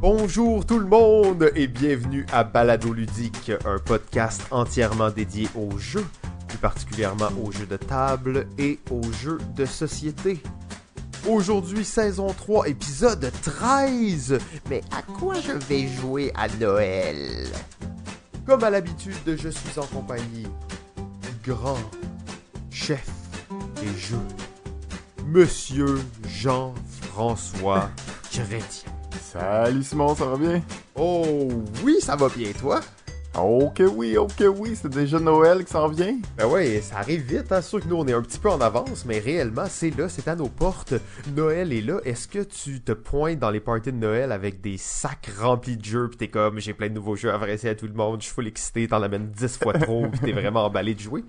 Bonjour 0.00 0.66
tout 0.66 0.78
le 0.78 0.86
monde 0.86 1.50
et 1.54 1.66
bienvenue 1.66 2.26
à 2.30 2.44
Balado 2.44 2.92
Ludique, 2.92 3.50
un 3.64 3.78
podcast 3.78 4.42
entièrement 4.50 5.10
dédié 5.10 5.48
aux 5.54 5.78
jeux, 5.78 6.04
plus 6.48 6.58
particulièrement 6.58 7.30
aux 7.42 7.50
jeux 7.50 7.66
de 7.66 7.78
table 7.78 8.46
et 8.58 8.78
aux 8.90 9.10
jeux 9.12 9.38
de 9.56 9.64
société. 9.64 10.42
Aujourd'hui, 11.26 11.84
saison 11.84 12.26
3, 12.28 12.68
épisode 12.68 13.32
13. 13.42 14.38
Mais 14.68 14.82
à 14.96 15.00
quoi 15.02 15.34
je 15.40 15.52
vais 15.52 15.88
jouer 15.88 16.30
à 16.34 16.48
Noël? 16.48 17.46
Comme 18.44 18.64
à 18.64 18.70
l'habitude, 18.70 19.14
je 19.26 19.48
suis 19.48 19.78
en 19.78 19.86
compagnie 19.86 20.46
du 20.96 21.50
grand 21.50 21.80
chef 22.70 23.08
des 23.80 23.98
jeux, 23.98 24.18
Monsieur 25.26 25.98
Jean-François 26.28 27.90
Chrétien. 28.30 28.95
Salut 29.38 29.82
Simon, 29.82 30.14
ça 30.14 30.24
va 30.24 30.36
bien? 30.38 30.62
Oh 30.94 31.48
oui, 31.84 31.96
ça 32.00 32.16
va 32.16 32.28
bien, 32.28 32.52
toi? 32.58 32.80
Ok 33.38 33.82
oui, 33.94 34.16
ok 34.16 34.44
oui, 34.56 34.74
c'est 34.80 34.88
déjà 34.88 35.20
Noël 35.20 35.62
qui 35.62 35.70
s'en 35.70 35.88
vient. 35.88 36.16
Ben 36.38 36.46
ouais, 36.46 36.80
ça 36.80 36.98
arrive 36.98 37.20
vite, 37.20 37.52
hein. 37.52 37.60
sûr 37.60 37.80
que 37.80 37.86
nous 37.86 37.96
on 37.96 38.06
est 38.06 38.14
un 38.14 38.22
petit 38.22 38.38
peu 38.38 38.48
en 38.48 38.58
avance, 38.62 39.04
mais 39.04 39.18
réellement 39.18 39.66
c'est 39.68 39.94
là, 39.94 40.08
c'est 40.08 40.26
à 40.26 40.36
nos 40.36 40.48
portes. 40.48 40.94
Noël 41.36 41.70
est 41.74 41.82
là. 41.82 41.98
Est-ce 42.06 42.28
que 42.28 42.38
tu 42.38 42.80
te 42.80 42.92
pointes 42.92 43.38
dans 43.38 43.50
les 43.50 43.60
parties 43.60 43.92
de 43.92 43.98
Noël 43.98 44.32
avec 44.32 44.62
des 44.62 44.78
sacs 44.78 45.30
remplis 45.38 45.76
de 45.76 45.84
jeux, 45.84 46.08
pis 46.08 46.16
t'es 46.16 46.28
comme 46.28 46.58
j'ai 46.58 46.72
plein 46.72 46.88
de 46.88 46.94
nouveaux 46.94 47.16
jeux 47.16 47.30
à 47.30 47.34
adresser 47.34 47.68
à 47.68 47.74
tout 47.74 47.86
le 47.86 47.92
monde, 47.92 48.22
je 48.22 48.26
suis 48.26 48.34
full 48.34 48.46
excité, 48.46 48.88
t'en 48.88 49.02
amènes 49.02 49.30
10 49.32 49.58
fois 49.58 49.74
trop, 49.74 50.06
pis 50.08 50.18
t'es 50.20 50.32
vraiment 50.32 50.64
emballé 50.64 50.94
de 50.94 51.00
jouer? 51.00 51.22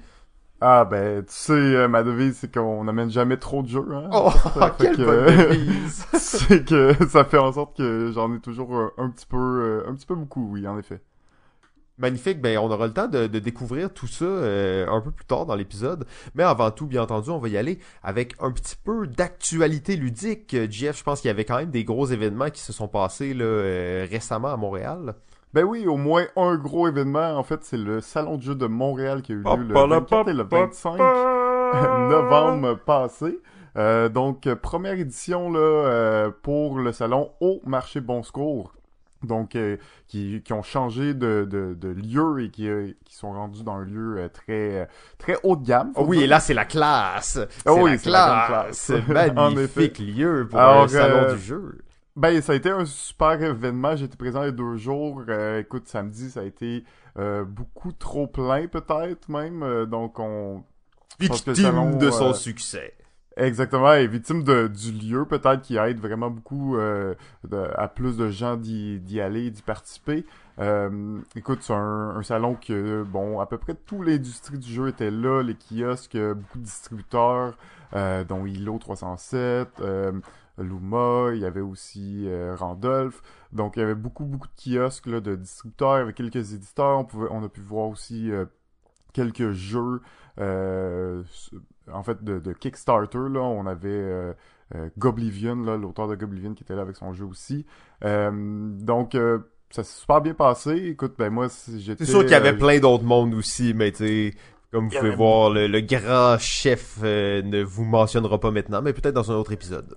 Ah 0.59 0.85
ben, 0.85 1.23
tu 1.23 1.33
sais, 1.33 1.53
euh, 1.53 1.87
ma 1.87 2.01
devise, 2.01 2.37
c'est 2.37 2.51
qu'on 2.51 2.83
n'amène 2.83 3.11
jamais 3.11 3.37
trop 3.37 3.61
de 3.61 3.67
jeux. 3.67 3.85
Hein? 3.91 4.09
Oh, 4.11 4.31
quelle 4.79 4.97
bonne 4.97 5.25
devise! 5.25 6.05
c'est 6.13 6.65
que 6.65 6.93
ça 7.07 7.25
fait 7.25 7.37
en 7.37 7.51
sorte 7.51 7.77
que 7.77 8.11
j'en 8.11 8.33
ai 8.33 8.39
toujours 8.39 8.75
euh, 8.75 8.93
un, 8.97 9.09
petit 9.09 9.27
peu, 9.27 9.37
euh, 9.37 9.89
un 9.89 9.93
petit 9.93 10.07
peu 10.07 10.15
beaucoup, 10.15 10.49
oui, 10.51 10.67
en 10.67 10.79
effet. 10.79 10.99
Magnifique, 11.99 12.41
ben 12.41 12.59
on 12.59 12.69
aura 12.69 12.85
le 12.85 12.93
temps 12.93 13.07
de, 13.07 13.25
découvrir 13.25 13.91
tout 13.91 14.05
ça 14.05 14.25
un 14.25 15.01
peu 15.01 15.09
plus 15.09 15.25
tard 15.25 15.47
dans 15.47 15.55
l'épisode. 15.55 16.05
Mais 16.35 16.43
avant 16.43 16.69
tout, 16.69 16.85
bien 16.85 17.01
entendu, 17.01 17.31
on 17.31 17.39
va 17.39 17.47
y 17.47 17.57
aller 17.57 17.79
avec 18.03 18.35
un 18.39 18.51
petit 18.51 18.75
peu 18.75 19.07
d'actualité 19.07 19.95
ludique. 19.95 20.55
Jeff, 20.69 20.99
je 20.99 21.03
pense 21.03 21.21
qu'il 21.21 21.29
y 21.29 21.31
avait 21.31 21.43
quand 21.43 21.57
même 21.57 21.71
des 21.71 21.83
gros 21.83 22.05
événements 22.05 22.51
qui 22.51 22.61
se 22.61 22.71
sont 22.71 22.87
passés 22.87 23.33
là, 23.33 24.05
récemment 24.07 24.49
à 24.49 24.57
Montréal. 24.57 25.15
Ben 25.53 25.63
oui, 25.63 25.87
au 25.87 25.97
moins 25.97 26.25
un 26.35 26.55
gros 26.55 26.87
événement. 26.87 27.37
En 27.37 27.43
fait, 27.43 27.63
c'est 27.63 27.77
le 27.77 28.01
Salon 28.01 28.37
de 28.37 28.43
jeu 28.43 28.55
de 28.55 28.67
Montréal 28.67 29.21
qui 29.21 29.31
a 29.31 29.35
eu 29.35 29.43
lieu 29.43 29.63
le 29.67 29.73
24 29.73 30.29
et 30.29 30.33
le 30.33 30.43
25 30.43 30.97
novembre 32.09 32.75
passé. 32.75 33.39
Euh, 33.77 34.09
donc, 34.09 34.51
première 34.55 34.93
édition 34.93 35.51
là, 35.51 35.59
euh, 35.59 36.31
pour 36.41 36.79
le 36.79 36.91
salon 36.91 37.31
au 37.39 37.61
marché 37.65 38.01
Bon 38.01 38.23
Secours. 38.23 38.73
Donc, 39.23 39.55
euh, 39.55 39.77
qui, 40.07 40.41
qui 40.43 40.53
ont 40.53 40.61
changé 40.61 41.13
de, 41.13 41.47
de, 41.49 41.73
de 41.73 41.89
lieu 41.89 42.43
et 42.43 42.49
qui, 42.51 42.69
qui 43.03 43.15
sont 43.15 43.31
rendus 43.31 43.63
dans 43.63 43.77
un 43.77 43.83
lieu 43.83 44.29
très 44.31 44.87
très 45.17 45.37
haut 45.43 45.55
de 45.55 45.65
gamme. 45.65 45.91
Oh 45.95 46.05
oui, 46.07 46.23
et 46.23 46.27
là, 46.27 46.39
c'est 46.39 46.53
la 46.53 46.65
classe. 46.65 47.39
Oh 47.65 47.79
oui, 47.81 47.91
la 47.91 47.97
classe. 47.97 48.91
La 49.07 49.33
Magnifique 49.33 49.99
lieu 49.99 50.47
pour 50.49 50.59
un 50.59 50.87
salon 50.87 51.33
du 51.33 51.39
jeu. 51.39 51.77
Ben, 52.17 52.41
ça 52.41 52.53
a 52.53 52.55
été 52.55 52.71
un 52.71 52.83
super 52.85 53.39
événement. 53.43 53.95
J'étais 53.95 54.17
présent 54.17 54.41
les 54.41 54.51
deux 54.51 54.75
jours. 54.75 55.21
Euh, 55.29 55.59
écoute, 55.59 55.87
samedi, 55.87 56.31
ça 56.31 56.39
a 56.39 56.43
été 56.43 56.83
euh, 57.19 57.45
beaucoup 57.45 57.91
trop 57.91 58.25
plein, 58.25 58.67
peut-être 58.67 59.29
même. 59.29 59.61
Euh, 59.61 59.85
donc, 59.85 60.17
on... 60.17 60.63
Victime 61.19 61.99
de 61.99 62.09
son 62.09 62.33
succès. 62.33 62.95
Exactement, 63.37 63.93
et 63.93 64.07
victime 64.07 64.43
de, 64.43 64.67
du 64.67 64.91
lieu, 64.91 65.25
peut-être, 65.25 65.61
qui 65.61 65.77
aide 65.77 65.99
vraiment 65.99 66.31
beaucoup 66.31 66.75
à 66.75 67.87
plus 67.87 68.17
de 68.17 68.29
gens 68.29 68.57
d'y 68.57 69.21
aller, 69.21 69.51
d'y 69.51 69.61
participer. 69.61 70.25
écoute, 71.35 71.59
c'est 71.61 71.73
un, 71.73 72.15
un, 72.17 72.23
salon 72.23 72.55
que, 72.55 73.03
bon, 73.03 73.39
à 73.39 73.45
peu 73.45 73.59
près 73.59 73.75
toute 73.75 74.07
l'industrie 74.07 74.57
du 74.57 74.71
jeu 74.71 74.87
était 74.87 75.11
là, 75.11 75.43
les 75.43 75.55
kiosques, 75.55 76.17
beaucoup 76.17 76.57
de 76.57 76.63
distributeurs, 76.63 77.55
dont 78.27 78.45
Hilo 78.47 78.79
307, 78.79 79.81
Luma, 80.57 81.29
il 81.33 81.41
y 81.41 81.45
avait 81.45 81.61
aussi 81.61 82.23
euh, 82.27 82.55
Randolph. 82.55 83.21
Donc 83.53 83.75
il 83.75 83.79
y 83.79 83.83
avait 83.83 83.95
beaucoup 83.95 84.25
beaucoup 84.25 84.47
de 84.47 84.53
kiosques 84.75 85.07
là, 85.07 85.19
de 85.19 85.35
distributeurs, 85.35 85.97
il 85.97 85.99
y 85.99 86.03
avait 86.03 86.13
quelques 86.13 86.53
éditeurs. 86.53 86.99
On 86.99 87.05
pouvait, 87.05 87.27
on 87.31 87.43
a 87.43 87.49
pu 87.49 87.61
voir 87.61 87.87
aussi 87.87 88.31
euh, 88.31 88.45
quelques 89.13 89.51
jeux, 89.51 90.01
euh, 90.39 91.23
en 91.91 92.03
fait 92.03 92.23
de, 92.23 92.39
de, 92.39 92.53
Kickstarter. 92.53 93.29
Là, 93.29 93.41
on 93.41 93.65
avait 93.65 94.35
Goblivion, 94.97 95.55
l'auteur 95.55 96.07
de 96.07 96.15
Goblivion 96.15 96.53
qui 96.53 96.63
était 96.63 96.75
là 96.75 96.81
avec 96.81 96.97
son 96.97 97.13
jeu 97.13 97.25
aussi. 97.25 97.65
donc 98.01 99.17
ça 99.69 99.83
s'est 99.83 99.99
super 99.99 100.21
bien 100.21 100.33
passé. 100.33 100.71
Écoute, 100.71 101.15
ben 101.17 101.29
moi 101.29 101.47
j'étais. 101.77 102.05
C'est 102.05 102.11
sûr 102.11 102.21
qu'il 102.21 102.31
y 102.31 102.35
avait 102.35 102.57
plein 102.57 102.79
d'autres 102.79 103.03
mondes 103.03 103.33
aussi, 103.33 103.73
mais 103.73 103.91
tu 103.91 104.35
comme 104.71 104.89
vous 104.89 104.97
pouvez 104.97 105.15
voir, 105.15 105.49
le, 105.49 105.67
le, 105.67 105.79
grand 105.79 106.37
chef 106.37 107.01
ne 107.01 107.63
vous 107.63 107.85
mentionnera 107.85 108.37
pas 108.37 108.51
maintenant, 108.51 108.81
mais 108.81 108.91
peut-être 108.91 109.15
dans 109.15 109.31
un 109.31 109.35
autre 109.35 109.53
épisode. 109.53 109.95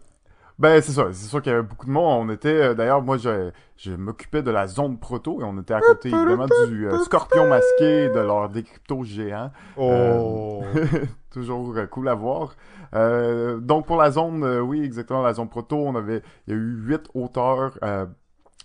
Ben 0.60 0.82
c'est 0.82 0.92
ça, 0.92 1.06
c'est 1.10 1.26
sûr 1.26 1.40
qu'il 1.40 1.52
y 1.52 1.54
avait 1.54 1.66
beaucoup 1.66 1.86
de 1.86 1.90
monde. 1.90 2.28
On 2.28 2.30
était 2.30 2.48
euh, 2.48 2.74
d'ailleurs 2.74 3.00
moi 3.00 3.16
je, 3.16 3.50
je 3.78 3.92
m'occupais 3.92 4.42
de 4.42 4.50
la 4.50 4.66
zone 4.66 4.98
proto 4.98 5.40
et 5.40 5.44
on 5.44 5.58
était 5.58 5.72
à 5.72 5.80
côté 5.80 6.10
évidemment 6.10 6.48
du 6.68 6.86
euh, 6.86 6.98
scorpion 6.98 7.48
masqué 7.48 8.10
de 8.10 8.20
leur 8.20 8.50
décrypto 8.50 9.02
géant. 9.02 9.50
Oh. 9.78 10.62
Euh, 10.76 10.84
toujours 11.30 11.74
cool 11.90 12.08
à 12.08 12.14
voir. 12.14 12.56
donc 12.92 13.86
pour 13.86 13.96
la 13.96 14.10
zone, 14.10 14.44
oui 14.60 14.84
exactement 14.84 15.22
la 15.22 15.32
zone 15.32 15.48
proto, 15.48 15.76
on 15.76 15.94
avait 15.94 16.20
il 16.46 16.52
y 16.52 16.56
a 16.56 16.60
eu 16.60 16.74
huit 16.86 17.08
auteurs 17.14 17.78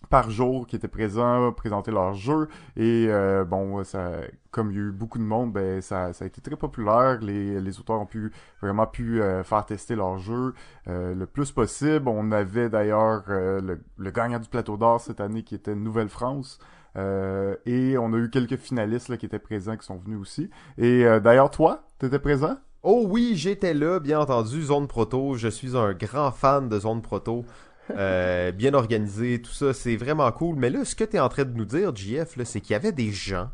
par 0.10 0.30
jour 0.30 0.68
qui 0.68 0.76
étaient 0.76 0.88
présents, 0.88 1.52
présenter 1.52 1.92
leur 1.92 2.14
jeu. 2.14 2.48
Et 2.76 3.08
euh, 3.10 3.46
bon, 3.46 3.84
ça, 3.84 4.12
comme 4.52 4.72
il 4.72 4.78
y 4.78 4.80
a 4.80 4.84
eu 4.84 4.92
beaucoup 4.92 5.18
de 5.18 5.24
monde, 5.24 5.54
ben 5.54 5.82
ça, 5.82 6.14
ça 6.14 6.26
a 6.26 6.28
été 6.28 6.42
très 6.42 6.56
populaire. 6.56 7.20
Les, 7.22 7.60
les 7.60 7.80
auteurs 7.80 8.00
ont 8.00 8.06
pu 8.06 8.32
vraiment 8.62 8.88
pu 8.88 9.22
euh, 9.22 9.44
faire 9.44 9.66
tester 9.66 9.96
leur 9.96 10.18
jeu 10.18 10.54
euh, 10.88 11.14
le 11.14 11.26
plus 11.26 11.52
possible. 11.52 12.08
On 12.08 12.32
avait 12.32 12.70
d'ailleurs 12.70 13.24
le, 13.28 13.82
le, 13.98 14.12
gagnant 14.12 14.40
du 14.40 14.50
plateau 14.50 14.78
d'or 14.78 15.02
cette 15.02 15.20
année 15.20 15.44
qui 15.44 15.56
était 15.56 15.76
Nouvelle-France. 15.76 16.60
et 16.96 17.98
on 17.98 18.14
a 18.14 18.18
eu 18.18 18.30
quelques 18.30 18.58
finalistes 18.58 19.10
là, 19.10 19.18
qui 19.18 19.26
étaient 19.26 19.40
présents, 19.40 19.78
qui 19.78 19.86
sont 19.86 19.98
venus 19.98 20.20
aussi. 20.20 20.50
Et 20.78 21.04
d'ailleurs, 21.20 21.52
toi, 21.52 21.84
t'étais 22.00 22.20
présent? 22.20 22.58
Oh 22.88 23.04
oui, 23.08 23.32
j'étais 23.36 23.74
là, 23.74 24.00
bien 24.00 24.20
entendu, 24.20 24.62
Zone 24.62 24.88
Proto. 24.88 25.34
Je 25.34 25.48
suis 25.48 25.76
un 25.76 25.94
grand 25.94 26.30
fan 26.30 26.70
de 26.70 26.80
Zone 26.80 27.02
Proto. 27.02 27.44
Euh, 27.92 28.52
bien 28.52 28.74
organisé, 28.74 29.42
tout 29.42 29.52
ça, 29.52 29.74
c'est 29.74 29.96
vraiment 29.96 30.32
cool. 30.32 30.56
Mais 30.56 30.70
là, 30.70 30.86
ce 30.86 30.96
que 30.96 31.04
tu 31.04 31.18
es 31.18 31.20
en 31.20 31.30
train 31.30 31.46
de 31.46 31.56
nous 31.56 31.66
dire, 31.66 31.96
JF, 31.96 32.38
c'est 32.44 32.62
qu'il 32.62 32.72
y 32.72 32.76
avait 32.76 32.92
des 32.92 33.12
gens, 33.12 33.50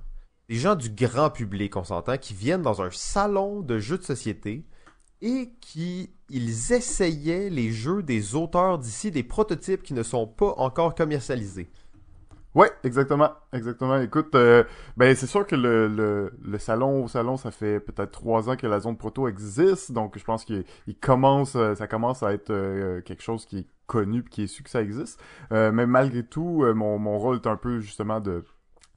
des 0.50 0.56
gens 0.56 0.76
du 0.76 0.90
grand 0.90 1.30
public, 1.30 1.76
on 1.76 1.84
s'entend, 1.84 2.18
qui 2.18 2.34
viennent 2.34 2.62
dans 2.62 2.82
un 2.82 2.90
salon 2.92 3.62
de 3.62 3.78
jeux 3.78 3.98
de 3.98 4.04
société 4.04 4.66
et 5.22 5.52
qui 5.60 6.12
ils 6.30 6.74
essayaient 6.74 7.50
les 7.50 7.72
jeux 7.72 8.02
des 8.02 8.36
auteurs 8.36 8.80
d'ici, 8.80 9.12
des 9.12 9.24
prototypes 9.24 9.84
qui 9.84 9.94
ne 9.94 10.04
sont 10.04 10.26
pas 10.26 10.54
encore 10.58 10.96
commercialisés. 10.96 11.70
Ouais, 12.56 12.70
exactement, 12.84 13.32
exactement. 13.54 13.98
Écoute, 14.02 14.36
euh, 14.36 14.66
ben 14.98 15.16
c'est 15.16 15.28
sûr 15.28 15.48
que 15.48 15.56
le, 15.56 15.88
le, 15.88 16.34
le, 16.44 16.58
salon 16.58 17.06
au 17.06 17.08
salon, 17.08 17.38
ça 17.38 17.50
fait 17.50 17.80
peut-être 17.80 18.12
trois 18.12 18.50
ans 18.50 18.58
que 18.58 18.68
la 18.68 18.82
zone 18.82 18.98
proto 18.98 19.30
existe, 19.30 19.94
donc 19.94 20.18
je 20.18 20.24
pense 20.26 20.44
qu'il 20.44 20.66
commence, 21.00 21.56
euh, 21.56 21.76
ça 21.76 21.88
commence 21.88 22.24
à 22.24 22.34
être 22.34 23.00
quelque 23.06 23.24
chose 23.24 23.46
qui 23.46 23.68
connu, 23.92 24.24
qui 24.24 24.44
est 24.44 24.48
su 24.48 24.64
que 24.64 24.70
ça 24.70 24.82
existe. 24.82 25.22
mais 25.52 25.86
malgré 25.86 26.24
tout, 26.24 26.64
mon, 26.74 26.98
mon 26.98 27.18
rôle 27.18 27.38
est 27.38 27.48
un 27.48 27.58
peu 27.58 27.80
justement 27.80 28.20
de 28.20 28.44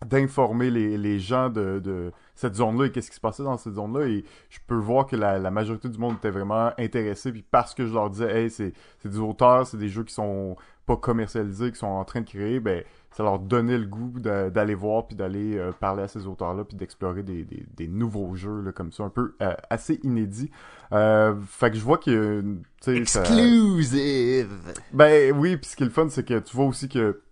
d'informer 0.05 0.71
les, 0.71 0.97
les 0.99 1.19
gens 1.19 1.49
de, 1.49 1.81
de 1.83 2.13
cette 2.35 2.55
zone-là 2.57 2.87
et 2.87 2.91
qu'est-ce 2.91 3.11
qui 3.11 3.17
se 3.17 3.21
passait 3.21 3.43
dans 3.43 3.57
cette 3.57 3.75
zone-là 3.75 4.07
et 4.07 4.25
je 4.51 4.59
peux 4.67 4.77
voir 4.77 5.07
que 5.07 5.17
la, 5.17 5.51
majorité 5.51 5.89
du 5.89 5.99
monde 5.99 6.17
était 6.17 6.31
vraiment 6.31 6.73
intéressé 6.79 7.33
puis 7.33 7.45
parce 7.49 7.75
que 7.75 7.87
je 7.87 7.93
leur 7.95 8.11
disais 8.11 8.43
hey 8.43 8.51
c'est 8.51 8.73
des 9.05 9.19
auteurs 9.19 9.67
c'est 9.67 9.77
des 9.77 9.89
jeux 9.89 10.05
qui 10.05 10.15
sont 10.15 10.57
pas 10.87 10.97
commercialisés 10.97 11.73
qui 11.73 11.79
sont 11.79 11.87
en 11.87 12.05
train 12.05 12.21
de 12.21 12.27
créer 12.27 12.61
ben 12.61 12.85
ça 13.11 13.23
leur 13.23 13.39
donnait 13.39 13.79
le 13.79 13.87
goût 13.87 14.13
d'aller 14.19 14.75
voir 14.75 15.07
puis 15.07 15.17
d'aller 15.17 15.57
euh, 15.57 15.73
parler 15.73 16.03
à 16.03 16.09
ces 16.09 16.27
auteurs-là 16.27 16.65
puis 16.65 16.77
d'explorer 16.77 17.23
des, 17.23 17.45
des, 17.45 17.65
des, 17.77 17.89
nouveaux 17.89 18.35
jeux 18.35 18.61
là, 18.61 18.73
comme 18.73 18.93
ça 18.93 19.05
un 19.05 19.09
peu 19.09 19.35
euh, 19.41 19.55
assez 19.71 20.01
inédits. 20.03 20.51
Euh, 20.93 21.35
fait 21.47 21.71
que 21.71 21.77
je 21.77 21.83
vois 21.83 21.99
que 21.99 22.45
exclusive. 22.87 24.49
Ben 24.93 25.33
oui, 25.37 25.57
puis 25.57 25.71
ce 25.71 25.77
qui 25.77 25.85
est 25.85 25.87
le 25.87 25.93
fun 25.93 26.09
c'est 26.09 26.27
que 26.27 26.39
tu 26.41 26.57
vois 26.57 26.67
aussi 26.67 26.89
que 26.89 27.23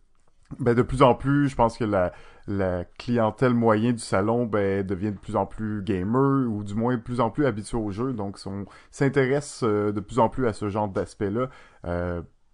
ben 0.60 0.74
de 0.74 0.82
plus 0.82 1.02
en 1.02 1.14
plus, 1.14 1.48
je 1.48 1.56
pense 1.56 1.76
que 1.76 1.84
la 1.84 2.12
la 2.46 2.84
clientèle 2.98 3.54
moyenne 3.54 3.94
du 3.94 4.02
salon 4.02 4.46
ben 4.46 4.86
devient 4.86 5.12
de 5.12 5.18
plus 5.18 5.36
en 5.36 5.46
plus 5.46 5.82
gamer 5.82 6.48
ou 6.48 6.64
du 6.64 6.74
moins 6.74 6.96
de 6.96 7.00
plus 7.00 7.20
en 7.20 7.30
plus 7.30 7.46
habitué 7.46 7.76
au 7.76 7.92
jeu 7.92 8.12
donc 8.12 8.36
on 8.46 8.64
s'intéresse 8.90 9.62
de 9.62 10.00
plus 10.00 10.18
en 10.18 10.28
plus 10.28 10.48
à 10.48 10.52
ce 10.52 10.68
genre 10.68 10.88
d'aspect 10.88 11.30
là 11.30 11.48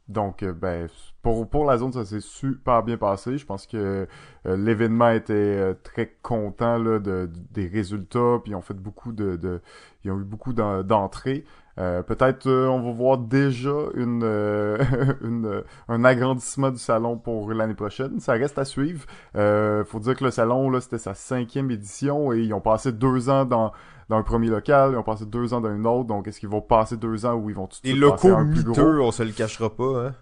donc, 0.09 0.43
euh, 0.43 0.53
ben, 0.53 0.89
pour, 1.23 1.49
pour 1.49 1.67
la 1.67 1.77
zone, 1.77 1.93
ça 1.93 2.05
s'est 2.05 2.21
super 2.21 2.83
bien 2.83 2.97
passé. 2.97 3.37
Je 3.37 3.45
pense 3.45 3.67
que 3.67 4.07
euh, 4.47 4.57
l'événement 4.57 5.11
était 5.11 5.35
euh, 5.35 5.75
très 5.83 6.17
content 6.23 6.79
là, 6.79 6.99
de, 6.99 7.31
des 7.51 7.67
résultats, 7.67 8.39
puis 8.43 8.53
ils 8.53 8.55
ont 8.55 8.63
fait 8.63 8.75
beaucoup 8.75 9.13
de, 9.13 9.37
de 9.37 9.61
ils 10.05 10.11
ont 10.11 10.19
eu 10.19 10.25
beaucoup 10.25 10.53
d'entrées. 10.53 11.45
Peut-être 11.77 12.51
on 12.51 12.81
va 12.81 12.91
voir 12.91 13.19
déjà 13.19 13.71
une, 13.95 14.25
une 15.23 15.63
un 15.87 16.05
agrandissement 16.05 16.71
du 16.73 16.79
salon 16.79 17.17
pour 17.17 17.53
l'année 17.53 17.75
prochaine. 17.75 18.19
Ça 18.19 18.33
reste 18.33 18.59
à 18.59 18.65
suivre. 18.65 19.07
faut 19.35 20.01
dire 20.01 20.17
que 20.17 20.25
le 20.25 20.33
salon 20.33 20.71
là 20.71 20.81
c'était 20.81 20.99
sa 20.99 21.15
cinquième 21.15 21.71
édition 21.71 22.33
et 22.33 22.41
ils 22.41 22.53
ont 22.53 22.61
passé 22.61 22.91
deux 22.91 23.31
ans 23.31 23.45
dans 23.45 23.71
dans 24.09 24.17
un 24.17 24.23
premier 24.23 24.49
local, 24.49 24.93
ils 24.93 24.97
ont 24.97 25.03
passé 25.03 25.27
deux 25.27 25.53
ans 25.53 25.61
dans 25.61 25.69
un 25.69 25.85
autre, 25.85 26.07
donc 26.07 26.27
est-ce 26.29 26.41
qu'ils 26.41 26.49
vont 26.49 26.63
passer 26.63 26.97
deux 26.97 27.27
ans 27.27 27.35
où 27.35 27.51
ils 27.51 27.57
vont 27.57 27.67
tout 27.67 27.79
Et 27.85 27.95
locaux 27.95 28.39
miteux, 28.39 29.01
on 29.01 29.13
se 29.13 29.23
le 29.23 29.33
cachera 29.33 29.69
pas, 29.71 30.07
hein? 30.07 30.15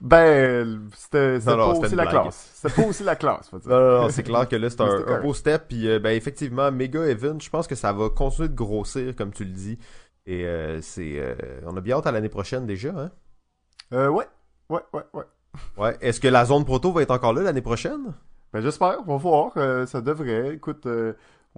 Ben, 0.00 0.88
c'était 0.94 1.38
pas 1.40 1.68
aussi 1.68 1.96
la 1.96 2.06
classe. 2.06 2.50
C'était 2.54 2.82
pas 2.82 2.88
aussi 2.88 3.02
la 3.02 3.16
classe, 3.16 3.48
faut 3.48 3.58
dire. 3.58 3.70
Non, 3.70 4.02
non, 4.02 4.08
c'est 4.10 4.22
clair 4.22 4.48
que 4.48 4.56
là, 4.56 4.68
c'est 4.68 4.80
un, 4.80 5.20
beau 5.20 5.32
step. 5.32 5.64
Puis, 5.68 5.88
euh, 5.88 5.98
ben, 5.98 6.10
effectivement, 6.10 6.70
Mega 6.70 7.04
Event, 7.06 7.38
je 7.40 7.48
pense 7.48 7.66
que 7.66 7.74
ça 7.74 7.92
va 7.92 8.10
continuer 8.10 8.48
de 8.48 8.54
grossir, 8.54 9.16
comme 9.16 9.32
tu 9.32 9.44
le 9.44 9.52
dis. 9.52 9.78
Et 10.26 10.44
euh, 10.44 10.80
c'est... 10.82 11.14
Euh, 11.16 11.34
on 11.66 11.76
a 11.76 11.80
bien 11.80 11.96
hâte 11.96 12.06
à 12.06 12.12
l'année 12.12 12.28
prochaine 12.28 12.66
déjà, 12.66 12.90
hein? 12.90 13.10
Euh, 13.92 14.08
ouais. 14.08 14.26
Ouais, 14.68 14.82
ouais, 14.92 15.04
ouais. 15.14 15.24
Ouais. 15.78 15.96
Est-ce 16.00 16.20
que 16.20 16.28
la 16.28 16.44
zone 16.44 16.64
proto 16.64 16.92
va 16.92 17.02
être 17.02 17.12
encore 17.12 17.32
là 17.32 17.42
l'année 17.42 17.62
prochaine? 17.62 18.12
Ben, 18.52 18.60
j'espère. 18.60 18.98
On 19.06 19.16
va 19.16 19.16
voir. 19.16 19.88
ça 19.88 20.00
devrait. 20.02 20.54
Écoute, 20.54 20.86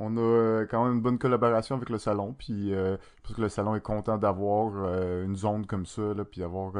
on 0.00 0.16
a 0.16 0.20
euh, 0.20 0.66
quand 0.70 0.84
même 0.84 0.94
une 0.94 1.00
bonne 1.00 1.18
collaboration 1.18 1.74
avec 1.74 1.90
le 1.90 1.98
salon, 1.98 2.34
puis 2.38 2.72
euh, 2.72 2.96
je 2.96 3.22
pense 3.28 3.36
que 3.36 3.42
le 3.42 3.48
salon 3.48 3.74
est 3.74 3.80
content 3.80 4.16
d'avoir 4.16 4.72
euh, 4.76 5.24
une 5.24 5.34
zone 5.34 5.66
comme 5.66 5.86
ça, 5.86 6.14
là, 6.14 6.24
puis 6.24 6.40
d'avoir 6.40 6.72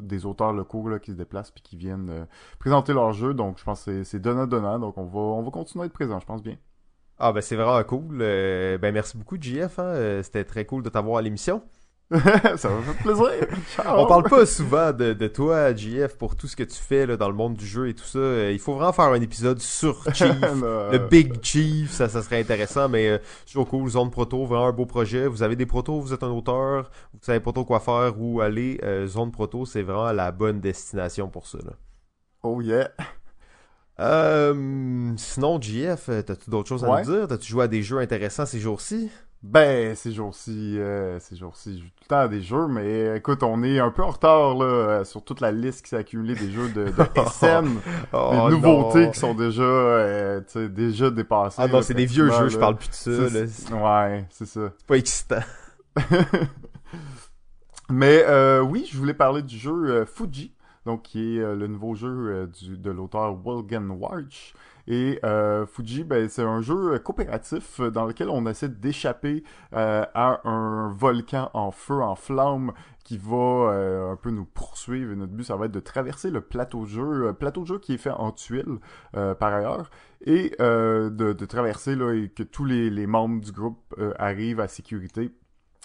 des 0.00 0.26
auteurs 0.26 0.52
locaux 0.52 0.88
là, 0.88 1.00
qui 1.00 1.10
se 1.10 1.16
déplacent 1.16 1.50
puis 1.50 1.62
qui 1.62 1.76
viennent 1.76 2.26
présenter 2.60 2.92
leur 2.92 3.12
jeu. 3.12 3.34
Donc 3.34 3.58
je 3.58 3.64
pense 3.64 3.84
que 3.84 4.04
c'est 4.04 4.20
donnant-donnant, 4.20 4.78
donc 4.78 4.96
on 4.98 5.04
va, 5.04 5.18
on 5.18 5.42
va 5.42 5.50
continuer 5.50 5.82
à 5.82 5.86
être 5.86 5.92
présent, 5.92 6.20
je 6.20 6.26
pense 6.26 6.42
bien. 6.42 6.56
Ah 7.18 7.32
ben 7.32 7.42
c'est 7.42 7.56
vraiment 7.56 7.82
cool. 7.84 8.18
ben 8.18 8.92
merci 8.92 9.18
beaucoup 9.18 9.36
JF, 9.38 9.78
hein. 9.78 10.22
c'était 10.22 10.44
très 10.44 10.64
cool 10.64 10.82
de 10.82 10.88
t'avoir 10.88 11.18
à 11.18 11.22
l'émission. 11.22 11.62
ça 12.56 12.68
m'a 12.68 12.82
fait 12.82 13.02
plaisir. 13.04 13.46
On 13.86 14.04
parle 14.06 14.24
pas 14.24 14.44
souvent 14.44 14.92
de, 14.92 15.12
de, 15.12 15.28
toi, 15.28 15.72
JF, 15.72 16.16
pour 16.16 16.34
tout 16.34 16.48
ce 16.48 16.56
que 16.56 16.64
tu 16.64 16.74
fais 16.74 17.06
là, 17.06 17.16
dans 17.16 17.28
le 17.28 17.36
monde 17.36 17.54
du 17.54 17.64
jeu 17.64 17.88
et 17.88 17.94
tout 17.94 18.04
ça. 18.04 18.18
Euh, 18.18 18.50
il 18.52 18.58
faut 18.58 18.74
vraiment 18.74 18.92
faire 18.92 19.06
un 19.06 19.20
épisode 19.20 19.60
sur 19.60 20.02
Chief, 20.14 20.34
le 20.42 20.98
Big 20.98 21.40
Chief, 21.40 21.92
ça, 21.92 22.08
ça 22.08 22.20
serait 22.22 22.40
intéressant, 22.40 22.88
mais 22.88 23.08
euh, 23.08 23.18
toujours 23.46 23.68
cool. 23.68 23.88
Zone 23.88 24.10
Proto, 24.10 24.44
vraiment 24.44 24.66
un 24.66 24.72
beau 24.72 24.86
projet. 24.86 25.28
Vous 25.28 25.44
avez 25.44 25.54
des 25.54 25.66
protos, 25.66 26.00
vous 26.00 26.12
êtes 26.12 26.24
un 26.24 26.30
auteur, 26.30 26.90
vous 27.12 27.20
savez 27.22 27.38
pas 27.38 27.52
trop 27.52 27.64
quoi 27.64 27.78
faire, 27.78 28.14
où 28.18 28.40
aller. 28.40 28.80
Euh, 28.82 29.06
Zone 29.06 29.30
Proto, 29.30 29.64
c'est 29.64 29.82
vraiment 29.82 30.10
la 30.10 30.32
bonne 30.32 30.60
destination 30.60 31.28
pour 31.28 31.46
ça. 31.46 31.58
Là. 31.58 31.74
Oh 32.42 32.60
yeah. 32.60 32.90
Euh, 34.00 35.12
sinon, 35.16 35.60
JF, 35.60 36.10
t'as-tu 36.26 36.50
d'autres 36.50 36.68
choses 36.68 36.84
à 36.84 36.88
nous 36.88 37.04
dire? 37.04 37.28
T'as-tu 37.28 37.48
joué 37.48 37.64
à 37.64 37.68
des 37.68 37.82
jeux 37.82 37.98
intéressants 37.98 38.46
ces 38.46 38.58
jours-ci? 38.58 39.10
Ben, 39.42 39.96
ces 39.96 40.12
jours-ci, 40.12 40.78
euh, 40.78 41.18
ces 41.18 41.34
jours-ci, 41.34 41.78
je 41.78 41.84
joue 41.84 41.88
tout 41.88 42.02
le 42.02 42.08
temps 42.08 42.18
à 42.18 42.28
des 42.28 42.42
jeux, 42.42 42.66
mais 42.68 43.16
écoute, 43.16 43.42
on 43.42 43.62
est 43.62 43.78
un 43.78 43.90
peu 43.90 44.02
en 44.02 44.10
retard 44.10 44.54
là 44.54 44.66
euh, 44.66 45.04
sur 45.04 45.24
toute 45.24 45.40
la 45.40 45.50
liste 45.50 45.82
qui 45.82 45.88
s'est 45.88 45.96
accumulée 45.96 46.34
des 46.34 46.50
jeux 46.50 46.68
de, 46.68 46.84
de 46.84 46.92
SN, 47.32 47.78
oh, 48.12 48.48
des 48.50 48.54
nouveautés 48.54 49.10
qui 49.10 49.18
sont 49.18 49.32
déjà, 49.32 49.62
euh, 49.62 50.40
tu 50.40 50.52
sais, 50.52 50.68
déjà 50.68 51.10
dépassées. 51.10 51.56
Ah 51.58 51.68
non, 51.68 51.80
c'est 51.80 51.94
des 51.94 52.04
vieux 52.04 52.30
jeux, 52.30 52.48
je 52.48 52.58
parle 52.58 52.76
plus 52.76 52.90
de 52.90 52.94
ça. 53.46 53.74
Ouais, 53.74 54.26
c'est 54.28 54.44
ça. 54.44 54.72
C'est 54.76 54.86
pas 54.86 54.96
excitant. 54.96 55.42
mais 57.88 58.22
euh, 58.26 58.60
oui, 58.60 58.86
je 58.92 58.98
voulais 58.98 59.14
parler 59.14 59.40
du 59.40 59.56
jeu 59.56 60.04
Fuji, 60.04 60.52
donc 60.86 61.02
qui 61.02 61.38
est 61.38 61.54
le 61.54 61.66
nouveau 61.66 61.94
jeu 61.94 62.46
du, 62.46 62.78
de 62.78 62.90
l'auteur 62.90 63.36
Wilgen 63.44 63.90
Warch. 63.90 64.54
Et 64.90 65.20
euh, 65.24 65.66
Fuji, 65.66 66.02
ben, 66.02 66.28
c'est 66.28 66.42
un 66.42 66.60
jeu 66.62 66.98
coopératif 66.98 67.80
dans 67.80 68.06
lequel 68.06 68.28
on 68.28 68.44
essaie 68.46 68.68
d'échapper 68.68 69.44
euh, 69.72 70.04
à 70.14 70.40
un 70.48 70.92
volcan 70.92 71.48
en 71.54 71.70
feu, 71.70 72.02
en 72.02 72.16
flamme, 72.16 72.72
qui 73.04 73.16
va 73.16 73.36
euh, 73.36 74.12
un 74.12 74.16
peu 74.16 74.30
nous 74.30 74.44
poursuivre. 74.44 75.12
Et 75.12 75.16
notre 75.16 75.32
but, 75.32 75.44
ça 75.44 75.54
va 75.54 75.66
être 75.66 75.72
de 75.72 75.80
traverser 75.80 76.30
le 76.30 76.40
plateau 76.40 76.82
de 76.82 76.88
jeu, 76.88 77.32
plateau 77.34 77.62
de 77.62 77.66
jeu 77.66 77.78
qui 77.78 77.94
est 77.94 77.98
fait 77.98 78.10
en 78.10 78.32
tuiles 78.32 78.78
par 79.12 79.54
ailleurs, 79.54 79.90
et 80.26 80.56
de, 80.58 81.08
de, 81.10 81.44
traverser 81.46 81.94
là, 81.94 82.12
et 82.12 82.28
que 82.28 82.42
tous 82.42 82.64
les, 82.64 82.90
les 82.90 83.06
membres 83.06 83.40
du 83.40 83.52
groupe 83.52 83.94
arrivent 84.18 84.60
à 84.60 84.66
sécurité 84.66 85.30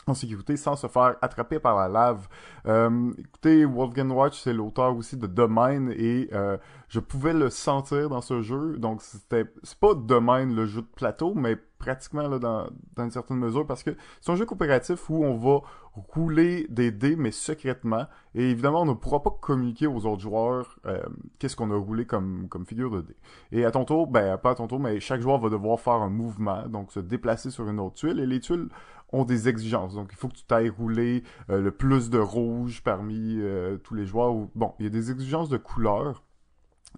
en 0.07 0.13
sécurité 0.13 0.56
sans 0.57 0.75
se 0.75 0.88
faire 0.88 1.16
attraper 1.22 1.60
par 1.60 1.75
la 1.78 1.88
lave. 1.88 2.28
Euh, 2.68 3.12
écoutez, 3.18 3.66
Wolfgang 3.66 4.12
Watch, 4.12 4.40
c'est 4.40 4.54
l'auteur 4.54 4.96
aussi 4.96 5.18
de 5.18 5.28
Domain 5.28 5.90
et 5.90 6.30
euh, 6.34 6.57
je 6.90 7.00
pouvais 7.00 7.34
le 7.34 7.50
sentir 7.50 8.10
dans 8.10 8.22
ce 8.22 8.42
jeu. 8.42 8.78
Donc 8.78 9.02
c'était 9.02 9.46
c'est 9.63 9.80
pas 9.80 9.96
Domain 9.96 10.46
le 10.46 10.66
jeu 10.66 10.81
de 10.81 10.88
plateau, 10.96 11.34
mais 11.34 11.57
pratiquement 11.78 12.28
là, 12.28 12.40
dans, 12.40 12.68
dans 12.96 13.04
une 13.04 13.12
certaine 13.12 13.38
mesure 13.38 13.66
parce 13.66 13.84
que 13.84 13.92
c'est 14.22 14.31
un 14.31 14.36
jeu 14.36 14.46
coopératif 14.46 15.10
où 15.10 15.24
on 15.24 15.38
va 15.38 15.62
rouler 15.94 16.66
des 16.69 16.92
dés 16.92 17.16
mais 17.16 17.31
secrètement 17.31 18.06
et 18.34 18.50
évidemment 18.50 18.81
on 18.81 18.86
ne 18.86 18.94
pourra 18.94 19.22
pas 19.22 19.30
communiquer 19.30 19.88
aux 19.88 20.06
autres 20.06 20.22
joueurs 20.22 20.80
euh, 20.86 21.02
qu'est-ce 21.38 21.56
qu'on 21.56 21.72
a 21.72 21.78
roulé 21.78 22.06
comme 22.06 22.48
comme 22.50 22.66
figure 22.66 22.92
de 22.92 23.02
dés. 23.02 23.16
Et 23.52 23.66
à 23.66 23.72
ton 23.72 23.86
tour, 23.86 24.07
ben 24.07 24.38
pas 24.38 24.52
à 24.52 24.56
ton 24.56 24.68
tour, 24.68 24.80
mais 24.80 25.00
chaque 25.00 25.22
joueur 25.22 25.40
va 25.40 25.50
devoir 25.50 25.80
faire 25.80 25.94
un 25.94 26.10
mouvement, 26.10 26.68
donc 26.68 26.92
se 26.92 27.00
déplacer 27.00 27.50
sur 27.52 27.69
une 27.69 27.80
autre 27.80 27.96
tuile 27.96 28.19
et 28.19 28.25
les 28.25 28.40
tuiles 28.40 28.69
ont 29.16 29.26
des 29.26 29.48
exigences. 29.48 29.96
Donc, 29.96 30.10
il 30.12 30.18
faut 30.18 30.28
que 30.28 30.36
tu 30.36 30.44
t'ailles 30.44 30.70
rouler 30.70 31.24
euh, 31.50 31.62
le 31.62 31.72
plus 31.72 32.10
de 32.10 32.20
rouge 32.20 32.82
parmi 32.84 33.38
euh, 33.40 33.78
tous 33.78 33.96
les 33.96 34.06
joueurs. 34.06 34.34
Bon, 34.56 34.74
il 34.80 34.86
y 34.86 34.88
a 34.88 34.92
des 34.92 35.12
exigences 35.12 35.50
de 35.50 35.58
couleur 35.58 36.24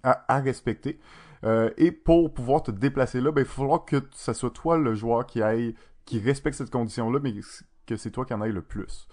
à, 0.04 0.40
respecter. 0.40 1.00
Euh, 1.44 1.72
et 1.78 1.92
pour 1.92 2.34
pouvoir 2.34 2.64
te 2.64 2.72
déplacer 2.72 3.22
là, 3.22 3.32
ben, 3.32 3.42
il 3.42 3.48
va 3.48 3.52
falloir 3.52 3.86
que 3.86 4.02
ce 4.12 4.34
soit 4.34 4.52
toi 4.52 4.78
le 4.78 4.94
joueur 4.96 5.26
qui 5.26 5.42
aille, 5.42 5.76
qui 6.06 6.20
respecte 6.20 6.58
cette 6.58 6.72
condition-là, 6.72 7.20
mais 7.22 7.34
que 7.86 7.96
c'est 7.96 8.12
toi 8.12 8.26
qui 8.26 8.34
en 8.34 8.42
aille 8.42 8.52
le 8.52 8.62
plus. 8.62 9.08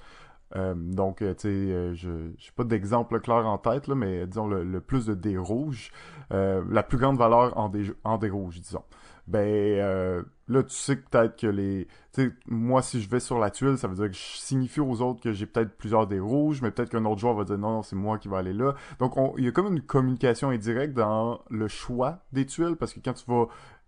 donc, 0.54 1.18
tu 1.18 1.26
sais, 1.38 1.94
je 1.94 2.08
n'ai 2.10 2.52
pas 2.54 2.64
d'exemple 2.64 3.20
clair 3.20 3.46
en 3.46 3.58
tête, 3.58 3.88
là, 3.88 3.94
mais 3.94 4.26
disons 4.26 4.46
le, 4.46 4.80
plus 4.80 5.06
de 5.06 5.14
dés 5.14 5.38
rouges, 5.38 5.90
la 6.30 6.82
plus 6.82 6.98
grande 6.98 7.18
valeur 7.18 7.56
en 7.58 7.68
dés, 7.68 7.90
en 8.04 8.18
dés 8.18 8.30
rouges, 8.30 8.60
disons 8.60 8.84
ben 9.26 10.24
là 10.48 10.62
tu 10.62 10.74
sais 10.74 10.96
peut-être 10.96 11.36
que 11.38 11.46
les 11.46 11.88
moi 12.46 12.82
si 12.82 13.00
je 13.00 13.08
vais 13.08 13.20
sur 13.20 13.38
la 13.38 13.50
tuile 13.50 13.78
ça 13.78 13.88
veut 13.88 13.94
dire 13.94 14.06
que 14.06 14.16
je 14.16 14.36
signifie 14.38 14.80
aux 14.80 15.00
autres 15.00 15.20
que 15.20 15.32
j'ai 15.32 15.46
peut-être 15.46 15.76
plusieurs 15.76 16.06
des 16.06 16.20
rouges 16.20 16.62
mais 16.62 16.70
peut-être 16.70 16.90
qu'un 16.90 17.04
autre 17.04 17.20
joueur 17.20 17.34
va 17.34 17.44
dire 17.44 17.58
non 17.58 17.72
non 17.72 17.82
c'est 17.82 17.96
moi 17.96 18.18
qui 18.18 18.28
va 18.28 18.38
aller 18.38 18.52
là. 18.52 18.74
Donc 18.98 19.14
il 19.38 19.44
y 19.44 19.48
a 19.48 19.52
comme 19.52 19.72
une 19.72 19.80
communication 19.80 20.50
indirecte 20.50 20.94
dans 20.94 21.40
le 21.50 21.68
choix 21.68 22.20
des 22.32 22.46
tuiles 22.46 22.76
parce 22.76 22.92
que 22.92 23.00
quand 23.00 23.14
tu 23.14 23.24
vas 23.26 23.46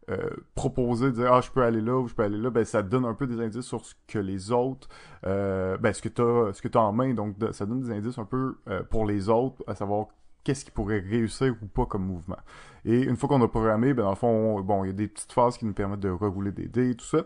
euh, 0.09 0.31
proposer 0.55 1.11
dire 1.11 1.33
ah 1.33 1.41
je 1.41 1.51
peux 1.51 1.63
aller 1.63 1.81
là 1.81 1.99
ou 1.99 2.07
je 2.07 2.15
peux 2.15 2.23
aller 2.23 2.39
là 2.39 2.51
ben 2.51 2.65
ça 2.65 2.83
donne 2.83 3.05
un 3.05 3.15
peu 3.15 3.27
des 3.27 3.41
indices 3.41 3.67
sur 3.67 3.85
ce 3.85 3.95
que 4.07 4.21
les 4.21 4.53
autres 4.53 4.89
euh, 5.27 5.77
ben 5.79 5.93
ce 5.93 6.01
que 6.01 6.09
t'as 6.09 6.53
ce 6.53 6.63
que 6.63 6.69
t'as 6.69 6.81
en 6.81 6.93
main. 6.93 7.13
Donc 7.13 7.37
ça 7.53 7.67
donne 7.67 7.81
des 7.81 7.91
indices 7.91 8.19
un 8.19 8.25
peu 8.25 8.57
euh, 8.69 8.83
pour 8.85 9.05
les 9.05 9.29
autres 9.29 9.63
à 9.67 9.75
savoir 9.75 10.07
qu'est-ce 10.47 10.65
qui 10.65 10.71
pourrait 10.71 11.01
réussir 11.01 11.57
ou 11.61 11.67
pas 11.67 11.87
comme 11.87 12.07
mouvement. 12.07 12.39
Et 12.85 13.03
une 13.03 13.17
fois 13.17 13.29
qu'on 13.29 13.43
a 13.43 13.49
programmé, 13.49 13.93
ben 13.95 14.05
dans 14.05 14.11
le 14.11 14.17
fond, 14.17 14.61
bon, 14.61 14.85
il 14.85 14.87
y 14.87 14.91
a 14.91 14.93
des 14.93 15.09
petites 15.09 15.33
phases 15.33 15.59
qui 15.59 15.67
nous 15.67 15.73
permettent 15.73 16.01
de 16.01 16.09
rerouler 16.09 16.53
des 16.53 16.69
dés 16.69 16.91
et 16.91 16.95
tout 16.95 17.05
ça. 17.05 17.25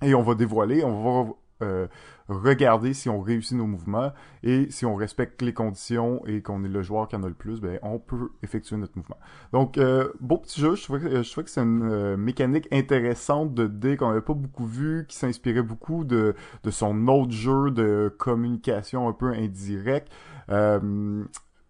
Et 0.00 0.14
on 0.14 0.22
va 0.22 0.34
dévoiler, 0.34 0.82
on 0.82 1.24
va 1.24 1.32
euh, 1.62 1.86
regarder 2.28 2.94
si 2.94 3.10
on 3.10 3.20
réussit 3.20 3.56
nos 3.56 3.66
mouvements 3.66 4.12
et 4.42 4.70
si 4.70 4.86
on 4.86 4.94
respecte 4.94 5.42
les 5.42 5.52
conditions 5.52 6.24
et 6.26 6.40
qu'on 6.40 6.64
est 6.64 6.68
le 6.68 6.82
joueur 6.82 7.08
qui 7.08 7.16
en 7.16 7.22
a 7.24 7.28
le 7.28 7.34
plus, 7.34 7.60
ben 7.60 7.78
on 7.82 7.98
peut 7.98 8.30
effectuer 8.42 8.76
notre 8.78 8.96
mouvement. 8.96 9.18
Donc 9.52 9.76
euh, 9.76 10.10
beau 10.20 10.38
petit 10.38 10.58
jeu, 10.58 10.76
je 10.76 10.82
trouvais, 10.82 11.00
que, 11.00 11.22
je 11.22 11.40
que 11.40 11.50
c'est 11.50 11.60
une 11.60 11.82
euh, 11.82 12.16
mécanique 12.16 12.68
intéressante 12.72 13.52
de 13.52 13.66
dés 13.66 13.98
qu'on 13.98 14.08
n'avait 14.08 14.22
pas 14.22 14.34
beaucoup 14.34 14.64
vu, 14.64 15.04
qui 15.08 15.16
s'inspirait 15.16 15.62
beaucoup 15.62 16.04
de, 16.04 16.34
de 16.62 16.70
son 16.70 17.06
autre 17.08 17.32
jeu 17.32 17.70
de 17.70 18.14
communication 18.18 19.08
un 19.08 19.12
peu 19.12 19.32
indirect. 19.32 20.10
Euh, 20.48 21.24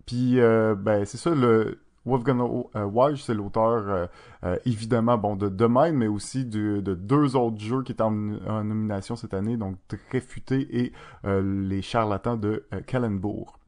puis, 0.07 0.41
euh, 0.41 0.77
ben, 0.77 1.05
c'est 1.05 1.17
ça, 1.17 1.31
le 1.35 1.81
Wolfgang 2.05 2.69
euh, 2.77 3.17
c'est 3.17 3.35
l'auteur, 3.35 4.09
euh, 4.45 4.57
évidemment, 4.65 5.19
bon, 5.19 5.35
de 5.35 5.49
Domain, 5.49 5.91
mais 5.91 6.07
aussi 6.07 6.45
de, 6.45 6.81
de, 6.81 6.95
deux 6.95 7.35
autres 7.35 7.59
jeux 7.59 7.83
qui 7.83 7.91
étaient 7.91 8.03
en, 8.03 8.13
nomination 8.13 9.17
cette 9.17 9.35
année, 9.35 9.57
donc 9.57 9.77
Réfuté 10.13 10.69
et 10.71 10.93
Les 11.25 11.83
Charlatans 11.83 12.37
de 12.37 12.65
Kallenbourg. 12.87 13.59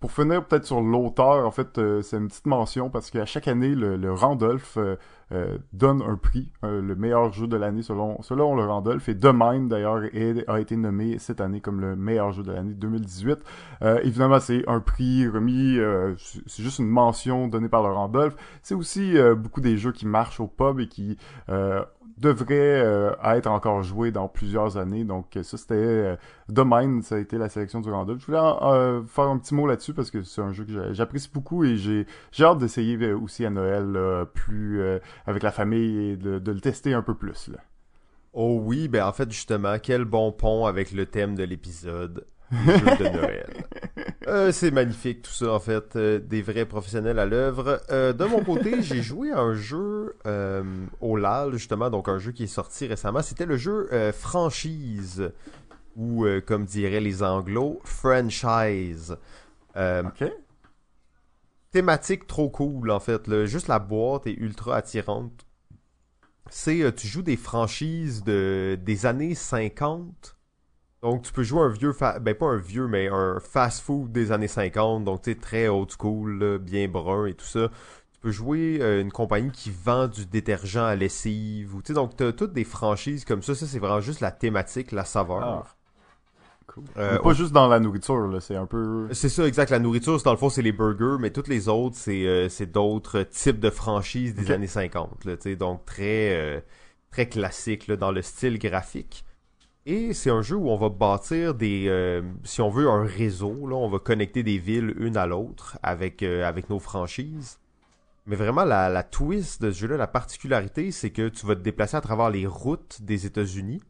Pour 0.00 0.12
finir 0.12 0.46
peut-être 0.46 0.64
sur 0.64 0.80
l'auteur, 0.80 1.44
en 1.44 1.50
fait, 1.50 1.80
c'est 2.02 2.16
une 2.16 2.28
petite 2.28 2.46
mention 2.46 2.88
parce 2.88 3.10
qu'à 3.10 3.26
chaque 3.26 3.48
année, 3.48 3.74
le, 3.74 4.12
Randolph 4.12 4.78
euh, 5.32 5.38
euh, 5.38 5.58
donne 5.72 6.02
un 6.02 6.16
prix, 6.16 6.50
le 6.62 6.94
meilleur 6.94 7.32
jeu 7.32 7.46
de 7.46 7.56
l'année 7.56 7.82
selon, 7.82 8.20
selon 8.22 8.56
le 8.56 8.64
Randolph. 8.64 9.08
Et 9.08 9.14
Domain, 9.14 9.60
d'ailleurs, 9.60 10.02
a 10.48 10.60
été 10.60 10.76
nommé 10.76 11.18
cette 11.18 11.40
année 11.40 11.60
comme 11.60 11.80
le 11.80 11.96
meilleur 11.96 12.32
jeu 12.32 12.42
de 12.42 12.52
l'année 12.52 12.74
2018. 12.74 13.38
évidemment, 14.02 14.40
c'est 14.40 14.68
un 14.68 14.80
prix 14.80 15.28
remis, 15.28 15.78
c'est 16.46 16.62
juste 16.62 16.78
une 16.78 16.88
mention 16.88 17.46
donnée 17.48 17.68
par 17.68 17.82
le 17.82 17.90
Randolph. 17.90 18.34
C'est 18.62 18.74
aussi 18.74 19.14
beaucoup 19.36 19.60
des 19.60 19.76
jeux 19.76 19.92
qui 19.92 20.06
marchent 20.06 20.40
au 20.40 20.48
pub 20.48 20.80
et 20.80 20.88
qui 20.88 21.16
devrait 22.20 22.80
euh, 22.82 23.12
être 23.24 23.46
encore 23.46 23.82
joué 23.82 24.10
dans 24.10 24.28
plusieurs 24.28 24.76
années. 24.76 25.04
Donc 25.04 25.38
ça, 25.42 25.56
c'était 25.56 25.74
euh, 25.74 27.00
ça 27.02 27.14
a 27.14 27.18
été 27.18 27.38
la 27.38 27.48
sélection 27.48 27.80
du 27.80 27.90
Randolph. 27.90 28.20
Je 28.20 28.26
voulais 28.26 28.38
euh, 28.38 29.02
faire 29.06 29.24
un 29.24 29.38
petit 29.38 29.54
mot 29.54 29.66
là-dessus 29.66 29.94
parce 29.94 30.10
que 30.10 30.22
c'est 30.22 30.42
un 30.42 30.52
jeu 30.52 30.64
que 30.64 30.92
j'apprécie 30.92 31.30
beaucoup 31.32 31.64
et 31.64 31.76
j'ai 31.76 32.06
hâte 32.40 32.58
d'essayer 32.58 33.12
aussi 33.12 33.44
à 33.44 33.50
Noël 33.50 33.98
plus 34.34 34.82
avec 35.26 35.42
la 35.42 35.52
famille 35.52 36.10
et 36.10 36.16
de, 36.16 36.52
le 36.52 36.60
tester 36.60 36.94
un 36.94 37.02
peu 37.02 37.14
plus. 37.14 37.50
Oh 38.32 38.60
oui, 38.62 38.88
ben 38.88 39.04
en 39.04 39.12
fait 39.12 39.30
justement, 39.30 39.78
quel 39.82 40.04
bon 40.04 40.32
pont 40.32 40.66
avec 40.66 40.92
le 40.92 41.06
thème 41.06 41.34
de 41.34 41.44
l'épisode. 41.44 42.26
Jeu 42.52 42.96
de 42.96 43.16
Noël. 43.16 43.46
Euh, 44.28 44.52
c'est 44.52 44.70
magnifique 44.70 45.22
tout 45.22 45.32
ça 45.32 45.52
en 45.54 45.58
fait, 45.58 45.96
euh, 45.96 46.18
des 46.18 46.42
vrais 46.42 46.66
professionnels 46.66 47.18
à 47.18 47.24
l'œuvre. 47.24 47.80
Euh, 47.90 48.12
de 48.12 48.24
mon 48.26 48.44
côté, 48.44 48.82
j'ai 48.82 49.02
joué 49.02 49.32
à 49.32 49.40
un 49.40 49.54
jeu 49.54 50.16
au 51.00 51.16
LAL 51.16 51.54
justement, 51.54 51.88
donc 51.88 52.08
un 52.08 52.18
jeu 52.18 52.32
qui 52.32 52.44
est 52.44 52.46
sorti 52.46 52.86
récemment. 52.86 53.22
C'était 53.22 53.46
le 53.46 53.56
jeu 53.56 53.88
franchise 54.12 55.30
ou 55.96 56.26
comme 56.46 56.64
diraient 56.66 57.00
les 57.00 57.22
Anglos, 57.22 57.80
franchise. 57.84 59.16
Ok. 59.74 60.30
thématique 61.70 62.26
trop 62.26 62.50
cool 62.50 62.90
en 62.90 63.00
fait. 63.00 63.26
là. 63.28 63.46
Juste 63.46 63.68
la 63.68 63.78
boîte 63.78 64.26
est 64.26 64.34
ultra 64.34 64.76
attirante. 64.76 65.46
C'est 66.50 66.94
tu 66.94 67.06
joues 67.06 67.22
des 67.22 67.36
franchises 67.36 68.24
de 68.24 68.78
des 68.82 69.06
années 69.06 69.34
50. 69.34 70.37
Donc 71.02 71.22
tu 71.22 71.32
peux 71.32 71.42
jouer 71.44 71.62
un 71.62 71.68
vieux 71.68 71.92
fa- 71.92 72.18
ben 72.18 72.34
pas 72.34 72.46
un 72.46 72.56
vieux 72.56 72.88
mais 72.88 73.08
un 73.08 73.38
fast 73.40 73.82
food 73.82 74.10
des 74.10 74.32
années 74.32 74.48
50 74.48 75.04
donc 75.04 75.22
tu 75.22 75.30
sais 75.32 75.38
très 75.38 75.68
old 75.68 75.88
school 75.96 76.38
là, 76.38 76.58
bien 76.58 76.88
brun 76.88 77.26
et 77.26 77.34
tout 77.34 77.44
ça. 77.46 77.68
Tu 78.12 78.20
peux 78.20 78.30
jouer 78.32 78.78
euh, 78.80 79.00
une 79.00 79.12
compagnie 79.12 79.52
qui 79.52 79.70
vend 79.70 80.08
du 80.08 80.26
détergent 80.26 80.76
à 80.78 80.96
lessive 80.96 81.74
ou 81.76 81.82
tu 81.82 81.88
sais 81.88 81.94
donc 81.94 82.16
tu 82.16 82.24
as 82.24 82.32
toutes 82.32 82.52
des 82.52 82.64
franchises 82.64 83.24
comme 83.24 83.42
ça, 83.42 83.54
ça 83.54 83.66
c'est 83.66 83.78
vraiment 83.78 84.00
juste 84.00 84.20
la 84.20 84.32
thématique, 84.32 84.90
la 84.90 85.04
saveur. 85.04 85.42
Ah. 85.42 85.64
Cool. 86.66 86.84
Euh, 86.96 87.12
Mais 87.12 87.18
pas 87.20 87.32
juste 87.32 87.52
dans 87.52 87.66
la 87.68 87.80
nourriture, 87.80 88.26
là. 88.26 88.40
C'est 88.40 88.54
un 88.56 88.66
peu. 88.66 89.08
C'est 89.12 89.30
ça, 89.30 89.46
exact. 89.46 89.70
La 89.70 89.78
nourriture, 89.78 90.20
dans 90.22 90.32
le 90.32 90.36
fond, 90.36 90.50
c'est 90.50 90.60
les 90.60 90.72
burgers, 90.72 91.16
mais 91.18 91.30
toutes 91.30 91.48
les 91.48 91.68
autres, 91.68 91.96
c'est 91.96 92.26
euh, 92.26 92.48
d'autres 92.66 93.22
types 93.22 93.58
de 93.58 93.70
franchises 93.70 94.34
des 94.34 94.50
années 94.50 94.66
50. 94.66 95.24
Là, 95.24 95.36
donc 95.56 95.86
très 95.86 96.62
très 97.10 97.26
classique 97.26 97.86
là, 97.86 97.96
dans 97.96 98.12
le 98.12 98.20
style 98.20 98.58
graphique. 98.58 99.24
Et 99.90 100.12
c'est 100.12 100.28
un 100.28 100.42
jeu 100.42 100.54
où 100.54 100.68
on 100.68 100.76
va 100.76 100.90
bâtir 100.90 101.54
des, 101.54 101.86
euh, 101.88 102.20
si 102.44 102.60
on 102.60 102.68
veut, 102.68 102.90
un 102.90 103.04
réseau. 103.06 103.66
Là, 103.66 103.74
on 103.74 103.88
va 103.88 103.98
connecter 103.98 104.42
des 104.42 104.58
villes 104.58 104.94
une 104.98 105.16
à 105.16 105.26
l'autre 105.26 105.78
avec 105.82 106.22
euh, 106.22 106.46
avec 106.46 106.68
nos 106.68 106.78
franchises. 106.78 107.58
Mais 108.26 108.36
vraiment, 108.36 108.64
la, 108.64 108.90
la 108.90 109.02
twist 109.02 109.62
de 109.62 109.70
ce 109.70 109.78
jeu-là, 109.78 109.96
la 109.96 110.06
particularité, 110.06 110.90
c'est 110.90 111.08
que 111.08 111.30
tu 111.30 111.46
vas 111.46 111.54
te 111.54 111.62
déplacer 111.62 111.96
à 111.96 112.02
travers 112.02 112.28
les 112.28 112.46
routes 112.46 113.00
des 113.00 113.24
États-Unis. 113.24 113.80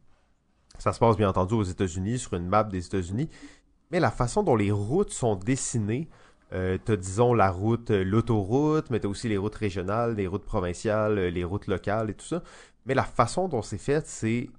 Ça 0.77 0.93
se 0.93 0.99
passe 0.99 1.17
bien 1.17 1.27
entendu 1.27 1.55
aux 1.55 1.63
États-Unis, 1.63 2.19
sur 2.19 2.33
une 2.35 2.47
map 2.47 2.63
des 2.63 2.85
États-Unis. 2.85 3.27
Mais 3.91 3.99
la 3.99 4.11
façon 4.11 4.41
dont 4.41 4.55
les 4.55 4.71
routes 4.71 5.11
sont 5.11 5.35
dessinées, 5.35 6.07
euh, 6.53 6.77
t'as 6.81 6.95
disons 6.95 7.33
la 7.33 7.51
route, 7.51 7.91
euh, 7.91 8.05
l'autoroute, 8.05 8.89
mais 8.89 9.01
t'as 9.01 9.09
aussi 9.09 9.27
les 9.27 9.35
routes 9.37 9.55
régionales, 9.55 10.15
les 10.15 10.27
routes 10.27 10.45
provinciales, 10.45 11.19
les 11.19 11.43
routes 11.43 11.67
locales 11.67 12.09
et 12.09 12.13
tout 12.13 12.25
ça. 12.25 12.41
Mais 12.85 12.93
la 12.93 13.03
façon 13.03 13.49
dont 13.49 13.61
c'est 13.61 13.77
fait, 13.77 14.07
c'est 14.07 14.49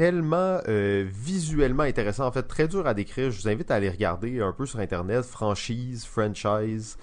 tellement 0.00 0.62
euh, 0.66 1.04
visuellement 1.12 1.82
intéressant, 1.82 2.26
en 2.26 2.32
fait 2.32 2.44
très 2.44 2.68
dur 2.68 2.86
à 2.86 2.94
décrire. 2.94 3.30
Je 3.30 3.42
vous 3.42 3.48
invite 3.48 3.70
à 3.70 3.74
aller 3.74 3.90
regarder 3.90 4.40
un 4.40 4.50
peu 4.50 4.64
sur 4.64 4.78
internet, 4.78 5.26
franchise, 5.26 6.06
franchise, 6.06 6.96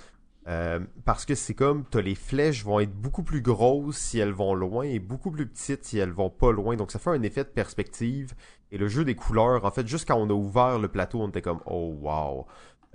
euh, 0.47 0.79
parce 1.05 1.23
que 1.23 1.35
c'est 1.35 1.53
comme, 1.53 1.85
t'as 1.91 2.01
les 2.01 2.15
flèches 2.15 2.65
vont 2.65 2.79
être 2.79 2.95
beaucoup 2.95 3.21
plus 3.21 3.43
grosses 3.43 3.97
si 3.97 4.17
elles 4.17 4.31
vont 4.31 4.55
loin 4.55 4.81
et 4.81 4.97
beaucoup 4.97 5.29
plus 5.29 5.45
petites 5.45 5.85
si 5.85 5.99
elles 5.99 6.09
vont 6.09 6.31
pas 6.31 6.51
loin. 6.51 6.75
Donc 6.75 6.89
ça 6.89 6.97
fait 6.97 7.11
un 7.11 7.21
effet 7.21 7.43
de 7.43 7.49
perspective. 7.49 8.33
Et 8.71 8.79
le 8.79 8.87
jeu 8.87 9.05
des 9.05 9.13
couleurs, 9.13 9.63
en 9.63 9.69
fait, 9.69 9.87
juste 9.87 10.07
quand 10.07 10.17
on 10.17 10.27
a 10.31 10.33
ouvert 10.33 10.79
le 10.79 10.87
plateau, 10.87 11.21
on 11.21 11.29
était 11.29 11.43
comme, 11.43 11.61
oh 11.67 11.95
wow. 12.01 12.47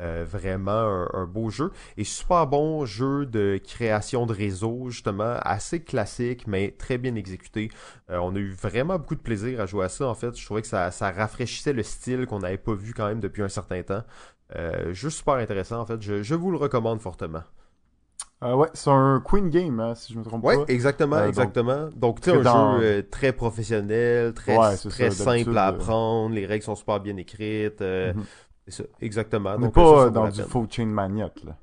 Euh, 0.03 0.25
vraiment 0.27 0.73
un, 0.73 1.09
un 1.15 1.27
beau 1.27 1.49
jeu. 1.51 1.71
Et 1.97 2.05
super 2.05 2.47
bon 2.49 2.85
jeu 2.87 3.25
de 3.27 3.61
création 3.65 4.27
de 4.27 4.33
réseau, 4.35 4.91
justement, 4.91 5.37
assez 5.43 5.81
classique, 5.85 6.47
mais 6.49 6.75
très 6.77 6.99
bien 6.99 7.15
exécuté. 7.15 7.71
Euh, 8.11 8.19
on 8.19 8.35
a 8.35 8.39
eu 8.39 8.51
vraiment 8.51 8.99
beaucoup 8.99 9.15
de 9.15 9.21
plaisir 9.21 9.61
à 9.61 9.67
jouer 9.67 9.85
à 9.85 9.89
ça, 9.89 10.09
en 10.09 10.15
fait. 10.15 10.37
Je 10.37 10.45
trouvais 10.45 10.63
que 10.63 10.69
ça, 10.69 10.91
ça 10.91 11.11
rafraîchissait 11.13 11.73
le 11.73 11.83
style 11.85 12.27
qu'on 12.27 12.41
n'avait 12.41 12.59
pas 12.59 12.75
vu 12.75 12.95
quand 12.95 13.07
même 13.07 13.21
depuis 13.21 13.43
un 13.43 13.49
certain 13.49 13.83
temps. 13.83 14.03
Euh, 14.57 14.93
jeu 14.93 15.11
super 15.11 15.35
intéressant, 15.35 15.81
en 15.81 15.87
fait. 15.87 16.01
Je, 16.03 16.23
je 16.23 16.35
vous 16.35 16.51
le 16.51 16.59
recommande 16.59 17.01
fortement. 17.01 17.43
Euh, 18.43 18.55
ouais, 18.57 18.69
c'est 18.75 18.91
un 18.91 19.23
Queen 19.25 19.51
Game, 19.51 19.79
hein, 19.79 19.95
si 19.95 20.13
je 20.13 20.19
me 20.19 20.25
trompe 20.25 20.45
Ouais, 20.45 20.57
pas. 20.57 20.65
exactement, 20.67 21.17
Euh, 21.19 21.29
exactement. 21.29 21.89
Donc, 21.95 22.21
tu 22.21 22.31
sais, 22.31 22.37
un 22.37 22.43
dans- 22.43 22.81
jeu 22.81 22.85
euh, 22.99 23.03
très 23.09 23.33
professionnel, 23.33 24.35
très, 24.35 24.59
Ouais, 24.59 24.77
très 24.89 25.11
ça, 25.11 25.25
simple 25.25 25.57
à 25.59 25.67
apprendre, 25.69 26.35
les 26.35 26.45
règles 26.47 26.65
sont 26.65 26.75
super 26.75 26.99
bien 27.01 27.17
écrites. 27.17 27.81
Mhm. 27.81 28.27
C'est 28.67 28.83
ça, 28.83 28.85
exactement. 29.01 29.55
On 29.57 29.59
n'est 29.61 29.67
ça, 29.67 29.73
ça 29.75 29.81
pas 29.83 30.05
vaut 30.05 30.11
dans 30.11 30.29
du 30.29 30.43
faux 30.43 30.67
chain 30.71 30.87
maniac, 30.87 31.43
là. 31.45 31.57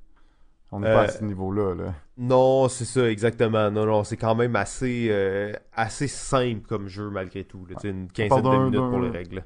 On 0.71 0.81
n'est 0.81 0.87
Euh, 0.87 0.93
pas 0.93 1.01
à 1.03 1.07
ce 1.07 1.23
niveau-là, 1.23 1.73
là. 1.73 1.93
Non, 2.17 2.67
c'est 2.67 2.85
ça, 2.85 3.09
exactement. 3.09 3.71
Non, 3.71 3.85
non, 3.85 4.03
c'est 4.03 4.17
quand 4.17 4.35
même 4.35 4.55
assez, 4.55 5.07
euh, 5.09 5.53
assez 5.73 6.07
simple 6.07 6.67
comme 6.67 6.87
jeu 6.87 7.09
malgré 7.09 7.43
tout. 7.43 7.65
là. 7.67 7.75
Une 7.83 8.07
quinzaine 8.11 8.43
de 8.43 8.49
minutes 8.65 8.75
pour 8.89 8.99
les 8.99 9.09
règles. 9.09 9.43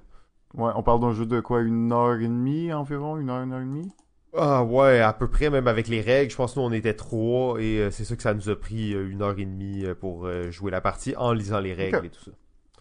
Ouais, 0.55 0.71
on 0.75 0.83
parle 0.83 0.99
d'un 0.99 1.13
jeu 1.13 1.25
de 1.25 1.39
quoi, 1.39 1.61
une 1.61 1.91
heure 1.93 2.15
et 2.19 2.27
demie 2.27 2.73
environ, 2.73 3.17
une 3.17 3.29
heure, 3.29 3.41
une 3.43 3.53
heure 3.53 3.61
et 3.61 3.65
demie? 3.65 3.91
Ah 4.35 4.63
ouais, 4.63 4.99
à 4.99 5.13
peu 5.13 5.27
près, 5.27 5.49
même 5.51 5.67
avec 5.67 5.87
les 5.87 6.01
règles. 6.01 6.31
Je 6.31 6.35
pense 6.35 6.55
que 6.55 6.59
nous, 6.59 6.65
on 6.65 6.71
était 6.71 6.95
trois 6.95 7.59
et 7.61 7.77
euh, 7.79 7.91
c'est 7.91 8.03
ça 8.03 8.15
que 8.15 8.21
ça 8.23 8.33
nous 8.33 8.49
a 8.49 8.55
pris 8.59 8.93
euh, 8.93 9.07
une 9.09 9.21
heure 9.21 9.37
et 9.37 9.45
demie 9.45 9.85
euh, 9.85 9.93
pour 9.95 10.25
euh, 10.25 10.49
jouer 10.51 10.71
la 10.71 10.81
partie 10.81 11.15
en 11.15 11.31
lisant 11.33 11.59
les 11.59 11.73
règles 11.73 12.05
et 12.05 12.09
tout 12.09 12.23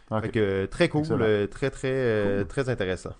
ça. 0.09 0.21
Fait 0.21 0.31
que 0.31 0.39
euh, 0.41 0.67
très 0.67 0.89
cool, 0.89 1.01
Excellent. 1.03 1.21
euh, 1.23 1.47
très 1.47 1.71
très 1.71 1.93
euh, 1.93 2.39
Cool. 2.41 2.49
très 2.49 2.69
intéressant. 2.71 3.13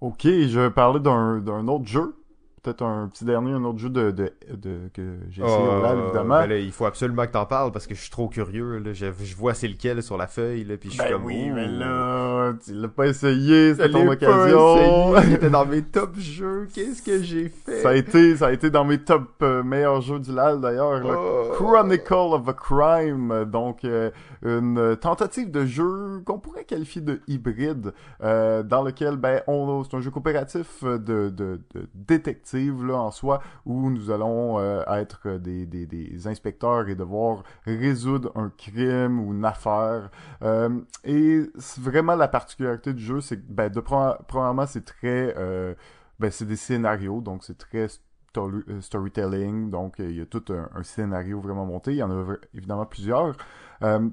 Ok, 0.00 0.22
je 0.24 0.58
vais 0.60 0.70
parler 0.70 1.00
d'un 1.00 1.38
d'un 1.38 1.66
autre 1.68 1.86
jeu. 1.86 2.14
Peut-être 2.62 2.82
un 2.84 3.08
petit 3.08 3.24
dernier, 3.24 3.52
un 3.52 3.64
autre 3.64 3.78
jeu 3.78 3.88
de, 3.88 4.10
de, 4.10 4.32
de- 4.54 4.90
que 4.92 5.02
j'ai 5.30 5.42
essayé 5.42 5.56
au 5.66 5.80
LAN, 5.82 5.96
Euh, 5.96 6.04
évidemment. 6.04 6.40
ben 6.40 6.46
là, 6.46 6.58
il 6.58 6.70
faut 6.72 6.84
absolument 6.84 7.24
que 7.24 7.30
t'en 7.32 7.46
parles 7.46 7.72
parce 7.72 7.86
que 7.86 7.94
je 7.94 8.02
suis 8.02 8.10
trop 8.10 8.28
curieux. 8.28 8.76
Là. 8.76 8.92
Je, 8.92 9.06
je 9.22 9.34
vois 9.34 9.54
c'est 9.54 9.66
lequel 9.66 10.02
sur 10.02 10.18
la 10.18 10.26
feuille, 10.26 10.64
là, 10.64 10.76
puis 10.76 10.90
je 10.90 10.94
suis 10.96 11.02
Ben 11.02 11.12
comme 11.12 11.24
oui, 11.24 11.48
mais 11.48 11.66
là, 11.68 12.52
tu 12.62 12.74
l'as 12.74 12.88
pas 12.88 13.06
essayé, 13.06 13.72
c'était 13.74 13.88
ton 13.88 14.06
occasion. 14.06 15.16
essayé, 15.16 15.26
il 15.28 15.32
était 15.36 15.48
dans 15.48 15.64
mes 15.64 15.80
top 15.90 16.18
jeux. 16.18 16.68
Qu'est-ce 16.74 17.00
que 17.00 17.22
j'ai 17.22 17.48
fait? 17.48 17.80
ça 17.80 17.90
a 17.90 17.94
été, 17.94 18.36
ça 18.36 18.48
a 18.48 18.52
été 18.52 18.68
dans 18.68 18.84
mes 18.84 18.98
top 18.98 19.22
euh, 19.42 19.62
meilleurs 19.62 20.02
jeux 20.02 20.18
du 20.18 20.30
LAL 20.30 20.60
d'ailleurs. 20.60 21.00
Oh. 21.02 21.52
Chronicle 21.54 22.12
of 22.12 22.46
a 22.46 22.52
Crime, 22.52 23.46
donc 23.46 23.86
euh, 23.86 24.10
une 24.42 24.96
tentative 24.96 25.50
de 25.50 25.64
jeu 25.66 26.22
qu'on 26.24 26.38
pourrait 26.38 26.64
qualifier 26.64 27.02
de 27.02 27.20
hybride, 27.26 27.92
euh, 28.22 28.62
dans 28.62 28.82
lequel 28.82 29.16
ben 29.16 29.42
on 29.46 29.84
c'est 29.84 29.96
un 29.96 30.00
jeu 30.00 30.10
coopératif 30.10 30.82
de, 30.84 30.98
de, 30.98 31.60
de 31.74 31.88
détective 31.94 32.84
là 32.84 32.94
en 32.96 33.10
soi 33.10 33.42
où 33.66 33.90
nous 33.90 34.10
allons 34.10 34.58
euh, 34.58 34.82
être 34.86 35.36
des, 35.38 35.66
des, 35.66 35.86
des 35.86 36.26
inspecteurs 36.26 36.88
et 36.88 36.94
devoir 36.94 37.42
résoudre 37.66 38.32
un 38.34 38.50
crime 38.56 39.20
ou 39.20 39.32
une 39.32 39.44
affaire. 39.44 40.10
Euh, 40.42 40.80
et 41.04 41.42
vraiment 41.78 42.14
la 42.14 42.28
particularité 42.28 42.92
du 42.92 43.02
jeu, 43.02 43.20
c'est 43.20 43.36
que 43.36 43.46
ben 43.48 43.70
de 43.70 43.80
pre- 43.80 44.18
premièrement 44.26 44.66
c'est 44.66 44.84
très 44.84 45.34
euh, 45.36 45.74
ben 46.18 46.30
c'est 46.30 46.46
des 46.46 46.56
scénarios 46.56 47.20
donc 47.20 47.44
c'est 47.44 47.58
très 47.58 47.88
euh, 48.36 48.80
storytelling, 48.80 49.70
donc 49.70 49.96
il 49.98 50.16
y 50.16 50.20
a 50.20 50.26
tout 50.26 50.44
un, 50.50 50.82
scénario 50.82 51.40
vraiment 51.40 51.66
monté. 51.66 51.92
Il 51.92 51.96
y 51.96 52.02
en 52.02 52.10
a 52.10 52.36
évidemment 52.54 52.86
plusieurs. 52.86 53.36
Euh, 53.82 54.08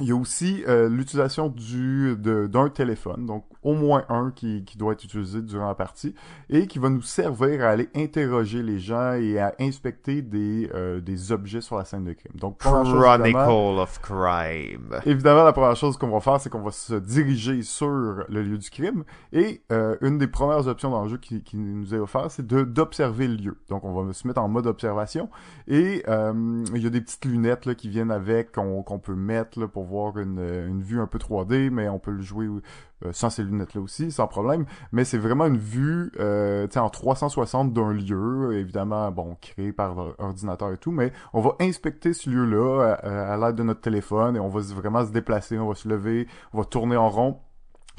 il 0.00 0.06
y 0.08 0.12
a 0.12 0.16
aussi 0.16 0.64
euh, 0.66 0.88
l'utilisation 0.88 1.48
du 1.48 2.16
de- 2.16 2.46
d'un 2.46 2.68
téléphone, 2.68 3.26
donc 3.26 3.44
au 3.62 3.74
moins 3.74 4.04
un 4.08 4.30
qui, 4.34 4.64
qui 4.64 4.78
doit 4.78 4.94
être 4.94 5.04
utilisé 5.04 5.42
durant 5.42 5.66
la 5.66 5.74
partie 5.74 6.14
et 6.48 6.66
qui 6.66 6.78
va 6.78 6.88
nous 6.88 7.02
servir 7.02 7.62
à 7.62 7.68
aller 7.68 7.88
interroger 7.94 8.62
les 8.62 8.78
gens 8.78 9.12
et 9.12 9.38
à 9.38 9.54
inspecter 9.60 10.22
des, 10.22 10.70
euh, 10.74 11.00
des 11.00 11.30
objets 11.32 11.60
sur 11.60 11.76
la 11.76 11.84
scène 11.84 12.04
de 12.04 12.12
crime. 12.14 12.32
Donc 12.36 12.58
première 12.58 12.86
chose, 12.86 13.02
Chronicle 13.02 13.26
évidemment, 13.28 13.78
of 13.82 14.00
Crime. 14.00 15.00
Évidemment, 15.04 15.44
la 15.44 15.52
première 15.52 15.76
chose 15.76 15.96
qu'on 15.98 16.08
va 16.10 16.20
faire, 16.20 16.40
c'est 16.40 16.48
qu'on 16.48 16.62
va 16.62 16.70
se 16.70 16.94
diriger 16.94 17.62
sur 17.62 17.88
le 17.90 18.42
lieu 18.42 18.56
du 18.56 18.70
crime. 18.70 19.04
Et 19.32 19.60
euh, 19.72 19.96
une 20.00 20.16
des 20.18 20.26
premières 20.26 20.66
options 20.66 20.90
dans 20.90 21.02
le 21.02 21.08
jeu 21.10 21.18
qui, 21.18 21.42
qui 21.42 21.56
nous 21.58 21.94
est 21.94 21.98
offerte, 21.98 22.30
c'est 22.30 22.46
de 22.46 22.62
d'observer 22.62 23.28
le 23.28 23.34
lieu. 23.36 23.56
Donc, 23.68 23.84
on 23.84 23.92
va 24.04 24.12
se 24.12 24.26
mettre 24.26 24.40
en 24.40 24.48
mode 24.48 24.66
observation. 24.66 25.28
Et 25.68 26.02
euh, 26.08 26.64
il 26.74 26.82
y 26.82 26.86
a 26.86 26.90
des 26.90 27.00
petites 27.00 27.24
lunettes 27.26 27.66
là, 27.66 27.74
qui 27.74 27.88
viennent 27.88 28.10
avec, 28.10 28.52
qu'on 28.52 28.82
qu'on 28.82 28.98
peut 28.98 29.14
mettre 29.14 29.60
là, 29.60 29.68
pour 29.68 29.84
voir 29.90 30.18
une, 30.18 30.82
vue 30.82 31.00
un 31.00 31.06
peu 31.06 31.18
3D, 31.18 31.70
mais 31.70 31.88
on 31.88 31.98
peut 31.98 32.12
le 32.12 32.22
jouer 32.22 32.46
euh, 32.46 33.12
sans 33.12 33.30
ces 33.30 33.42
lunettes-là 33.42 33.80
aussi, 33.80 34.10
sans 34.10 34.26
problème. 34.26 34.64
Mais 34.92 35.04
c'est 35.04 35.18
vraiment 35.18 35.46
une 35.46 35.58
vue 35.58 36.12
euh, 36.18 36.66
en 36.76 36.88
360 36.88 37.72
d'un 37.72 37.92
lieu, 37.92 38.54
évidemment, 38.54 39.10
bon, 39.10 39.36
créé 39.40 39.72
par 39.72 40.14
ordinateur 40.18 40.72
et 40.72 40.78
tout, 40.78 40.92
mais 40.92 41.12
on 41.32 41.40
va 41.40 41.56
inspecter 41.60 42.12
ce 42.12 42.30
lieu-là 42.30 42.96
à, 43.02 43.34
à 43.34 43.36
l'aide 43.36 43.56
de 43.56 43.62
notre 43.62 43.80
téléphone 43.80 44.36
et 44.36 44.40
on 44.40 44.48
va 44.48 44.60
vraiment 44.60 45.04
se 45.04 45.10
déplacer, 45.10 45.58
on 45.58 45.68
va 45.68 45.74
se 45.74 45.88
lever, 45.88 46.28
on 46.52 46.58
va 46.58 46.64
tourner 46.64 46.96
en 46.96 47.10
rond. 47.10 47.40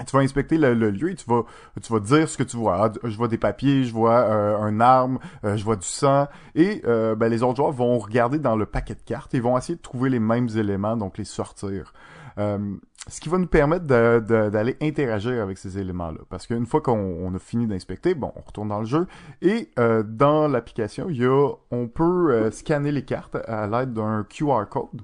Tu 0.05 0.15
vas 0.15 0.23
inspecter 0.23 0.57
le, 0.57 0.73
le 0.73 0.89
lieu 0.89 1.11
et 1.11 1.15
tu 1.15 1.25
vas 1.29 1.43
tu 1.81 1.93
vas 1.93 1.99
dire 1.99 2.27
ce 2.27 2.37
que 2.37 2.43
tu 2.43 2.57
vois. 2.57 2.85
Ah, 2.85 2.91
je 3.03 3.15
vois 3.15 3.27
des 3.27 3.37
papiers, 3.37 3.83
je 3.83 3.93
vois 3.93 4.21
euh, 4.21 4.57
un 4.57 4.79
arme, 4.79 5.19
euh, 5.43 5.57
je 5.57 5.63
vois 5.63 5.75
du 5.75 5.85
sang 5.85 6.27
et 6.55 6.81
euh, 6.85 7.15
ben, 7.15 7.29
les 7.29 7.43
autres 7.43 7.57
joueurs 7.57 7.71
vont 7.71 7.99
regarder 7.99 8.39
dans 8.39 8.55
le 8.55 8.65
paquet 8.65 8.95
de 8.95 9.01
cartes 9.01 9.33
et 9.35 9.39
vont 9.39 9.57
essayer 9.57 9.75
de 9.75 9.81
trouver 9.81 10.09
les 10.09 10.19
mêmes 10.19 10.49
éléments 10.55 10.97
donc 10.97 11.17
les 11.17 11.25
sortir. 11.25 11.93
Euh, 12.37 12.75
ce 13.07 13.19
qui 13.19 13.29
va 13.29 13.39
nous 13.39 13.47
permettre 13.47 13.85
d'aller 13.85 14.77
interagir 14.79 15.41
avec 15.41 15.57
ces 15.57 15.79
éléments-là. 15.79 16.19
Parce 16.29 16.45
qu'une 16.45 16.67
fois 16.67 16.81
qu'on 16.81 17.33
a 17.33 17.39
fini 17.39 17.65
d'inspecter, 17.65 18.13
bon, 18.13 18.31
on 18.35 18.41
retourne 18.41 18.67
dans 18.69 18.79
le 18.79 18.85
jeu 18.85 19.07
et 19.41 19.71
euh, 19.79 20.03
dans 20.03 20.47
l'application, 20.47 21.09
il 21.09 21.17
y 21.17 21.25
a, 21.25 21.49
on 21.71 21.87
peut 21.87 22.31
euh, 22.31 22.51
scanner 22.51 22.91
les 22.91 23.03
cartes 23.03 23.37
à 23.47 23.65
l'aide 23.65 23.93
d'un 23.93 24.23
QR 24.29 24.65
code. 24.69 25.01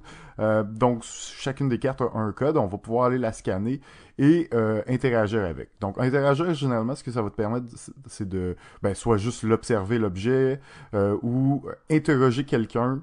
Donc, 0.72 1.02
chacune 1.02 1.68
des 1.68 1.80
cartes 1.80 2.00
a 2.00 2.10
un 2.14 2.30
code, 2.30 2.56
on 2.56 2.68
va 2.68 2.78
pouvoir 2.78 3.06
aller 3.06 3.18
la 3.18 3.32
scanner 3.32 3.80
et 4.18 4.50
interagir 4.86 5.44
avec. 5.44 5.70
Donc, 5.80 5.98
interagir, 5.98 6.52
généralement, 6.54 6.94
ce 6.94 7.04
que 7.04 7.10
ça 7.10 7.22
va 7.22 7.30
te 7.30 7.36
permettre, 7.36 7.66
c'est 8.06 8.28
de, 8.28 8.56
ben, 8.82 8.94
soit 8.94 9.16
juste 9.16 9.42
l'observer, 9.42 9.98
l'objet, 9.98 10.60
ou 11.22 11.64
interroger 11.90 12.44
quelqu'un 12.44 13.02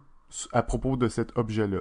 à 0.52 0.64
propos 0.64 0.98
de 0.98 1.08
cet 1.08 1.38
objet-là. 1.38 1.80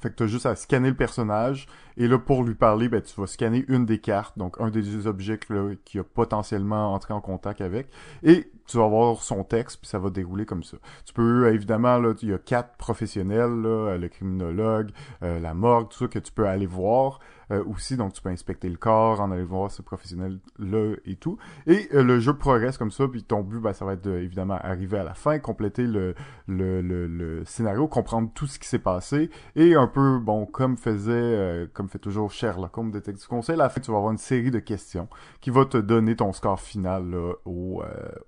Fait 0.00 0.08
que 0.08 0.14
tu 0.14 0.22
as 0.22 0.26
juste 0.26 0.46
à 0.46 0.56
scanner 0.56 0.88
le 0.88 0.96
personnage 0.96 1.66
et 1.98 2.08
là 2.08 2.18
pour 2.18 2.44
lui 2.44 2.54
parler, 2.54 2.88
ben 2.88 3.02
tu 3.02 3.20
vas 3.20 3.26
scanner 3.26 3.64
une 3.68 3.84
des 3.84 3.98
cartes, 3.98 4.38
donc 4.38 4.56
un 4.58 4.70
des 4.70 5.06
objets 5.06 5.38
qui 5.84 5.98
a 5.98 6.04
potentiellement 6.04 6.94
entré 6.94 7.12
en 7.12 7.20
contact 7.20 7.60
avec 7.60 7.88
et 8.22 8.50
tu 8.66 8.78
vas 8.78 8.88
voir 8.88 9.22
son 9.22 9.44
texte 9.44 9.80
puis 9.80 9.88
ça 9.88 9.98
va 9.98 10.08
dérouler 10.08 10.46
comme 10.46 10.62
ça. 10.62 10.78
Tu 11.04 11.12
peux 11.12 11.52
évidemment 11.52 11.98
là, 11.98 12.14
il 12.22 12.30
y 12.30 12.32
a 12.32 12.38
quatre 12.38 12.76
professionnels 12.78 13.60
là, 13.60 13.98
le 13.98 14.08
criminologue, 14.08 14.92
euh, 15.22 15.38
la 15.38 15.52
morgue, 15.52 15.90
tout 15.90 15.98
ça 15.98 16.08
que 16.08 16.18
tu 16.18 16.32
peux 16.32 16.46
aller 16.46 16.66
voir. 16.66 17.20
Euh, 17.52 17.62
aussi, 17.66 17.96
donc 17.96 18.14
tu 18.14 18.22
peux 18.22 18.30
inspecter 18.30 18.68
le 18.68 18.76
corps, 18.76 19.20
en 19.20 19.30
aller 19.30 19.44
voir 19.44 19.70
ce 19.70 19.82
professionnel-là 19.82 20.94
et 21.04 21.16
tout. 21.16 21.36
Et 21.66 21.88
euh, 21.92 22.02
le 22.02 22.18
jeu 22.18 22.34
progresse 22.34 22.78
comme 22.78 22.90
ça, 22.90 23.06
puis 23.06 23.22
ton 23.24 23.42
but, 23.42 23.60
ben, 23.60 23.74
ça 23.74 23.84
va 23.84 23.92
être 23.92 24.06
évidemment 24.06 24.58
arriver 24.62 24.98
à 24.98 25.04
la 25.04 25.14
fin, 25.14 25.38
compléter 25.38 25.86
le, 25.86 26.14
le, 26.48 26.80
le, 26.80 27.44
scénario, 27.44 27.86
comprendre 27.88 28.30
tout 28.34 28.46
ce 28.46 28.58
qui 28.58 28.68
s'est 28.68 28.78
passé, 28.78 29.28
et 29.54 29.74
un 29.74 29.86
peu, 29.86 30.18
bon, 30.18 30.46
comme 30.46 30.78
faisait, 30.78 31.12
euh, 31.12 31.66
comme 31.72 31.88
fait 31.88 31.98
toujours 31.98 32.30
Sherlock 32.30 32.76
Holmes 32.78 32.90
Détective 32.90 33.28
Conseil, 33.28 33.54
à 33.54 33.58
la 33.58 33.68
fin, 33.68 33.80
tu 33.80 33.90
vas 33.90 33.98
avoir 33.98 34.12
une 34.12 34.18
série 34.18 34.50
de 34.50 34.58
questions 34.58 35.08
qui 35.40 35.50
va 35.50 35.66
te 35.66 35.76
donner 35.76 36.16
ton 36.16 36.32
score 36.32 36.60
final 36.60 37.14
au, 37.44 37.82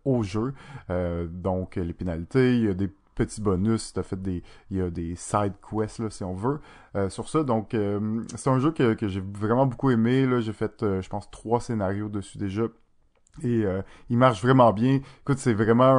au 0.04 0.22
jeu. 0.22 0.52
donc, 1.30 1.76
les 1.76 1.92
pénalités, 1.92 2.56
il 2.56 2.64
y 2.64 2.68
a 2.68 2.74
des 2.74 2.90
petits 3.14 3.40
bonus, 3.40 3.92
t'as 3.92 4.02
fait 4.02 4.20
des, 4.20 4.42
il 4.70 4.78
y 4.78 4.80
a 4.80 4.90
des 4.90 5.14
side 5.16 5.54
quests 5.60 6.00
là, 6.00 6.10
si 6.10 6.24
on 6.24 6.34
veut, 6.34 6.60
euh, 6.96 7.08
sur 7.08 7.28
ça. 7.28 7.44
Donc 7.44 7.74
euh, 7.74 8.22
c'est 8.36 8.50
un 8.50 8.58
jeu 8.58 8.70
que, 8.72 8.94
que 8.94 9.08
j'ai 9.08 9.20
vraiment 9.20 9.66
beaucoup 9.66 9.90
aimé. 9.90 10.26
Là, 10.26 10.40
j'ai 10.40 10.52
fait, 10.52 10.82
euh, 10.82 11.00
je 11.02 11.08
pense, 11.08 11.30
trois 11.30 11.60
scénarios 11.60 12.08
dessus 12.08 12.38
déjà. 12.38 12.64
Et 13.42 13.64
il 14.10 14.16
marche 14.16 14.40
vraiment 14.40 14.72
bien. 14.72 15.00
Écoute, 15.22 15.38
c'est 15.38 15.54
vraiment 15.54 15.92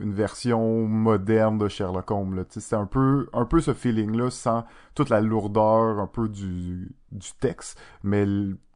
une 0.00 0.12
version 0.12 0.86
moderne 0.86 1.58
de 1.58 1.66
Sherlock 1.66 2.08
Holmes. 2.12 2.44
C'est 2.48 2.76
un 2.76 2.86
peu, 2.86 3.28
un 3.32 3.44
peu 3.44 3.60
ce 3.60 3.74
feeling-là, 3.74 4.30
sans 4.30 4.64
toute 4.94 5.08
la 5.08 5.20
lourdeur 5.20 5.98
un 5.98 6.06
peu 6.06 6.28
du, 6.28 6.94
du 7.10 7.28
texte, 7.40 7.76
mais 8.04 8.24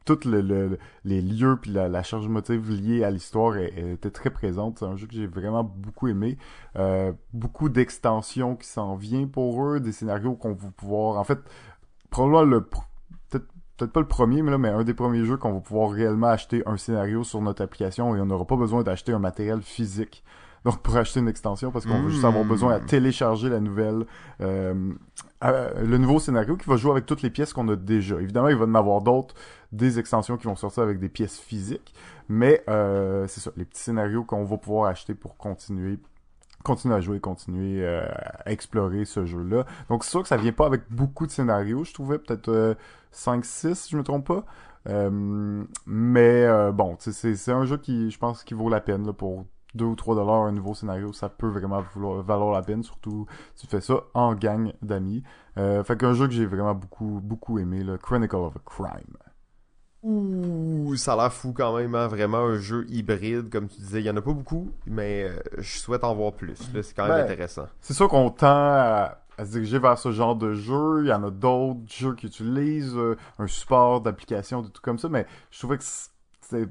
tous 0.05 0.25
le, 0.25 0.77
les 1.05 1.21
lieux 1.21 1.57
puis 1.61 1.71
la, 1.71 2.03
charge 2.03 2.27
motive 2.27 2.69
liée 2.71 3.03
à 3.03 3.11
l'histoire 3.11 3.57
était 3.57 4.11
très 4.11 4.29
présente. 4.29 4.79
C'est 4.79 4.85
un 4.85 4.95
jeu 4.95 5.07
que 5.07 5.13
j'ai 5.13 5.27
vraiment 5.27 5.63
beaucoup 5.63 6.07
aimé. 6.07 6.37
Euh, 6.77 7.11
beaucoup 7.33 7.69
d'extensions 7.69 8.55
qui 8.55 8.67
s'en 8.67 8.95
viennent 8.95 9.29
pour 9.29 9.63
eux, 9.63 9.79
des 9.79 9.91
scénarios 9.91 10.35
qu'on 10.35 10.53
va 10.53 10.71
pouvoir... 10.75 11.19
En 11.19 11.23
fait, 11.23 11.39
probablement 12.09 12.43
le... 12.43 12.67
Peut-être 13.77 13.93
pas 13.93 14.01
le 14.01 14.07
premier, 14.07 14.43
mais 14.43 14.51
là, 14.51 14.59
mais 14.59 14.69
un 14.69 14.83
des 14.83 14.93
premiers 14.93 15.25
jeux 15.25 15.37
qu'on 15.37 15.53
va 15.53 15.59
pouvoir 15.59 15.89
réellement 15.89 16.27
acheter 16.27 16.61
un 16.67 16.77
scénario 16.77 17.23
sur 17.23 17.41
notre 17.41 17.63
application 17.63 18.15
et 18.15 18.21
on 18.21 18.27
n'aura 18.27 18.45
pas 18.45 18.55
besoin 18.55 18.83
d'acheter 18.83 19.11
un 19.11 19.17
matériel 19.17 19.63
physique 19.63 20.23
donc 20.63 20.81
pour 20.81 20.95
acheter 20.95 21.19
une 21.19 21.27
extension 21.27 21.71
parce 21.71 21.85
qu'on 21.85 22.03
va 22.03 22.09
juste 22.09 22.23
avoir 22.23 22.45
besoin 22.45 22.73
à 22.73 22.79
hmm. 22.79 22.85
télécharger 22.85 23.49
la 23.49 23.59
nouvelle 23.59 24.05
euh, 24.41 24.93
le 25.41 25.97
nouveau 25.97 26.19
scénario 26.19 26.55
qui 26.55 26.69
va 26.69 26.75
jouer 26.75 26.91
avec 26.91 27.05
toutes 27.07 27.23
les 27.23 27.31
pièces 27.31 27.51
qu'on 27.51 27.67
a 27.69 27.75
déjà. 27.75 28.21
Évidemment, 28.21 28.49
il 28.49 28.55
va 28.55 28.65
y 28.65 28.69
en 28.69 28.75
avoir 28.75 29.01
d'autres, 29.01 29.33
des 29.71 29.99
extensions 29.99 30.37
qui 30.37 30.45
vont 30.45 30.55
sortir 30.55 30.83
avec 30.83 30.99
des 30.99 31.09
pièces 31.09 31.39
physiques, 31.39 31.93
mais 32.27 32.63
euh, 32.69 33.27
c'est 33.27 33.39
ça, 33.41 33.51
les 33.55 33.65
petits 33.65 33.81
scénarios 33.81 34.23
qu'on 34.23 34.43
va 34.43 34.57
pouvoir 34.57 34.89
acheter 34.89 35.13
pour 35.13 35.37
continuer 35.37 35.99
continuer 36.63 36.93
à 36.93 37.01
jouer, 37.01 37.19
continuer 37.19 37.83
euh, 37.83 38.05
à 38.45 38.51
explorer 38.51 39.03
ce 39.05 39.25
jeu-là. 39.25 39.65
Donc 39.89 40.03
c'est 40.03 40.11
sûr 40.11 40.21
que 40.21 40.27
ça 40.27 40.37
vient 40.37 40.51
pas 40.51 40.67
avec 40.67 40.83
beaucoup 40.91 41.25
de 41.25 41.31
scénarios, 41.31 41.85
je 41.85 41.93
trouvais 41.93 42.19
peut-être 42.19 42.49
euh, 42.49 42.75
5-6 43.13 43.73
si 43.73 43.89
je 43.91 43.97
me 43.97 44.03
trompe 44.03 44.27
pas. 44.27 44.45
Mais 45.87 46.71
bon, 46.71 46.97
c'est 46.99 47.51
un 47.51 47.65
jeu 47.65 47.77
qui 47.77 48.11
je 48.11 48.17
pense 48.19 48.43
qui 48.43 48.53
vaut 48.53 48.69
la 48.69 48.81
peine 48.81 49.11
pour 49.13 49.45
2 49.75 49.85
ou 49.85 49.95
3 49.95 50.15
dollars 50.15 50.41
un 50.43 50.51
nouveau 50.51 50.73
scénario, 50.73 51.13
ça 51.13 51.29
peut 51.29 51.47
vraiment 51.47 51.83
valoir, 52.25 52.51
la 52.51 52.61
peine, 52.61 52.83
surtout 52.83 53.25
si 53.55 53.67
tu 53.67 53.71
fais 53.71 53.81
ça 53.81 54.01
en 54.13 54.35
gang 54.35 54.73
d'amis. 54.81 55.23
Fait 55.55 55.97
qu'un 55.97 56.13
jeu 56.13 56.27
que 56.27 56.33
j'ai 56.33 56.45
vraiment 56.45 56.75
beaucoup, 56.75 57.21
beaucoup 57.23 57.57
aimé, 57.57 57.83
le 57.83 57.97
Chronicle 57.97 58.35
of 58.35 58.55
a 58.55 58.59
Crime. 58.65 59.17
Ouh, 60.03 60.95
ça 60.95 61.13
a 61.13 61.15
l'air 61.15 61.33
fou 61.33 61.53
quand 61.53 61.77
même, 61.77 61.93
hein? 61.93 62.07
vraiment 62.07 62.39
un 62.39 62.57
jeu 62.57 62.85
hybride, 62.89 63.49
comme 63.51 63.67
tu 63.67 63.79
disais. 63.79 63.99
Il 63.99 64.05
y 64.05 64.09
en 64.09 64.17
a 64.17 64.21
pas 64.21 64.33
beaucoup, 64.33 64.71
mais 64.87 65.23
euh, 65.23 65.39
je 65.59 65.77
souhaite 65.77 66.03
en 66.03 66.15
voir 66.15 66.33
plus. 66.33 66.57
C'est 66.81 66.95
quand 66.95 67.07
même 67.07 67.17
ben, 67.17 67.25
intéressant. 67.25 67.67
C'est 67.81 67.93
sûr 67.93 68.07
qu'on 68.09 68.31
tend 68.31 68.47
à, 68.47 69.17
se 69.37 69.43
diriger 69.45 69.77
vers 69.77 69.99
ce 69.99 70.11
genre 70.11 70.35
de 70.35 70.53
jeu. 70.53 71.01
Il 71.03 71.07
y 71.07 71.13
en 71.13 71.23
a 71.23 71.29
d'autres 71.29 71.81
jeux 71.87 72.15
qui 72.15 72.27
utilisent 72.27 72.97
euh, 72.97 73.15
un 73.37 73.47
support 73.47 74.01
d'application, 74.01 74.63
de 74.63 74.69
tout 74.69 74.81
comme 74.81 74.97
ça, 74.97 75.07
mais 75.07 75.27
je 75.51 75.59
trouvais 75.59 75.77
que 75.77 75.83
c'est 75.83 76.67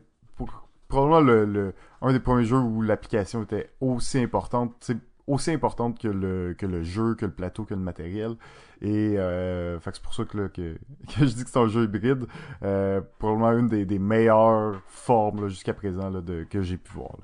probablement 0.88 1.20
le, 1.20 1.72
un 2.02 2.12
des 2.12 2.18
premiers 2.18 2.44
jeux 2.44 2.58
où 2.58 2.82
l'application 2.82 3.44
était 3.44 3.70
aussi 3.80 4.18
importante, 4.18 4.90
aussi 5.30 5.50
importante 5.50 5.98
que 5.98 6.08
le, 6.08 6.54
que 6.58 6.66
le 6.66 6.82
jeu, 6.82 7.14
que 7.14 7.26
le 7.26 7.32
plateau, 7.32 7.64
que 7.64 7.74
le 7.74 7.80
matériel. 7.80 8.36
Et 8.82 9.14
euh, 9.16 9.78
c'est 9.80 10.02
pour 10.02 10.14
ça 10.14 10.24
que, 10.24 10.48
que, 10.48 10.76
je 11.18 11.24
dis 11.24 11.44
que 11.44 11.50
c'est 11.50 11.58
un 11.58 11.68
jeu 11.68 11.84
hybride. 11.84 12.26
Euh, 12.62 13.00
probablement 13.18 13.52
une 13.52 13.68
des, 13.68 13.98
meilleures 13.98 14.80
formes 14.86 15.48
jusqu'à 15.48 15.74
présent 15.74 16.10
là, 16.10 16.20
de, 16.20 16.44
que 16.44 16.62
j'ai 16.62 16.76
pu 16.76 16.92
voir. 16.92 17.16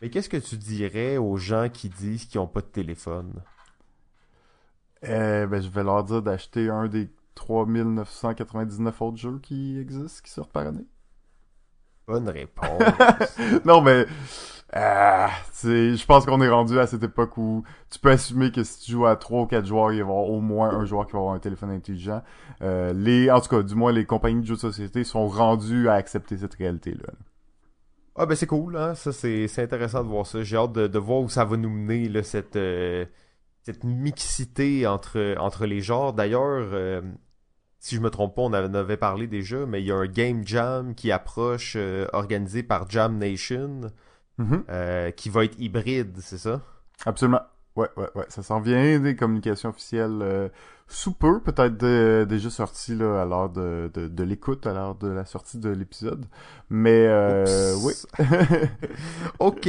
Mais 0.00 0.10
qu'est-ce 0.10 0.28
que 0.28 0.36
tu 0.36 0.56
dirais 0.56 1.16
aux 1.16 1.36
gens 1.36 1.68
qui 1.68 1.88
disent 1.88 2.24
qu'ils 2.26 2.40
n'ont 2.40 2.46
pas 2.46 2.60
de 2.60 2.66
téléphone? 2.66 3.42
Euh, 5.04 5.46
ben, 5.46 5.60
je 5.60 5.68
vais 5.68 5.84
leur 5.84 6.04
dire 6.04 6.22
d'acheter 6.22 6.68
un 6.70 6.88
des 6.88 7.08
3999 7.34 9.02
autres 9.02 9.16
jeux 9.16 9.38
qui 9.40 9.78
existent, 9.78 10.20
qui 10.24 10.30
sortent 10.30 10.52
par 10.52 10.66
année. 10.66 10.86
Bonne 12.06 12.28
réponse. 12.28 12.82
non, 13.64 13.82
mais 13.82 14.06
euh, 14.76 15.26
je 15.64 16.04
pense 16.04 16.26
qu'on 16.26 16.42
est 16.42 16.48
rendu 16.48 16.78
à 16.78 16.86
cette 16.86 17.02
époque 17.02 17.38
où 17.38 17.64
tu 17.90 17.98
peux 17.98 18.10
assumer 18.10 18.52
que 18.52 18.62
si 18.64 18.80
tu 18.80 18.92
joues 18.92 19.06
à 19.06 19.16
3 19.16 19.42
ou 19.42 19.46
4 19.46 19.64
joueurs, 19.64 19.92
il 19.92 19.94
va 19.94 19.98
y 19.98 20.02
avoir 20.02 20.28
au 20.28 20.40
moins 20.40 20.70
un 20.70 20.84
joueur 20.84 21.06
qui 21.06 21.12
va 21.12 21.20
avoir 21.20 21.34
un 21.34 21.38
téléphone 21.38 21.70
intelligent. 21.70 22.22
Euh, 22.60 22.92
les, 22.92 23.30
en 23.30 23.40
tout 23.40 23.48
cas, 23.48 23.62
du 23.62 23.74
moins, 23.74 23.92
les 23.92 24.04
compagnies 24.04 24.42
de 24.42 24.46
jeux 24.46 24.56
de 24.56 24.60
société 24.60 25.04
sont 25.04 25.26
rendues 25.26 25.88
à 25.88 25.94
accepter 25.94 26.36
cette 26.36 26.54
réalité-là. 26.54 27.12
Ah 28.20 28.26
ben 28.26 28.34
c'est 28.34 28.48
cool, 28.48 28.76
hein? 28.76 28.96
ça 28.96 29.12
c'est 29.12 29.46
intéressant 29.58 30.02
de 30.02 30.08
voir 30.08 30.26
ça. 30.26 30.42
J'ai 30.42 30.56
hâte 30.56 30.72
de, 30.72 30.98
voir 30.98 31.20
où 31.20 31.28
ça 31.28 31.44
va 31.44 31.56
nous 31.56 31.70
mener 31.70 32.08
là, 32.08 32.24
cette 32.24 32.56
euh, 32.56 33.06
cette 33.62 33.84
mixité 33.84 34.88
entre 34.88 35.36
entre 35.38 35.66
les 35.66 35.80
genres. 35.80 36.12
D'ailleurs, 36.12 36.68
euh, 36.72 37.00
si 37.78 37.94
je 37.94 38.00
me 38.00 38.10
trompe 38.10 38.34
pas, 38.34 38.42
on 38.42 38.46
en 38.46 38.74
avait 38.74 38.96
parlé 38.96 39.28
déjà, 39.28 39.66
mais 39.66 39.82
il 39.82 39.86
y 39.86 39.92
a 39.92 39.96
un 39.96 40.06
game 40.06 40.44
jam 40.44 40.96
qui 40.96 41.12
approche, 41.12 41.76
organisé 42.12 42.64
par 42.64 42.90
Jam 42.90 43.18
Nation, 43.18 43.82
mhm. 44.38 44.64
euh, 44.70 45.10
qui 45.10 45.30
va 45.30 45.44
être 45.44 45.58
hybride, 45.58 46.16
c'est 46.20 46.38
ça? 46.38 46.60
Absolument. 47.04 47.42
Ouais, 47.76 47.88
ouais, 47.96 48.08
ouais. 48.14 48.24
Ça 48.28 48.42
s'en 48.42 48.60
vient, 48.60 48.98
des 48.98 49.14
communications 49.14 49.68
officielles 49.68 50.18
euh, 50.20 50.48
sous 50.88 51.12
peu, 51.12 51.40
peut-être 51.40 51.76
déjà 52.24 52.50
sorties 52.50 52.96
là, 52.96 53.22
à 53.22 53.24
l'heure 53.24 53.50
de, 53.50 53.90
de, 53.94 54.08
de 54.08 54.24
l'écoute, 54.24 54.66
à 54.66 54.72
l'heure 54.72 54.96
de 54.96 55.08
la 55.08 55.24
sortie 55.24 55.58
de 55.58 55.68
l'épisode. 55.68 56.26
Mais 56.70 57.06
oui. 57.84 57.92
ok, 59.38 59.66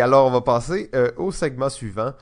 alors 0.00 0.28
on 0.28 0.30
va 0.30 0.40
passer 0.40 0.90
au 1.16 1.32
segment 1.32 1.68
suivant. 1.68 2.12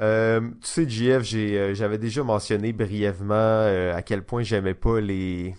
Euh, 0.00 0.40
tu 0.62 0.68
sais, 0.68 0.88
JF, 0.88 1.22
euh, 1.34 1.74
j'avais 1.74 1.98
déjà 1.98 2.24
mentionné 2.24 2.72
brièvement 2.72 3.34
euh, 3.34 3.94
à 3.94 4.02
quel 4.02 4.24
point 4.24 4.42
j'aimais 4.42 4.74
pas 4.74 5.00
les 5.00 5.54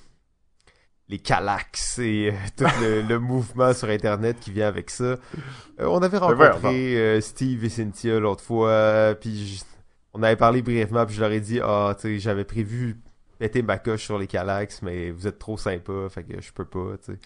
les 1.13 1.19
calax 1.19 1.99
et 1.99 2.33
tout 2.57 2.65
le, 2.81 3.17
mouvement 3.19 3.73
sur 3.73 3.89
Internet 3.89 4.37
qui 4.39 4.51
vient 4.51 4.67
avec 4.67 4.89
ça. 4.89 5.17
on 5.79 6.01
avait 6.01 6.17
rencontré 6.17 7.21
Steve 7.21 7.63
et 7.63 7.69
Cynthia 7.69 8.19
l'autre 8.19 8.43
fois, 8.43 9.15
puis 9.19 9.63
on 10.13 10.23
avait 10.23 10.35
parlé 10.35 10.61
brièvement, 10.61 11.05
puis 11.05 11.15
je 11.15 11.21
leur 11.21 11.31
ai 11.31 11.39
dit, 11.39 11.59
ah, 11.61 11.95
tu 11.95 12.01
sais, 12.01 12.19
j'avais 12.19 12.45
prévu 12.45 12.97
péter 13.39 13.61
ma 13.61 13.77
coche 13.77 14.05
sur 14.05 14.17
les 14.17 14.27
calax, 14.27 14.81
mais 14.81 15.11
vous 15.11 15.27
êtes 15.27 15.39
trop 15.39 15.57
sympa, 15.57 15.93
fait 16.09 16.23
que 16.23 16.41
je 16.41 16.51
peux 16.51 16.65
pas, 16.65 16.97
tu 17.03 17.13
sais. 17.13 17.19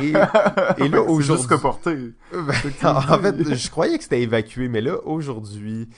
Et, 0.00 0.08
et 0.84 0.88
là, 0.88 1.02
aujourd'hui. 1.02 2.14
Ben, 2.32 2.54
en 2.84 3.18
fait, 3.18 3.54
je 3.54 3.70
croyais 3.70 3.98
que 3.98 4.04
c'était 4.04 4.22
évacué, 4.22 4.68
mais 4.68 4.80
là, 4.80 4.96
aujourd'hui, 5.04 5.88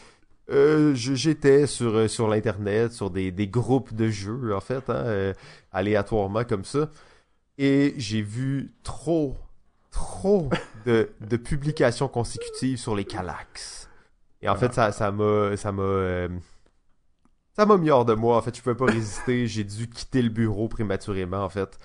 euh, 0.50 0.94
j'étais 0.94 1.66
sur, 1.66 1.94
euh, 1.96 2.08
sur 2.08 2.28
l'internet, 2.28 2.92
sur 2.92 3.10
des, 3.10 3.30
des 3.32 3.48
groupes 3.48 3.94
de 3.94 4.08
jeux, 4.10 4.54
en 4.54 4.60
fait, 4.60 4.90
hein, 4.90 4.94
euh, 5.06 5.32
aléatoirement 5.72 6.44
comme 6.44 6.64
ça. 6.64 6.90
Et 7.58 7.94
j'ai 7.98 8.22
vu 8.22 8.74
trop, 8.84 9.36
trop 9.90 10.50
de, 10.86 11.10
de 11.20 11.36
publications 11.38 12.08
consécutives 12.08 12.78
sur 12.78 12.96
les 12.96 13.04
Calax. 13.04 13.88
Et 14.42 14.48
en 14.48 14.56
fait, 14.56 14.74
ça, 14.74 14.92
ça 14.92 15.12
m'a, 15.12 15.56
ça 15.56 15.72
m'a, 15.72 16.28
ça 17.56 17.66
m'a 17.66 17.76
mis 17.78 17.90
hors 17.90 18.04
de 18.04 18.14
moi. 18.14 18.36
En 18.36 18.42
fait, 18.42 18.56
je 18.56 18.62
pouvais 18.62 18.74
pas 18.74 18.86
résister. 18.86 19.46
J'ai 19.46 19.64
dû 19.64 19.88
quitter 19.88 20.22
le 20.22 20.28
bureau 20.30 20.68
prématurément, 20.68 21.42
en 21.44 21.48
fait, 21.48 21.78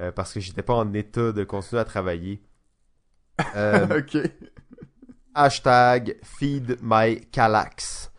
euh, 0.00 0.12
parce 0.12 0.32
que 0.32 0.40
j'étais 0.40 0.62
pas 0.62 0.74
en 0.74 0.92
état 0.94 1.32
de 1.32 1.44
continuer 1.44 1.80
à 1.80 1.84
travailler. 1.84 2.42
Euh, 3.54 3.86
ok. 3.98 4.16
Hashtag 5.36 6.16
feed 6.24 6.78
my 6.82 7.20
calax. 7.30 8.10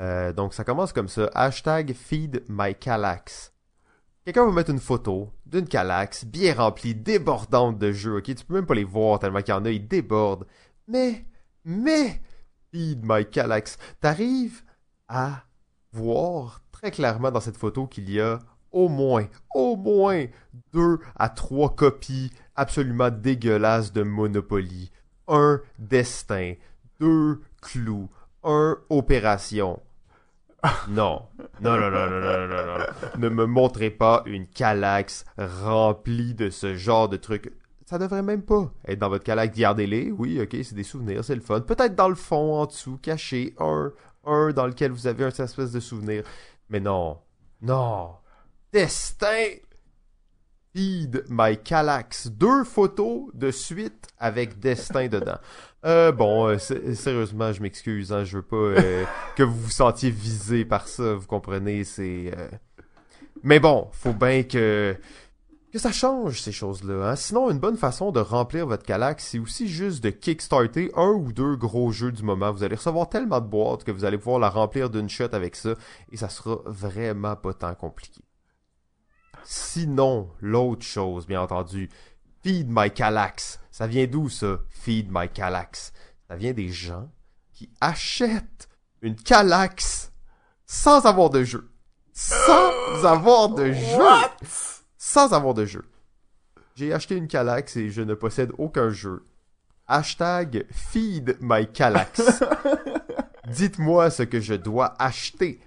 Euh, 0.00 0.32
donc 0.32 0.54
ça 0.54 0.64
commence 0.64 0.92
comme 0.92 1.08
ça. 1.08 1.30
Hashtag 1.34 1.92
feed 1.92 2.42
my 2.48 2.74
calax. 2.74 3.52
Quelqu'un 4.24 4.46
va 4.46 4.52
mettre 4.52 4.70
une 4.70 4.78
photo 4.78 5.30
d'une 5.44 5.68
calax 5.68 6.24
bien 6.24 6.54
remplie, 6.54 6.94
débordante 6.94 7.78
de 7.78 7.92
jeux. 7.92 8.16
Ok, 8.16 8.34
tu 8.34 8.44
peux 8.44 8.54
même 8.54 8.66
pas 8.66 8.74
les 8.74 8.84
voir 8.84 9.18
tellement 9.18 9.42
qu'il 9.42 9.54
y 9.54 9.56
en 9.56 9.64
a, 9.64 9.70
ils 9.70 9.86
débordent. 9.86 10.46
Mais, 10.88 11.26
mais, 11.64 12.22
feed 12.72 13.00
my 13.04 13.28
calax. 13.28 13.78
T'arrives 14.00 14.62
à 15.08 15.44
voir 15.92 16.62
très 16.72 16.90
clairement 16.90 17.30
dans 17.30 17.40
cette 17.40 17.56
photo 17.58 17.86
qu'il 17.86 18.10
y 18.10 18.20
a 18.20 18.38
au 18.70 18.88
moins, 18.88 19.26
au 19.54 19.76
moins 19.76 20.24
deux 20.72 20.98
à 21.16 21.28
trois 21.28 21.74
copies 21.74 22.30
absolument 22.56 23.10
dégueulasses 23.10 23.92
de 23.92 24.02
Monopoly. 24.02 24.90
Un 25.28 25.60
destin, 25.78 26.54
deux 27.00 27.40
clous, 27.60 28.08
un 28.44 28.78
opération. 28.90 29.80
Non. 30.88 31.22
Non, 31.60 31.76
non, 31.76 31.90
non, 31.90 32.08
non, 32.08 32.20
non, 32.20 32.48
non, 32.48 32.78
non. 32.78 32.84
Ne 33.18 33.28
me 33.28 33.46
montrez 33.46 33.90
pas 33.90 34.22
une 34.26 34.46
calax 34.46 35.24
remplie 35.36 36.34
de 36.34 36.50
ce 36.50 36.74
genre 36.76 37.08
de 37.08 37.16
trucs. 37.16 37.52
Ça 37.84 37.98
devrait 37.98 38.22
même 38.22 38.42
pas 38.42 38.70
être 38.86 38.98
dans 39.00 39.08
votre 39.08 39.24
calax. 39.24 39.56
Gardez-les. 39.56 40.12
Oui, 40.12 40.40
ok, 40.40 40.56
c'est 40.62 40.74
des 40.74 40.84
souvenirs, 40.84 41.24
c'est 41.24 41.34
le 41.34 41.40
fun. 41.40 41.60
Peut-être 41.60 41.94
dans 41.94 42.08
le 42.08 42.14
fond, 42.14 42.54
en 42.54 42.66
dessous, 42.66 42.96
caché, 43.02 43.54
un, 43.58 43.92
un 44.24 44.50
dans 44.52 44.66
lequel 44.66 44.92
vous 44.92 45.06
avez 45.06 45.24
un 45.24 45.28
espèce 45.28 45.72
de 45.72 45.80
souvenir. 45.80 46.22
Mais 46.70 46.80
non. 46.80 47.18
Non. 47.60 48.12
Destin. 48.72 49.56
Feed 50.74 51.24
my 51.28 51.58
calax. 51.62 52.28
Deux 52.28 52.64
photos 52.64 53.24
de 53.34 53.50
suite 53.50 54.08
avec 54.18 54.58
destin 54.58 55.08
dedans. 55.08 55.38
Euh, 55.84 56.12
bon, 56.12 56.46
euh, 56.48 56.58
sé- 56.58 56.94
sérieusement, 56.94 57.52
je 57.52 57.60
m'excuse, 57.60 58.12
hein, 58.12 58.24
je 58.24 58.36
veux 58.38 58.42
pas 58.42 58.56
euh, 58.56 59.04
que 59.36 59.42
vous 59.42 59.54
vous 59.60 59.70
sentiez 59.70 60.10
visé 60.10 60.64
par 60.64 60.88
ça, 60.88 61.14
vous 61.14 61.26
comprenez, 61.26 61.84
c'est... 61.84 62.32
euh, 62.36 62.48
Mais 63.42 63.58
bon, 63.60 63.88
faut 63.92 64.12
bien 64.14 64.44
que... 64.44 64.96
que 65.72 65.78
ça 65.78 65.90
change, 65.92 66.40
ces 66.40 66.52
choses-là. 66.52 67.10
Hein? 67.10 67.16
Sinon, 67.16 67.50
une 67.50 67.58
bonne 67.58 67.76
façon 67.76 68.12
de 68.12 68.20
remplir 68.20 68.66
votre 68.66 68.84
calax, 68.84 69.26
c'est 69.26 69.38
aussi 69.40 69.66
juste 69.68 70.02
de 70.04 70.10
kickstarter 70.10 70.90
un 70.94 71.08
ou 71.10 71.32
deux 71.32 71.56
gros 71.56 71.90
jeux 71.90 72.12
du 72.12 72.22
moment. 72.22 72.52
Vous 72.52 72.62
allez 72.62 72.76
recevoir 72.76 73.08
tellement 73.08 73.40
de 73.40 73.46
boîtes 73.48 73.82
que 73.84 73.90
vous 73.90 74.04
allez 74.04 74.18
pouvoir 74.18 74.38
la 74.38 74.48
remplir 74.50 74.88
d'une 74.88 75.08
shot 75.10 75.28
avec 75.32 75.56
ça, 75.56 75.74
et 76.12 76.16
ça 76.16 76.28
sera 76.28 76.60
vraiment 76.64 77.34
pas 77.36 77.52
tant 77.54 77.74
compliqué. 77.74 78.22
Sinon, 79.44 80.30
l'autre 80.40 80.84
chose, 80.84 81.26
bien 81.26 81.40
entendu, 81.40 81.90
Feed 82.42 82.68
My 82.68 82.90
Calax. 82.90 83.60
Ça 83.70 83.86
vient 83.86 84.06
d'où 84.06 84.28
ça, 84.28 84.58
Feed 84.68 85.08
My 85.10 85.28
Calax? 85.28 85.92
Ça 86.28 86.36
vient 86.36 86.52
des 86.52 86.68
gens 86.68 87.10
qui 87.52 87.70
achètent 87.80 88.68
une 89.00 89.16
Calax 89.16 90.12
sans 90.66 91.06
avoir 91.06 91.30
de 91.30 91.44
jeu. 91.44 91.70
Sans 92.12 93.04
avoir 93.04 93.50
de 93.50 93.72
jeu. 93.72 93.98
What? 93.98 94.36
Sans 94.96 95.32
avoir 95.32 95.54
de 95.54 95.64
jeu. 95.64 95.84
J'ai 96.74 96.92
acheté 96.92 97.16
une 97.16 97.28
Calax 97.28 97.76
et 97.76 97.90
je 97.90 98.02
ne 98.02 98.14
possède 98.14 98.52
aucun 98.58 98.90
jeu. 98.90 99.26
Hashtag 99.86 100.66
Feed 100.70 101.36
My 101.40 101.70
Calax. 101.70 102.42
Dites-moi 103.48 104.10
ce 104.10 104.22
que 104.22 104.40
je 104.40 104.54
dois 104.54 104.94
acheter. 104.98 105.60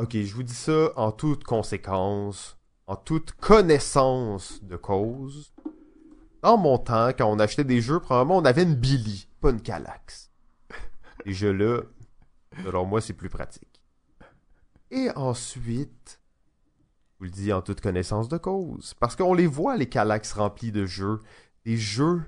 Ok, 0.00 0.16
je 0.16 0.34
vous 0.34 0.42
dis 0.42 0.54
ça 0.54 0.92
en 0.96 1.12
toute 1.12 1.44
conséquence, 1.44 2.56
en 2.86 2.96
toute 2.96 3.32
connaissance 3.32 4.64
de 4.64 4.76
cause. 4.76 5.52
Dans 6.40 6.56
mon 6.56 6.78
temps, 6.78 7.08
quand 7.08 7.26
on 7.26 7.38
achetait 7.38 7.64
des 7.64 7.82
jeux, 7.82 8.00
probablement 8.00 8.38
on 8.38 8.46
avait 8.46 8.62
une 8.62 8.76
Billy, 8.76 9.28
pas 9.42 9.50
une 9.50 9.60
Calax. 9.60 10.30
Les 11.26 11.34
jeux-là, 11.34 11.82
selon 12.64 12.86
moi, 12.86 13.02
c'est 13.02 13.12
plus 13.12 13.28
pratique. 13.28 13.82
Et 14.90 15.10
ensuite, 15.16 16.22
je 17.12 17.18
vous 17.18 17.24
le 17.24 17.30
dis 17.30 17.52
en 17.52 17.60
toute 17.60 17.82
connaissance 17.82 18.30
de 18.30 18.38
cause, 18.38 18.94
parce 19.00 19.16
qu'on 19.16 19.34
les 19.34 19.46
voit, 19.46 19.76
les 19.76 19.90
Calax 19.90 20.32
remplis 20.32 20.72
de 20.72 20.86
jeux. 20.86 21.20
Des 21.66 21.76
jeux, 21.76 22.22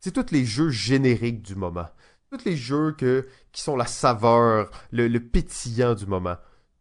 c'est 0.00 0.12
tous 0.12 0.34
les 0.34 0.44
jeux 0.44 0.68
génériques 0.68 1.40
du 1.40 1.54
moment. 1.54 1.88
Tous 2.30 2.44
les 2.44 2.58
jeux 2.58 2.92
que, 2.92 3.26
qui 3.52 3.62
sont 3.62 3.76
la 3.76 3.86
saveur, 3.86 4.70
le, 4.90 5.08
le 5.08 5.20
pétillant 5.20 5.94
du 5.94 6.04
moment. 6.04 6.36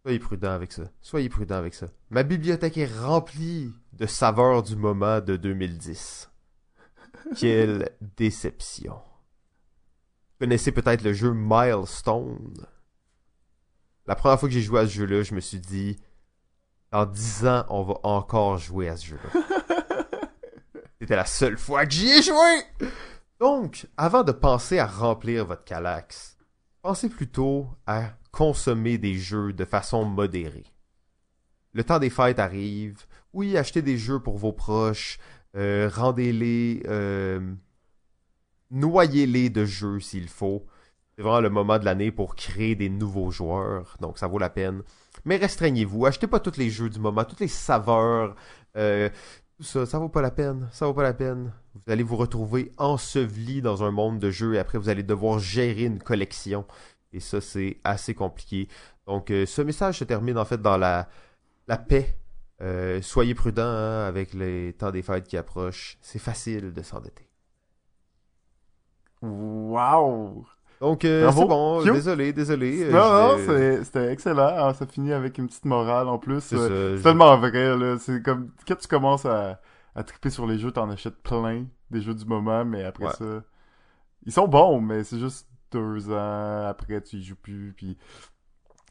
Soyez 0.06 0.20
prudent 0.20 0.52
avec 0.52 0.72
ça. 0.72 0.84
Soyez 1.02 1.30
prudent 1.30 1.56
avec 1.56 1.74
ça. 1.74 1.88
Ma 2.12 2.22
bibliothèque 2.22 2.78
est 2.78 3.00
remplie 3.00 3.74
de 3.94 4.06
saveurs 4.06 4.62
du 4.62 4.76
moment 4.76 5.20
de 5.20 5.36
2010. 5.36 6.30
Quelle 7.36 7.90
déception. 8.16 8.94
Vous 8.94 10.46
connaissez 10.46 10.72
peut-être 10.72 11.02
le 11.02 11.12
jeu 11.12 11.34
Milestone. 11.34 12.68
La 14.06 14.14
première 14.14 14.40
fois 14.40 14.48
que 14.48 14.54
j'ai 14.54 14.62
joué 14.62 14.82
à 14.82 14.88
ce 14.88 14.92
jeu-là, 14.92 15.24
je 15.24 15.34
me 15.34 15.40
suis 15.40 15.60
dit, 15.60 16.00
dans 16.92 17.08
10 17.08 17.48
ans, 17.48 17.66
on 17.70 17.82
va 17.82 17.96
encore 18.04 18.60
jouer 18.60 18.90
à 18.90 18.98
ce 18.98 19.08
jeu-là. 19.08 19.42
C'était 21.02 21.16
la 21.16 21.26
seule 21.26 21.58
fois 21.58 21.84
que 21.88 21.94
j'y 21.94 22.12
ai 22.12 22.22
joué! 22.22 22.92
Donc, 23.40 23.88
avant 23.98 24.22
de 24.22 24.32
penser 24.32 24.78
à 24.78 24.86
remplir 24.86 25.48
votre 25.48 25.64
Calax, 25.64 26.38
pensez 26.84 27.10
plutôt 27.10 27.68
à 27.88 28.12
consommer 28.36 28.98
des 28.98 29.16
jeux 29.16 29.54
de 29.54 29.64
façon 29.64 30.04
modérée. 30.04 30.66
Le 31.74 31.84
temps 31.86 32.00
des 32.00 32.10
fêtes 32.10 32.40
arrive. 32.40 33.06
Oui, 33.34 33.56
achetez 33.58 33.82
des 33.82 33.98
jeux 33.98 34.20
pour 34.20 34.38
vos 34.38 34.52
proches. 34.52 35.18
euh, 35.56 35.90
Rendez-les. 35.94 36.84
euh, 36.88 37.40
Noyez-les 38.72 39.50
de 39.50 39.64
jeux 39.66 40.00
s'il 40.00 40.28
faut. 40.28 40.66
C'est 41.16 41.22
vraiment 41.22 41.40
le 41.40 41.50
moment 41.50 41.80
de 41.80 41.86
l'année 41.86 42.12
pour 42.12 42.36
créer 42.36 42.76
des 42.76 42.90
nouveaux 42.90 43.32
joueurs. 43.32 43.96
Donc, 44.02 44.18
ça 44.18 44.28
vaut 44.28 44.40
la 44.40 44.50
peine. 44.50 44.82
Mais 45.24 45.38
restreignez-vous. 45.38 46.06
Achetez 46.06 46.28
pas 46.28 46.42
tous 46.42 46.58
les 46.58 46.70
jeux 46.70 46.90
du 46.90 47.00
moment, 47.00 47.24
toutes 47.24 47.40
les 47.40 47.48
saveurs. 47.48 48.36
euh, 48.76 49.10
tout 49.58 49.64
ça, 49.64 49.86
ça 49.86 49.98
vaut 49.98 50.10
pas 50.10 50.22
la 50.22 50.32
peine. 50.32 50.68
Ça 50.74 50.86
vaut 50.88 50.94
pas 50.94 51.04
la 51.04 51.14
peine. 51.14 51.54
Vous 51.74 51.90
allez 51.92 52.04
vous 52.04 52.18
retrouver 52.18 52.74
enseveli 52.78 53.62
dans 53.62 53.84
un 53.84 53.92
monde 53.92 54.20
de 54.20 54.30
jeux 54.30 54.56
et 54.56 54.60
après 54.60 54.78
vous 54.78 54.90
allez 54.90 55.04
devoir 55.04 55.40
gérer 55.40 55.84
une 55.86 56.00
collection. 56.00 56.66
Et 57.16 57.20
ça, 57.22 57.40
c'est 57.42 57.78
assez 57.84 58.14
compliqué. 58.14 58.68
Donc, 59.08 59.32
euh, 59.32 59.46
ce 59.46 59.62
message 59.62 60.00
se 60.00 60.04
termine 60.04 60.38
en 60.38 60.46
fait 60.46 60.62
dans 60.62 60.78
la, 60.78 61.08
la 61.68 61.78
paix. 61.78 62.18
Euh, 62.62 63.02
soyez 63.02 63.34
prudents 63.36 63.64
hein, 63.64 64.06
avec 64.06 64.34
les 64.34 64.74
temps 64.74 64.92
des 64.92 65.02
fêtes 65.02 65.28
qui 65.28 65.38
approchent. 65.38 65.98
C'est 66.02 66.20
facile 66.20 66.74
de 66.74 66.82
s'endetter. 66.82 67.28
Wow! 69.22 70.46
Donc, 70.82 71.06
euh, 71.06 71.32
c'est 71.32 71.46
bon. 71.46 71.82
Cute. 71.84 71.94
Désolé, 71.94 72.34
désolé. 72.34 72.90
non, 72.92 73.38
non, 73.38 73.38
c'était 73.84 74.12
excellent. 74.12 74.58
hein, 74.58 74.74
Ça 74.74 74.86
finit 74.86 75.14
avec 75.14 75.38
une 75.38 75.48
petite 75.48 75.66
morale 75.66 76.08
en 76.10 76.18
plus. 76.18 76.42
c'est 76.42 76.58
je- 76.58 77.02
tellement 77.02 77.38
vrai. 77.38 77.98
C'est 78.00 78.22
comme, 78.22 78.52
quand 78.68 78.76
tu 78.76 78.88
commences 78.88 79.26
à, 79.26 79.62
à 79.96 80.04
triper 80.04 80.30
sur 80.30 80.46
les 80.46 80.60
jeux, 80.60 80.72
t'en 80.72 80.90
achètes 80.90 81.22
plein, 81.24 81.66
des 81.92 82.02
jeux 82.02 82.14
du 82.14 82.26
moment, 82.26 82.66
mais 82.66 82.84
après 82.84 83.06
Ouais. 83.06 83.14
ça, 83.14 83.26
ils 84.26 84.32
sont 84.34 84.48
bons, 84.48 84.82
mais 84.82 85.04
c'est 85.06 85.20
juste 85.20 85.48
deux 85.72 86.12
ans, 86.12 86.68
après 86.68 87.02
tu 87.02 87.18
y 87.18 87.24
joues 87.24 87.36
plus, 87.36 87.74
puis 87.76 87.98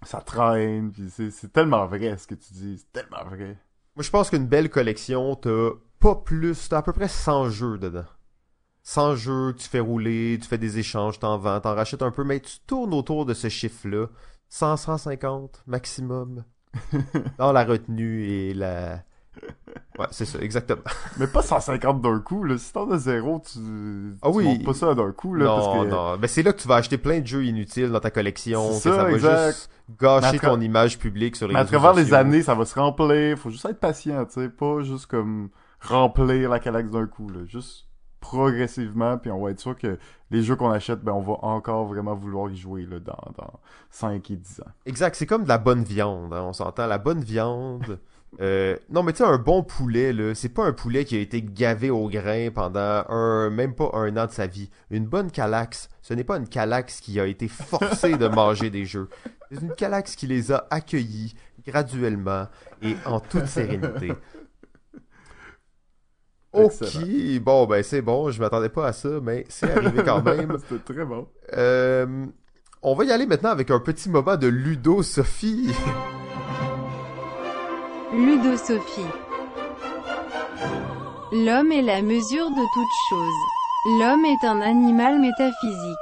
ça 0.02 0.20
traîne, 0.20 0.92
puis 0.92 1.10
c'est, 1.10 1.30
c'est 1.30 1.52
tellement 1.52 1.86
vrai 1.86 2.16
ce 2.18 2.26
que 2.26 2.34
tu 2.34 2.52
dis, 2.52 2.78
c'est 2.78 2.92
tellement 2.92 3.24
vrai. 3.24 3.58
Moi, 3.96 4.02
je 4.02 4.10
pense 4.10 4.30
qu'une 4.30 4.46
belle 4.46 4.70
collection, 4.70 5.36
t'as 5.36 5.70
pas 6.00 6.16
plus, 6.16 6.68
t'as 6.68 6.78
à 6.78 6.82
peu 6.82 6.92
près 6.92 7.08
100 7.08 7.50
jeux 7.50 7.78
dedans. 7.78 8.06
100 8.82 9.14
jeux 9.16 9.52
que 9.52 9.58
tu 9.58 9.68
fais 9.68 9.80
rouler, 9.80 10.38
tu 10.40 10.48
fais 10.48 10.58
des 10.58 10.78
échanges, 10.78 11.18
t'en 11.18 11.38
vends, 11.38 11.60
t'en 11.60 11.74
rachètes 11.74 12.02
un 12.02 12.10
peu, 12.10 12.24
mais 12.24 12.40
tu 12.40 12.58
tournes 12.66 12.92
autour 12.92 13.24
de 13.24 13.32
ce 13.32 13.48
chiffre-là. 13.48 14.08
100, 14.50 14.76
150 14.76 15.62
maximum. 15.66 16.44
Dans 17.38 17.52
la 17.52 17.64
retenue 17.64 18.24
et 18.24 18.54
la... 18.54 19.02
Ouais, 19.98 20.06
c'est 20.10 20.24
ça, 20.24 20.40
exactement. 20.40 20.82
Mais 21.18 21.26
pas 21.28 21.42
150 21.42 22.00
d'un 22.00 22.18
coup, 22.18 22.42
là. 22.42 22.58
Si 22.58 22.72
t'en 22.72 22.90
as 22.90 22.98
zéro, 22.98 23.40
tu, 23.40 23.58
Ah 24.22 24.28
tu 24.30 24.36
oui. 24.36 24.44
montes 24.44 24.64
pas 24.64 24.74
ça 24.74 24.94
d'un 24.94 25.12
coup, 25.12 25.34
là, 25.34 25.44
non, 25.44 25.56
parce 25.56 25.78
que... 25.84 25.90
non. 25.90 26.16
Mais 26.20 26.26
c'est 26.26 26.42
là 26.42 26.52
que 26.52 26.60
tu 26.60 26.66
vas 26.66 26.76
acheter 26.76 26.98
plein 26.98 27.20
de 27.20 27.26
jeux 27.26 27.44
inutiles 27.44 27.90
dans 27.90 28.00
ta 28.00 28.10
collection, 28.10 28.68
que 28.70 28.74
ça, 28.74 28.96
ça, 28.96 29.04
va 29.04 29.12
exact. 29.12 29.46
juste 29.46 29.70
gâcher 30.00 30.38
tra- 30.38 30.48
ton 30.48 30.60
image 30.60 30.98
publique 30.98 31.36
sur 31.36 31.46
les 31.46 31.54
Mais 31.54 31.60
à 31.60 31.64
travers 31.64 31.94
les 31.94 32.12
années, 32.12 32.42
ça 32.42 32.54
va 32.56 32.64
se 32.64 32.74
remplir. 32.78 33.38
Faut 33.38 33.50
juste 33.50 33.66
être 33.66 33.78
patient, 33.78 34.24
tu 34.24 34.32
sais. 34.40 34.48
Pas 34.48 34.82
juste 34.82 35.06
comme 35.06 35.50
remplir 35.80 36.50
la 36.50 36.58
calax 36.58 36.90
d'un 36.90 37.06
coup, 37.06 37.28
là. 37.28 37.44
Juste 37.46 37.86
progressivement, 38.18 39.18
puis 39.18 39.30
on 39.30 39.44
va 39.44 39.50
être 39.50 39.60
sûr 39.60 39.76
que 39.76 39.98
les 40.30 40.42
jeux 40.42 40.56
qu'on 40.56 40.70
achète, 40.70 41.02
ben, 41.02 41.12
on 41.12 41.20
va 41.20 41.34
encore 41.42 41.84
vraiment 41.84 42.14
vouloir 42.14 42.50
y 42.50 42.56
jouer, 42.56 42.86
là, 42.86 42.98
dans, 42.98 43.32
dans 43.36 43.60
5 43.90 44.30
et 44.30 44.36
10 44.36 44.60
ans. 44.62 44.70
Exact, 44.86 45.14
c'est 45.14 45.26
comme 45.26 45.44
de 45.44 45.48
la 45.48 45.58
bonne 45.58 45.84
viande, 45.84 46.32
hein, 46.32 46.42
on 46.42 46.52
s'entend, 46.52 46.86
la 46.86 46.98
bonne 46.98 47.20
viande. 47.22 47.98
Euh, 48.40 48.76
non, 48.90 49.02
mais 49.02 49.12
tu 49.12 49.18
sais, 49.18 49.24
un 49.24 49.38
bon 49.38 49.62
poulet, 49.62 50.12
là, 50.12 50.34
c'est 50.34 50.48
pas 50.48 50.64
un 50.64 50.72
poulet 50.72 51.04
qui 51.04 51.16
a 51.16 51.20
été 51.20 51.42
gavé 51.42 51.90
au 51.90 52.08
grain 52.08 52.50
pendant 52.52 53.04
un, 53.08 53.50
même 53.50 53.74
pas 53.74 53.90
un 53.94 54.16
an 54.16 54.26
de 54.26 54.32
sa 54.32 54.46
vie. 54.46 54.70
Une 54.90 55.06
bonne 55.06 55.30
calax, 55.30 55.88
ce 56.02 56.14
n'est 56.14 56.24
pas 56.24 56.36
une 56.36 56.48
calax 56.48 57.00
qui 57.00 57.20
a 57.20 57.26
été 57.26 57.48
forcée 57.48 58.16
de 58.16 58.28
manger 58.28 58.70
des 58.70 58.84
jeux. 58.84 59.08
C'est 59.50 59.60
une 59.60 59.72
galaxie 59.74 60.16
qui 60.16 60.26
les 60.26 60.52
a 60.52 60.66
accueillis 60.70 61.34
graduellement 61.66 62.48
et 62.82 62.96
en 63.06 63.20
toute 63.20 63.46
sérénité. 63.46 64.12
Ok, 66.54 67.40
bon 67.40 67.66
ben 67.66 67.82
c'est 67.82 68.00
bon, 68.00 68.30
je 68.30 68.40
m'attendais 68.40 68.68
pas 68.68 68.86
à 68.86 68.92
ça, 68.92 69.08
mais 69.20 69.44
c'est 69.48 69.68
arrivé 69.72 70.04
quand 70.04 70.22
même. 70.24 70.56
C'était 70.68 70.94
très 70.94 71.04
bon. 71.04 71.26
Euh, 71.52 72.26
on 72.80 72.94
va 72.94 73.04
y 73.04 73.10
aller 73.10 73.26
maintenant 73.26 73.50
avec 73.50 73.72
un 73.72 73.80
petit 73.80 74.08
moment 74.08 74.36
de 74.36 74.46
Ludo 74.46 75.02
Sophie. 75.02 75.72
Ludo 78.14 78.56
Sophie. 78.56 79.02
L'homme 81.32 81.72
est 81.72 81.82
la 81.82 82.00
mesure 82.00 82.48
de 82.48 82.72
toute 82.72 82.92
chose. 83.10 83.98
L'homme 83.98 84.24
est 84.24 84.46
un 84.46 84.60
animal 84.60 85.18
métaphysique. 85.18 85.96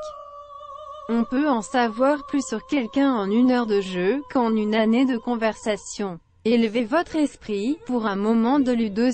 On 1.08 1.24
peut 1.24 1.48
en 1.48 1.62
savoir 1.62 2.26
plus 2.26 2.46
sur 2.46 2.66
quelqu'un 2.66 3.14
en 3.14 3.30
une 3.30 3.50
heure 3.50 3.66
de 3.66 3.80
jeu 3.80 4.22
qu'en 4.30 4.54
une 4.54 4.74
année 4.74 5.06
de 5.06 5.16
conversation. 5.16 6.18
Élevez 6.44 6.84
votre 6.84 7.16
esprit 7.16 7.78
pour 7.86 8.04
un 8.04 8.16
moment 8.16 8.60
de 8.60 8.72
Ludo 8.72 9.10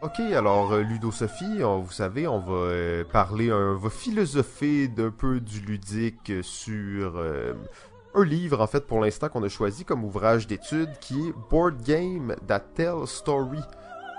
Ok, 0.00 0.20
alors 0.20 0.74
euh, 0.74 0.82
Ludo-Sophie, 0.82 1.58
vous 1.60 1.90
savez, 1.90 2.28
on 2.28 2.38
va 2.38 2.52
euh, 2.52 3.04
parler, 3.04 3.52
on 3.52 3.74
va 3.74 3.90
philosopher 3.90 4.86
d'un 4.86 5.10
peu 5.10 5.40
du 5.40 5.58
ludique 5.58 6.32
sur 6.42 7.16
euh, 7.16 7.54
un 8.14 8.24
livre, 8.24 8.60
en 8.60 8.68
fait, 8.68 8.86
pour 8.86 9.00
l'instant, 9.00 9.28
qu'on 9.28 9.42
a 9.42 9.48
choisi 9.48 9.84
comme 9.84 10.04
ouvrage 10.04 10.46
d'étude, 10.46 10.88
qui 11.00 11.26
est 11.26 11.32
Board 11.50 11.82
Game 11.82 12.36
That 12.46 12.60
Tell 12.76 13.08
Story 13.08 13.58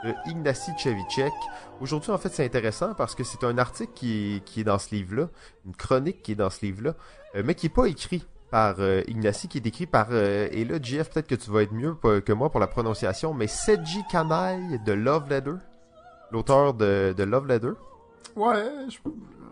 de 0.04 0.14
Ignacy 0.26 0.72
Chevicek. 0.78 1.32
Aujourd'hui, 1.80 2.12
en 2.12 2.18
fait, 2.18 2.34
c'est 2.34 2.44
intéressant 2.44 2.94
parce 2.94 3.16
que 3.16 3.24
c'est 3.24 3.46
un 3.46 3.58
article 3.58 3.94
qui 3.96 4.36
est, 4.36 4.44
qui 4.44 4.60
est 4.60 4.66
dans 4.66 4.80
ce 4.80 4.94
livre-là, 4.94 5.30
une 5.66 5.76
chronique 5.76 6.22
qui 6.22 6.34
est 6.34 6.36
dans 6.36 6.50
ce 6.50 6.66
livre-là, 6.66 6.96
mais 7.42 7.56
qui 7.56 7.68
n'est 7.68 7.74
pas 7.74 7.86
écrit 7.86 8.28
par 8.52 8.76
Ignacy, 9.08 9.48
qui 9.48 9.60
est 9.60 9.66
écrit 9.66 9.86
par, 9.86 10.14
et 10.14 10.66
là, 10.66 10.78
Jeff, 10.82 11.10
peut-être 11.10 11.28
que 11.28 11.36
tu 11.36 11.50
vas 11.52 11.62
être 11.62 11.74
mieux 11.74 11.94
que 11.94 12.34
moi 12.34 12.50
pour 12.50 12.60
la 12.60 12.68
prononciation, 12.68 13.34
mais 13.34 13.48
Seji 13.48 14.04
Kanai 14.12 14.80
de 14.86 14.92
Love 14.92 15.30
Letter 15.30 15.54
l'auteur 16.32 16.74
de, 16.74 17.14
de, 17.18 17.24
Love 17.24 17.48
Letter? 17.48 17.72
Ouais, 18.36 18.86
je 18.88 18.98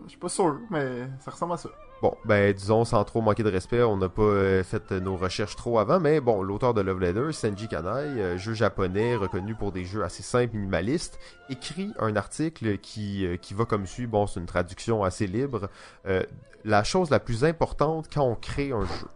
suis 0.08 0.18
pas 0.18 0.28
sûr, 0.28 0.58
mais 0.70 1.08
ça 1.20 1.30
ressemble 1.30 1.54
à 1.54 1.56
ça. 1.56 1.68
Bon, 2.00 2.16
ben 2.24 2.52
disons 2.52 2.84
sans 2.84 3.02
trop 3.02 3.20
manquer 3.20 3.42
de 3.42 3.50
respect, 3.50 3.82
on 3.82 3.96
n'a 3.96 4.08
pas 4.08 4.22
euh, 4.22 4.62
fait 4.62 4.92
nos 4.92 5.16
recherches 5.16 5.56
trop 5.56 5.80
avant, 5.80 5.98
mais 5.98 6.20
bon, 6.20 6.42
l'auteur 6.42 6.72
de 6.72 6.80
Love 6.80 7.00
Letter, 7.00 7.32
Senji 7.32 7.66
Kanai, 7.66 7.88
euh, 7.88 8.38
jeu 8.38 8.54
japonais 8.54 9.16
reconnu 9.16 9.56
pour 9.56 9.72
des 9.72 9.84
jeux 9.84 10.04
assez 10.04 10.22
simples, 10.22 10.56
minimalistes, 10.56 11.18
écrit 11.50 11.92
un 11.98 12.14
article 12.14 12.78
qui, 12.78 13.26
euh, 13.26 13.36
qui 13.36 13.52
va 13.52 13.64
comme 13.64 13.84
suit, 13.84 14.06
bon 14.06 14.28
c'est 14.28 14.38
une 14.38 14.46
traduction 14.46 15.02
assez 15.02 15.26
libre, 15.26 15.68
la 16.64 16.84
chose 16.84 17.10
la 17.10 17.18
plus 17.18 17.44
importante 17.44 18.06
quand 18.12 18.24
on 18.24 18.36
crée 18.36 18.70
un 18.70 18.84
jeu. 18.84 19.08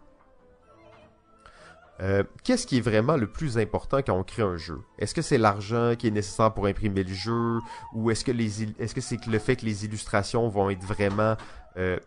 Euh, 2.01 2.23
qu'est-ce 2.43 2.65
qui 2.65 2.77
est 2.77 2.81
vraiment 2.81 3.17
le 3.17 3.27
plus 3.27 3.57
important 3.57 3.99
quand 4.01 4.17
on 4.17 4.23
crée 4.23 4.41
un 4.41 4.57
jeu? 4.57 4.81
Est-ce 4.97 5.13
que 5.13 5.21
c'est 5.21 5.37
l'argent 5.37 5.93
qui 5.97 6.07
est 6.07 6.11
nécessaire 6.11 6.53
pour 6.53 6.65
imprimer 6.65 7.03
le 7.03 7.13
jeu, 7.13 7.59
ou 7.93 8.09
est-ce 8.09 8.25
que 8.25 9.01
c'est 9.01 9.25
le 9.27 9.39
fait 9.39 9.55
que 9.57 9.65
les 9.65 9.85
illustrations 9.85 10.49
vont 10.49 10.69
être 10.69 10.83
vraiment 10.83 11.37
euh, 11.77 11.99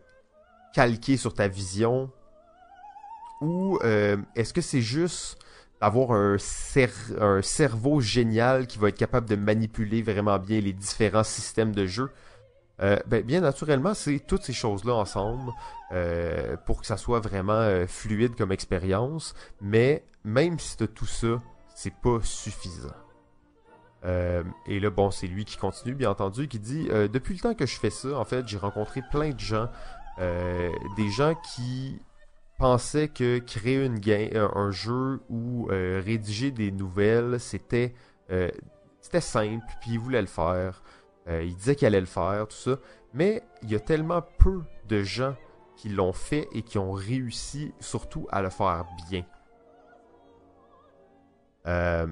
calquées 0.74 1.16
sur 1.16 1.34
ta 1.34 1.46
vision, 1.46 2.10
ou 3.40 3.78
euh, 3.84 4.16
est-ce 4.34 4.52
que 4.52 4.60
c'est 4.60 4.82
juste 4.82 5.38
d'avoir 5.80 6.12
un, 6.12 6.36
un 7.20 7.42
cerveau 7.42 8.00
génial 8.00 8.66
qui 8.66 8.78
va 8.78 8.88
être 8.88 8.98
capable 8.98 9.28
de 9.28 9.36
manipuler 9.36 10.02
vraiment 10.02 10.38
bien 10.38 10.60
les 10.60 10.72
différents 10.72 11.24
systèmes 11.24 11.72
de 11.72 11.86
jeu? 11.86 12.10
Euh, 12.82 12.98
ben, 13.06 13.22
bien 13.22 13.40
naturellement, 13.40 13.94
c'est 13.94 14.18
toutes 14.18 14.42
ces 14.42 14.52
choses-là 14.52 14.94
ensemble 14.94 15.52
euh, 15.92 16.56
pour 16.66 16.80
que 16.80 16.86
ça 16.86 16.96
soit 16.96 17.20
vraiment 17.20 17.52
euh, 17.54 17.86
fluide 17.86 18.36
comme 18.36 18.52
expérience. 18.52 19.34
Mais 19.60 20.04
même 20.24 20.58
si 20.58 20.76
tu 20.76 20.88
tout 20.88 21.06
ça, 21.06 21.40
c'est 21.74 21.94
pas 21.94 22.18
suffisant. 22.22 22.94
et 24.66 24.78
là, 24.78 24.90
bon, 24.90 25.10
c'est 25.10 25.26
lui 25.26 25.44
qui 25.44 25.56
continue, 25.56 25.94
bien 25.94 26.10
entendu, 26.10 26.48
qui 26.48 26.58
dit 26.58 26.88
Depuis 27.12 27.34
le 27.34 27.40
temps 27.40 27.54
que 27.54 27.66
je 27.66 27.76
fais 27.76 27.90
ça, 27.90 28.16
en 28.18 28.24
fait, 28.24 28.46
j'ai 28.46 28.56
rencontré 28.56 29.02
plein 29.10 29.30
de 29.30 29.40
gens, 29.40 29.68
des 30.18 31.10
gens 31.10 31.34
qui 31.34 32.00
pensaient 32.58 33.08
que 33.08 33.38
créer 33.38 33.84
une 33.84 34.00
un 34.36 34.70
jeu 34.70 35.20
ou 35.28 35.66
rédiger 35.68 36.50
des 36.50 36.70
nouvelles, 36.70 37.40
c'était 37.40 37.94
simple, 39.20 39.66
puis 39.80 39.92
ils 39.92 39.98
voulaient 39.98 40.22
le 40.22 40.26
faire. 40.28 40.82
Euh, 41.28 41.42
il 41.42 41.56
disait 41.56 41.74
qu'il 41.74 41.86
allait 41.86 42.00
le 42.00 42.06
faire, 42.06 42.46
tout 42.48 42.56
ça. 42.56 42.78
Mais 43.14 43.42
il 43.62 43.70
y 43.70 43.74
a 43.74 43.80
tellement 43.80 44.22
peu 44.38 44.62
de 44.88 45.02
gens 45.02 45.34
qui 45.76 45.88
l'ont 45.88 46.12
fait 46.12 46.48
et 46.52 46.62
qui 46.62 46.78
ont 46.78 46.92
réussi 46.92 47.72
surtout 47.80 48.26
à 48.30 48.42
le 48.42 48.50
faire 48.50 48.86
bien. 49.08 49.24
Euh, 51.66 52.06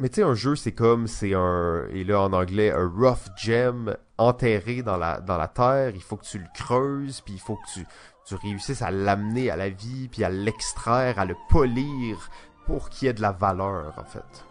mais 0.00 0.08
tu 0.08 0.16
sais, 0.16 0.22
un 0.22 0.34
jeu, 0.34 0.54
c'est 0.54 0.72
comme, 0.72 1.08
c'est 1.08 1.34
un, 1.34 1.86
et 1.90 2.04
là 2.04 2.20
en 2.20 2.32
anglais, 2.32 2.70
un 2.70 2.88
rough 2.88 3.36
gem 3.36 3.96
enterré 4.16 4.82
dans 4.82 4.96
la, 4.96 5.20
dans 5.20 5.36
la 5.36 5.48
terre. 5.48 5.92
Il 5.94 6.02
faut 6.02 6.16
que 6.16 6.24
tu 6.24 6.38
le 6.38 6.46
creuses, 6.54 7.20
puis 7.20 7.34
il 7.34 7.40
faut 7.40 7.56
que 7.56 7.72
tu, 7.72 7.86
tu 8.24 8.34
réussisses 8.36 8.82
à 8.82 8.92
l'amener 8.92 9.50
à 9.50 9.56
la 9.56 9.70
vie, 9.70 10.08
puis 10.08 10.22
à 10.22 10.28
l'extraire, 10.28 11.18
à 11.18 11.24
le 11.24 11.34
polir 11.48 12.30
pour 12.66 12.90
qu'il 12.90 13.06
y 13.06 13.08
ait 13.10 13.14
de 13.14 13.22
la 13.22 13.32
valeur, 13.32 13.94
en 13.98 14.04
fait. 14.04 14.46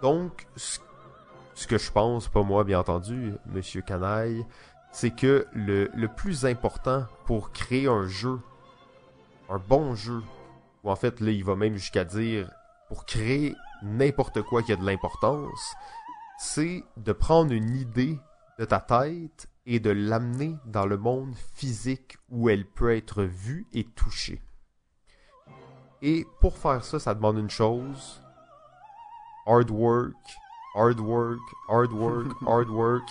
Donc, 0.00 0.46
ce 0.54 0.78
ce 1.56 1.66
que 1.66 1.78
je 1.78 1.90
pense, 1.90 2.28
pas 2.28 2.42
moi 2.42 2.64
bien 2.64 2.78
entendu, 2.78 3.32
Monsieur 3.46 3.80
Canaille, 3.80 4.44
c'est 4.92 5.10
que 5.10 5.46
le, 5.54 6.06
plus 6.06 6.44
important 6.44 7.06
pour 7.24 7.50
créer 7.50 7.88
un 7.88 8.06
jeu, 8.06 8.38
un 9.48 9.58
bon 9.58 9.94
jeu, 9.94 10.22
ou 10.84 10.90
en 10.90 10.96
fait 10.96 11.18
là 11.20 11.30
il 11.30 11.42
va 11.42 11.56
même 11.56 11.74
jusqu'à 11.74 12.04
dire 12.04 12.50
pour 12.88 13.06
créer 13.06 13.56
n'importe 13.82 14.42
quoi 14.42 14.62
qui 14.62 14.72
a 14.72 14.76
de 14.76 14.84
l'importance, 14.84 15.74
c'est 16.38 16.84
de 16.98 17.12
prendre 17.12 17.52
une 17.52 17.74
idée 17.74 18.20
de 18.58 18.66
ta 18.66 18.78
tête 18.78 19.48
et 19.64 19.80
de 19.80 19.90
l'amener 19.90 20.56
dans 20.66 20.84
le 20.84 20.98
monde 20.98 21.34
physique 21.54 22.18
où 22.28 22.50
elle 22.50 22.66
peut 22.66 22.94
être 22.94 23.22
vue 23.22 23.66
et 23.72 23.84
touchée. 23.84 24.42
Et 26.02 26.26
pour 26.42 26.58
faire 26.58 26.84
ça, 26.84 26.98
ça 26.98 27.14
demande 27.14 27.38
une 27.38 27.50
chose, 27.50 28.22
hard 29.46 29.70
work, 29.70 30.14
hard 30.76 31.00
work, 31.00 31.40
hard 31.68 31.92
work, 31.92 32.28
hard 32.46 32.68
work. 32.68 33.04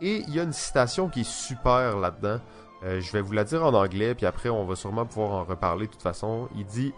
Et 0.00 0.24
il 0.26 0.34
y 0.34 0.40
a 0.40 0.42
une 0.42 0.52
citation 0.52 1.08
qui 1.08 1.20
est 1.20 1.30
super 1.30 1.96
là-dedans. 1.96 2.40
Euh, 2.82 3.00
je 3.00 3.12
vais 3.12 3.20
vous 3.20 3.32
la 3.32 3.44
dire 3.44 3.64
en 3.64 3.72
anglais, 3.72 4.14
puis 4.14 4.26
après 4.26 4.50
on 4.50 4.66
va 4.66 4.76
sûrement 4.76 5.06
pouvoir 5.06 5.30
en 5.30 5.44
reparler 5.44 5.86
de 5.86 5.92
toute 5.92 6.02
façon. 6.02 6.48
Il 6.56 6.66
dit 6.66 6.92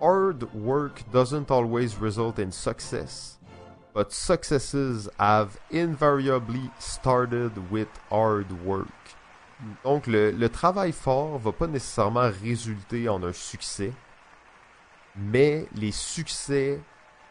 Hard 0.00 0.46
work 0.54 1.04
doesn't 1.12 1.50
always 1.50 1.96
result 2.00 2.38
in 2.38 2.50
success, 2.50 3.38
but 3.94 4.12
successes 4.12 5.08
have 5.18 5.58
invariably 5.72 6.70
started 6.78 7.52
with 7.70 7.88
hard 8.10 8.52
work. 8.64 8.88
Donc 9.84 10.06
le, 10.06 10.32
le 10.32 10.48
travail 10.48 10.92
fort 10.92 11.38
va 11.38 11.52
pas 11.52 11.68
nécessairement 11.68 12.30
résulter 12.42 13.08
en 13.08 13.22
un 13.22 13.32
succès, 13.32 13.92
mais 15.16 15.66
les 15.74 15.92
succès 15.92 16.80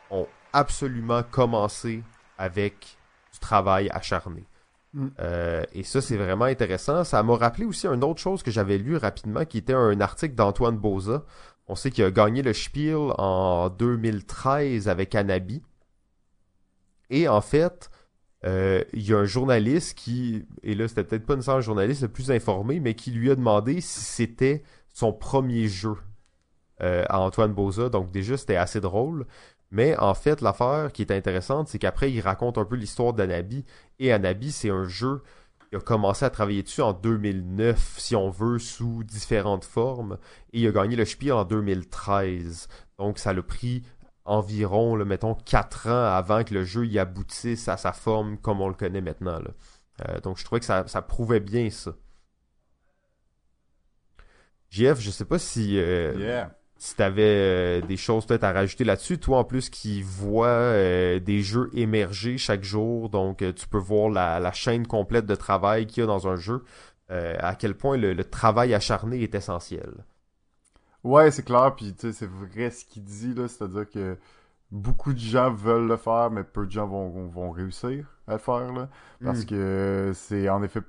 ont 0.09 0.27
absolument 0.53 1.23
commencé 1.23 2.03
avec 2.41 2.97
du 3.31 3.39
travail 3.39 3.89
acharné. 3.91 4.45
Mm. 4.93 5.07
Euh, 5.19 5.63
et 5.73 5.83
ça, 5.83 6.01
c'est 6.01 6.17
vraiment 6.17 6.45
intéressant. 6.45 7.03
Ça 7.03 7.21
m'a 7.23 7.37
rappelé 7.37 7.65
aussi 7.65 7.87
une 7.87 8.03
autre 8.03 8.19
chose 8.19 8.43
que 8.43 8.51
j'avais 8.51 8.77
lu 8.77 8.97
rapidement, 8.97 9.45
qui 9.45 9.59
était 9.59 9.73
un 9.73 10.01
article 10.01 10.35
d'Antoine 10.35 10.77
Boza. 10.77 11.23
On 11.67 11.75
sait 11.75 11.91
qu'il 11.91 12.03
a 12.03 12.11
gagné 12.11 12.41
le 12.41 12.53
Spiel 12.53 12.97
en 13.17 13.69
2013 13.69 14.89
avec 14.89 15.15
Anabi. 15.15 15.61
Et 17.09 17.27
en 17.27 17.41
fait, 17.41 17.89
euh, 18.45 18.83
il 18.93 19.07
y 19.07 19.13
a 19.13 19.19
un 19.19 19.25
journaliste 19.25 19.97
qui, 19.97 20.45
et 20.63 20.73
là 20.73 20.87
c'était 20.87 21.03
peut-être 21.03 21.25
pas 21.25 21.35
nécessairement 21.35 21.59
un 21.59 21.61
journaliste 21.61 22.01
le 22.01 22.07
plus 22.07 22.31
informé, 22.31 22.79
mais 22.79 22.95
qui 22.95 23.11
lui 23.11 23.29
a 23.29 23.35
demandé 23.35 23.81
si 23.81 23.99
c'était 24.01 24.63
son 24.93 25.13
premier 25.13 25.67
jeu 25.67 25.95
euh, 26.81 27.05
à 27.09 27.19
Antoine 27.19 27.53
Boza. 27.53 27.89
Donc 27.89 28.09
déjà, 28.11 28.37
c'était 28.37 28.55
assez 28.55 28.81
drôle. 28.81 29.27
Mais 29.71 29.97
en 29.97 30.13
fait, 30.13 30.41
l'affaire 30.41 30.91
qui 30.91 31.01
est 31.01 31.11
intéressante, 31.11 31.69
c'est 31.69 31.79
qu'après, 31.79 32.11
il 32.11 32.21
raconte 32.21 32.57
un 32.57 32.65
peu 32.65 32.75
l'histoire 32.75 33.13
d'Anabi. 33.13 33.65
Et 33.99 34.11
Anabi, 34.11 34.51
c'est 34.51 34.69
un 34.69 34.83
jeu 34.83 35.21
il 35.71 35.77
a 35.77 35.81
commencé 35.81 36.25
à 36.25 36.29
travailler 36.29 36.63
dessus 36.63 36.81
en 36.81 36.91
2009, 36.91 37.95
si 37.97 38.15
on 38.15 38.29
veut, 38.29 38.59
sous 38.59 39.03
différentes 39.05 39.63
formes. 39.63 40.17
Et 40.51 40.59
il 40.59 40.67
a 40.67 40.71
gagné 40.71 40.97
le 40.97 41.05
Spiel 41.05 41.31
en 41.33 41.45
2013. 41.45 42.67
Donc 42.97 43.19
ça 43.19 43.31
l'a 43.31 43.41
pris 43.41 43.83
environ, 44.25 44.97
mettons, 45.05 45.33
4 45.33 45.87
ans 45.87 46.13
avant 46.13 46.43
que 46.43 46.53
le 46.53 46.65
jeu 46.65 46.85
y 46.85 46.99
aboutisse 46.99 47.69
à 47.69 47.77
sa 47.77 47.93
forme 47.93 48.37
comme 48.37 48.59
on 48.59 48.67
le 48.67 48.73
connaît 48.73 49.01
maintenant. 49.01 49.39
Euh, 50.01 50.19
donc 50.19 50.37
je 50.37 50.43
trouvais 50.43 50.59
que 50.59 50.65
ça, 50.65 50.85
ça 50.87 51.01
prouvait 51.01 51.39
bien 51.39 51.69
ça. 51.69 51.95
JF, 54.69 54.99
je 54.99 55.09
sais 55.09 55.25
pas 55.25 55.39
si... 55.39 55.77
Euh, 55.79 56.45
si 56.81 56.95
t'avais 56.95 57.79
des 57.83 57.95
choses 57.95 58.25
peut-être 58.25 58.43
à 58.43 58.53
rajouter 58.53 58.83
là-dessus, 58.83 59.19
toi 59.19 59.37
en 59.37 59.43
plus 59.43 59.69
qui 59.69 60.01
vois 60.01 60.73
des 61.19 61.43
jeux 61.43 61.69
émerger 61.73 62.39
chaque 62.39 62.63
jour, 62.63 63.09
donc 63.09 63.45
tu 63.55 63.67
peux 63.67 63.77
voir 63.77 64.09
la, 64.09 64.51
chaîne 64.51 64.87
complète 64.87 65.27
de 65.27 65.35
travail 65.35 65.85
qu'il 65.85 66.01
y 66.01 66.03
a 66.03 66.07
dans 66.07 66.27
un 66.27 66.37
jeu, 66.37 66.63
à 67.09 67.53
quel 67.53 67.75
point 67.75 67.97
le, 67.97 68.23
travail 68.23 68.73
acharné 68.73 69.21
est 69.21 69.35
essentiel. 69.35 69.93
Ouais, 71.03 71.29
c'est 71.29 71.43
clair, 71.43 71.75
puis 71.75 71.93
tu 71.93 72.07
sais, 72.07 72.13
c'est 72.13 72.29
vrai 72.29 72.71
ce 72.71 72.83
qu'il 72.83 73.03
dit 73.03 73.35
là, 73.35 73.47
c'est-à-dire 73.47 73.87
que 73.87 74.17
beaucoup 74.71 75.13
de 75.13 75.19
gens 75.19 75.53
veulent 75.53 75.87
le 75.87 75.97
faire, 75.97 76.31
mais 76.31 76.43
peu 76.43 76.65
de 76.65 76.71
gens 76.71 76.87
vont, 76.87 77.27
vont 77.27 77.51
réussir 77.51 78.07
à 78.25 78.33
le 78.33 78.39
faire 78.39 78.73
là, 78.73 78.89
parce 79.23 79.43
hmm. 79.43 79.45
que 79.45 80.11
c'est 80.15 80.49
en 80.49 80.63
effet 80.63 80.81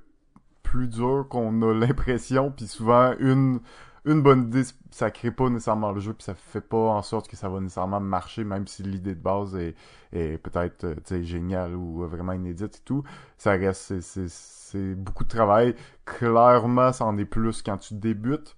plus 0.63 0.87
dur 0.87 1.27
qu'on 1.29 1.61
a 1.61 1.71
l'impression, 1.85 2.49
puis 2.49 2.65
souvent 2.65 3.13
une 3.19 3.59
une 4.05 4.21
bonne 4.21 4.43
idée, 4.43 4.63
ça 4.91 5.11
crée 5.11 5.31
pas 5.31 5.49
nécessairement 5.49 5.91
le 5.91 5.99
jeu, 6.01 6.13
puis 6.13 6.23
ça 6.23 6.35
fait 6.35 6.61
pas 6.61 6.77
en 6.77 7.01
sorte 7.01 7.29
que 7.29 7.37
ça 7.37 7.47
va 7.47 7.59
nécessairement 7.61 8.01
marcher, 8.01 8.43
même 8.43 8.67
si 8.67 8.83
l'idée 8.83 9.15
de 9.15 9.21
base 9.21 9.55
est, 9.55 9.75
est 10.11 10.37
peut-être 10.37 10.83
euh, 10.85 11.23
géniale 11.23 11.75
ou 11.75 12.05
vraiment 12.07 12.33
inédite 12.33 12.77
et 12.77 12.83
tout. 12.83 13.03
Ça 13.37 13.51
reste, 13.51 13.99
c'est 14.01 14.95
beaucoup 14.95 15.23
de 15.23 15.29
travail. 15.29 15.75
Clairement, 16.05 16.91
ça 16.91 17.05
en 17.05 17.17
est 17.17 17.25
plus 17.25 17.61
quand 17.61 17.77
tu 17.77 17.93
débutes, 17.93 18.57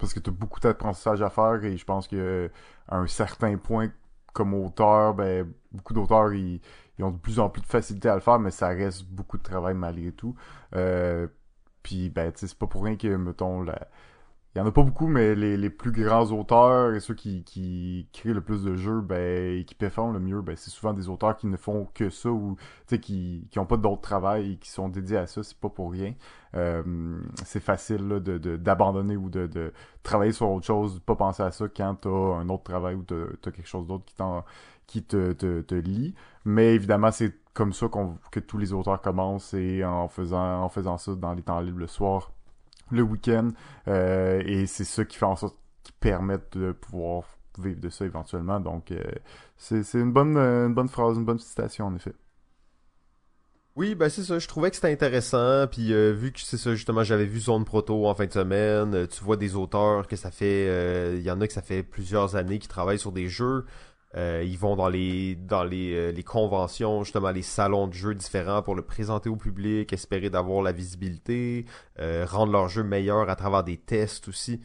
parce 0.00 0.12
que 0.12 0.20
tu 0.20 0.30
as 0.30 0.32
beaucoup 0.32 0.60
d'apprentissage 0.60 1.22
à 1.22 1.30
faire, 1.30 1.62
et 1.64 1.76
je 1.76 1.84
pense 1.84 2.08
que 2.08 2.50
à 2.88 2.96
un 2.98 3.06
certain 3.06 3.56
point, 3.56 3.90
comme 4.32 4.54
auteur, 4.54 5.14
ben, 5.14 5.52
beaucoup 5.72 5.94
d'auteurs, 5.94 6.32
ils, 6.34 6.60
ils, 6.98 7.04
ont 7.04 7.12
de 7.12 7.18
plus 7.18 7.38
en 7.38 7.48
plus 7.48 7.62
de 7.62 7.66
facilité 7.66 8.08
à 8.08 8.16
le 8.16 8.20
faire, 8.20 8.40
mais 8.40 8.50
ça 8.50 8.68
reste 8.68 9.04
beaucoup 9.04 9.38
de 9.38 9.42
travail 9.44 9.74
malgré 9.74 10.10
tout. 10.10 10.34
Euh, 10.74 11.28
puis, 11.84 12.10
ben, 12.10 12.32
tu 12.32 12.40
sais, 12.40 12.46
c'est 12.48 12.58
pas 12.58 12.66
pour 12.66 12.84
rien 12.84 12.96
que, 12.96 13.08
mettons, 13.16 13.62
la 13.62 13.88
il 14.54 14.60
y 14.60 14.62
en 14.62 14.66
a 14.66 14.70
pas 14.70 14.84
beaucoup, 14.84 15.08
mais 15.08 15.34
les, 15.34 15.56
les 15.56 15.70
plus 15.70 15.90
grands 15.90 16.30
auteurs 16.30 16.94
et 16.94 17.00
ceux 17.00 17.14
qui, 17.14 17.42
qui 17.42 18.06
créent 18.12 18.32
le 18.32 18.40
plus 18.40 18.62
de 18.62 18.76
jeux 18.76 19.00
ben, 19.00 19.58
et 19.58 19.64
qui 19.64 19.74
performent 19.74 20.12
le 20.12 20.20
mieux, 20.20 20.42
ben, 20.42 20.54
c'est 20.56 20.70
souvent 20.70 20.92
des 20.92 21.08
auteurs 21.08 21.36
qui 21.36 21.48
ne 21.48 21.56
font 21.56 21.88
que 21.92 22.08
ça 22.08 22.28
ou 22.30 22.56
qui 23.02 23.48
qui 23.50 23.58
ont 23.58 23.66
pas 23.66 23.76
d'autre 23.76 24.02
travail 24.02 24.52
et 24.52 24.56
qui 24.56 24.70
sont 24.70 24.88
dédiés 24.88 25.16
à 25.16 25.26
ça, 25.26 25.42
c'est 25.42 25.58
pas 25.58 25.68
pour 25.70 25.90
rien. 25.90 26.14
Euh, 26.54 27.18
c'est 27.44 27.58
facile 27.58 28.06
là, 28.06 28.20
de 28.20 28.38
d'abandonner 28.56 29.16
ou 29.16 29.28
de, 29.28 29.48
de 29.48 29.72
travailler 30.04 30.32
sur 30.32 30.48
autre 30.48 30.66
chose, 30.66 31.00
pas 31.04 31.16
penser 31.16 31.42
à 31.42 31.50
ça 31.50 31.66
quand 31.68 31.96
t'as 32.02 32.10
un 32.10 32.48
autre 32.48 32.62
travail 32.62 32.94
ou 32.94 33.02
t'as 33.02 33.48
as 33.48 33.50
quelque 33.50 33.66
chose 33.66 33.88
d'autre 33.88 34.04
qui 34.04 34.14
t'en 34.14 34.44
qui 34.86 35.02
te, 35.02 35.32
te, 35.32 35.62
te 35.62 35.74
lie. 35.74 36.14
Mais 36.44 36.74
évidemment, 36.74 37.10
c'est 37.10 37.34
comme 37.54 37.72
ça 37.72 37.88
qu'on 37.88 38.18
que 38.30 38.38
tous 38.40 38.58
les 38.58 38.72
auteurs 38.72 39.00
commencent 39.00 39.52
et 39.54 39.84
en 39.84 40.06
faisant 40.08 40.62
en 40.62 40.68
faisant 40.68 40.96
ça 40.98 41.14
dans 41.16 41.34
les 41.34 41.42
temps 41.42 41.60
libres 41.60 41.80
le 41.80 41.86
soir 41.88 42.30
le 42.90 43.02
week-end. 43.02 43.50
Euh, 43.88 44.42
et 44.44 44.66
c'est 44.66 44.84
ça 44.84 45.04
qui 45.04 45.16
fait 45.16 45.24
en 45.24 45.36
sorte 45.36 45.56
qui 45.82 45.92
permettent 45.92 46.56
de 46.56 46.72
pouvoir 46.72 47.24
vivre 47.58 47.80
de 47.80 47.88
ça 47.88 48.04
éventuellement. 48.04 48.60
Donc, 48.60 48.90
euh, 48.90 49.02
c'est 49.56 49.94
une 49.94 50.12
bonne, 50.12 50.36
une 50.36 50.74
bonne 50.74 50.88
phrase, 50.88 51.16
une 51.16 51.24
bonne 51.24 51.38
citation, 51.38 51.86
en 51.86 51.94
effet. 51.94 52.14
Oui, 53.76 53.96
ben 53.96 54.08
c'est 54.08 54.22
ça. 54.22 54.38
Je 54.38 54.46
trouvais 54.46 54.70
que 54.70 54.76
c'était 54.76 54.92
intéressant. 54.92 55.66
Puis 55.66 55.92
euh, 55.92 56.12
vu 56.12 56.30
que 56.32 56.40
c'est 56.40 56.56
ça, 56.56 56.74
justement, 56.76 57.02
j'avais 57.02 57.24
vu 57.24 57.40
Zone 57.40 57.64
Proto 57.64 58.06
en 58.06 58.14
fin 58.14 58.26
de 58.26 58.32
semaine. 58.32 59.08
tu 59.08 59.24
vois 59.24 59.36
des 59.36 59.56
auteurs 59.56 60.06
que 60.06 60.14
ça 60.14 60.30
fait, 60.30 61.16
il 61.16 61.22
y 61.22 61.30
en 61.30 61.40
a 61.40 61.46
que 61.48 61.52
ça 61.52 61.62
fait 61.62 61.82
plusieurs 61.82 62.36
années 62.36 62.60
qui 62.60 62.68
travaillent 62.68 63.00
sur 63.00 63.10
des 63.10 63.26
jeux. 63.26 63.64
Euh, 64.16 64.44
ils 64.46 64.58
vont 64.58 64.76
dans 64.76 64.88
les 64.88 65.34
dans 65.34 65.64
les, 65.64 65.92
euh, 65.94 66.12
les, 66.12 66.22
conventions, 66.22 67.02
justement 67.02 67.30
les 67.32 67.42
salons 67.42 67.88
de 67.88 67.94
jeux 67.94 68.14
différents 68.14 68.62
pour 68.62 68.76
le 68.76 68.82
présenter 68.82 69.28
au 69.28 69.36
public, 69.36 69.92
espérer 69.92 70.30
d'avoir 70.30 70.62
la 70.62 70.70
visibilité, 70.72 71.64
euh, 71.98 72.24
rendre 72.28 72.52
leur 72.52 72.68
jeu 72.68 72.84
meilleur 72.84 73.28
à 73.28 73.34
travers 73.34 73.64
des 73.64 73.76
tests 73.76 74.28
aussi. 74.28 74.60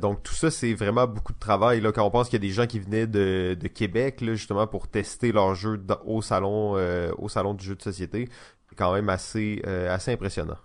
donc 0.00 0.22
tout 0.22 0.34
ça 0.34 0.50
c'est 0.50 0.72
vraiment 0.74 1.06
beaucoup 1.06 1.32
de 1.34 1.38
travail 1.38 1.80
là 1.82 1.92
quand 1.92 2.04
on 2.06 2.10
pense 2.10 2.28
qu'il 2.28 2.42
y 2.42 2.44
a 2.44 2.48
des 2.48 2.54
gens 2.54 2.66
qui 2.66 2.78
venaient 2.80 3.06
de, 3.06 3.56
de 3.60 3.68
Québec 3.68 4.20
là, 4.22 4.34
justement 4.34 4.66
pour 4.66 4.88
tester 4.88 5.30
leur 5.32 5.54
jeu 5.54 5.84
au 6.06 6.22
salon 6.22 6.72
au 7.18 7.28
salon 7.28 7.54
du 7.54 7.64
jeu 7.64 7.74
de 7.76 7.82
société, 7.82 8.28
c'est 8.68 8.76
quand 8.76 8.92
même 8.94 9.08
assez 9.08 9.62
assez 9.64 10.12
impressionnant. 10.12 10.58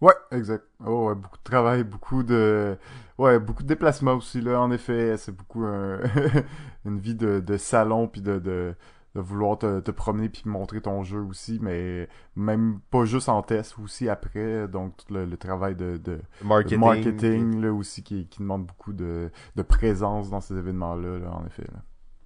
Ouais, 0.00 0.12
exact. 0.30 0.64
Oh, 0.84 1.08
ouais, 1.08 1.14
beaucoup 1.14 1.38
de 1.38 1.42
travail, 1.42 1.84
beaucoup 1.84 2.22
de, 2.22 2.76
ouais, 3.18 3.38
beaucoup 3.38 3.62
de 3.62 3.68
déplacements 3.68 4.14
aussi 4.14 4.40
là. 4.40 4.60
En 4.60 4.70
effet, 4.70 5.16
c'est 5.16 5.32
beaucoup 5.34 5.64
une 6.84 6.98
vie 6.98 7.14
de, 7.14 7.40
de 7.40 7.56
salon 7.56 8.06
puis 8.06 8.20
de, 8.20 8.38
de, 8.38 8.74
de, 9.14 9.20
vouloir 9.20 9.58
te, 9.58 9.80
te 9.80 9.90
promener 9.90 10.28
puis 10.28 10.42
montrer 10.44 10.82
ton 10.82 11.02
jeu 11.02 11.20
aussi, 11.20 11.58
mais 11.62 12.08
même 12.36 12.80
pas 12.90 13.06
juste 13.06 13.30
en 13.30 13.42
test 13.42 13.78
aussi 13.82 14.10
après. 14.10 14.68
Donc 14.68 14.98
tout 14.98 15.14
le, 15.14 15.34
travail 15.38 15.74
de, 15.76 15.96
de 15.96 16.20
marketing, 16.44 16.78
marketing 16.78 17.60
là 17.62 17.72
aussi 17.72 18.02
qui, 18.02 18.26
qui 18.26 18.40
demande 18.40 18.66
beaucoup 18.66 18.92
de, 18.92 19.30
de 19.56 19.62
présence 19.62 20.28
dans 20.28 20.42
ces 20.42 20.58
événements 20.58 20.94
là, 20.94 21.18
là 21.18 21.30
en 21.32 21.46
effet. 21.46 21.64
Là. 21.72 21.80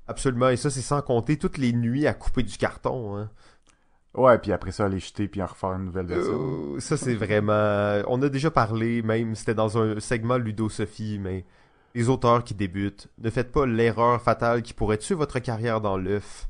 Absolument, 0.08 0.48
et 0.48 0.56
ça 0.56 0.70
c'est 0.70 0.80
sans 0.80 1.02
compter 1.02 1.36
toutes 1.36 1.56
les 1.56 1.72
nuits 1.72 2.08
à 2.08 2.14
couper 2.14 2.42
du 2.42 2.58
carton. 2.58 3.16
Hein. 3.16 3.30
Ouais, 4.14 4.38
puis 4.38 4.52
après 4.52 4.72
ça, 4.72 4.86
aller 4.86 4.98
jeter 4.98 5.28
puis 5.28 5.40
en 5.40 5.46
refaire 5.46 5.72
une 5.72 5.84
nouvelle 5.84 6.06
version. 6.06 6.74
Euh, 6.74 6.80
ça, 6.80 6.96
c'est 6.96 7.14
vraiment... 7.14 8.02
On 8.08 8.20
a 8.22 8.28
déjà 8.28 8.50
parlé, 8.50 9.02
même, 9.02 9.34
c'était 9.34 9.54
dans 9.54 9.78
un 9.78 10.00
segment 10.00 10.36
Ludo-Sophie, 10.36 11.18
mais 11.20 11.44
les 11.94 12.08
auteurs 12.08 12.42
qui 12.44 12.54
débutent, 12.54 13.08
ne 13.18 13.30
faites 13.30 13.52
pas 13.52 13.66
l'erreur 13.66 14.20
fatale 14.20 14.62
qui 14.62 14.74
pourrait 14.74 14.98
tuer 14.98 15.14
votre 15.14 15.38
carrière 15.38 15.80
dans 15.80 15.96
l'œuf. 15.96 16.48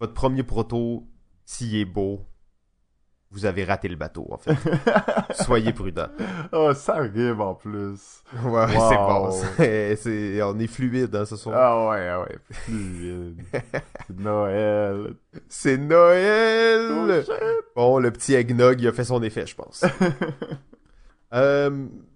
Votre 0.00 0.14
premier 0.14 0.42
proto, 0.42 1.06
s'il 1.44 1.76
est 1.76 1.84
beau, 1.84 2.24
vous 3.34 3.46
avez 3.46 3.64
raté 3.64 3.88
le 3.88 3.96
bateau, 3.96 4.28
en 4.30 4.38
fait. 4.38 4.54
Soyez 5.42 5.72
prudent. 5.72 6.06
Oh, 6.52 6.72
ça 6.72 6.94
arrive 6.94 7.40
en 7.40 7.54
plus. 7.54 8.22
Ouais, 8.44 8.66
c'est 8.68 8.96
bon. 8.96 9.30
On 10.54 10.58
est 10.60 10.66
fluide, 10.68 11.14
hein, 11.16 11.24
ce 11.24 11.36
soir. 11.36 11.56
Ah 11.58 11.90
ouais, 11.90 12.08
ah 12.08 12.20
ouais, 12.20 12.38
fluide. 12.50 13.42
Noël. 14.16 15.14
C'est 15.48 15.76
Noël! 15.76 17.24
Oh, 17.26 17.34
bon, 17.74 17.98
le 17.98 18.12
petit 18.12 18.34
eggnog, 18.34 18.80
il 18.80 18.86
a 18.86 18.92
fait 18.92 19.04
son 19.04 19.20
effet, 19.22 19.46
je 19.46 19.56
pense. 19.56 19.84
euh, 21.34 21.70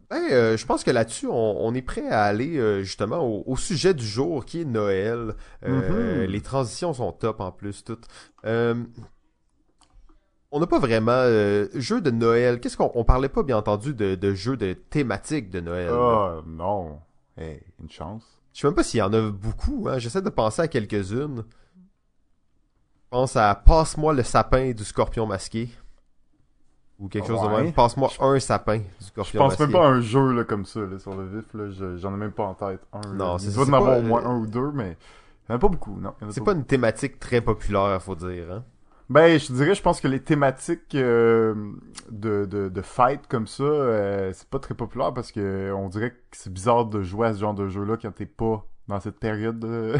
ben, 0.08 0.22
euh, 0.30 0.56
je 0.56 0.66
pense 0.66 0.84
que 0.84 0.92
là-dessus, 0.92 1.26
on, 1.28 1.74
est 1.74 1.82
prêt 1.82 2.08
à 2.08 2.22
aller 2.22 2.58
euh, 2.58 2.82
justement 2.82 3.26
au, 3.44 3.56
sujet 3.56 3.92
du 3.92 4.06
jour 4.06 4.44
qui 4.44 4.60
est 4.60 4.64
Noël. 4.64 5.34
Mm-hmm. 5.66 6.26
Les 6.26 6.40
transitions 6.42 6.94
sont 6.94 7.10
top 7.10 7.40
en 7.40 7.50
plus, 7.50 7.82
toutes 7.82 8.06
on 10.50 10.60
n'a 10.60 10.66
pas 10.66 10.78
vraiment 10.78 11.12
euh, 11.12 11.68
jeu 11.74 12.00
de 12.00 12.10
Noël. 12.10 12.60
Qu'est-ce 12.60 12.76
qu'on 12.76 12.90
on 12.94 13.04
parlait 13.04 13.28
pas 13.28 13.42
bien 13.42 13.56
entendu 13.56 13.94
de, 13.94 14.14
de 14.14 14.34
jeux 14.34 14.56
de 14.56 14.72
thématique 14.72 15.50
de 15.50 15.60
Noël. 15.60 15.90
Oh 15.92 16.40
non. 16.46 17.00
Hey, 17.36 17.60
une 17.80 17.90
chance. 17.90 18.24
Je 18.54 18.60
sais 18.60 18.66
même 18.66 18.74
pas 18.74 18.82
s'il 18.82 18.98
y 18.98 19.02
en 19.02 19.12
a 19.12 19.30
beaucoup. 19.30 19.86
Hein. 19.88 19.98
J'essaie 19.98 20.22
de 20.22 20.30
penser 20.30 20.62
à 20.62 20.68
quelques-unes. 20.68 21.44
Je 21.46 23.10
pense 23.10 23.36
à 23.36 23.54
Passe-moi 23.54 24.12
le 24.14 24.22
sapin 24.22 24.72
du 24.72 24.84
scorpion 24.84 25.26
masqué. 25.26 25.68
Ou 26.98 27.08
quelque 27.08 27.28
chose 27.28 27.42
de 27.42 27.48
même. 27.48 27.72
Passe-moi 27.72 28.10
un 28.18 28.40
sapin 28.40 28.78
du 28.78 28.84
scorpion 29.00 29.44
masqué. 29.44 29.64
Je 29.64 29.64
pense 29.64 29.72
même 29.72 29.80
pas 29.80 29.86
à 29.86 29.90
un 29.90 30.00
jeu 30.00 30.32
là, 30.32 30.44
comme 30.44 30.64
ça, 30.64 30.80
là, 30.80 30.98
sur 30.98 31.14
le 31.14 31.26
vif. 31.26 31.46
Là. 31.54 31.96
J'en 31.98 32.14
ai 32.14 32.16
même 32.16 32.32
pas 32.32 32.44
en 32.44 32.54
tête 32.54 32.80
un. 32.92 33.14
Non, 33.14 33.38
c'est 33.38 33.50
ça. 33.50 33.60
Il 33.62 33.66
doit 33.66 33.78
en 33.78 33.80
avoir 33.80 33.98
au 33.98 34.02
moins 34.02 34.24
un 34.24 34.38
ou 34.38 34.46
deux, 34.46 34.72
mais 34.72 34.96
il 35.48 35.52
en 35.52 35.56
a 35.56 35.58
pas 35.58 35.68
beaucoup. 35.68 35.98
non. 36.00 36.14
C'est 36.30 36.42
pas 36.42 36.52
une 36.52 36.64
thématique 36.64 37.20
très 37.20 37.40
populaire, 37.40 38.02
faut 38.02 38.16
dire. 38.16 38.50
Hein. 38.50 38.64
Ben, 39.10 39.38
je 39.38 39.52
dirais, 39.52 39.74
je 39.74 39.80
pense 39.80 40.00
que 40.00 40.08
les 40.08 40.20
thématiques 40.20 40.94
euh, 40.94 41.54
de, 42.10 42.44
de, 42.44 42.68
de 42.68 42.82
fight 42.82 43.26
comme 43.26 43.46
ça, 43.46 43.62
euh, 43.62 44.32
c'est 44.34 44.48
pas 44.48 44.58
très 44.58 44.74
populaire 44.74 45.14
parce 45.14 45.32
que 45.32 45.72
on 45.74 45.88
dirait 45.88 46.10
que 46.10 46.16
c'est 46.32 46.52
bizarre 46.52 46.84
de 46.84 47.02
jouer 47.02 47.28
à 47.28 47.34
ce 47.34 47.40
genre 47.40 47.54
de 47.54 47.68
jeu-là 47.68 47.96
quand 48.00 48.12
t'es 48.14 48.26
pas 48.26 48.66
dans 48.86 49.00
cette 49.00 49.18
période 49.18 49.58
de, 49.58 49.94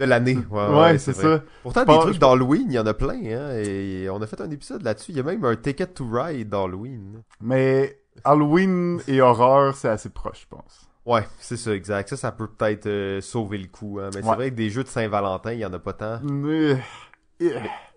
de 0.00 0.04
l'année. 0.04 0.38
Ouais, 0.50 0.96
c'est 0.96 1.12
ça. 1.12 1.42
Pourtant, 1.62 1.84
des 1.84 1.98
trucs 1.98 2.18
d'Halloween, 2.18 2.64
il 2.68 2.74
y 2.74 2.78
en 2.78 2.86
a 2.86 2.94
plein, 2.94 3.20
hein, 3.24 3.50
et 3.62 4.08
on 4.08 4.22
a 4.22 4.26
fait 4.26 4.40
un 4.40 4.50
épisode 4.50 4.82
là-dessus. 4.82 5.12
Il 5.12 5.18
y 5.18 5.20
a 5.20 5.22
même 5.22 5.44
un 5.44 5.56
Ticket 5.56 5.88
to 5.88 6.06
Ride 6.10 6.48
d'Halloween. 6.48 7.22
Mais 7.42 8.00
Halloween 8.24 9.00
et 9.06 9.20
horreur, 9.20 9.74
c'est 9.74 9.88
assez 9.88 10.08
proche, 10.08 10.42
je 10.42 10.56
pense. 10.56 10.88
Ouais, 11.04 11.26
c'est 11.38 11.56
ça, 11.56 11.72
exact. 11.74 12.08
Ça, 12.08 12.16
ça 12.16 12.32
peut 12.32 12.48
peut-être 12.48 12.86
euh, 12.86 13.20
sauver 13.20 13.58
le 13.58 13.68
coup. 13.68 14.00
Hein. 14.00 14.10
Mais 14.14 14.22
c'est 14.22 14.34
vrai 14.34 14.50
que 14.50 14.56
des 14.56 14.70
jeux 14.70 14.82
de 14.82 14.88
Saint-Valentin, 14.88 15.52
il 15.52 15.60
y 15.60 15.66
en 15.66 15.72
a 15.72 15.78
pas 15.78 15.92
tant. 15.92 16.20
Mais... 16.22 16.78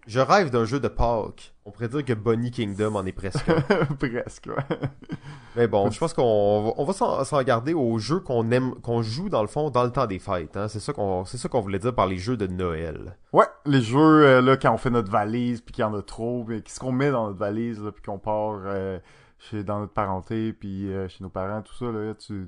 Je 0.09 0.19
rêve 0.19 0.49
d'un 0.49 0.65
jeu 0.65 0.79
de 0.79 0.87
Pâques. 0.87 1.53
On 1.65 1.71
pourrait 1.71 1.87
dire 1.87 2.03
que 2.03 2.13
Bonnie 2.13 2.49
Kingdom 2.49 2.95
en 2.95 3.05
est 3.05 3.11
presque. 3.11 3.45
presque, 3.99 4.47
ouais. 4.47 4.77
Mais 5.55 5.67
bon, 5.67 5.91
je 5.91 5.99
pense 5.99 6.15
qu'on 6.15 6.73
va, 6.83 7.23
s'en 7.23 7.43
garder 7.43 7.75
aux 7.75 7.99
jeux 7.99 8.19
qu'on 8.19 8.49
aime, 8.49 8.73
qu'on 8.81 9.03
joue 9.03 9.29
dans 9.29 9.43
le 9.43 9.47
fond 9.47 9.69
dans 9.69 9.83
le 9.83 9.91
temps 9.91 10.07
des 10.07 10.17
fêtes. 10.17 10.57
Hein. 10.57 10.67
C'est 10.67 10.79
ça 10.79 10.93
qu'on, 10.93 11.25
c'est 11.25 11.37
ça 11.37 11.47
qu'on 11.47 11.61
voulait 11.61 11.77
dire 11.77 11.93
par 11.93 12.07
les 12.07 12.17
jeux 12.17 12.37
de 12.37 12.47
Noël. 12.47 13.17
Ouais, 13.33 13.45
les 13.67 13.83
jeux 13.83 13.99
euh, 13.99 14.41
là 14.41 14.57
quand 14.57 14.73
on 14.73 14.77
fait 14.77 14.89
notre 14.89 15.11
valise 15.11 15.61
puis 15.61 15.73
qu'il 15.75 15.83
y 15.83 15.85
en 15.85 15.93
a 15.93 16.01
trop, 16.01 16.43
qu'est-ce 16.43 16.79
qu'on 16.79 16.91
met 16.91 17.11
dans 17.11 17.27
notre 17.27 17.37
valise 17.37 17.79
là, 17.79 17.91
puis 17.91 18.01
qu'on 18.01 18.17
part 18.17 18.61
euh, 18.65 18.97
chez 19.37 19.63
dans 19.63 19.79
notre 19.79 19.93
parenté 19.93 20.53
puis 20.53 20.91
euh, 20.91 21.07
chez 21.07 21.23
nos 21.23 21.29
parents, 21.29 21.61
tout 21.61 21.75
ça 21.75 21.85
là. 21.85 22.15
Tu, 22.15 22.47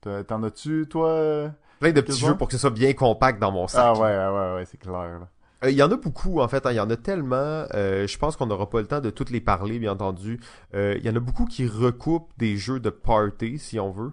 t'en 0.00 0.42
as-tu 0.44 0.86
toi? 0.88 1.50
Plein 1.78 1.92
de 1.92 2.00
petits 2.00 2.20
jeux 2.20 2.38
pour 2.38 2.46
que 2.46 2.54
ce 2.54 2.58
soit 2.58 2.70
bien 2.70 2.94
compact 2.94 3.38
dans 3.38 3.52
mon 3.52 3.66
sac. 3.66 3.82
Ah 3.84 3.92
ouais, 3.92 4.00
ouais, 4.00 4.54
ouais, 4.54 4.64
c'est 4.64 4.78
clair. 4.78 5.18
Là. 5.20 5.28
Euh, 5.64 5.70
il 5.70 5.76
y 5.76 5.82
en 5.82 5.90
a 5.90 5.96
beaucoup, 5.96 6.40
en 6.40 6.48
fait. 6.48 6.66
Hein. 6.66 6.72
Il 6.72 6.76
y 6.76 6.80
en 6.80 6.90
a 6.90 6.96
tellement. 6.96 7.66
Euh, 7.74 8.06
je 8.06 8.18
pense 8.18 8.36
qu'on 8.36 8.46
n'aura 8.46 8.68
pas 8.68 8.80
le 8.80 8.86
temps 8.86 9.00
de 9.00 9.10
toutes 9.10 9.30
les 9.30 9.40
parler, 9.40 9.78
bien 9.78 9.92
entendu. 9.92 10.40
Euh, 10.74 10.96
il 10.98 11.04
y 11.04 11.10
en 11.10 11.16
a 11.16 11.20
beaucoup 11.20 11.46
qui 11.46 11.66
recoupent 11.66 12.32
des 12.38 12.56
jeux 12.56 12.80
de 12.80 12.90
party, 12.90 13.58
si 13.58 13.78
on 13.78 13.90
veut. 13.90 14.12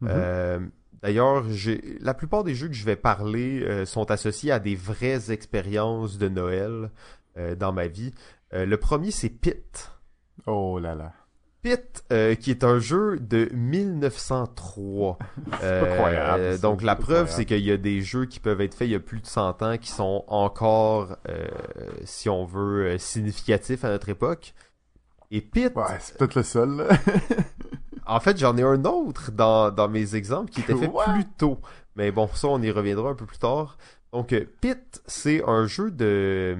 Mhm. 0.00 0.70
D'ailleurs, 1.04 1.44
la 2.00 2.14
plupart 2.14 2.44
des 2.44 2.54
jeux 2.54 2.68
que 2.68 2.72
je 2.72 2.86
vais 2.86 2.96
parler 2.96 3.62
euh, 3.62 3.84
sont 3.84 4.10
associés 4.10 4.50
à 4.50 4.58
des 4.58 4.74
vraies 4.74 5.30
expériences 5.30 6.16
de 6.16 6.30
Noël 6.30 6.90
euh, 7.36 7.54
dans 7.54 7.74
ma 7.74 7.88
vie. 7.88 8.14
Euh, 8.54 8.64
le 8.64 8.78
premier, 8.78 9.10
c'est 9.10 9.28
Pit. 9.28 9.92
Oh 10.46 10.78
là 10.78 10.94
là. 10.94 11.12
Pit, 11.64 12.04
qui 12.40 12.50
est 12.50 12.62
un 12.62 12.78
jeu 12.78 13.18
de 13.18 13.48
1903. 13.52 15.18
c'est 15.60 15.80
pas 15.80 15.96
croyable. 15.96 16.60
donc 16.60 16.82
la 16.82 16.94
preuve, 16.94 17.30
c'est 17.30 17.44
qu'il 17.44 17.64
y 17.64 17.72
a 17.72 17.76
des 17.76 18.02
jeux 18.02 18.26
qui 18.26 18.38
peuvent 18.38 18.60
être 18.60 18.74
faits 18.74 18.86
il 18.86 18.92
y 18.92 18.94
a 18.94 19.00
plus 19.00 19.20
de 19.20 19.26
100 19.26 19.62
ans 19.62 19.78
qui 19.78 19.90
sont 19.90 20.24
encore, 20.28 21.16
si 22.04 22.28
on 22.28 22.44
veut, 22.44 22.98
significatifs 22.98 23.84
à 23.84 23.88
notre 23.88 24.10
époque. 24.10 24.54
Et 25.30 25.40
Pit... 25.40 25.74
Ouais, 25.74 25.84
c'est 25.98 26.16
peut-être 26.18 26.36
le 26.36 26.42
seul. 26.42 26.86
En 28.06 28.20
fait, 28.20 28.38
j'en 28.38 28.56
ai 28.56 28.62
un 28.62 28.84
autre 28.84 29.30
dans, 29.32 29.70
dans 29.70 29.88
mes 29.88 30.14
exemples 30.14 30.50
qui 30.50 30.60
était 30.60 30.76
fait 30.76 30.88
plus 30.88 31.24
tôt. 31.38 31.58
Mais 31.96 32.10
bon, 32.10 32.28
ça, 32.34 32.48
on 32.48 32.60
y 32.60 32.70
reviendra 32.70 33.10
un 33.10 33.14
peu 33.14 33.26
plus 33.26 33.38
tard. 33.38 33.78
Donc, 34.12 34.32
euh, 34.32 34.44
Pit, 34.60 35.02
c'est 35.06 35.42
un 35.46 35.66
jeu 35.66 35.90
de 35.90 36.56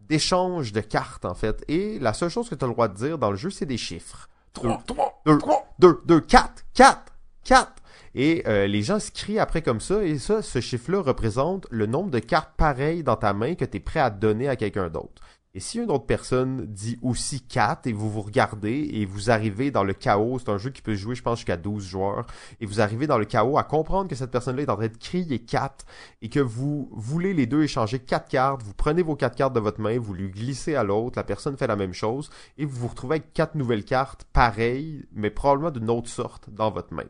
d'échange 0.00 0.72
de 0.72 0.80
cartes, 0.80 1.24
en 1.24 1.34
fait. 1.34 1.64
Et 1.66 1.98
la 1.98 2.12
seule 2.12 2.30
chose 2.30 2.48
que 2.48 2.54
tu 2.54 2.64
as 2.64 2.68
le 2.68 2.74
droit 2.74 2.86
de 2.86 2.94
dire 2.94 3.18
dans 3.18 3.30
le 3.30 3.36
jeu, 3.36 3.50
c'est 3.50 3.66
des 3.66 3.76
chiffres. 3.76 4.28
3, 4.56 4.82
3, 4.86 5.22
2, 5.26 5.38
2, 5.78 6.02
2, 6.06 6.20
4, 6.20 6.64
4, 6.72 7.12
4. 7.44 7.72
Et 8.14 8.42
euh, 8.46 8.66
les 8.66 8.82
gens 8.82 8.98
se 8.98 9.10
crient 9.10 9.38
après 9.38 9.60
comme 9.60 9.80
ça. 9.80 10.02
Et 10.02 10.18
ça, 10.18 10.40
ce 10.40 10.60
chiffre-là 10.60 11.02
représente 11.02 11.66
le 11.70 11.84
nombre 11.84 12.10
de 12.10 12.18
cartes 12.18 12.54
pareilles 12.56 13.02
dans 13.02 13.16
ta 13.16 13.34
main 13.34 13.54
que 13.54 13.66
tu 13.66 13.76
es 13.76 13.80
prêt 13.80 14.00
à 14.00 14.08
donner 14.08 14.48
à 14.48 14.56
quelqu'un 14.56 14.88
d'autre. 14.88 15.22
Et 15.56 15.60
si 15.60 15.78
une 15.78 15.90
autre 15.90 16.04
personne 16.04 16.66
dit 16.66 16.98
aussi 17.00 17.40
4 17.40 17.86
et 17.86 17.94
vous 17.94 18.10
vous 18.10 18.20
regardez 18.20 18.90
et 18.92 19.06
vous 19.06 19.30
arrivez 19.30 19.70
dans 19.70 19.84
le 19.84 19.94
chaos, 19.94 20.38
c'est 20.38 20.50
un 20.50 20.58
jeu 20.58 20.68
qui 20.68 20.82
peut 20.82 20.94
jouer 20.94 21.14
je 21.14 21.22
pense 21.22 21.38
jusqu'à 21.38 21.56
12 21.56 21.82
joueurs, 21.82 22.26
et 22.60 22.66
vous 22.66 22.82
arrivez 22.82 23.06
dans 23.06 23.16
le 23.16 23.24
chaos 23.24 23.56
à 23.56 23.64
comprendre 23.64 24.10
que 24.10 24.14
cette 24.14 24.30
personne-là 24.30 24.64
est 24.64 24.68
en 24.68 24.76
train 24.76 24.88
de 24.88 24.96
crier 24.98 25.38
4 25.38 25.86
et 26.20 26.28
que 26.28 26.40
vous 26.40 26.90
voulez 26.92 27.32
les 27.32 27.46
deux 27.46 27.62
échanger 27.62 28.00
4 28.00 28.28
cartes, 28.28 28.62
vous 28.64 28.74
prenez 28.74 29.00
vos 29.00 29.16
4 29.16 29.34
cartes 29.34 29.54
de 29.54 29.60
votre 29.60 29.80
main, 29.80 29.98
vous 29.98 30.12
lui 30.12 30.28
glissez 30.28 30.74
à 30.74 30.84
l'autre, 30.84 31.16
la 31.16 31.24
personne 31.24 31.56
fait 31.56 31.66
la 31.66 31.76
même 31.76 31.94
chose 31.94 32.28
et 32.58 32.66
vous 32.66 32.76
vous 32.78 32.88
retrouvez 32.88 33.14
avec 33.14 33.32
4 33.32 33.54
nouvelles 33.54 33.86
cartes 33.86 34.24
pareilles 34.34 35.06
mais 35.14 35.30
probablement 35.30 35.70
d'une 35.70 35.88
autre 35.88 36.10
sorte 36.10 36.50
dans 36.50 36.70
votre 36.70 36.92
main. 36.92 37.06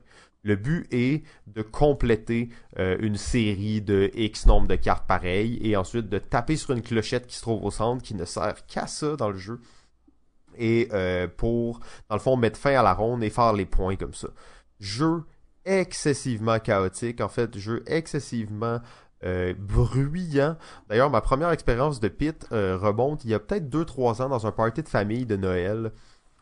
Le 0.47 0.55
but 0.55 0.87
est 0.93 1.25
de 1.49 1.61
compléter 1.61 2.51
euh, 2.79 2.97
une 3.01 3.17
série 3.17 3.81
de 3.83 4.13
X 4.15 4.47
nombre 4.47 4.69
de 4.69 4.77
cartes 4.77 5.05
pareilles 5.05 5.59
et 5.61 5.77
ensuite 5.77 6.09
de 6.09 6.19
taper 6.19 6.55
sur 6.55 6.71
une 6.71 6.83
clochette 6.83 7.27
qui 7.27 7.35
se 7.35 7.43
trouve 7.43 7.65
au 7.65 7.73
centre 7.73 8.01
qui 8.01 8.15
ne 8.15 8.25
sert 8.25 8.65
qu'à 8.67 8.87
ça 8.87 9.17
dans 9.17 9.31
le 9.31 9.39
jeu. 9.39 9.61
Et 10.57 10.89
euh, 10.93 11.27
pour, 11.27 11.81
dans 12.09 12.15
le 12.15 12.21
fond, 12.21 12.37
mettre 12.37 12.61
fin 12.61 12.79
à 12.79 12.85
la 12.85 12.95
ronde 12.95 13.25
et 13.25 13.31
faire 13.31 13.55
les 13.55 13.67
points 13.67 13.97
comme 13.97 14.15
ça. 14.15 14.29
Jeu 14.79 15.25
excessivement 15.65 16.61
chaotique, 16.61 17.21
en 17.21 17.29
fait, 17.29 17.59
jeu 17.59 17.83
excessivement 17.89 18.79
euh, 19.25 19.53
bruyant. 19.59 20.57
D'ailleurs, 20.89 21.11
ma 21.11 21.23
première 21.23 21.51
expérience 21.51 21.99
de 21.99 22.07
Pit 22.07 22.47
remonte 22.53 23.25
il 23.25 23.31
y 23.31 23.35
a 23.35 23.41
peut-être 23.41 23.69
2-3 23.69 24.23
ans 24.23 24.29
dans 24.29 24.47
un 24.47 24.53
party 24.53 24.85
de 24.85 24.89
famille 24.89 25.27
de 25.27 25.35
Noël. 25.37 25.91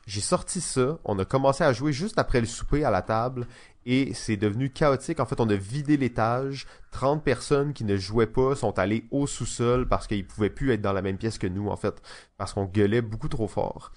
J'ai 0.06 0.20
sorti 0.20 0.60
ça, 0.60 0.98
on 1.06 1.18
a 1.18 1.24
commencé 1.24 1.64
à 1.64 1.72
jouer 1.72 1.92
juste 1.94 2.18
après 2.18 2.40
le 2.40 2.46
souper 2.46 2.84
à 2.84 2.90
la 2.90 3.00
table 3.00 3.46
et 3.86 4.14
c'est 4.14 4.36
devenu 4.36 4.70
chaotique. 4.70 5.20
En 5.20 5.26
fait, 5.26 5.40
on 5.40 5.48
a 5.48 5.56
vidé 5.56 5.96
l'étage. 5.96 6.66
30 6.92 7.22
personnes 7.22 7.72
qui 7.72 7.84
ne 7.84 7.96
jouaient 7.96 8.26
pas 8.26 8.54
sont 8.54 8.78
allées 8.78 9.04
au 9.10 9.26
sous-sol 9.26 9.88
parce 9.88 10.06
qu'ils 10.06 10.26
pouvaient 10.26 10.50
plus 10.50 10.72
être 10.72 10.82
dans 10.82 10.92
la 10.92 11.02
même 11.02 11.18
pièce 11.18 11.38
que 11.38 11.46
nous, 11.46 11.68
en 11.68 11.76
fait, 11.76 12.00
parce 12.36 12.52
qu'on 12.52 12.66
gueulait 12.66 13.02
beaucoup 13.02 13.28
trop 13.28 13.48
fort. 13.48 13.92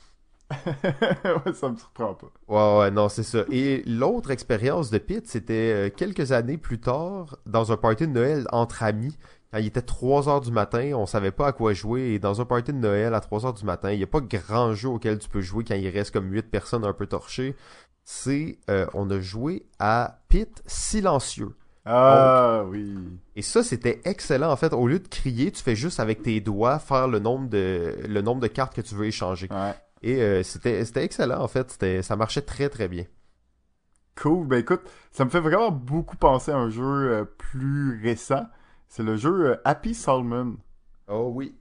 ouais, 0.66 1.54
ça 1.54 1.70
me 1.70 1.76
surprend 1.76 2.14
pas. 2.14 2.28
Ouais, 2.48 2.80
ouais, 2.80 2.92
non, 2.92 3.10
c'est 3.10 3.24
ça. 3.24 3.44
Et 3.52 3.84
l'autre 3.86 4.32
expérience 4.32 4.90
de 4.90 4.98
Pete, 4.98 5.28
c'était 5.28 5.74
euh, 5.76 5.90
quelques 5.94 6.32
années 6.32 6.58
plus 6.58 6.80
tard, 6.80 7.38
dans 7.46 7.72
un 7.72 7.78
party 7.78 8.08
de 8.08 8.14
Noël 8.14 8.48
entre 8.52 8.84
amis. 8.84 9.18
Quand 9.52 9.60
il 9.60 9.68
était 9.68 9.82
3 9.82 10.28
heures 10.28 10.42
du 10.42 10.52
matin, 10.52 10.92
on 10.96 11.06
savait 11.06 11.32
pas 11.32 11.48
à 11.48 11.52
quoi 11.54 11.74
jouer. 11.74 12.14
Et 12.14 12.20
dans 12.20 12.42
un 12.42 12.46
party 12.46 12.74
de 12.74 12.78
Noël 12.78 13.14
à 13.14 13.22
3 13.22 13.46
heures 13.46 13.54
du 13.54 13.64
matin, 13.64 13.92
il 13.92 13.98
n'y 13.98 14.04
a 14.04 14.08
pas 14.08 14.20
grand 14.20 14.74
jeu 14.74 14.90
auquel 14.90 15.20
tu 15.20 15.30
peux 15.30 15.42
jouer 15.42 15.64
quand 15.64 15.76
il 15.76 15.88
reste 15.90 16.12
comme 16.12 16.32
8 16.32 16.50
personnes 16.50 16.84
un 16.84 16.94
peu 16.94 17.08
torchées. 17.08 17.56
C'est, 18.10 18.58
euh, 18.70 18.86
on 18.94 19.10
a 19.10 19.20
joué 19.20 19.66
à 19.80 20.22
Pit 20.30 20.64
Silencieux. 20.66 21.54
Ah 21.84 22.64
oui. 22.66 22.96
Et 23.36 23.42
ça, 23.42 23.64
c'était 23.64 24.00
excellent. 24.06 24.50
En 24.50 24.56
fait, 24.56 24.72
au 24.72 24.88
lieu 24.88 25.00
de 25.00 25.08
crier, 25.10 25.52
tu 25.52 25.62
fais 25.62 25.76
juste 25.76 26.00
avec 26.00 26.22
tes 26.22 26.40
doigts 26.40 26.80
faire 26.80 27.10
le 27.10 27.20
nombre 27.20 27.50
de, 27.50 27.98
le 28.08 28.22
nombre 28.22 28.40
de 28.40 28.48
cartes 28.48 28.74
que 28.74 28.80
tu 28.80 28.96
veux 28.96 29.08
échanger. 29.08 29.50
Ouais. 29.52 29.76
Et 30.04 30.22
euh, 30.22 30.42
c'était, 30.42 30.86
c'était 30.86 31.04
excellent, 31.04 31.42
en 31.42 31.50
fait. 31.50 31.70
C'était, 31.70 32.02
ça 32.02 32.16
marchait 32.16 32.44
très, 32.44 32.70
très 32.70 32.88
bien. 32.88 33.04
Cool. 34.16 34.48
Ben 34.48 34.60
écoute, 34.60 34.90
ça 35.12 35.26
me 35.26 35.30
fait 35.30 35.42
vraiment 35.42 35.72
beaucoup 35.72 36.16
penser 36.16 36.52
à 36.52 36.58
un 36.58 36.70
jeu 36.70 37.12
euh, 37.12 37.26
plus 37.26 38.02
récent. 38.02 38.46
C'est 38.88 39.04
le 39.04 39.18
jeu 39.18 39.60
Happy 39.66 39.94
Salmon. 39.94 40.56
Oh 41.10 41.30
oui. 41.34 41.58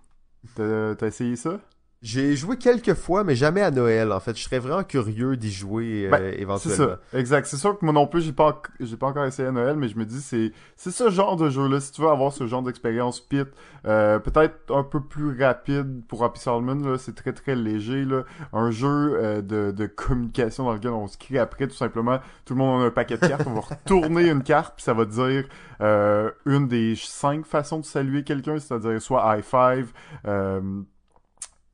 T'as 0.55 0.95
essayé 1.03 1.35
ça? 1.35 1.59
J'ai 2.03 2.37
joué 2.37 2.59
quelques 2.59 2.93
fois, 2.93 3.25
mais 3.25 3.35
jamais 3.35 3.63
à 3.63 3.71
Noël. 3.71 4.13
En 4.13 4.21
fait, 4.21 4.37
je 4.37 4.43
serais 4.43 4.59
vraiment 4.59 4.85
curieux 4.85 5.37
d'y 5.37 5.51
jouer 5.51 6.07
euh, 6.07 6.11
ben, 6.11 6.35
éventuellement. 6.39 6.59
C'est 6.59 7.11
ça, 7.15 7.19
exact. 7.19 7.47
C'est 7.47 7.57
sûr 7.57 7.79
que 7.79 7.85
moi 7.85 7.95
non 7.95 8.07
plus, 8.07 8.21
j'ai 8.21 8.35
pas, 8.35 8.61
j'ai 8.79 8.97
pas 8.97 9.07
encore 9.07 9.25
essayé 9.25 9.49
à 9.49 9.53
Noël, 9.53 9.77
mais 9.77 9.89
je 9.89 9.97
me 9.99 10.05
dis 10.05 10.21
c'est, 10.21 10.53
c'est 10.77 10.91
ce 10.91 11.09
genre 11.09 11.37
de 11.37 11.49
jeu-là. 11.49 11.81
Si 11.81 11.93
tu 11.93 12.03
veux 12.03 12.09
avoir 12.09 12.33
ce 12.33 12.47
genre 12.47 12.63
d'expérience 12.63 13.21
pit, 13.21 13.49
euh, 13.87 14.19
peut-être 14.19 14.75
un 14.75 14.83
peu 14.83 15.01
plus 15.01 15.43
rapide 15.43 16.03
pour 16.07 16.23
Happy 16.23 16.39
Salmon, 16.39 16.75
là, 16.75 16.99
c'est 16.99 17.15
très 17.15 17.33
très 17.33 17.57
léger 17.57 18.05
là. 18.05 18.25
Un 18.53 18.71
jeu 18.71 19.17
euh, 19.17 19.41
de, 19.41 19.71
de 19.71 19.87
communication 19.87 20.65
dans 20.65 20.75
lequel 20.75 20.91
on 20.91 21.07
se 21.07 21.17
crie 21.17 21.39
après 21.39 21.67
tout 21.67 21.77
simplement. 21.77 22.21
Tout 22.45 22.55
le 22.55 22.59
monde 22.59 22.83
a 22.83 22.85
un 22.87 22.91
paquet 22.91 23.17
de 23.17 23.27
cartes, 23.27 23.47
on 23.47 23.55
va 23.55 23.61
retourner 23.63 24.29
une 24.29 24.43
carte 24.43 24.75
puis 24.77 24.85
ça 24.85 24.93
va 24.93 25.07
dire 25.07 25.45
euh, 25.81 26.31
une 26.45 26.69
des 26.69 26.95
cinq 26.95 27.47
façons 27.47 27.81
de 27.81 27.87
saluer 27.87 28.23
quelqu'un, 28.23 28.59
c'est-à-dire 28.59 29.01
soit 29.01 29.37
high 29.37 29.43
five. 29.43 29.93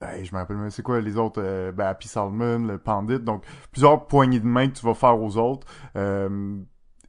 Euh, 0.02 0.24
je 0.24 0.32
me 0.32 0.38
rappelle 0.38 0.56
même 0.56 0.70
c'est 0.70 0.82
quoi 0.82 1.00
les 1.00 1.16
autres 1.16 1.40
euh, 1.42 1.72
ben, 1.72 1.86
Happy 1.86 2.08
Salmon, 2.08 2.58
le 2.66 2.78
Pandit, 2.78 3.20
donc 3.20 3.44
plusieurs 3.70 4.06
poignées 4.06 4.40
de 4.40 4.46
main 4.46 4.68
que 4.68 4.78
tu 4.78 4.86
vas 4.86 4.94
faire 4.94 5.20
aux 5.20 5.36
autres. 5.36 5.66
Euh, 5.96 6.56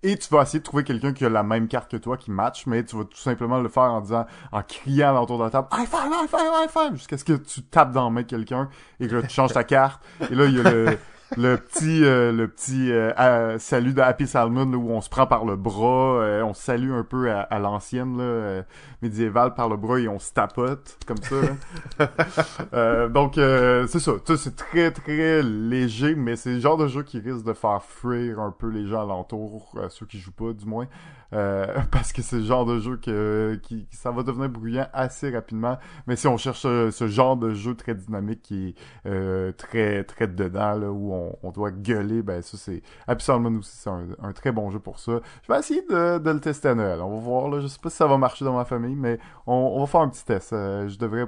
et 0.06 0.18
tu 0.18 0.28
vas 0.34 0.42
essayer 0.42 0.60
de 0.60 0.66
trouver 0.66 0.84
quelqu'un 0.84 1.14
qui 1.14 1.24
a 1.24 1.30
la 1.30 1.44
même 1.44 1.70
carte 1.70 1.90
que 1.90 1.96
toi 1.96 2.18
qui 2.18 2.30
match, 2.30 2.66
mais 2.68 2.84
tu 2.84 2.98
vas 2.98 3.06
tout 3.06 3.18
simplement 3.18 3.60
le 3.60 3.70
faire 3.70 3.84
en 3.84 4.02
disant, 4.02 4.26
en 4.52 4.62
criant 4.62 5.22
autour 5.22 5.38
de 5.38 5.46
la 5.46 5.50
table, 5.50 5.70
five, 5.72 6.12
high 6.12 6.70
five, 6.70 6.96
jusqu'à 6.96 7.18
ce 7.18 7.24
que 7.24 7.34
tu 7.34 7.64
tapes 7.64 7.94
dans 7.94 8.04
la 8.04 8.10
main 8.10 8.24
quelqu'un 8.24 8.70
et 9.00 9.08
que 9.08 9.22
tu 9.22 9.30
changes 9.30 9.54
ta 9.54 9.64
carte. 9.64 10.04
Et 10.30 10.36
là, 10.36 10.46
il 10.46 10.56
y 10.56 10.60
a 10.60 10.70
le, 10.70 10.98
le 11.38 11.58
petit 11.58 12.04
euh, 12.04 12.32
le 12.32 12.48
petit 12.48 12.92
euh, 12.92 13.58
salut 13.60 13.94
de 13.94 14.02
Happy 14.02 14.28
Salmon 14.28 14.72
où 14.74 14.92
on 14.92 15.02
se 15.02 15.10
prend 15.10 15.28
par 15.28 15.46
le 15.46 15.56
bras, 15.56 16.22
euh, 16.22 16.44
on 16.44 16.54
salue 16.54 16.92
un 16.92 17.04
peu 17.04 17.32
à, 17.32 17.60
l'ancienne 17.60 18.18
là, 18.18 18.64
médiévale 19.02 19.54
par 19.54 19.70
le 19.70 19.78
bras 19.78 20.00
et 20.00 20.08
on 20.08 20.20
se 20.20 20.34
tapote 20.34 20.98
comme 21.06 21.18
ça. 21.18 23.08
donc 23.10 23.34
c'est 23.36 24.00
ça, 24.00 24.12
c'est 24.38 24.56
très 24.56 24.92
très 24.92 25.44
léger, 25.44 26.16
mais 26.16 26.36
c'est 26.36 26.54
le 26.54 26.60
genre 26.60 26.78
de 26.78 26.88
jeu 26.88 27.04
qui 27.04 27.20
risque 27.20 27.46
de 27.46 27.54
faire 27.54 27.82
fuir 27.84 28.40
un 28.40 28.52
peu 28.52 28.68
les 28.68 28.88
gens 28.88 29.04
alentour, 29.04 29.76
ceux 29.90 30.06
qui 30.06 30.20
jouent 30.20 30.32
pas 30.32 30.54
du 30.54 30.66
moins. 30.66 30.88
Euh, 31.34 31.66
parce 31.92 32.14
que 32.14 32.22
c'est 32.22 32.38
le 32.38 32.44
genre 32.44 32.66
de 32.66 32.80
jeu 32.80 32.98
que 32.98 33.60
qui, 33.64 33.88
ça 33.92 34.12
va 34.12 34.24
devenir 34.24 34.50
bruyant 34.50 34.88
assez 34.94 35.30
rapidement. 35.32 35.78
Mais 36.08 36.16
si 36.16 36.28
on 36.28 36.38
cherche 36.38 36.62
ce, 36.62 37.08
genre 37.08 37.38
de 37.38 37.54
jeu 37.54 37.76
très 37.76 37.96
dynamique 37.96 38.42
qui 38.42 38.70
est 38.70 38.76
euh, 39.10 39.52
très 39.52 40.04
très 40.04 40.28
dedans 40.28 40.74
là, 40.76 40.92
où 40.92 41.14
on, 41.14 41.38
on, 41.44 41.52
doit 41.52 41.72
gueuler, 41.72 42.22
ben 42.22 42.42
ça 42.42 42.58
c'est 42.58 42.82
absolument 43.08 43.60
aussi 43.60 43.76
c'est 43.76 43.90
un, 43.90 44.08
un, 44.22 44.34
très 44.34 44.52
bon 44.52 44.70
jeu 44.70 44.80
pour 44.80 45.00
ça. 45.00 45.22
Je 45.44 45.52
vais 45.52 45.60
essayer 45.60 45.82
de, 45.82 46.20
de, 46.20 46.32
le 46.32 46.40
tester 46.40 46.70
à 46.70 46.76
Noël. 46.76 47.02
On 47.02 47.10
va 47.10 47.20
voir 47.20 47.50
là. 47.50 47.60
Je 47.60 47.68
sais 47.68 47.80
pas 47.82 47.90
si 47.90 47.98
ça 47.98 48.08
va 48.08 48.18
marcher 48.18 48.46
dans 48.46 48.56
ma 48.56 48.66
famille, 48.66 48.96
mais 48.96 49.20
on, 49.48 49.54
on 49.54 49.80
va 49.80 49.86
faire 49.88 50.02
un 50.02 50.10
petit 50.10 50.26
test. 50.26 50.54
Euh, 50.54 50.88
je 50.88 50.98
devrais 50.98 51.28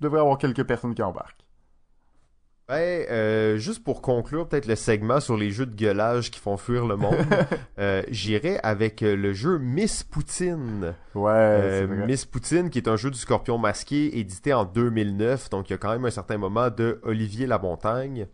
devrais 0.00 0.20
avoir 0.20 0.38
quelques 0.38 0.64
personnes 0.64 0.94
qui 0.94 1.02
embarquent. 1.02 1.41
Ben, 2.72 3.04
euh, 3.10 3.58
juste 3.58 3.84
pour 3.84 4.00
conclure 4.00 4.48
peut-être 4.48 4.64
le 4.64 4.76
segment 4.76 5.20
sur 5.20 5.36
les 5.36 5.50
jeux 5.50 5.66
de 5.66 5.74
gueulage 5.74 6.30
qui 6.30 6.40
font 6.40 6.56
fuir 6.56 6.86
le 6.86 6.96
monde, 6.96 7.26
euh, 7.78 8.02
j'irai 8.08 8.60
avec 8.62 9.02
euh, 9.02 9.14
le 9.14 9.34
jeu 9.34 9.58
Miss 9.58 10.02
Poutine. 10.02 10.94
Ouais, 11.14 11.86
Miss 11.86 12.24
Poutine, 12.24 12.70
qui 12.70 12.78
est 12.78 12.88
un 12.88 12.96
jeu 12.96 13.10
du 13.10 13.18
Scorpion 13.18 13.58
masqué, 13.58 14.18
édité 14.18 14.54
en 14.54 14.64
2009, 14.64 15.50
donc 15.50 15.68
il 15.68 15.74
y 15.74 15.74
a 15.74 15.76
quand 15.76 15.92
même 15.92 16.06
un 16.06 16.10
certain 16.10 16.38
moment 16.38 16.70
de 16.70 16.98
Olivier 17.02 17.46
Lamontagne. 17.46 18.26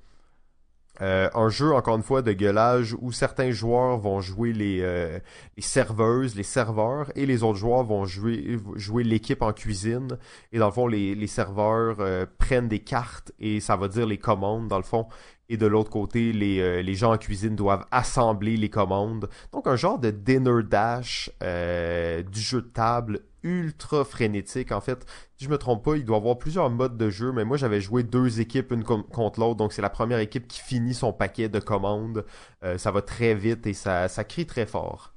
Euh, 1.00 1.28
un 1.34 1.48
jeu, 1.48 1.72
encore 1.74 1.96
une 1.96 2.02
fois, 2.02 2.22
de 2.22 2.32
gueulage 2.32 2.96
où 3.00 3.12
certains 3.12 3.50
joueurs 3.50 3.98
vont 3.98 4.20
jouer 4.20 4.52
les, 4.52 4.80
euh, 4.82 5.18
les 5.56 5.62
serveuses, 5.62 6.34
les 6.34 6.42
serveurs, 6.42 7.10
et 7.14 7.26
les 7.26 7.42
autres 7.42 7.58
joueurs 7.58 7.84
vont 7.84 8.04
jouer, 8.04 8.58
jouer 8.74 9.04
l'équipe 9.04 9.42
en 9.42 9.52
cuisine. 9.52 10.18
Et 10.52 10.58
dans 10.58 10.66
le 10.66 10.72
fond, 10.72 10.86
les, 10.86 11.26
serveurs 11.26 11.96
euh, 12.00 12.26
prennent 12.38 12.68
des 12.68 12.80
cartes 12.80 13.32
et 13.38 13.60
ça 13.60 13.76
va 13.76 13.88
dire 13.88 14.06
les 14.06 14.18
commandes, 14.18 14.68
dans 14.68 14.78
le 14.78 14.82
fond. 14.82 15.06
Et 15.50 15.56
de 15.56 15.66
l'autre 15.66 15.90
côté, 15.90 16.32
les, 16.32 16.82
les 16.82 16.94
gens 16.94 17.14
en 17.14 17.16
cuisine 17.16 17.56
doivent 17.56 17.86
assembler 17.90 18.58
les 18.58 18.68
commandes. 18.68 19.30
Donc 19.52 19.66
un 19.66 19.76
genre 19.76 19.98
de 19.98 20.10
dinner 20.10 20.62
dash 20.62 21.30
du 21.40 22.40
jeu 22.40 22.60
de 22.60 22.66
table 22.66 23.20
ultra 23.42 24.04
frénétique. 24.04 24.72
En 24.72 24.80
fait, 24.80 25.06
si 25.36 25.44
je 25.44 25.50
me 25.50 25.58
trompe 25.58 25.84
pas, 25.84 25.96
il 25.96 26.04
doit 26.04 26.16
y 26.16 26.20
avoir 26.20 26.38
plusieurs 26.38 26.70
modes 26.70 26.96
de 26.96 27.10
jeu, 27.10 27.32
mais 27.32 27.44
moi 27.44 27.56
j'avais 27.56 27.80
joué 27.80 28.02
deux 28.02 28.40
équipes 28.40 28.72
une 28.72 28.84
contre 28.84 29.40
l'autre, 29.40 29.56
donc 29.56 29.72
c'est 29.72 29.82
la 29.82 29.90
première 29.90 30.18
équipe 30.18 30.48
qui 30.48 30.60
finit 30.60 30.94
son 30.94 31.12
paquet 31.12 31.48
de 31.48 31.60
commandes. 31.60 32.24
Euh, 32.64 32.78
ça 32.78 32.90
va 32.90 33.02
très 33.02 33.34
vite 33.34 33.66
et 33.66 33.74
ça, 33.74 34.08
ça 34.08 34.24
crie 34.24 34.46
très 34.46 34.66
fort. 34.66 35.12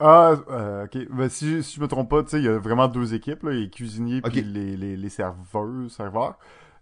Ah, 0.00 0.34
euh, 0.50 0.84
ok. 0.84 1.08
Ben, 1.10 1.28
si, 1.28 1.62
si 1.62 1.76
je 1.76 1.80
me 1.80 1.88
trompe 1.88 2.08
pas, 2.10 2.22
tu 2.22 2.30
sais, 2.30 2.38
il 2.38 2.44
y 2.44 2.48
a 2.48 2.58
vraiment 2.58 2.86
deux 2.88 3.14
équipes, 3.14 3.42
là. 3.42 3.50
Les 3.50 3.68
cuisiniers 3.68 4.20
Ok. 4.24 4.30
puis 4.30 4.42
les, 4.42 4.76
les, 4.76 4.96
les 4.96 5.08
serveurs, 5.08 5.90
serveurs. 5.90 6.38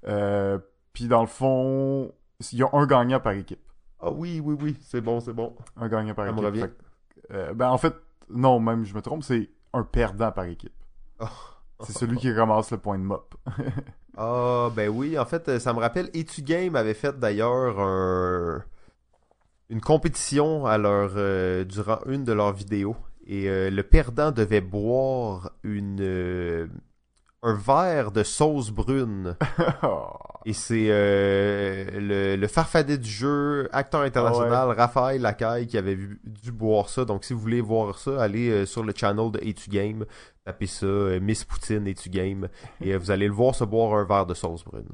Euh, 0.07 0.59
puis 0.93 1.09
dans 1.09 1.23
le 1.23 1.27
fond, 1.27 2.13
il 2.53 2.59
y 2.59 2.63
a 2.63 2.69
un 2.73 2.87
gagnant 2.87 3.19
par 3.21 3.33
équipe. 3.33 3.61
Ah 4.01 4.11
oui, 4.11 4.41
oui, 4.45 4.55
oui, 4.61 4.77
c'est 4.83 5.01
bon, 5.01 5.21
c'est 5.21 5.33
bon. 5.33 5.57
Un 5.77 5.89
gagnant 5.89 6.15
par 6.15 6.27
Ça 6.27 6.33
me 6.33 6.37
équipe. 6.39 6.47
revient. 6.47 6.61
Fait 6.61 7.29
que, 7.29 7.53
ben, 7.55 7.71
en 7.71 7.79
fait, 7.79 7.95
non, 8.29 8.61
même, 8.61 8.85
je 8.85 8.95
me 8.95 9.01
trompe, 9.01 9.25
c'est 9.25 9.49
un 9.77 9.83
perdant 9.83 10.33
par 10.33 10.45
équipe. 10.45 10.75
Oh. 11.21 11.27
C'est 11.85 11.93
celui 11.93 12.17
qui 12.17 12.33
ramasse 12.33 12.71
le 12.71 12.79
point 12.79 12.99
de 12.99 13.05
mop. 13.05 13.35
Ah, 14.19 14.71
ben 14.75 14.89
oui, 14.89 15.19
en 15.19 15.27
fait, 15.27 15.59
ça 15.59 15.75
me 15.75 15.79
rappelle, 15.79 16.09
Etugame 16.15 16.75
avait 16.75 16.95
fait 16.95 17.19
d'ailleurs 17.19 17.79
un... 17.79 18.65
une 19.69 19.83
compétition 19.83 20.65
à 20.65 20.79
leur, 20.79 21.13
euh, 21.17 21.65
durant 21.65 21.99
une 22.07 22.25
de 22.25 22.33
leurs 22.33 22.55
vidéos. 22.55 22.97
Et 23.27 23.51
euh, 23.51 23.69
le 23.69 23.83
perdant 23.83 24.31
devait 24.31 24.63
boire 24.63 25.51
une, 25.65 26.01
euh, 26.01 26.67
un 27.43 27.55
verre 27.55 28.11
de 28.13 28.23
sauce 28.23 28.71
brune. 28.71 29.37
Et 30.49 30.53
c'est 30.53 30.87
euh, 30.91 31.85
le, 31.93 32.37
le 32.37 32.47
farfadet 32.47 32.99
du 32.99 33.09
jeu, 33.11 33.69
acteur 33.73 34.03
international, 34.03 34.71
Raphaël 34.71 35.21
Lacaille, 35.21 35.67
qui 35.67 35.77
avait 35.77 35.97
vu- 35.97 36.21
dû 36.25 36.53
boire 36.53 36.89
ça. 36.89 37.05
Donc, 37.05 37.25
si 37.25 37.33
vous 37.35 37.41
voulez 37.41 37.61
voir 37.61 37.99
ça, 37.99 38.23
allez 38.23 38.49
euh, 38.51 38.65
sur 38.67 38.85
le 38.85 38.93
channel 38.95 39.33
de 39.33 39.41
A2Game, 39.41 40.05
tapez 40.45 40.67
ça, 40.67 40.87
euh, 40.87 41.19
Miss 41.21 41.45
Poutine 41.45 41.85
A2Game, 41.89 42.49
et 42.81 42.95
euh, 42.95 42.99
vous 42.99 43.11
allez 43.11 43.27
le 43.27 43.33
voir 43.35 43.57
se 43.57 43.65
boire 43.65 43.93
un 43.99 44.05
verre 44.05 44.27
de 44.27 44.35
sauce 44.35 44.65
brune. 44.65 44.89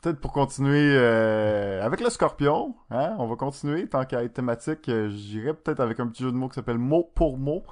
Peut-être 0.00 0.20
pour 0.20 0.32
continuer 0.32 0.96
avec 0.96 2.00
le 2.00 2.08
scorpion, 2.08 2.74
hein, 2.90 3.14
on 3.18 3.26
va 3.26 3.34
continuer 3.36 3.88
tant 3.88 4.04
qu'à 4.04 4.22
être 4.22 4.32
thématique. 4.34 4.88
J'irai 5.08 5.54
peut-être 5.54 5.80
avec 5.80 5.98
un 6.00 6.06
petit 6.06 6.22
jeu 6.22 6.30
de 6.30 6.36
mots 6.36 6.48
qui 6.48 6.54
s'appelle 6.54 6.78
mot 6.78 7.10
pour 7.16 7.36
mot. 7.36 7.64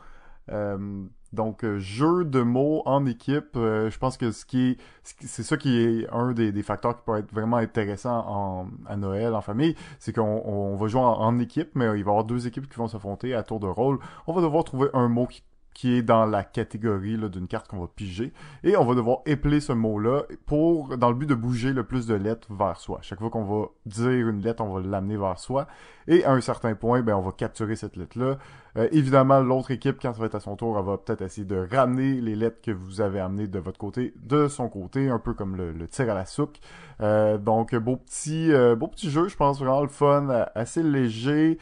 Euh, 0.51 1.05
donc 1.33 1.65
euh, 1.65 1.79
jeu 1.79 2.25
de 2.25 2.41
mots 2.43 2.83
en 2.87 3.07
équipe. 3.07 3.57
euh, 3.57 3.91
je 3.91 3.99
pense 3.99 4.17
que 4.17 4.31
ce 4.33 4.45
qui 4.45 4.71
est, 4.71 4.81
c'est 5.03 5.43
ça 5.43 5.57
qui 5.57 5.79
est 5.79 6.09
un 6.11 6.33
des, 6.33 6.53
des 6.53 6.63
facteurs 6.63 6.97
qui 6.97 7.03
peut 7.05 7.19
être 7.19 7.33
vraiment 7.33 7.57
intéressant 7.57 8.25
en, 8.27 8.67
à 8.87 8.97
Noël 8.97 9.35
en 9.35 9.41
famille, 9.41 9.75
c'est 9.99 10.15
qu'on 10.15 10.43
on 10.45 10.77
va 10.77 10.89
jouer 10.89 11.01
en, 11.01 11.39
équipe, 11.39 11.71
mais 11.75 11.85
il 11.85 11.89
va 11.91 11.97
y 11.97 12.01
avoir 12.01 12.25
deux 12.25 12.47
équipes 12.47 12.69
qui 12.69 12.77
vont 12.77 12.89
s'affronter 12.89 13.35
à 13.35 13.43
tour 13.43 13.61
de 13.61 13.67
rôle. 13.67 13.99
On 14.27 14.33
va 14.33 14.43
devoir 14.43 14.65
trouver 14.65 14.89
un 14.93 15.09
mot 15.09 15.27
qui 15.27 15.43
qui 15.81 15.95
est 15.95 16.03
dans 16.03 16.27
la 16.27 16.45
catégorie 16.45 17.17
d'une 17.31 17.47
carte 17.47 17.69
qu'on 17.69 17.81
va 17.81 17.87
piger. 17.87 18.33
Et 18.65 18.77
on 18.77 18.85
va 18.85 18.95
devoir 18.95 19.21
épeler 19.27 19.61
ce 19.61 19.73
mot-là 19.73 20.25
pour, 20.47 20.97
dans 20.99 21.09
le 21.09 21.15
but 21.15 21.27
de 21.27 21.35
bouger 21.35 21.73
le 21.73 21.85
plus 21.85 22.07
de 22.07 22.15
lettres 22.15 22.53
vers 22.53 22.79
soi. 22.79 22.99
Chaque 23.03 23.19
fois 23.19 23.31
qu'on 23.31 23.45
va 23.45 23.69
dire 23.87 24.29
une 24.29 24.43
lettre, 24.43 24.63
on 24.63 24.73
va 24.75 24.81
l'amener 24.81 25.17
vers 25.17 25.39
soi. 25.39 25.67
Et 26.07 26.25
à 26.25 26.33
un 26.33 26.41
certain 26.41 26.75
point, 26.75 27.03
ben, 27.03 27.15
on 27.15 27.23
va 27.23 27.33
capturer 27.33 27.77
cette 27.77 27.97
lettre-là. 27.97 28.37
Euh, 28.77 28.89
évidemment, 28.93 29.41
l'autre 29.41 29.71
équipe, 29.71 29.97
quand 30.01 30.13
ça 30.13 30.21
va 30.21 30.27
être 30.27 30.35
à 30.35 30.41
son 30.41 30.57
tour, 30.57 30.79
elle 30.79 30.85
va 30.85 30.99
peut-être 30.99 31.23
essayer 31.23 31.47
de 31.47 31.67
ramener 31.71 32.21
les 32.21 32.37
lettres 32.37 32.61
que 32.63 32.71
vous 32.71 33.01
avez 33.01 33.21
amenées 33.21 33.49
de 33.49 33.59
votre 33.59 33.79
côté, 33.79 34.15
de 34.23 34.49
son 34.49 34.69
côté, 34.69 35.09
un 35.09 35.19
peu 35.19 35.35
comme 35.35 35.57
le, 35.57 35.73
le 35.73 35.89
tir 35.89 36.11
à 36.11 36.15
la 36.15 36.27
souque. 36.27 36.61
Euh, 37.01 37.39
donc, 37.39 37.75
beau 37.75 37.97
petit, 37.97 38.53
euh, 38.53 38.77
beau 38.77 38.87
petit 38.87 39.11
jeu, 39.11 39.29
je 39.29 39.37
pense 39.37 39.59
vraiment 39.59 39.83
le 39.83 39.89
fun, 39.89 40.29
euh, 40.31 40.45
assez 40.55 40.83
léger, 40.83 41.59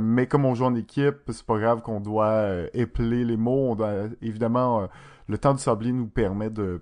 mais 0.00 0.26
comme 0.26 0.44
on 0.44 0.54
joue 0.54 0.64
en 0.64 0.74
équipe, 0.74 1.16
c'est 1.28 1.44
pas 1.46 1.58
grave 1.58 1.82
qu'on 1.82 2.00
doit 2.00 2.46
épeler 2.74 3.24
les 3.24 3.36
mots. 3.36 3.76
Évidemment, 4.22 4.88
le 5.28 5.38
temps 5.38 5.52
du 5.52 5.58
sablier 5.60 5.92
nous 5.92 6.06
permet 6.06 6.50
de 6.50 6.80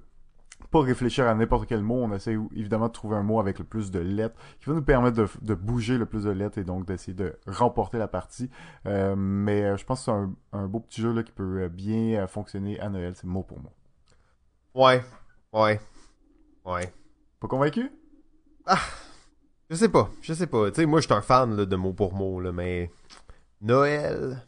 pas 0.72 0.80
réfléchir 0.80 1.28
à 1.28 1.34
n'importe 1.34 1.68
quel 1.68 1.82
mot. 1.82 2.02
On 2.02 2.12
essaie 2.12 2.36
évidemment 2.56 2.88
de 2.88 2.92
trouver 2.92 3.16
un 3.16 3.22
mot 3.22 3.38
avec 3.38 3.60
le 3.60 3.64
plus 3.64 3.92
de 3.92 4.00
lettres 4.00 4.34
qui 4.58 4.68
va 4.68 4.74
nous 4.74 4.82
permettre 4.82 5.16
de, 5.16 5.28
de 5.42 5.54
bouger 5.54 5.98
le 5.98 6.06
plus 6.06 6.24
de 6.24 6.30
lettres 6.30 6.58
et 6.58 6.64
donc 6.64 6.86
d'essayer 6.86 7.14
de 7.14 7.38
remporter 7.46 7.98
la 7.98 8.08
partie. 8.08 8.50
Euh, 8.86 9.14
mais 9.16 9.62
euh, 9.62 9.76
je 9.76 9.84
pense 9.84 10.00
que 10.00 10.04
c'est 10.06 10.10
un, 10.10 10.34
un 10.52 10.66
beau 10.66 10.80
petit 10.80 11.00
jeu 11.00 11.12
là, 11.12 11.22
qui 11.22 11.30
peut 11.30 11.62
euh, 11.62 11.68
bien 11.68 12.26
fonctionner 12.26 12.80
à 12.80 12.88
Noël. 12.88 13.12
C'est 13.14 13.28
mot 13.28 13.44
pour 13.44 13.60
mot. 13.60 13.72
Ouais, 14.74 15.04
ouais, 15.52 15.80
ouais. 16.64 16.92
Pas 17.38 17.46
convaincu? 17.48 17.92
Je 19.70 19.76
sais 19.76 19.88
pas, 19.88 20.10
je 20.20 20.32
sais 20.32 20.46
pas. 20.48 20.70
Tu 20.70 20.80
sais, 20.80 20.86
moi, 20.86 21.00
je 21.00 21.06
suis 21.06 21.14
un 21.14 21.22
fan 21.22 21.56
là, 21.56 21.66
de 21.66 21.76
mot 21.76 21.92
pour 21.92 22.14
mot, 22.14 22.40
là, 22.40 22.50
mais 22.50 22.90
Noël... 23.60 24.44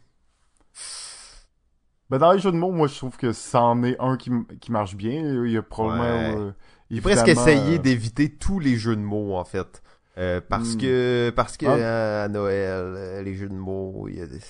Ben, 2.10 2.18
dans 2.18 2.32
les 2.32 2.38
jeux 2.38 2.52
de 2.52 2.56
mots, 2.56 2.70
moi, 2.70 2.86
je 2.86 2.96
trouve 2.96 3.16
que 3.16 3.32
c'en 3.32 3.82
est 3.82 3.96
un 3.98 4.16
qui, 4.16 4.30
qui 4.60 4.70
marche 4.72 4.94
bien. 4.94 5.12
Il 5.44 5.50
y 5.50 5.56
a 5.56 5.62
probablement... 5.62 6.04
Ouais. 6.34 6.36
euh, 6.48 6.52
J'ai 6.90 7.00
presque 7.00 7.26
évidemment, 7.28 7.46
essayé 7.48 7.74
euh, 7.76 7.78
d'éviter 7.78 8.30
tous 8.30 8.58
les 8.60 8.76
jeux 8.76 8.96
de 8.96 9.00
mots, 9.00 9.36
en 9.36 9.44
fait. 9.44 9.82
Euh, 10.18 10.40
parce 10.48 10.74
Hmm. 10.74 10.78
que, 10.78 11.32
parce 11.34 11.56
que 11.56 11.66
Ah. 11.66 11.70
euh, 11.74 12.24
à 12.26 12.28
Noël, 12.28 12.94
euh, 12.96 13.22
les 13.22 13.34
jeux 13.34 13.48
de 13.48 13.54
mots, 13.54 14.06
il 14.08 14.18
y 14.18 14.20
a 14.22 14.26
des... 14.26 14.40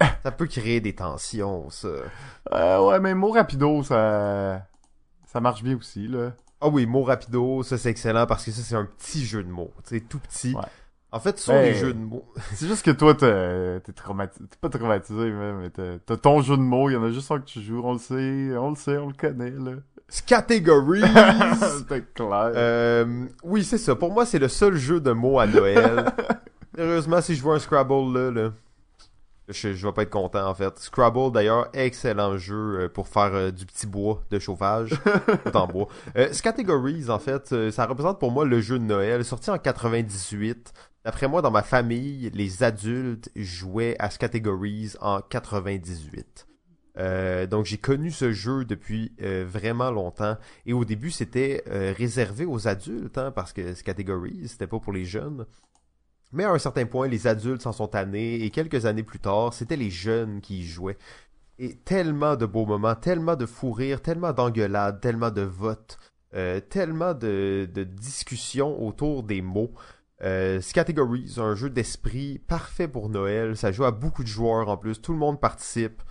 ça 0.22 0.30
peut 0.32 0.46
créer 0.46 0.80
des 0.80 0.94
tensions, 0.94 1.70
ça. 1.70 1.88
euh, 2.52 2.86
ouais, 2.88 2.98
mais 3.00 3.14
mot 3.14 3.30
rapido, 3.30 3.82
ça... 3.82 4.66
Ça 5.26 5.40
marche 5.40 5.62
bien 5.62 5.76
aussi, 5.76 6.08
là. 6.08 6.32
Ah 6.60 6.68
oui, 6.68 6.86
mots 6.86 7.02
rapido, 7.02 7.62
ça 7.62 7.76
c'est 7.76 7.90
excellent 7.90 8.26
parce 8.26 8.42
que 8.44 8.50
ça 8.50 8.62
c'est 8.62 8.74
un 8.74 8.86
petit 8.86 9.26
jeu 9.26 9.42
de 9.44 9.50
mots, 9.50 9.72
tu 9.86 9.94
sais, 9.96 10.00
tout 10.00 10.18
petit. 10.18 10.54
Ouais. 10.54 10.62
En 11.12 11.20
fait, 11.20 11.38
sur 11.38 11.52
Ben, 11.52 11.62
les 11.62 11.74
jeux 11.74 11.94
de 11.94 11.98
mots, 11.98 12.26
C'est 12.54 12.66
juste 12.66 12.84
que 12.84 12.90
toi, 12.90 13.14
t'es 13.14 13.80
t'es 13.80 13.92
traumatisé. 13.92 14.44
T'es 14.48 14.56
pas 14.60 14.68
traumatisé, 14.68 15.30
mais 15.30 15.70
t'as 15.70 16.16
ton 16.16 16.42
jeu 16.42 16.56
de 16.56 16.62
mots. 16.62 16.90
Il 16.90 16.94
y 16.94 16.96
en 16.96 17.04
a 17.04 17.10
juste 17.10 17.30
un 17.30 17.38
que 17.38 17.44
tu 17.46 17.60
joues. 17.60 17.80
On 17.84 17.92
le 17.94 17.98
sait. 17.98 18.56
On 18.56 18.70
le 18.70 18.76
sait, 18.76 18.98
on 18.98 19.08
le 19.08 19.14
connaît, 19.14 19.50
là. 19.50 19.72
categories. 20.26 21.02
C'est 21.88 22.12
clair. 22.14 22.52
Euh, 22.54 23.26
oui, 23.44 23.64
c'est 23.64 23.78
ça. 23.78 23.94
Pour 23.94 24.12
moi, 24.12 24.26
c'est 24.26 24.38
le 24.38 24.48
seul 24.48 24.74
jeu 24.74 25.00
de 25.00 25.12
mots 25.12 25.38
à 25.38 25.46
Noël. 25.46 26.06
Sérieusement, 26.76 27.20
si 27.22 27.34
je 27.34 27.42
vois 27.42 27.54
un 27.54 27.58
Scrabble 27.58 28.12
là, 28.12 28.30
là 28.30 28.50
je, 29.48 29.74
je 29.74 29.86
vais 29.86 29.92
pas 29.92 30.02
être 30.02 30.10
content 30.10 30.48
en 30.48 30.54
fait. 30.54 30.78
Scrabble 30.78 31.32
d'ailleurs, 31.32 31.68
excellent 31.72 32.36
jeu 32.36 32.80
euh, 32.80 32.88
pour 32.88 33.08
faire 33.08 33.30
euh, 33.34 33.50
du 33.50 33.66
petit 33.66 33.86
bois 33.86 34.22
de 34.30 34.38
chauffage, 34.38 34.90
tout 35.44 35.56
en 35.56 35.66
bois. 35.66 35.88
Euh, 36.16 36.28
Categories 36.42 37.08
en 37.10 37.18
fait, 37.18 37.52
euh, 37.52 37.70
ça 37.70 37.86
représente 37.86 38.18
pour 38.18 38.30
moi 38.30 38.44
le 38.44 38.60
jeu 38.60 38.78
de 38.78 38.84
Noël, 38.84 39.24
sorti 39.24 39.50
en 39.50 39.58
98. 39.58 40.72
D'après 41.06 41.28
moi, 41.28 41.40
dans 41.40 41.52
ma 41.52 41.62
famille, 41.62 42.32
les 42.34 42.64
adultes 42.64 43.30
jouaient 43.36 43.94
à 44.00 44.08
Categories 44.08 44.94
en 45.00 45.20
98. 45.20 46.48
Euh, 46.98 47.46
donc 47.46 47.64
j'ai 47.64 47.78
connu 47.78 48.10
ce 48.10 48.32
jeu 48.32 48.64
depuis 48.64 49.12
euh, 49.22 49.44
vraiment 49.46 49.92
longtemps 49.92 50.36
et 50.64 50.72
au 50.72 50.84
début 50.84 51.12
c'était 51.12 51.62
euh, 51.68 51.94
réservé 51.96 52.44
aux 52.44 52.66
adultes 52.66 53.18
hein, 53.18 53.30
parce 53.30 53.52
que 53.52 53.80
Categories 53.82 54.48
c'était 54.48 54.66
pas 54.66 54.80
pour 54.80 54.92
les 54.92 55.04
jeunes. 55.04 55.46
Mais 56.32 56.42
à 56.42 56.50
un 56.50 56.58
certain 56.58 56.86
point, 56.86 57.06
les 57.06 57.28
adultes 57.28 57.62
s'en 57.62 57.72
sont 57.72 57.86
tannés 57.86 58.42
et 58.42 58.50
quelques 58.50 58.84
années 58.84 59.04
plus 59.04 59.20
tard, 59.20 59.54
c'était 59.54 59.76
les 59.76 59.90
jeunes 59.90 60.40
qui 60.40 60.58
y 60.58 60.64
jouaient. 60.64 60.98
Et 61.60 61.76
tellement 61.76 62.34
de 62.34 62.46
beaux 62.46 62.66
moments, 62.66 62.96
tellement 62.96 63.36
de 63.36 63.46
fou 63.46 63.70
rires, 63.70 64.02
tellement 64.02 64.32
d'engueulades, 64.32 65.00
tellement 65.00 65.30
de 65.30 65.42
votes, 65.42 65.98
tellement 66.68 67.14
de 67.14 67.68
discussions 67.84 68.84
autour 68.84 69.22
des 69.22 69.40
mots. 69.40 69.70
Euh, 70.22 70.60
Categories, 70.72 71.34
un 71.38 71.54
jeu 71.54 71.68
d'esprit 71.68 72.38
parfait 72.38 72.88
pour 72.88 73.08
Noël. 73.08 73.56
Ça 73.56 73.72
joue 73.72 73.84
à 73.84 73.90
beaucoup 73.90 74.22
de 74.22 74.28
joueurs 74.28 74.68
en 74.68 74.76
plus. 74.76 75.00
Tout 75.00 75.12
le 75.12 75.18
monde 75.18 75.40
participe. 75.40 76.02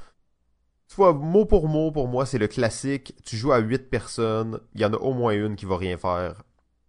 Tu 0.88 0.96
vois, 0.96 1.14
mot 1.14 1.46
pour 1.46 1.68
mot, 1.68 1.92
pour 1.92 2.08
moi, 2.08 2.26
c'est 2.26 2.38
le 2.38 2.48
classique. 2.48 3.16
Tu 3.26 3.38
joues 3.38 3.52
à 3.52 3.60
8 3.60 3.90
personnes, 3.90 4.60
il 4.76 4.82
y 4.82 4.86
en 4.86 4.94
a 4.94 4.98
au 4.98 5.14
moins 5.14 5.34
une 5.34 5.56
qui 5.56 5.66
va 5.66 5.78
rien 5.78 5.98
faire. 5.98 6.44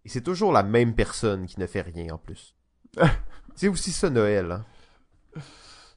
Et 0.05 0.09
c'est 0.09 0.21
toujours 0.21 0.51
la 0.51 0.63
même 0.63 0.93
personne 0.93 1.47
qui 1.47 1.59
ne 1.59 1.65
fait 1.65 1.81
rien 1.81 2.13
en 2.13 2.17
plus. 2.17 2.55
c'est 3.55 3.67
aussi 3.67 3.91
ça 3.91 4.09
Noël. 4.09 4.51
Hein? 4.51 4.65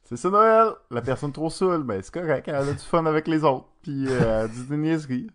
C'est 0.03 0.17
ça, 0.17 0.29
Noël. 0.29 0.73
La 0.89 1.01
personne 1.01 1.31
trop 1.31 1.49
saoule, 1.49 1.83
ben 1.83 2.01
c'est 2.01 2.13
correct. 2.13 2.47
Elle 2.47 2.55
a 2.55 2.73
du 2.73 2.79
fun 2.79 3.05
avec 3.05 3.27
les 3.27 3.43
autres. 3.43 3.69
Puis 3.81 4.07
euh, 4.09 4.43
elle 4.43 4.51
dit 4.51 4.63
des 4.63 4.77
niaiseries. 4.77 5.29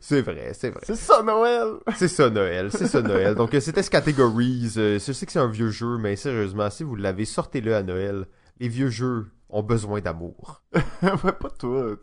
C'est 0.00 0.22
vrai, 0.22 0.52
c'est 0.52 0.70
vrai. 0.70 0.80
C'est 0.82 0.96
ça, 0.96 1.22
Noël. 1.22 1.74
C'est 1.96 2.08
ça 2.08 2.28
Noël, 2.28 2.70
c'est 2.72 2.86
ça 2.86 3.02
Noël. 3.02 3.34
Donc 3.34 3.54
euh, 3.54 3.60
c'était 3.60 3.82
Categories. 3.84 4.72
Euh, 4.76 4.98
je 4.98 5.12
sais 5.12 5.26
que 5.26 5.32
c'est 5.32 5.38
un 5.38 5.48
vieux 5.48 5.70
jeu, 5.70 5.96
mais 5.98 6.16
sérieusement, 6.16 6.68
si 6.70 6.82
vous 6.82 6.96
l'avez, 6.96 7.24
sortez-le 7.24 7.74
à 7.74 7.82
Noël. 7.82 8.26
Les 8.58 8.68
vieux 8.68 8.90
jeux 8.90 9.26
ont 9.48 9.62
besoin 9.62 10.00
d'amour. 10.00 10.62
ouais, 11.02 11.32
pas 11.32 11.50
toi. 11.50 11.96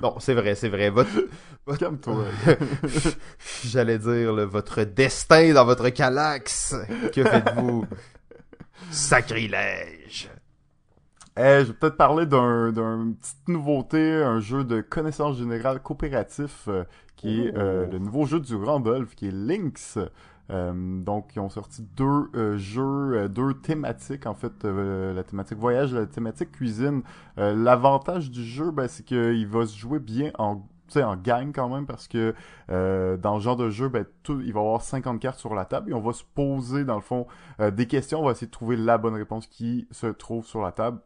Non, 0.00 0.16
c'est 0.20 0.34
vrai, 0.34 0.54
c'est 0.54 0.68
vrai. 0.68 0.90
Votre, 0.90 1.10
Calme-toi. 1.78 2.24
J'allais 3.64 3.98
dire, 3.98 4.46
votre 4.46 4.84
destin 4.84 5.52
dans 5.52 5.64
votre 5.64 5.88
calax. 5.88 6.76
Que 7.12 7.24
faites-vous? 7.24 7.86
Sacrilège. 8.90 10.30
Eh, 11.38 11.60
je 11.60 11.64
vais 11.64 11.72
peut-être 11.74 11.98
parler 11.98 12.24
d'un 12.24 12.72
d'une 12.72 13.14
petite 13.14 13.48
nouveauté, 13.48 14.22
un 14.22 14.40
jeu 14.40 14.64
de 14.64 14.80
connaissance 14.80 15.36
générale 15.36 15.82
coopératif 15.82 16.64
euh, 16.68 16.84
qui 17.16 17.42
est 17.42 17.56
euh, 17.56 17.86
le 17.86 17.98
nouveau 17.98 18.26
jeu 18.26 18.40
du 18.40 18.54
Randolph, 18.56 19.14
qui 19.14 19.28
est 19.28 19.32
Lynx. 19.32 19.98
Euh, 20.50 20.72
donc, 21.02 21.34
ils 21.34 21.40
ont 21.40 21.48
sorti 21.48 21.82
deux 21.96 22.30
euh, 22.34 22.56
jeux, 22.56 23.14
euh, 23.16 23.28
deux 23.28 23.54
thématiques, 23.54 24.26
en 24.26 24.34
fait, 24.34 24.64
euh, 24.64 25.12
la 25.12 25.24
thématique 25.24 25.58
voyage, 25.58 25.92
la 25.92 26.06
thématique 26.06 26.52
cuisine. 26.52 27.02
Euh, 27.38 27.54
L'avantage 27.56 28.30
du 28.30 28.44
jeu, 28.44 28.70
ben, 28.70 28.86
c'est 28.86 29.04
qu'il 29.04 29.46
va 29.48 29.66
se 29.66 29.76
jouer 29.76 29.98
bien 29.98 30.30
en 30.38 30.68
tu 30.88 30.92
sais, 30.92 31.02
en 31.02 31.16
gang 31.16 31.50
quand 31.52 31.68
même, 31.68 31.84
parce 31.84 32.06
que 32.06 32.32
euh, 32.70 33.16
dans 33.16 33.40
ce 33.40 33.44
genre 33.44 33.56
de 33.56 33.70
jeu, 33.70 33.88
ben, 33.88 34.06
tout, 34.22 34.40
il 34.40 34.52
va 34.52 34.60
y 34.60 34.62
avoir 34.62 34.82
50 34.82 35.18
cartes 35.18 35.40
sur 35.40 35.52
la 35.52 35.64
table 35.64 35.90
et 35.90 35.94
on 35.94 36.00
va 36.00 36.12
se 36.12 36.22
poser, 36.22 36.84
dans 36.84 36.94
le 36.94 37.00
fond, 37.00 37.26
euh, 37.60 37.72
des 37.72 37.86
questions. 37.88 38.20
On 38.20 38.24
va 38.24 38.30
essayer 38.30 38.46
de 38.46 38.52
trouver 38.52 38.76
la 38.76 38.96
bonne 38.96 39.14
réponse 39.14 39.48
qui 39.48 39.88
se 39.90 40.06
trouve 40.06 40.46
sur 40.46 40.60
la 40.62 40.70
table. 40.70 41.00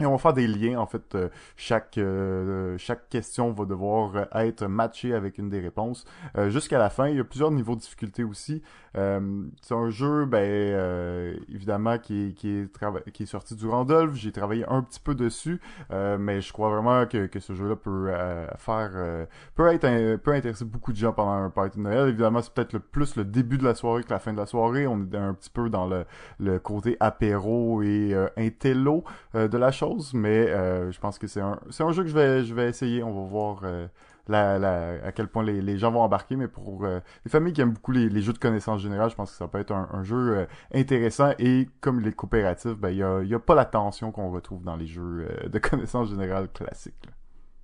Et 0.00 0.06
on 0.06 0.10
va 0.12 0.18
faire 0.18 0.32
des 0.32 0.48
liens, 0.48 0.78
en 0.80 0.86
fait. 0.86 1.14
euh, 1.14 1.28
chaque 1.56 1.98
euh, 1.98 2.76
chaque 2.78 3.08
question 3.08 3.52
va 3.52 3.64
devoir 3.64 4.16
euh, 4.16 4.24
être 4.34 4.66
matchée 4.66 5.14
avec 5.14 5.38
une 5.38 5.48
des 5.48 5.60
réponses 5.60 6.04
euh, 6.36 6.50
jusqu'à 6.50 6.78
la 6.78 6.90
fin. 6.90 7.06
Il 7.08 7.16
y 7.16 7.20
a 7.20 7.24
plusieurs 7.24 7.52
niveaux 7.52 7.76
de 7.76 7.80
difficulté 7.80 8.24
aussi. 8.24 8.60
Euh, 8.96 9.44
c'est 9.62 9.74
un 9.74 9.90
jeu, 9.90 10.24
ben 10.24 10.38
euh, 10.42 11.36
évidemment, 11.48 11.98
qui 11.98 12.28
est, 12.28 12.32
qui, 12.32 12.48
est 12.48 13.10
qui 13.12 13.22
est 13.24 13.26
sorti 13.26 13.54
du 13.54 13.66
Randolph. 13.68 14.14
J'ai 14.14 14.32
travaillé 14.32 14.64
un 14.68 14.82
petit 14.82 15.00
peu 15.00 15.14
dessus, 15.14 15.60
euh, 15.92 16.16
mais 16.18 16.40
je 16.40 16.52
crois 16.52 16.70
vraiment 16.70 17.06
que, 17.06 17.26
que 17.26 17.38
ce 17.40 17.54
jeu-là 17.54 17.76
peut 17.76 18.06
euh, 18.08 18.46
faire 18.56 18.90
euh, 18.94 19.26
peut 19.54 19.68
être 19.72 19.84
un- 19.84 20.16
peut 20.18 20.32
intéresser 20.32 20.64
beaucoup 20.64 20.92
de 20.92 20.96
gens 20.96 21.12
pendant 21.12 21.32
un 21.32 21.50
party 21.50 21.78
de 21.78 21.82
Noël. 21.84 22.08
Évidemment, 22.08 22.40
c'est 22.42 22.52
peut-être 22.52 22.72
le 22.72 22.80
plus 22.80 23.14
le 23.16 23.24
début 23.24 23.58
de 23.58 23.64
la 23.64 23.74
soirée 23.76 24.02
que 24.02 24.10
la 24.10 24.18
fin 24.18 24.32
de 24.32 24.38
la 24.38 24.46
soirée. 24.46 24.86
On 24.88 24.98
est 25.12 25.16
un 25.16 25.34
petit 25.34 25.50
peu 25.50 25.68
dans 25.70 25.86
le, 25.86 26.04
le 26.40 26.58
côté 26.58 26.96
apéro 27.00 27.82
et 27.82 28.12
euh, 28.12 28.26
intello 28.36 29.04
euh, 29.34 29.48
de 29.48 29.58
la 29.58 29.70
chose, 29.72 29.83
mais 30.14 30.48
euh, 30.50 30.90
je 30.90 31.00
pense 31.00 31.18
que 31.18 31.26
c'est 31.26 31.40
un 31.40 31.58
c'est 31.70 31.82
un 31.82 31.92
jeu 31.92 32.02
que 32.02 32.08
je 32.08 32.14
vais 32.14 32.44
je 32.44 32.54
vais 32.54 32.68
essayer. 32.68 33.02
On 33.02 33.12
va 33.12 33.28
voir 33.28 33.60
euh, 33.64 33.86
la, 34.28 34.58
la, 34.58 35.04
à 35.04 35.12
quel 35.12 35.28
point 35.28 35.42
les, 35.42 35.78
gens 35.78 35.90
vont 35.90 36.00
embarquer, 36.00 36.36
mais 36.36 36.48
pour 36.48 36.84
euh, 36.84 37.00
les 37.24 37.30
familles 37.30 37.52
qui 37.52 37.60
aiment 37.60 37.72
beaucoup 37.72 37.92
les, 37.92 38.08
les 38.08 38.22
jeux 38.22 38.32
de 38.32 38.38
connaissances 38.38 38.80
générales, 38.80 39.10
je 39.10 39.14
pense 39.14 39.30
que 39.30 39.36
ça 39.36 39.48
peut 39.48 39.58
être 39.58 39.72
un, 39.72 39.88
un 39.92 40.02
jeu 40.02 40.38
euh, 40.38 40.46
intéressant 40.74 41.32
et 41.38 41.68
comme 41.80 42.00
les 42.00 42.12
coopératifs, 42.12 42.76
ben 42.76 42.90
il 42.90 42.98
y 42.98 43.02
a, 43.02 43.22
y 43.22 43.34
a 43.34 43.38
pas 43.38 43.54
la 43.54 43.64
tension 43.64 44.12
qu'on 44.12 44.30
retrouve 44.30 44.64
dans 44.64 44.76
les 44.76 44.86
jeux 44.86 45.26
euh, 45.30 45.48
de 45.48 45.58
connaissances 45.70 46.10
générales 46.10 46.48
classiques. 46.52 47.06
là. 47.06 47.12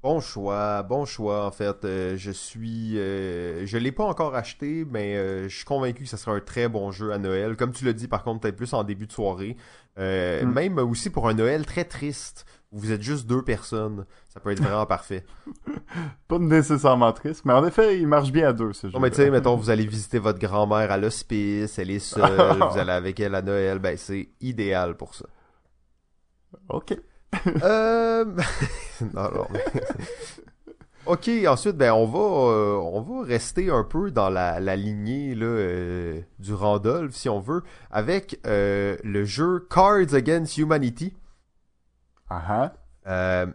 Bon 0.03 0.19
choix, 0.21 0.83
bon 0.83 1.05
choix 1.05 1.45
en 1.47 1.51
fait. 1.51 1.85
Euh, 1.85 2.17
je 2.17 2.31
suis, 2.31 2.99
euh, 2.99 3.67
je 3.67 3.77
l'ai 3.77 3.93
pas 3.93 4.05
encore 4.05 4.35
acheté, 4.35 4.87
mais 4.91 5.15
euh, 5.17 5.47
je 5.47 5.55
suis 5.55 5.67
convaincu 5.67 6.05
que 6.05 6.09
ça 6.09 6.17
sera 6.17 6.33
un 6.35 6.41
très 6.41 6.69
bon 6.69 6.91
jeu 6.91 7.13
à 7.13 7.19
Noël. 7.19 7.55
Comme 7.55 7.73
tu 7.73 7.85
l'as 7.85 7.93
dit, 7.93 8.09
par 8.09 8.25
contre, 8.25 8.41
peut-être 8.41 8.57
plus 8.57 8.73
en 8.73 8.83
début 8.83 9.07
de 9.07 9.13
soirée. 9.13 9.57
Euh, 9.99 10.43
Mm. 10.45 10.53
Même 10.53 10.79
aussi 10.79 11.11
pour 11.11 11.29
un 11.29 11.35
Noël 11.35 11.67
très 11.67 11.85
triste, 11.85 12.47
où 12.73 12.79
vous 12.79 12.93
êtes 12.93 13.03
juste 13.03 13.27
deux 13.27 13.43
personnes, 13.43 14.07
ça 14.29 14.41
peut 14.41 14.51
être 14.51 14.63
vraiment 14.63 14.87
parfait. 14.87 15.25
Pas 16.29 16.39
nécessairement 16.39 17.13
triste, 17.13 17.45
mais 17.45 17.53
en 17.53 17.67
effet, 17.67 17.99
il 17.99 18.07
marche 18.07 18.31
bien 18.33 18.49
à 18.49 18.53
deux 18.55 18.73
ce 18.73 18.87
jeu. 18.87 18.93
Non 18.95 19.01
mais 19.01 19.11
tu 19.11 19.17
sais, 19.17 19.31
mettons, 19.31 19.57
vous 19.57 19.69
allez 19.69 19.85
visiter 19.87 20.19
votre 20.19 20.39
grand-mère 20.39 20.91
à 20.91 20.97
l'hospice, 20.97 21.79
elle 21.79 21.91
est 21.91 21.99
seule, 21.99 22.59
vous 22.71 22.79
allez 22.79 22.93
avec 22.93 23.21
elle 23.21 23.35
à 23.35 23.43
Noël, 23.43 23.79
ben 23.79 23.97
c'est 23.99 24.31
idéal 24.41 24.97
pour 24.97 25.15
ça. 25.15 25.27
Ok. 26.71 26.97
Euh... 27.63 28.25
non, 29.15 29.31
non, 29.33 29.47
mais... 29.53 29.65
Ok, 31.07 31.29
ensuite, 31.49 31.77
ben 31.77 31.93
on 31.93 32.05
va, 32.07 32.19
euh, 32.53 32.75
on 32.77 33.01
va 33.01 33.27
rester 33.27 33.71
un 33.71 33.83
peu 33.83 34.11
dans 34.11 34.29
la, 34.31 34.61
la 34.61 34.77
lignée 34.77 35.35
là, 35.35 35.47
euh, 35.47 36.21
du 36.39 36.53
Randolph, 36.55 37.15
si 37.15 37.29
on 37.29 37.41
veut, 37.41 37.63
avec 37.91 38.39
euh, 38.47 38.97
le 39.03 39.25
jeu 39.25 39.67
Cards 39.71 40.15
Against 40.15 40.59
Humanity. 40.59 41.17
Ah 42.29 42.73
ah. 43.07 43.47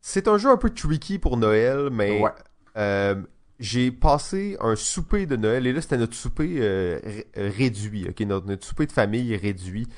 C'est 0.00 0.28
un 0.28 0.36
jeu 0.36 0.50
un 0.50 0.56
peu 0.58 0.70
tricky 0.70 1.18
pour 1.18 1.36
Noël, 1.38 1.88
mais 1.90 2.20
Ouais. 2.20 3.14
j'ai 3.60 3.90
passé 3.92 4.56
un 4.60 4.76
souper 4.76 5.24
de 5.26 5.36
Noël, 5.36 5.66
et 5.66 5.72
là 5.72 5.80
c'était 5.80 5.96
notre 5.98 6.14
souper 6.16 6.60
ré- 7.02 7.26
réduit, 7.36 8.06
ok, 8.08 8.20
notre, 8.20 8.46
notre 8.46 8.66
souper 8.66 8.86
de 8.86 8.92
famille 8.92 9.34
réduit, 9.36 9.88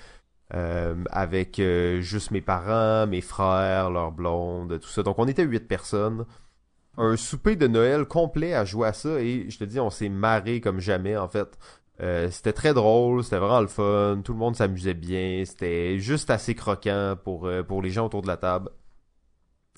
euh, 0.55 0.94
avec 1.11 1.59
euh, 1.59 2.01
juste 2.01 2.30
mes 2.30 2.40
parents, 2.40 3.07
mes 3.07 3.20
frères, 3.20 3.90
leurs 3.90 4.12
blondes, 4.12 4.78
tout 4.80 4.88
ça. 4.88 5.03
Donc 5.03 5.18
on 5.18 5.28
était 5.28 5.44
huit 5.44 5.66
personnes. 5.66 6.24
Un 6.99 7.16
souper 7.16 7.57
de 7.57 7.66
Noël 7.66 8.07
complet 8.07 8.55
à 8.55 8.64
jouer 8.64 8.88
à 8.88 8.92
ça, 8.92 9.20
et 9.20 9.51
je 9.51 9.59
te 9.59 9.64
dis, 9.64 9.78
on 9.80 9.90
s'est 9.90 10.09
marré 10.09 10.61
comme 10.61 10.80
jamais 10.80 11.16
en 11.16 11.28
fait. 11.28 11.59
Euh, 12.01 12.30
c'était 12.30 12.53
très 12.53 12.74
drôle, 12.74 13.24
c'était 13.24 13.38
vraiment 13.38 13.61
le 13.61 13.68
fun, 13.68 14.20
tout 14.22 14.32
le 14.32 14.38
monde 14.38 14.55
s'amusait 14.57 14.94
bien, 14.94 15.44
c'était 15.47 15.99
juste 15.99 16.30
assez 16.30 16.55
croquant 16.55 17.16
pour, 17.22 17.47
euh, 17.47 17.62
pour 17.62 17.80
les 17.82 17.90
gens 17.90 18.07
autour 18.07 18.22
de 18.22 18.26
la 18.28 18.36
table. 18.36 18.70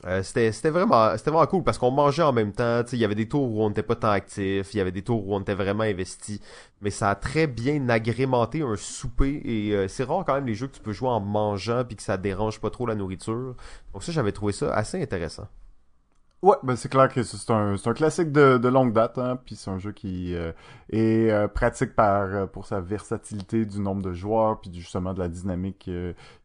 Euh, 0.07 0.22
c'était 0.22 0.70
vraiment 0.70 1.16
vraiment 1.16 1.46
cool 1.46 1.64
parce 1.64 1.76
qu'on 1.76 1.90
mangeait 1.90 2.22
en 2.22 2.32
même 2.32 2.53
temps, 2.53 2.82
il 2.92 2.99
y 2.99 3.05
avait 3.05 3.16
des 3.16 3.28
tours 3.28 3.51
où 3.51 3.62
on 3.64 3.68
n'était 3.68 3.82
pas 3.82 3.96
tant 3.96 4.11
actif, 4.11 4.72
il 4.72 4.76
y 4.76 4.80
avait 4.80 4.92
des 4.92 5.03
tours 5.03 5.26
où 5.26 5.34
on 5.34 5.40
était 5.40 5.55
vraiment 5.55 5.82
investi, 5.82 6.40
mais 6.80 6.90
ça 6.90 7.11
a 7.11 7.14
très 7.16 7.49
bien 7.49 7.88
agrémenté 7.88 8.62
un 8.62 8.76
souper 8.76 9.42
et 9.44 9.74
euh, 9.74 9.88
c'est 9.88 10.05
rare 10.05 10.24
quand 10.24 10.34
même 10.34 10.46
les 10.46 10.55
jeux 10.55 10.68
que 10.68 10.76
tu 10.76 10.82
peux 10.82 10.92
jouer 10.92 11.09
en 11.09 11.18
mangeant 11.18 11.84
puis 11.84 11.96
que 11.96 12.03
ça 12.05 12.16
dérange 12.16 12.61
pas 12.61 12.70
trop 12.70 12.86
la 12.86 12.94
nourriture. 12.94 13.57
Donc 13.92 14.05
ça 14.05 14.12
j'avais 14.12 14.32
trouvé 14.32 14.53
ça 14.53 14.72
assez 14.72 15.03
intéressant. 15.03 15.49
Ouais, 16.40 16.55
ben 16.62 16.76
c'est 16.76 16.88
clair 16.88 17.09
que 17.12 17.24
c'est 17.24 17.51
un, 17.51 17.74
un 17.84 17.94
classique 17.94 18.30
de, 18.30 18.59
de 18.59 18.68
longue 18.68 18.92
date, 18.92 19.18
hein, 19.18 19.40
puis 19.44 19.57
c'est 19.57 19.70
un 19.70 19.78
jeu 19.80 19.90
qui 19.90 20.36
euh, 20.36 20.53
est 20.88 21.30
euh, 21.32 21.49
pratique 21.49 21.90
euh, 21.99 22.46
pour 22.46 22.64
sa 22.64 22.80
versatilité 22.80 23.66
du 23.66 23.80
nombre 23.80 24.03
de 24.03 24.12
joueurs, 24.12 24.61
puis 24.61 24.72
justement 24.72 25.14
de 25.14 25.18
la 25.18 25.28
dynamique 25.28 25.90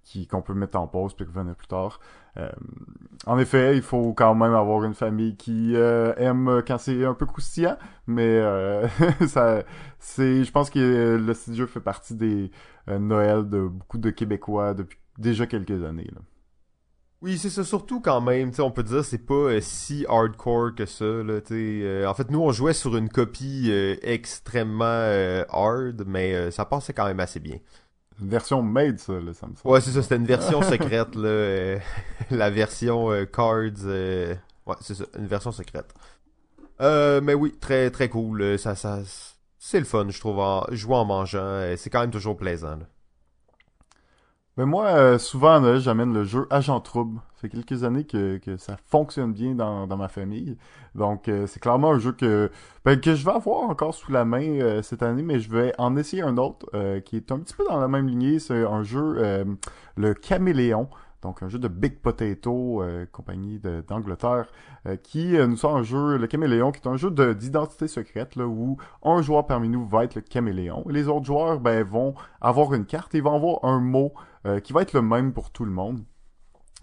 qui 0.03 0.25
qu'on 0.27 0.41
peut 0.41 0.55
mettre 0.55 0.79
en 0.79 0.87
pause 0.87 1.13
puis 1.13 1.25
revenir 1.25 1.55
plus 1.55 1.67
tard. 1.67 1.99
Euh, 2.37 2.49
en 3.25 3.37
effet, 3.37 3.75
il 3.75 3.81
faut 3.81 4.13
quand 4.13 4.33
même 4.35 4.53
avoir 4.53 4.83
une 4.83 4.95
famille 4.95 5.37
qui 5.37 5.75
euh, 5.75 6.13
aime 6.17 6.63
quand 6.67 6.77
c'est 6.77 7.05
un 7.05 7.13
peu 7.13 7.25
croustillant, 7.25 7.77
mais 8.07 8.27
euh, 8.27 8.87
je 9.19 10.51
pense 10.51 10.69
que 10.69 11.17
le 11.17 11.55
jeu 11.55 11.65
fait 11.67 11.79
partie 11.79 12.15
des 12.15 12.51
Noëls 12.87 13.47
de 13.47 13.67
beaucoup 13.67 13.97
de 13.97 14.09
Québécois 14.09 14.73
depuis 14.73 14.97
déjà 15.17 15.45
quelques 15.45 15.83
années. 15.83 16.09
Oui, 17.21 17.37
c'est 17.37 17.49
ça, 17.49 17.63
surtout 17.63 18.01
quand 18.01 18.19
même, 18.19 18.51
on 18.59 18.71
peut 18.71 18.83
dire 18.83 19.05
c'est 19.05 19.25
pas 19.25 19.61
si 19.61 20.05
hardcore 20.09 20.75
que 20.75 20.85
ça, 20.85 21.05
en 21.05 22.13
fait, 22.13 22.29
nous, 22.29 22.41
on 22.41 22.51
jouait 22.51 22.73
sur 22.73 22.97
une 22.97 23.07
copie 23.07 23.71
extrêmement 24.01 25.45
hard, 25.49 26.03
mais 26.05 26.51
ça 26.51 26.65
passait 26.65 26.91
quand 26.91 27.05
même 27.05 27.21
assez 27.21 27.39
bien. 27.39 27.59
Version 28.19 28.61
made, 28.61 28.99
ça, 28.99 29.13
me 29.13 29.33
semble. 29.33 29.55
Ouais, 29.65 29.81
c'est 29.81 29.91
ça, 29.91 30.01
c'était 30.01 30.15
une 30.15 30.25
version 30.25 30.61
secrète, 30.61 31.15
là, 31.15 31.27
euh, 31.27 31.79
la 32.31 32.49
version 32.49 33.11
euh, 33.11 33.25
cards, 33.25 33.85
euh, 33.85 34.35
ouais, 34.65 34.75
c'est 34.81 34.95
ça, 34.95 35.05
une 35.17 35.27
version 35.27 35.51
secrète. 35.51 35.93
Mais 36.79 37.33
oui, 37.33 37.55
très, 37.59 37.89
très 37.91 38.09
cool, 38.09 38.57
ça, 38.59 38.75
ça, 38.75 38.99
c'est 39.57 39.79
le 39.79 39.85
fun, 39.85 40.07
je 40.09 40.19
trouve, 40.19 40.39
en, 40.39 40.65
jouer 40.71 40.95
en 40.95 41.05
mangeant, 41.05 41.75
c'est 41.77 41.89
quand 41.89 42.01
même 42.01 42.11
toujours 42.11 42.37
plaisant, 42.37 42.75
là. 42.77 42.85
Mais 44.55 44.65
moi, 44.65 44.85
euh, 44.85 45.17
souvent, 45.17 45.79
j'amène 45.79 46.13
le 46.13 46.23
jeu 46.23 46.45
Agent 46.51 46.79
Trouble. 46.81 47.19
Ça 47.33 47.41
fait 47.41 47.49
quelques 47.49 47.83
années 47.83 48.03
que, 48.03 48.37
que 48.37 48.55
ça 48.57 48.77
fonctionne 48.85 49.33
bien 49.33 49.55
dans, 49.55 49.87
dans 49.87 49.97
ma 49.97 50.09
famille. 50.09 50.57
Donc, 50.93 51.27
euh, 51.27 51.47
c'est 51.47 51.59
clairement 51.59 51.93
un 51.93 51.97
jeu 51.97 52.11
que, 52.11 52.51
ben, 52.85 52.99
que 52.99 53.15
je 53.15 53.25
vais 53.25 53.31
avoir 53.31 53.67
encore 53.67 53.95
sous 53.95 54.11
la 54.11 54.25
main 54.25 54.43
euh, 54.43 54.83
cette 54.83 55.01
année, 55.01 55.23
mais 55.23 55.39
je 55.39 55.49
vais 55.49 55.73
en 55.79 55.95
essayer 55.97 56.21
un 56.21 56.37
autre 56.37 56.67
euh, 56.75 56.99
qui 56.99 57.15
est 57.15 57.31
un 57.31 57.39
petit 57.39 57.55
peu 57.55 57.63
dans 57.67 57.79
la 57.79 57.87
même 57.87 58.07
lignée. 58.07 58.37
C'est 58.37 58.63
un 58.63 58.83
jeu, 58.83 59.15
euh, 59.17 59.43
le 59.95 60.13
Caméléon. 60.13 60.87
Donc, 61.23 61.41
un 61.41 61.47
jeu 61.47 61.57
de 61.57 61.69
Big 61.69 61.99
Potato, 62.01 62.83
euh, 62.83 63.05
compagnie 63.11 63.59
d'Angleterre, 63.87 64.51
qui 65.03 65.37
nous 65.37 65.55
sort 65.55 65.77
un 65.77 65.83
jeu, 65.83 66.17
le 66.17 66.27
Caméléon, 66.27 66.73
qui 66.73 66.81
est 66.81 66.87
un 66.87 66.97
jeu 66.97 67.09
de- 67.09 67.31
d'identité 67.31 67.87
secrète, 67.87 68.35
là, 68.35 68.45
où 68.45 68.75
un 69.03 69.21
joueur 69.21 69.47
parmi 69.47 69.69
nous 69.69 69.87
va 69.87 70.03
être 70.03 70.15
le 70.15 70.21
Caméléon. 70.21 70.83
Et 70.89 70.91
les 70.91 71.07
autres 71.07 71.25
joueurs, 71.25 71.61
ben, 71.61 71.81
vont 71.85 72.13
avoir 72.41 72.73
une 72.73 72.85
carte 72.85 73.15
et 73.15 73.21
vont 73.21 73.35
avoir 73.35 73.63
un 73.63 73.79
mot 73.79 74.13
euh, 74.45 74.59
qui 74.59 74.73
va 74.73 74.81
être 74.81 74.93
le 74.93 75.01
même 75.01 75.33
pour 75.33 75.51
tout 75.51 75.65
le 75.65 75.71
monde. 75.71 76.03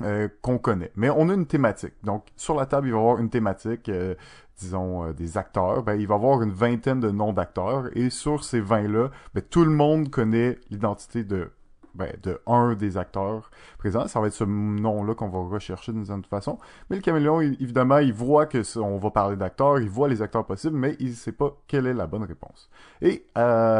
euh, 0.02 0.28
qu'on 0.42 0.58
connaît. 0.58 0.92
Mais 0.96 1.10
on 1.10 1.28
a 1.28 1.34
une 1.34 1.46
thématique. 1.46 1.92
Donc, 2.04 2.24
sur 2.36 2.54
la 2.54 2.66
table, 2.66 2.88
il 2.88 2.92
va 2.92 2.98
y 2.98 3.00
avoir 3.00 3.18
une 3.18 3.28
thématique, 3.30 3.88
euh, 3.88 4.14
disons, 4.58 5.04
euh, 5.04 5.12
des 5.12 5.36
acteurs. 5.36 5.82
Ben, 5.82 5.94
il 6.00 6.06
va 6.06 6.14
y 6.14 6.18
avoir 6.18 6.42
une 6.42 6.52
vingtaine 6.52 7.00
de 7.00 7.10
noms 7.10 7.32
d'acteurs. 7.32 7.94
Et 7.96 8.08
sur 8.10 8.44
ces 8.44 8.60
20-là, 8.62 9.10
ben, 9.34 9.42
tout 9.42 9.64
le 9.64 9.70
monde 9.70 10.10
connaît 10.10 10.58
l'identité 10.70 11.24
de 11.24 11.50
ben, 11.94 12.12
de 12.22 12.40
un 12.46 12.74
des 12.74 12.96
acteurs 12.96 13.50
présents. 13.78 14.06
Ça 14.06 14.20
va 14.20 14.28
être 14.28 14.32
ce 14.32 14.44
nom-là 14.44 15.14
qu'on 15.14 15.28
va 15.28 15.40
rechercher 15.40 15.92
d'une 15.92 16.06
certaine 16.06 16.24
façon. 16.24 16.58
Mais 16.88 16.96
le 16.96 17.02
caméléon, 17.02 17.40
évidemment, 17.40 17.98
il 17.98 18.12
voit 18.12 18.46
que 18.46 18.62
on 18.78 18.96
va 18.98 19.10
parler 19.10 19.36
d'acteurs, 19.36 19.80
il 19.80 19.90
voit 19.90 20.08
les 20.08 20.22
acteurs 20.22 20.46
possibles, 20.46 20.76
mais 20.76 20.96
il 21.00 21.14
sait 21.14 21.32
pas 21.32 21.56
quelle 21.66 21.86
est 21.88 21.94
la 21.94 22.06
bonne 22.06 22.22
réponse. 22.22 22.70
Et 23.02 23.26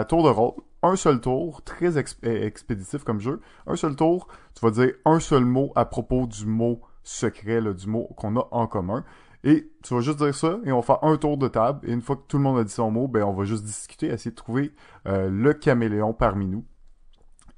tour 0.08 0.24
de 0.24 0.28
rôle, 0.28 0.54
un 0.82 0.96
seul 0.96 1.20
tour, 1.20 1.62
très 1.62 1.96
euh, 1.96 2.02
expéditif 2.22 3.04
comme 3.04 3.20
jeu, 3.20 3.40
un 3.66 3.76
seul 3.76 3.96
tour, 3.96 4.28
tu 4.54 4.64
vas 4.64 4.70
dire 4.70 4.94
un 5.04 5.20
seul 5.20 5.44
mot 5.44 5.72
à 5.76 5.84
propos 5.84 6.26
du 6.26 6.46
mot 6.46 6.80
secret, 7.02 7.62
du 7.74 7.86
mot 7.86 8.08
qu'on 8.16 8.36
a 8.36 8.48
en 8.50 8.66
commun. 8.66 9.04
Et 9.42 9.70
tu 9.82 9.94
vas 9.94 10.00
juste 10.00 10.18
dire 10.18 10.34
ça, 10.34 10.58
et 10.64 10.72
on 10.72 10.80
va 10.80 10.82
faire 10.82 11.02
un 11.02 11.16
tour 11.16 11.38
de 11.38 11.48
table, 11.48 11.88
et 11.88 11.92
une 11.92 12.02
fois 12.02 12.16
que 12.16 12.26
tout 12.28 12.36
le 12.36 12.42
monde 12.42 12.58
a 12.58 12.64
dit 12.64 12.72
son 12.72 12.90
mot, 12.90 13.08
ben 13.08 13.22
on 13.22 13.32
va 13.32 13.44
juste 13.44 13.64
discuter, 13.64 14.08
essayer 14.08 14.32
de 14.32 14.36
trouver 14.36 14.72
euh, 15.06 15.30
le 15.30 15.54
caméléon 15.54 16.12
parmi 16.12 16.46
nous. 16.46 16.64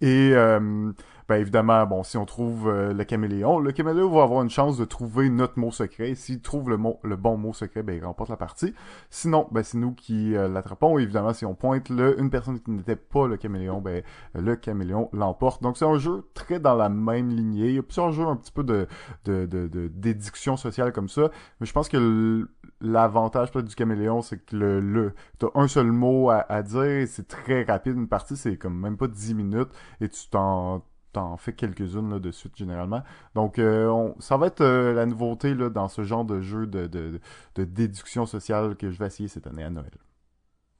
Et 0.00 0.30
euh, 0.32 0.92
ben 1.32 1.40
évidemment, 1.40 1.86
bon, 1.86 2.02
si 2.02 2.18
on 2.18 2.26
trouve 2.26 2.68
euh, 2.68 2.92
le 2.92 3.04
caméléon, 3.04 3.58
le 3.58 3.72
caméléon 3.72 4.10
va 4.10 4.22
avoir 4.22 4.42
une 4.42 4.50
chance 4.50 4.76
de 4.76 4.84
trouver 4.84 5.30
notre 5.30 5.58
mot 5.58 5.70
secret. 5.70 6.14
S'il 6.14 6.42
trouve 6.42 6.68
le, 6.68 6.76
mot, 6.76 7.00
le 7.04 7.16
bon 7.16 7.38
mot 7.38 7.54
secret, 7.54 7.82
ben 7.82 7.96
il 7.96 8.04
remporte 8.04 8.28
la 8.28 8.36
partie. 8.36 8.74
Sinon, 9.08 9.48
ben 9.50 9.62
c'est 9.62 9.78
nous 9.78 9.94
qui 9.94 10.36
euh, 10.36 10.46
l'attrapons. 10.46 10.98
Et 10.98 11.04
évidemment, 11.04 11.32
si 11.32 11.46
on 11.46 11.54
pointe 11.54 11.88
le, 11.88 12.20
une 12.20 12.28
personne 12.28 12.60
qui 12.60 12.70
n'était 12.70 12.96
pas 12.96 13.26
le 13.26 13.38
caméléon, 13.38 13.80
ben 13.80 14.02
le 14.34 14.56
caméléon 14.56 15.08
l'emporte. 15.14 15.62
Donc 15.62 15.78
c'est 15.78 15.86
un 15.86 15.96
jeu 15.96 16.28
très 16.34 16.60
dans 16.60 16.74
la 16.74 16.90
même 16.90 17.30
lignée. 17.30 17.68
Il 17.68 17.74
y 17.76 17.78
a 17.78 17.82
plusieurs 17.82 18.12
jeux 18.12 18.26
un 18.26 18.36
petit 18.36 18.52
peu 18.52 18.62
de 18.62 18.86
de 19.24 19.46
de, 19.46 20.56
sociale 20.56 20.92
comme 20.92 21.08
ça, 21.08 21.30
mais 21.60 21.66
je 21.66 21.72
pense 21.72 21.88
que 21.88 22.46
l'avantage 22.82 23.52
peut-être 23.52 23.68
du 23.68 23.74
caméléon, 23.74 24.20
c'est 24.20 24.36
que 24.44 24.54
le, 24.54 24.80
le 24.80 25.14
t'as 25.38 25.46
un 25.54 25.66
seul 25.66 25.92
mot 25.92 26.28
à, 26.28 26.44
à 26.50 26.62
dire, 26.62 27.08
c'est 27.08 27.26
très 27.26 27.62
rapide 27.62 27.96
une 27.96 28.08
partie, 28.08 28.36
c'est 28.36 28.58
comme 28.58 28.78
même 28.78 28.98
pas 28.98 29.08
10 29.08 29.34
minutes 29.34 29.70
et 30.02 30.10
tu 30.10 30.28
t'en 30.28 30.82
t'en 31.12 31.36
fais 31.36 31.52
quelques-unes 31.52 32.18
de 32.18 32.30
suite 32.30 32.56
généralement. 32.56 33.02
Donc 33.34 33.58
euh, 33.58 34.10
ça 34.18 34.36
va 34.36 34.46
être 34.46 34.64
la 34.64 35.06
nouveauté 35.06 35.54
là, 35.54 35.70
dans 35.70 35.88
ce 35.88 36.02
genre 36.04 36.24
de 36.24 36.40
jeu 36.40 36.66
de, 36.66 36.86
de, 36.86 37.20
de 37.54 37.64
déduction 37.64 38.26
sociale 38.26 38.76
que 38.76 38.90
je 38.90 38.98
vais 38.98 39.06
essayer 39.06 39.28
cette 39.28 39.46
année 39.46 39.64
à 39.64 39.70
Noël. 39.70 39.92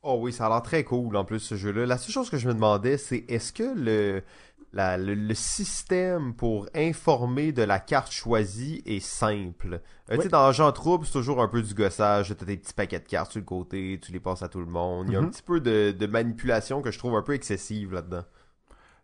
Oh 0.05 0.18
oui, 0.20 0.33
ça 0.33 0.47
a 0.47 0.49
l'air 0.49 0.62
très 0.62 0.83
cool 0.83 1.16
en 1.16 1.24
plus 1.24 1.39
ce 1.39 1.55
jeu-là. 1.55 1.87
La 1.87 1.97
seule 1.97 2.12
chose 2.12 2.28
que 2.28 2.37
je 2.37 2.49
me 2.49 2.55
demandais, 2.55 2.99
c'est 2.99 3.24
est-ce 3.28 3.53
que 3.53 3.62
le, 3.62 4.22
le, 4.72 5.35
système 5.35 6.35
pour 6.35 6.68
informer 6.74 7.53
de 7.53 7.62
la 7.62 7.78
carte 7.78 8.11
choisie 8.11 8.83
est 8.85 8.99
simple? 8.99 9.80
Euh, 10.11 10.16
tu 10.16 10.22
sais, 10.22 10.28
dans 10.28 10.51
Jean 10.51 10.72
Trouble, 10.72 11.07
c'est 11.07 11.12
toujours 11.12 11.41
un 11.41 11.47
peu 11.47 11.62
du 11.62 11.72
gossage. 11.74 12.35
T'as 12.37 12.45
des 12.45 12.57
petits 12.57 12.74
paquets 12.74 12.99
de 12.99 13.05
cartes 13.05 13.30
sur 13.30 13.39
le 13.39 13.47
côté, 13.47 14.01
tu 14.03 14.11
les 14.11 14.18
passes 14.18 14.43
à 14.43 14.49
tout 14.49 14.59
le 14.59 14.66
monde. 14.66 15.07
Il 15.07 15.12
y 15.12 15.16
a 15.16 15.20
un 15.20 15.22
mhm. 15.22 15.30
petit 15.30 15.43
peu 15.43 15.61
de, 15.61 16.07
manipulation 16.07 16.83
que 16.83 16.91
je 16.91 16.99
trouve 16.99 17.14
un 17.14 17.22
peu 17.22 17.35
excessive 17.35 17.93
là-dedans. 17.93 18.24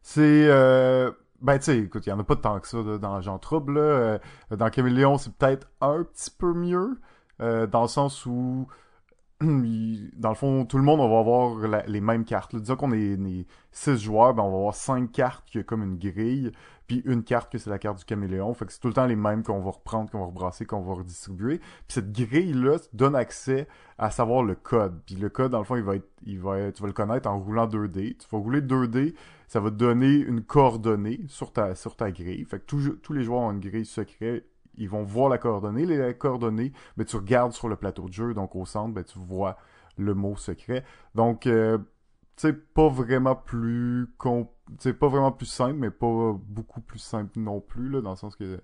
C'est... 0.02 0.46
Euh... 0.48 1.10
Ben, 1.40 1.56
tu 1.58 1.66
sais, 1.66 1.78
écoute, 1.78 2.04
il 2.06 2.10
y 2.10 2.12
en 2.12 2.18
a 2.18 2.24
pas 2.24 2.34
tant 2.34 2.58
que 2.58 2.66
ça 2.66 2.82
dans 2.82 3.20
Jean 3.20 3.38
Trouble. 3.38 3.78
Euh, 3.78 4.18
dans 4.50 4.70
Caméléon, 4.70 5.18
c'est 5.18 5.32
peut-être 5.32 5.68
un 5.80 6.02
petit 6.02 6.30
peu 6.36 6.52
mieux, 6.52 7.00
euh, 7.40 7.68
dans 7.68 7.82
le 7.82 7.88
sens 7.88 8.26
où 8.26 8.66
dans 9.40 10.30
le 10.30 10.34
fond, 10.34 10.64
tout 10.64 10.78
le 10.78 10.82
monde, 10.82 10.98
on 10.98 11.08
va 11.08 11.20
avoir 11.20 11.84
les 11.86 12.00
mêmes 12.00 12.24
cartes. 12.24 12.56
Disons 12.56 12.74
qu'on 12.74 12.90
est, 12.90 13.12
est, 13.12 13.46
six 13.70 13.96
joueurs, 13.96 14.34
ben 14.34 14.42
on 14.42 14.50
va 14.50 14.56
avoir 14.56 14.74
cinq 14.74 15.12
cartes 15.12 15.44
qui 15.46 15.58
est 15.58 15.64
comme 15.64 15.84
une 15.84 15.96
grille, 15.96 16.50
puis 16.88 17.02
une 17.04 17.22
carte 17.22 17.52
que 17.52 17.58
c'est 17.58 17.70
la 17.70 17.78
carte 17.78 17.98
du 17.98 18.04
caméléon. 18.04 18.52
Fait 18.54 18.66
que 18.66 18.72
c'est 18.72 18.80
tout 18.80 18.88
le 18.88 18.94
temps 18.94 19.06
les 19.06 19.14
mêmes 19.14 19.44
qu'on 19.44 19.60
va 19.60 19.70
reprendre, 19.70 20.10
qu'on 20.10 20.18
va 20.18 20.26
rebrasser, 20.26 20.66
qu'on 20.66 20.80
va 20.80 20.94
redistribuer. 20.94 21.58
Puis 21.58 21.86
cette 21.86 22.10
grille-là 22.10 22.78
donne 22.92 23.14
accès 23.14 23.68
à 23.96 24.10
savoir 24.10 24.42
le 24.42 24.56
code. 24.56 25.00
Puis 25.06 25.14
le 25.14 25.28
code, 25.28 25.52
dans 25.52 25.58
le 25.58 25.64
fond, 25.64 25.76
il 25.76 25.84
va 25.84 25.94
être, 25.94 26.74
tu 26.74 26.82
vas 26.82 26.86
le 26.88 26.92
connaître 26.92 27.28
en 27.28 27.38
roulant 27.38 27.68
2D. 27.68 28.16
Tu 28.16 28.26
vas 28.32 28.38
rouler 28.38 28.60
2D, 28.60 29.14
ça 29.46 29.60
va 29.60 29.70
te 29.70 29.76
donner 29.76 30.14
une 30.14 30.42
coordonnée 30.42 31.20
sur 31.28 31.52
ta, 31.52 31.76
sur 31.76 31.94
ta 31.94 32.10
grille. 32.10 32.44
Fait 32.44 32.58
que 32.58 32.64
tous 32.64 33.12
les 33.12 33.22
joueurs 33.22 33.42
ont 33.42 33.52
une 33.52 33.60
grille 33.60 33.86
secrète 33.86 34.46
ils 34.78 34.88
vont 34.88 35.02
voir 35.02 35.28
la 35.28 35.38
coordonnée. 35.38 35.86
Les 35.86 36.14
coordonnées, 36.14 36.72
mais 36.96 37.04
tu 37.04 37.16
regardes 37.16 37.52
sur 37.52 37.68
le 37.68 37.76
plateau 37.76 38.08
de 38.08 38.12
jeu, 38.12 38.34
donc 38.34 38.56
au 38.56 38.64
centre, 38.64 38.94
ben, 38.94 39.04
tu 39.04 39.18
vois 39.18 39.56
le 39.96 40.14
mot 40.14 40.36
secret. 40.36 40.84
Donc, 41.14 41.46
euh, 41.46 41.78
tu 42.36 42.54
pas 42.54 42.88
vraiment 42.88 43.34
plus 43.34 44.08
c'est 44.78 44.92
pas 44.92 45.08
vraiment 45.08 45.32
plus 45.32 45.46
simple, 45.46 45.74
mais 45.74 45.90
pas 45.90 46.34
beaucoup 46.46 46.80
plus 46.80 46.98
simple 46.98 47.38
non 47.38 47.60
plus, 47.60 47.88
là, 47.88 48.00
dans 48.00 48.10
le 48.10 48.16
sens 48.16 48.36
que 48.36 48.60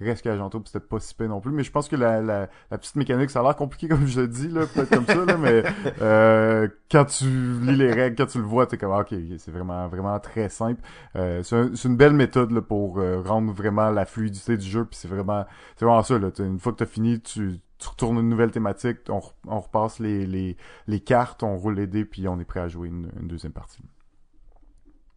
Reste 0.00 0.22
qu'Agento, 0.22 0.62
c'était 0.66 0.80
pas 0.80 1.00
si 1.00 1.14
non 1.20 1.40
plus. 1.40 1.52
Mais 1.52 1.62
je 1.62 1.70
pense 1.70 1.88
que 1.88 1.96
la, 1.96 2.20
la, 2.20 2.48
la, 2.70 2.78
petite 2.78 2.96
mécanique, 2.96 3.30
ça 3.30 3.40
a 3.40 3.42
l'air 3.42 3.56
compliqué 3.56 3.88
comme 3.88 4.06
je 4.06 4.20
le 4.20 4.28
dis, 4.28 4.48
là, 4.48 4.66
peut-être 4.66 4.90
comme 4.90 5.06
ça, 5.06 5.24
là, 5.24 5.36
mais 5.38 5.64
euh, 6.02 6.68
quand 6.90 7.06
tu 7.06 7.24
lis 7.24 7.76
les 7.76 7.92
règles, 7.92 8.16
quand 8.16 8.26
tu 8.26 8.38
le 8.38 8.44
vois, 8.44 8.66
t'es 8.66 8.76
comme 8.76 8.92
ok, 8.92 9.14
c'est 9.38 9.50
vraiment 9.50 9.88
vraiment 9.88 10.18
très 10.20 10.48
simple. 10.48 10.82
Euh, 11.16 11.42
c'est 11.42 11.88
une 11.88 11.96
belle 11.96 12.12
méthode 12.12 12.50
là, 12.50 12.60
pour 12.60 12.98
euh, 12.98 13.22
rendre 13.22 13.52
vraiment 13.52 13.90
la 13.90 14.04
fluidité 14.04 14.56
du 14.56 14.66
jeu, 14.66 14.84
puis 14.84 14.98
c'est 14.98 15.08
vraiment 15.08 15.46
c'est 15.76 15.84
vraiment 15.86 16.02
ça. 16.02 16.18
Là, 16.18 16.28
une 16.38 16.58
fois 16.58 16.72
que 16.72 16.78
t'as 16.78 16.86
fini, 16.86 17.20
tu, 17.20 17.60
tu 17.78 17.88
retournes 17.88 18.18
une 18.18 18.28
nouvelle 18.28 18.50
thématique, 18.50 18.98
on, 19.08 19.20
on 19.46 19.60
repasse 19.60 19.98
les, 19.98 20.26
les, 20.26 20.56
les 20.86 21.00
cartes, 21.00 21.42
on 21.42 21.56
roule 21.56 21.76
les 21.76 21.86
dés, 21.86 22.04
puis 22.04 22.28
on 22.28 22.38
est 22.38 22.44
prêt 22.44 22.60
à 22.60 22.68
jouer 22.68 22.88
une 22.88 23.10
deuxième 23.22 23.52
partie. 23.52 23.82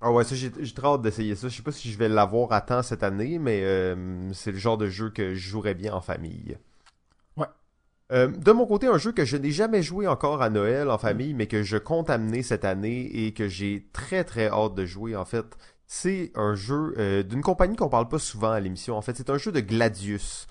Ah 0.02 0.12
ouais, 0.12 0.24
ça 0.24 0.36
j'ai 0.36 0.50
très 0.52 0.88
hâte 0.88 1.02
d'essayer 1.02 1.36
ça. 1.36 1.50
Je 1.50 1.56
sais 1.56 1.64
pas 1.64 1.72
si 1.72 1.92
je 1.92 1.98
vais 1.98 2.08
l'avoir 2.08 2.54
à 2.54 2.62
temps 2.62 2.82
cette 2.82 3.04
année, 3.04 3.38
mais 3.38 3.62
euh, 3.64 4.32
c'est 4.34 4.52
le 4.52 4.58
genre 4.58 4.78
de 4.78 4.88
jeu 4.88 5.10
que 5.10 5.34
je 5.34 5.50
jouerais 5.50 5.74
bien 5.74 5.94
en 5.94 6.00
famille. 6.00 6.58
Ouais. 7.36 7.48
Euh, 8.14 8.28
de 8.28 8.52
mon 8.54 8.66
côté, 8.66 8.88
un 8.88 8.98
jeu 8.98 9.12
que 9.12 9.26
je 9.26 9.36
n'ai 9.36 9.52
jamais 9.52 9.84
joué 9.84 10.08
encore 10.08 10.42
à 10.42 10.50
Noël 10.50 10.90
en 10.90 10.98
famille, 10.98 11.34
mais 11.34 11.48
que 11.48 11.64
je 11.64 11.78
compte 11.78 12.10
amener 12.10 12.44
cette 12.44 12.64
année 12.64 13.26
et 13.26 13.34
que 13.34 13.50
j'ai 13.50 13.88
très 13.92 14.24
très 14.24 14.48
hâte 14.48 14.74
de 14.74 14.86
jouer 14.86 15.18
en 15.18 15.26
fait. 15.26 15.46
C'est 15.92 16.32
un 16.36 16.54
jeu 16.54 16.94
euh, 17.00 17.24
d'une 17.24 17.42
compagnie 17.42 17.76
qu'on 17.76 17.90
parle 17.90 18.08
pas 18.08 18.20
souvent 18.20 18.52
à 18.52 18.60
l'émission. 18.60 18.96
En 18.96 19.02
fait, 19.02 19.18
c'est 19.18 19.32
un 19.32 19.40
jeu 19.40 19.52
de 19.52 19.60
Gladius. 19.60 20.48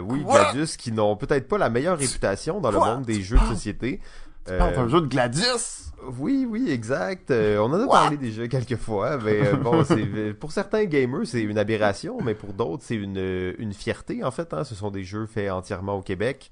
oui, 0.00 0.24
Gladius 0.24 0.76
qui 0.76 0.92
n'ont 0.92 1.14
peut-être 1.14 1.46
pas 1.46 1.58
la 1.58 1.68
meilleure 1.68 1.98
réputation 1.98 2.60
dans 2.60 2.70
le 2.70 2.78
monde 2.78 3.04
des 3.04 3.22
jeux 3.22 3.38
de 3.38 3.54
société. 3.54 4.00
C'est 4.46 4.60
un 4.60 4.88
jeu 4.88 5.00
de 5.00 5.06
Gladius 5.06 5.84
oui, 6.18 6.46
oui, 6.48 6.70
exact. 6.70 7.30
Euh, 7.30 7.58
on 7.58 7.72
en 7.72 7.80
a 7.80 7.86
parlé 7.86 8.16
déjà 8.16 8.46
quelques 8.48 8.76
fois, 8.76 9.18
mais 9.18 9.46
euh, 9.46 9.56
bon, 9.56 9.82
euh, 9.90 10.34
pour 10.34 10.52
certains 10.52 10.84
gamers 10.84 11.26
c'est 11.26 11.42
une 11.42 11.58
aberration, 11.58 12.20
mais 12.20 12.34
pour 12.34 12.52
d'autres 12.52 12.82
c'est 12.82 12.96
une, 12.96 13.54
une 13.58 13.72
fierté 13.72 14.24
en 14.24 14.30
fait. 14.30 14.52
Hein. 14.52 14.64
Ce 14.64 14.74
sont 14.74 14.90
des 14.90 15.04
jeux 15.04 15.26
faits 15.26 15.50
entièrement 15.50 15.94
au 15.94 16.02
Québec, 16.02 16.50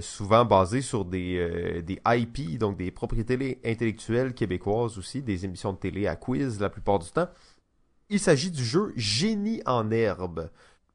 souvent 0.00 0.44
basés 0.44 0.82
sur 0.82 1.04
des 1.04 1.82
des 1.82 2.00
IP, 2.06 2.58
donc 2.58 2.76
des 2.76 2.90
propriétés 2.90 3.60
intellectuelles 3.64 4.34
québécoises 4.34 4.98
aussi, 4.98 5.22
des 5.22 5.44
émissions 5.44 5.72
de 5.72 5.78
télé 5.78 6.06
à 6.06 6.16
quiz 6.16 6.60
la 6.60 6.68
plupart 6.68 6.98
du 6.98 7.10
temps. 7.10 7.28
Il 8.10 8.20
s'agit 8.20 8.50
du 8.50 8.64
jeu 8.64 8.92
Génie 8.96 9.62
en 9.66 9.90
herbe. 9.90 10.50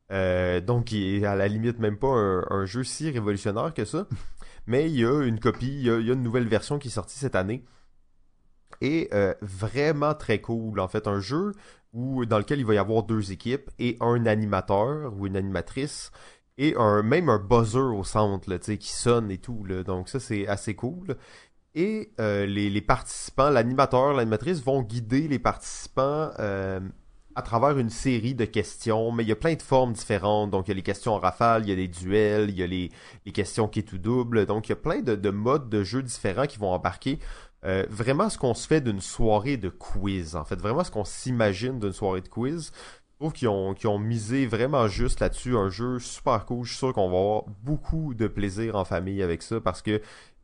donc, 0.10 0.86
qui 0.86 1.16
est 1.16 1.26
à 1.26 1.36
la 1.36 1.48
limite 1.48 1.80
même 1.80 1.98
pas 1.98 2.08
un 2.08 2.66
jeu 2.66 2.84
si 2.84 3.10
révolutionnaire 3.10 3.74
que 3.74 3.86
ça. 3.86 4.06
Mais 4.68 4.90
il 4.90 5.00
y 5.00 5.06
a 5.06 5.24
une 5.24 5.40
copie, 5.40 5.68
il 5.68 5.84
y 5.84 5.90
a, 5.90 5.98
une 5.98 6.24
nouvelle 6.24 6.48
version 6.48 6.78
qui 6.78 6.90
est 6.90 6.92
sortie 6.92 7.18
cette 7.18 7.36
année. 7.36 7.66
Et 8.82 9.10
euh, 9.14 9.34
vraiment 9.42 10.14
très 10.14 10.40
cool. 10.40 10.80
En 10.80 10.88
fait, 10.88 11.08
un 11.08 11.20
jeu 11.20 11.54
où, 11.94 12.26
dans 12.26 12.38
lequel 12.38 12.60
il 12.60 12.66
va 12.66 12.76
y 12.76 12.78
avoir 12.78 13.04
deux 13.04 13.32
équipes 13.32 13.72
et 13.80 13.98
un 14.02 14.26
animateur 14.26 15.14
ou 15.18 15.26
une 15.26 15.38
animatrice 15.38 16.12
et 16.58 16.74
même 17.04 17.30
un 17.30 17.38
buzzer 17.38 17.96
au 17.96 18.04
centre 18.04 18.50
là, 18.50 18.58
qui 18.58 18.92
sonne 18.92 19.32
et 19.32 19.38
tout. 19.38 19.64
Donc 19.86 20.10
ça, 20.10 20.20
c'est 20.20 20.48
assez 20.48 20.76
cool. 20.76 21.16
Et 21.76 22.12
euh, 22.20 22.48
les, 22.48 22.72
les, 22.72 22.82
participants, 22.82 23.52
l'animateur, 23.52 24.14
l'animatrice 24.14 24.64
vont 24.64 24.82
guider 24.82 25.28
les 25.28 25.38
participants 25.38 26.32
euh, 26.40 26.80
à 27.38 27.44
travers 27.44 27.78
une 27.78 27.92
série 27.92 28.34
de 28.34 28.46
questions, 28.46 29.12
mais 29.12 29.22
il 29.22 29.30
y 29.30 29.32
a 29.32 29.36
plein 29.36 29.54
de 29.54 29.62
formes 29.62 29.94
différentes. 29.94 30.50
Donc, 30.50 30.68
il 30.68 30.72
y 30.72 30.74
a 30.74 30.76
les 30.76 30.82
questions 30.82 31.14
en 31.14 31.20
rafale, 31.20 31.62
il 31.66 31.70
y 31.70 31.72
a 31.72 31.76
des 31.76 31.88
duels, 31.88 32.50
il 32.50 32.58
y 32.58 32.64
a 32.64 32.68
les, 32.68 32.90
les 33.28 33.32
questions 33.32 33.68
qui 33.68 33.78
est 33.80 33.84
tout 33.84 34.00
double. 34.00 34.48
Donc, 34.48 34.68
il 34.68 34.72
y 34.72 34.74
a 34.74 34.78
plein 34.78 35.02
de, 35.02 35.14
de 35.14 35.30
modes 35.30 35.70
de 35.70 35.84
jeu 35.84 36.02
différents 36.02 36.48
qui 36.48 36.58
vont 36.58 36.72
embarquer. 36.72 37.20
Euh, 37.64 37.86
vraiment 37.92 38.32
ce 38.32 38.40
qu'on 38.40 38.56
se 38.56 38.68
fait 38.68 38.82
d'une 38.82 39.02
soirée 39.02 39.58
de 39.58 39.70
quiz, 39.70 40.36
en 40.36 40.46
fait. 40.46 40.60
Vraiment 40.60 40.84
ce 40.84 40.90
qu'on 40.90 41.06
s'imagine 41.06 41.80
d'une 41.80 41.94
soirée 41.94 42.22
de 42.22 42.28
quiz. 42.28 42.72
Je 43.12 43.16
trouve 43.20 43.34
qu'ils 43.34 43.50
ont, 43.50 43.76
ont 43.86 44.00
misé 44.00 44.48
vraiment 44.48 44.88
juste 44.88 45.20
là-dessus. 45.20 45.56
Un 45.56 45.70
jeu 45.70 46.00
super 46.00 46.44
cool. 46.48 46.66
Je 46.66 46.72
suis 46.72 46.80
sûr 46.80 46.94
qu'on 46.94 47.08
va 47.08 47.18
avoir 47.18 47.44
beaucoup 47.62 48.16
de 48.16 48.26
plaisir 48.26 48.76
en 48.76 48.84
famille 48.84 49.22
avec 49.22 49.44
ça 49.44 49.62
parce 49.62 49.84
que 49.84 50.02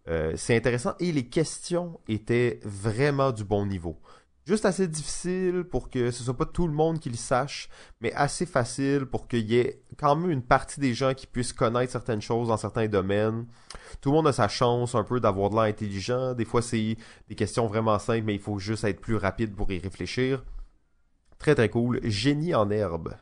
euh, 0.10 0.34
c'est 0.36 0.56
intéressant 0.56 0.94
et 1.00 1.12
les 1.12 1.26
questions 1.26 2.00
étaient 2.08 2.60
vraiment 2.64 3.32
du 3.32 3.44
bon 3.44 3.66
niveau 3.66 3.98
juste 4.46 4.66
assez 4.66 4.88
difficile 4.88 5.64
pour 5.64 5.89
que 5.89 6.12
ce 6.12 6.24
soit 6.24 6.38
pas 6.38 6.46
tout 6.46 6.68
le 6.68 6.74
monde 6.74 7.00
qui 7.00 7.10
le 7.10 7.16
sache, 7.16 7.70
mais 8.02 8.14
assez 8.14 8.46
facile 8.46 9.06
pour 9.06 9.28
qu'il 9.28 9.50
y 9.50 9.58
ait 9.58 9.84
quand 9.98 10.16
même 10.16 10.32
une 10.32 10.41
partie 10.44 10.80
des 10.80 10.94
gens 10.94 11.14
qui 11.14 11.28
puissent 11.28 11.54
connaître 11.54 11.91
certaines 11.91 12.22
choses 12.22 12.50
dans 12.50 12.58
certains 12.58 12.88
domaines. 12.88 13.46
Tout 14.02 14.10
le 14.10 14.16
monde 14.18 14.28
a 14.28 14.34
sa 14.34 14.48
chance 14.48 14.96
un 14.96 15.04
peu 15.04 15.20
d'avoir 15.20 15.50
de 15.50 15.56
l'air 15.56 15.64
intelligent. 15.64 16.34
Des 16.34 16.46
fois, 16.46 16.62
c'est 16.62 16.98
des 17.30 17.36
questions 17.36 17.68
vraiment 17.68 18.00
simples, 18.00 18.24
mais 18.24 18.36
il 18.36 18.41
faut 18.41 18.60
juste 18.60 18.84
être 18.84 19.02
plus 19.02 19.16
rapide 19.16 19.56
pour 19.56 19.72
y 19.72 19.80
réfléchir. 19.80 20.44
Très 21.38 21.56
très 21.56 21.70
cool. 21.70 22.00
Génie 22.04 22.56
en 22.56 22.70
herbe. 22.70 23.16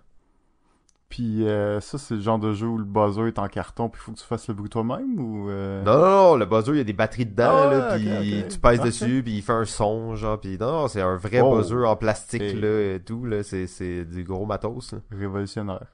Puis 1.11 1.45
euh, 1.45 1.81
ça, 1.81 1.97
c'est 1.97 2.15
le 2.15 2.21
genre 2.21 2.39
de 2.39 2.53
jeu 2.53 2.67
où 2.67 2.77
le 2.77 2.85
buzzer 2.85 3.27
est 3.27 3.37
en 3.37 3.49
carton, 3.49 3.89
puis 3.89 3.99
il 4.01 4.05
faut 4.05 4.11
que 4.13 4.17
tu 4.17 4.23
fasses 4.23 4.47
le 4.47 4.53
bruit 4.53 4.69
toi-même 4.69 5.19
ou 5.19 5.49
euh? 5.49 5.83
Non, 5.83 5.97
non, 5.97 6.09
non, 6.09 6.35
le 6.37 6.45
buzzer, 6.45 6.71
il 6.71 6.77
y 6.77 6.81
a 6.81 6.85
des 6.85 6.93
batteries 6.93 7.25
dedans, 7.25 7.69
là, 7.69 7.89
ah, 7.91 7.95
puis 7.97 8.45
tu 8.49 8.57
pèses 8.57 8.79
dessus, 8.79 9.21
puis 9.21 9.33
il 9.33 9.41
fait 9.41 9.51
un 9.51 9.65
son, 9.65 10.15
genre, 10.15 10.39
puis 10.39 10.57
non, 10.57 10.87
c'est 10.87 11.01
un 11.01 11.17
vrai 11.17 11.41
oh. 11.41 11.57
buzzer 11.57 11.83
en 11.85 11.97
plastique, 11.97 12.53
là, 12.53 12.95
et 12.95 13.01
tout, 13.05 13.25
là, 13.25 13.43
c'est, 13.43 14.05
du 14.05 14.23
gros 14.23 14.45
matos. 14.45 14.95
Révolutionnaire. 15.11 15.85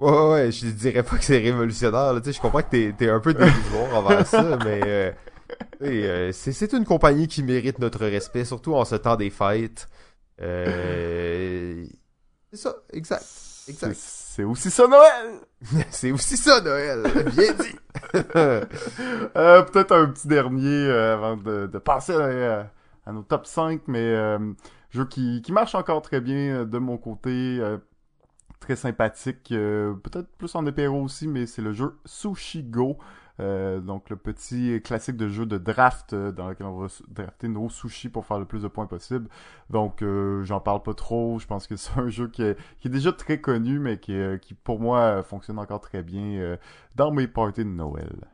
Ouais, 0.00 0.10
ouais, 0.10 0.30
ouais, 0.32 0.50
je 0.50 0.66
dirais 0.66 1.04
pas 1.04 1.18
que 1.18 1.24
c'est 1.24 1.38
révolutionnaire, 1.38 2.12
là, 2.12 2.20
tu 2.20 2.32
sais, 2.32 2.36
je 2.36 2.40
comprends 2.40 2.62
que 2.62 2.90
t'es, 2.90 3.08
un 3.08 3.20
peu 3.20 3.34
dérisoire 3.34 3.94
envers 3.94 4.26
ça, 4.26 4.58
mais... 4.64 4.80
Euh, 4.84 5.12
euh, 5.82 6.32
c'est, 6.32 6.50
c'est 6.50 6.72
une 6.72 6.84
compagnie 6.84 7.28
qui 7.28 7.44
mérite 7.44 7.78
notre 7.78 8.04
respect, 8.06 8.44
surtout 8.44 8.74
en 8.74 8.84
ce 8.84 8.96
temps 8.96 9.14
des 9.14 9.30
fêtes. 9.30 9.86
Euh... 10.40 11.84
C'est 12.50 12.56
ça, 12.56 12.74
exact. 12.92 13.24
Exact. 13.68 14.21
C'est 14.34 14.44
aussi 14.44 14.70
ça 14.70 14.88
Noël! 14.88 15.40
c'est 15.90 16.10
aussi 16.10 16.38
ça 16.38 16.62
Noël! 16.62 17.02
Bien 17.36 17.52
dit! 17.52 17.76
euh, 18.34 19.62
Peut-être 19.62 19.92
un 19.94 20.06
petit 20.06 20.26
dernier 20.26 20.86
euh, 20.86 21.12
avant 21.12 21.36
de, 21.36 21.66
de 21.66 21.78
passer 21.78 22.14
à, 22.14 22.70
à, 23.04 23.12
nos 23.12 23.24
top 23.24 23.44
5, 23.44 23.82
mais 23.88 23.98
euh, 23.98 24.38
jeu 24.88 25.04
qui, 25.04 25.42
qui 25.42 25.52
marche 25.52 25.74
encore 25.74 26.00
très 26.00 26.22
bien 26.22 26.60
euh, 26.60 26.64
de 26.64 26.78
mon 26.78 26.96
côté. 26.96 27.58
Euh, 27.60 27.76
très 28.58 28.74
sympathique. 28.74 29.48
Peut-être 29.50 30.28
plus 30.38 30.54
en 30.54 30.64
épéro 30.64 31.02
aussi, 31.02 31.26
mais 31.28 31.44
c'est 31.44 31.60
le 31.62 31.72
jeu 31.72 31.98
Sushi 32.06 32.62
Go. 32.62 32.96
Euh, 33.40 33.80
donc 33.80 34.10
le 34.10 34.16
petit 34.16 34.80
classique 34.82 35.16
de 35.16 35.28
jeu 35.28 35.46
de 35.46 35.56
draft 35.56 36.12
euh, 36.12 36.32
dans 36.32 36.48
lequel 36.48 36.66
on 36.66 36.76
va 36.76 36.88
drafter 37.08 37.48
nos 37.48 37.70
sushis 37.70 38.10
pour 38.10 38.26
faire 38.26 38.38
le 38.38 38.44
plus 38.44 38.62
de 38.62 38.68
points 38.68 38.86
possible. 38.86 39.28
Donc 39.70 40.02
euh, 40.02 40.42
j'en 40.44 40.60
parle 40.60 40.82
pas 40.82 40.94
trop. 40.94 41.38
Je 41.38 41.46
pense 41.46 41.66
que 41.66 41.76
c'est 41.76 41.98
un 41.98 42.08
jeu 42.08 42.28
qui 42.28 42.42
est, 42.42 42.58
qui 42.80 42.88
est, 42.88 42.90
déjà 42.90 43.12
très 43.12 43.40
connu, 43.40 43.78
mais 43.78 43.98
qui, 43.98 44.16
qui 44.40 44.54
pour 44.54 44.80
moi 44.80 45.22
fonctionne 45.22 45.58
encore 45.58 45.80
très 45.80 46.02
bien 46.02 46.56
dans 46.94 47.10
mes 47.10 47.26
parties 47.26 47.64
de 47.64 47.70
Noël. 47.70 48.28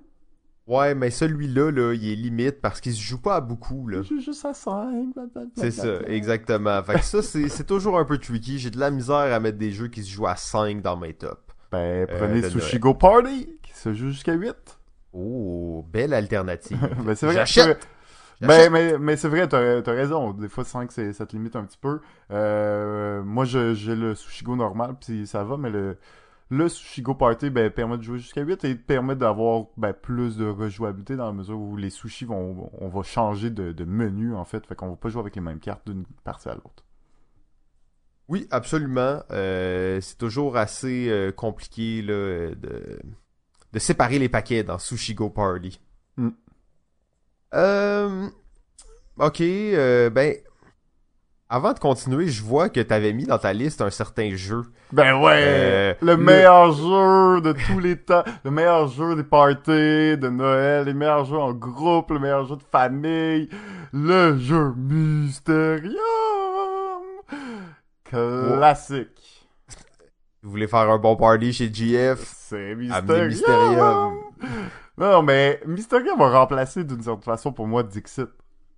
Ouais, 0.66 0.94
mais 0.94 1.10
celui-là, 1.10 1.70
là, 1.70 1.94
il 1.94 2.10
est 2.10 2.14
limite 2.14 2.60
parce 2.60 2.82
qu'il 2.82 2.92
se 2.92 3.00
joue 3.00 3.22
pas 3.22 3.36
à 3.36 3.40
beaucoup, 3.40 3.88
là. 3.88 4.02
Je 4.02 4.16
joue 4.16 4.20
juste 4.20 4.44
à 4.44 4.52
5. 4.52 5.14
C'est 5.56 5.70
ça, 5.70 6.00
exactement. 6.06 6.82
Fait 6.82 6.98
que 6.98 7.04
ça, 7.04 7.22
c'est 7.22 7.66
toujours 7.66 7.98
un 7.98 8.04
peu 8.04 8.18
tricky. 8.18 8.58
J'ai 8.58 8.70
de 8.70 8.78
la 8.78 8.90
misère 8.90 9.16
à 9.16 9.40
mettre 9.40 9.56
des 9.56 9.70
jeux 9.70 9.88
qui 9.88 10.02
se 10.02 10.10
jouent 10.10 10.26
à 10.26 10.36
5 10.36 10.82
dans 10.82 10.98
mes 10.98 11.14
tops. 11.14 11.40
Ben, 11.72 12.06
prenez 12.06 12.42
Sushi 12.42 12.78
Go 12.78 12.92
Party, 12.92 13.48
qui 13.62 13.72
se 13.72 13.94
joue 13.94 14.10
jusqu'à 14.10 14.34
8. 14.34 14.77
Oh, 15.18 15.84
belle 15.90 16.14
alternative. 16.14 16.78
ben, 17.04 17.14
c'est 17.14 17.26
vrai. 17.26 17.34
J'achète! 17.34 17.88
Mais, 18.40 18.68
J'achète. 18.68 18.72
mais, 18.72 18.98
mais 18.98 19.16
c'est 19.16 19.28
vrai, 19.28 19.48
t'as 19.48 19.78
as 19.80 19.90
raison. 19.92 20.32
Des 20.32 20.48
fois, 20.48 20.64
5, 20.64 20.92
c'est- 20.92 21.12
ça 21.12 21.26
te 21.26 21.32
limite 21.36 21.56
un 21.56 21.64
petit 21.64 21.78
peu. 21.78 22.00
Euh, 22.30 23.22
moi, 23.24 23.44
je- 23.44 23.74
j'ai 23.74 23.96
le 23.96 24.14
Sushigo 24.14 24.54
normal, 24.56 24.94
puis 25.00 25.26
ça 25.26 25.42
va, 25.44 25.56
mais 25.56 25.70
le, 25.70 25.98
le 26.50 26.68
Sushigo 26.68 27.14
Party 27.14 27.50
ben, 27.50 27.68
permet 27.70 27.98
de 27.98 28.02
jouer 28.02 28.18
jusqu'à 28.18 28.42
8 28.42 28.64
et 28.64 28.74
permet 28.76 29.16
d'avoir 29.16 29.64
ben, 29.76 29.92
plus 29.92 30.36
de 30.36 30.46
rejouabilité 30.48 31.16
dans 31.16 31.26
la 31.26 31.32
mesure 31.32 31.58
où 31.58 31.76
les 31.76 31.90
sushis 31.90 32.24
vont. 32.26 32.70
On 32.80 32.88
va 32.88 33.02
changer 33.02 33.50
de, 33.50 33.72
de 33.72 33.84
menu, 33.84 34.34
en 34.34 34.44
fait. 34.44 34.64
Fait 34.66 34.74
qu'on 34.76 34.90
va 34.90 34.96
pas 34.96 35.08
jouer 35.08 35.20
avec 35.20 35.34
les 35.34 35.42
mêmes 35.42 35.58
cartes 35.60 35.86
d'une 35.90 36.04
partie 36.24 36.48
à 36.48 36.54
l'autre. 36.54 36.84
Oui, 38.28 38.46
absolument. 38.50 39.22
Euh, 39.30 40.00
c'est 40.00 40.18
toujours 40.18 40.56
assez 40.58 41.08
euh, 41.08 41.32
compliqué 41.32 42.02
là, 42.02 42.54
de, 42.54 43.00
de 43.72 43.78
séparer 43.78 44.18
les 44.18 44.28
paquets 44.28 44.62
dans 44.62 44.78
Sushi 44.78 45.14
Go 45.14 45.30
Party. 45.30 45.80
Mm. 46.16 46.28
Euh, 47.54 48.28
ok, 49.18 49.40
euh, 49.40 50.10
ben, 50.10 50.34
avant 51.48 51.72
de 51.72 51.78
continuer, 51.78 52.28
je 52.28 52.42
vois 52.42 52.68
que 52.68 52.80
t'avais 52.80 53.12
mis 53.12 53.24
dans 53.24 53.38
ta 53.38 53.52
liste 53.52 53.80
un 53.80 53.90
certain 53.90 54.36
jeu. 54.36 54.62
Ben 54.92 55.18
ouais! 55.20 55.44
Euh, 55.46 55.94
le 56.02 56.16
meilleur 56.16 56.72
jeu 56.72 57.40
de 57.40 57.52
tous 57.66 57.78
les 57.78 57.96
temps, 57.96 58.24
le 58.44 58.50
meilleur 58.50 58.88
jeu 58.88 59.16
des 59.16 59.22
parties 59.22 60.16
de 60.18 60.28
Noël, 60.28 60.84
les 60.86 60.94
meilleurs 60.94 61.24
jeux 61.24 61.38
en 61.38 61.52
groupe, 61.52 62.10
le 62.10 62.18
meilleur 62.18 62.46
jeu 62.46 62.56
de 62.56 62.62
famille, 62.70 63.48
le 63.92 64.38
jeu 64.38 64.74
Mysterium! 64.76 65.94
Classique. 68.04 69.47
Vous 70.48 70.52
voulez 70.52 70.66
faire 70.66 70.88
un 70.90 70.96
bon 70.96 71.14
party 71.14 71.52
chez 71.52 71.70
GF? 71.70 72.20
C'est 72.24 72.74
Mysterium! 72.74 73.28
Mysterium. 73.28 74.18
Non, 74.96 75.22
mais 75.22 75.60
Mysterium 75.66 76.18
va 76.18 76.30
remplacer 76.40 76.84
d'une 76.84 77.02
certaine 77.02 77.22
façon 77.22 77.52
pour 77.52 77.66
moi 77.66 77.82
Dixit. 77.82 78.30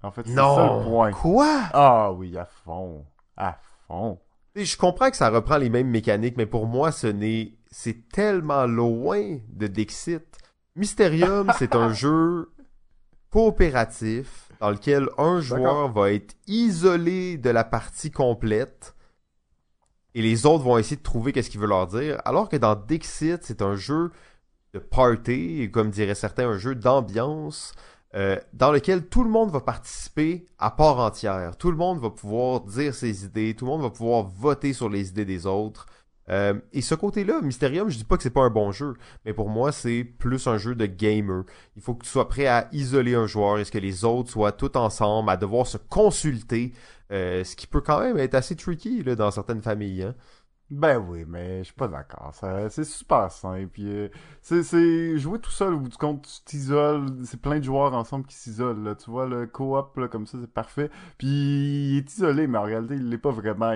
En 0.02 0.10
fait, 0.10 0.22
c'est 0.26 0.34
ça 0.34 0.40
le 0.40 0.46
Non! 0.48 0.82
point. 0.82 1.12
Quoi? 1.12 1.60
Ah 1.72 2.10
oui, 2.10 2.36
à 2.36 2.44
fond. 2.44 3.06
À 3.36 3.56
fond. 3.86 4.18
Sais, 4.56 4.64
Je 4.64 4.76
comprends 4.76 5.10
que 5.10 5.16
ça 5.16 5.30
reprend 5.30 5.58
les 5.58 5.70
mêmes 5.70 5.86
mécaniques, 5.86 6.36
mais 6.36 6.46
pour 6.46 6.66
moi, 6.66 6.90
ce 6.90 7.06
n'est, 7.06 7.52
c'est 7.70 8.08
tellement 8.08 8.66
loin 8.66 9.38
de 9.48 9.68
Dixit. 9.68 10.24
Mysterium, 10.74 11.52
c'est 11.56 11.76
un 11.76 11.92
jeu 11.92 12.50
coopératif 13.30 14.50
dans 14.60 14.70
lequel 14.70 15.08
un 15.18 15.40
joueur 15.40 15.92
va 15.92 16.10
être 16.10 16.34
isolé 16.48 17.38
de 17.38 17.50
la 17.50 17.62
partie 17.62 18.10
complète 18.10 18.96
et 20.14 20.22
les 20.22 20.46
autres 20.46 20.64
vont 20.64 20.78
essayer 20.78 20.96
de 20.96 21.02
trouver 21.02 21.32
qu'est-ce 21.32 21.50
qu'il 21.50 21.60
veut 21.60 21.66
leur 21.66 21.86
dire. 21.86 22.20
Alors 22.24 22.48
que 22.48 22.56
dans 22.56 22.74
Dixit, 22.74 23.42
c'est 23.42 23.62
un 23.62 23.76
jeu 23.76 24.10
de 24.74 24.78
party, 24.78 25.70
comme 25.72 25.90
diraient 25.90 26.14
certains, 26.14 26.48
un 26.48 26.58
jeu 26.58 26.74
d'ambiance 26.74 27.72
euh, 28.16 28.36
dans 28.52 28.72
lequel 28.72 29.06
tout 29.06 29.22
le 29.22 29.30
monde 29.30 29.50
va 29.50 29.60
participer 29.60 30.46
à 30.58 30.72
part 30.72 30.98
entière. 30.98 31.56
Tout 31.56 31.70
le 31.70 31.76
monde 31.76 32.00
va 32.00 32.10
pouvoir 32.10 32.60
dire 32.62 32.92
ses 32.94 33.24
idées, 33.24 33.54
tout 33.54 33.66
le 33.66 33.70
monde 33.70 33.82
va 33.82 33.90
pouvoir 33.90 34.24
voter 34.24 34.72
sur 34.72 34.88
les 34.88 35.10
idées 35.10 35.24
des 35.24 35.46
autres. 35.46 35.86
Euh, 36.28 36.54
et 36.72 36.82
ce 36.82 36.94
côté-là, 36.94 37.40
Mysterium, 37.40 37.88
je 37.88 37.98
dis 37.98 38.04
pas 38.04 38.16
que 38.16 38.22
c'est 38.22 38.30
pas 38.30 38.42
un 38.42 38.50
bon 38.50 38.72
jeu, 38.72 38.94
mais 39.24 39.32
pour 39.32 39.48
moi, 39.48 39.72
c'est 39.72 40.04
plus 40.04 40.46
un 40.46 40.58
jeu 40.58 40.74
de 40.74 40.86
gamer. 40.86 41.44
Il 41.76 41.82
faut 41.82 41.94
que 41.94 42.04
tu 42.04 42.10
sois 42.10 42.28
prêt 42.28 42.46
à 42.46 42.68
isoler 42.72 43.14
un 43.14 43.26
joueur 43.26 43.58
et 43.58 43.64
ce 43.64 43.72
que 43.72 43.78
les 43.78 44.04
autres 44.04 44.30
soient 44.30 44.52
tous 44.52 44.76
ensemble, 44.76 45.30
à 45.30 45.36
devoir 45.36 45.66
se 45.66 45.78
consulter, 45.78 46.72
euh, 47.10 47.44
ce 47.44 47.56
qui 47.56 47.66
peut 47.66 47.80
quand 47.80 48.00
même 48.00 48.18
être 48.18 48.34
assez 48.34 48.56
tricky 48.56 49.02
là, 49.02 49.14
dans 49.16 49.30
certaines 49.30 49.62
familles. 49.62 50.02
Hein. 50.04 50.14
Ben 50.70 50.98
oui, 50.98 51.24
mais 51.26 51.58
je 51.58 51.64
suis 51.64 51.74
pas 51.74 51.88
d'accord. 51.88 52.32
C'est 52.70 52.84
super 52.84 53.28
simple. 53.32 53.66
Puis, 53.72 53.88
euh, 53.88 54.08
c'est, 54.40 55.18
jouer 55.18 55.40
tout 55.40 55.50
seul 55.50 55.74
au 55.74 55.80
bout 55.80 55.88
du 55.88 55.96
compte, 55.96 56.22
tu 56.22 56.44
t'isoles. 56.44 57.06
C'est 57.24 57.40
plein 57.40 57.58
de 57.58 57.64
joueurs 57.64 57.92
ensemble 57.92 58.24
qui 58.26 58.36
s'isolent. 58.36 58.94
Tu 58.96 59.10
vois, 59.10 59.26
le 59.26 59.48
co-op 59.48 59.98
comme 60.08 60.26
ça, 60.26 60.38
c'est 60.40 60.52
parfait. 60.52 60.88
Puis 61.18 61.26
il 61.26 61.96
est 61.98 62.14
isolé, 62.14 62.46
mais 62.46 62.58
en 62.58 62.62
réalité, 62.62 62.94
il 62.94 63.08
l'est 63.10 63.18
pas 63.18 63.32
vraiment. 63.32 63.74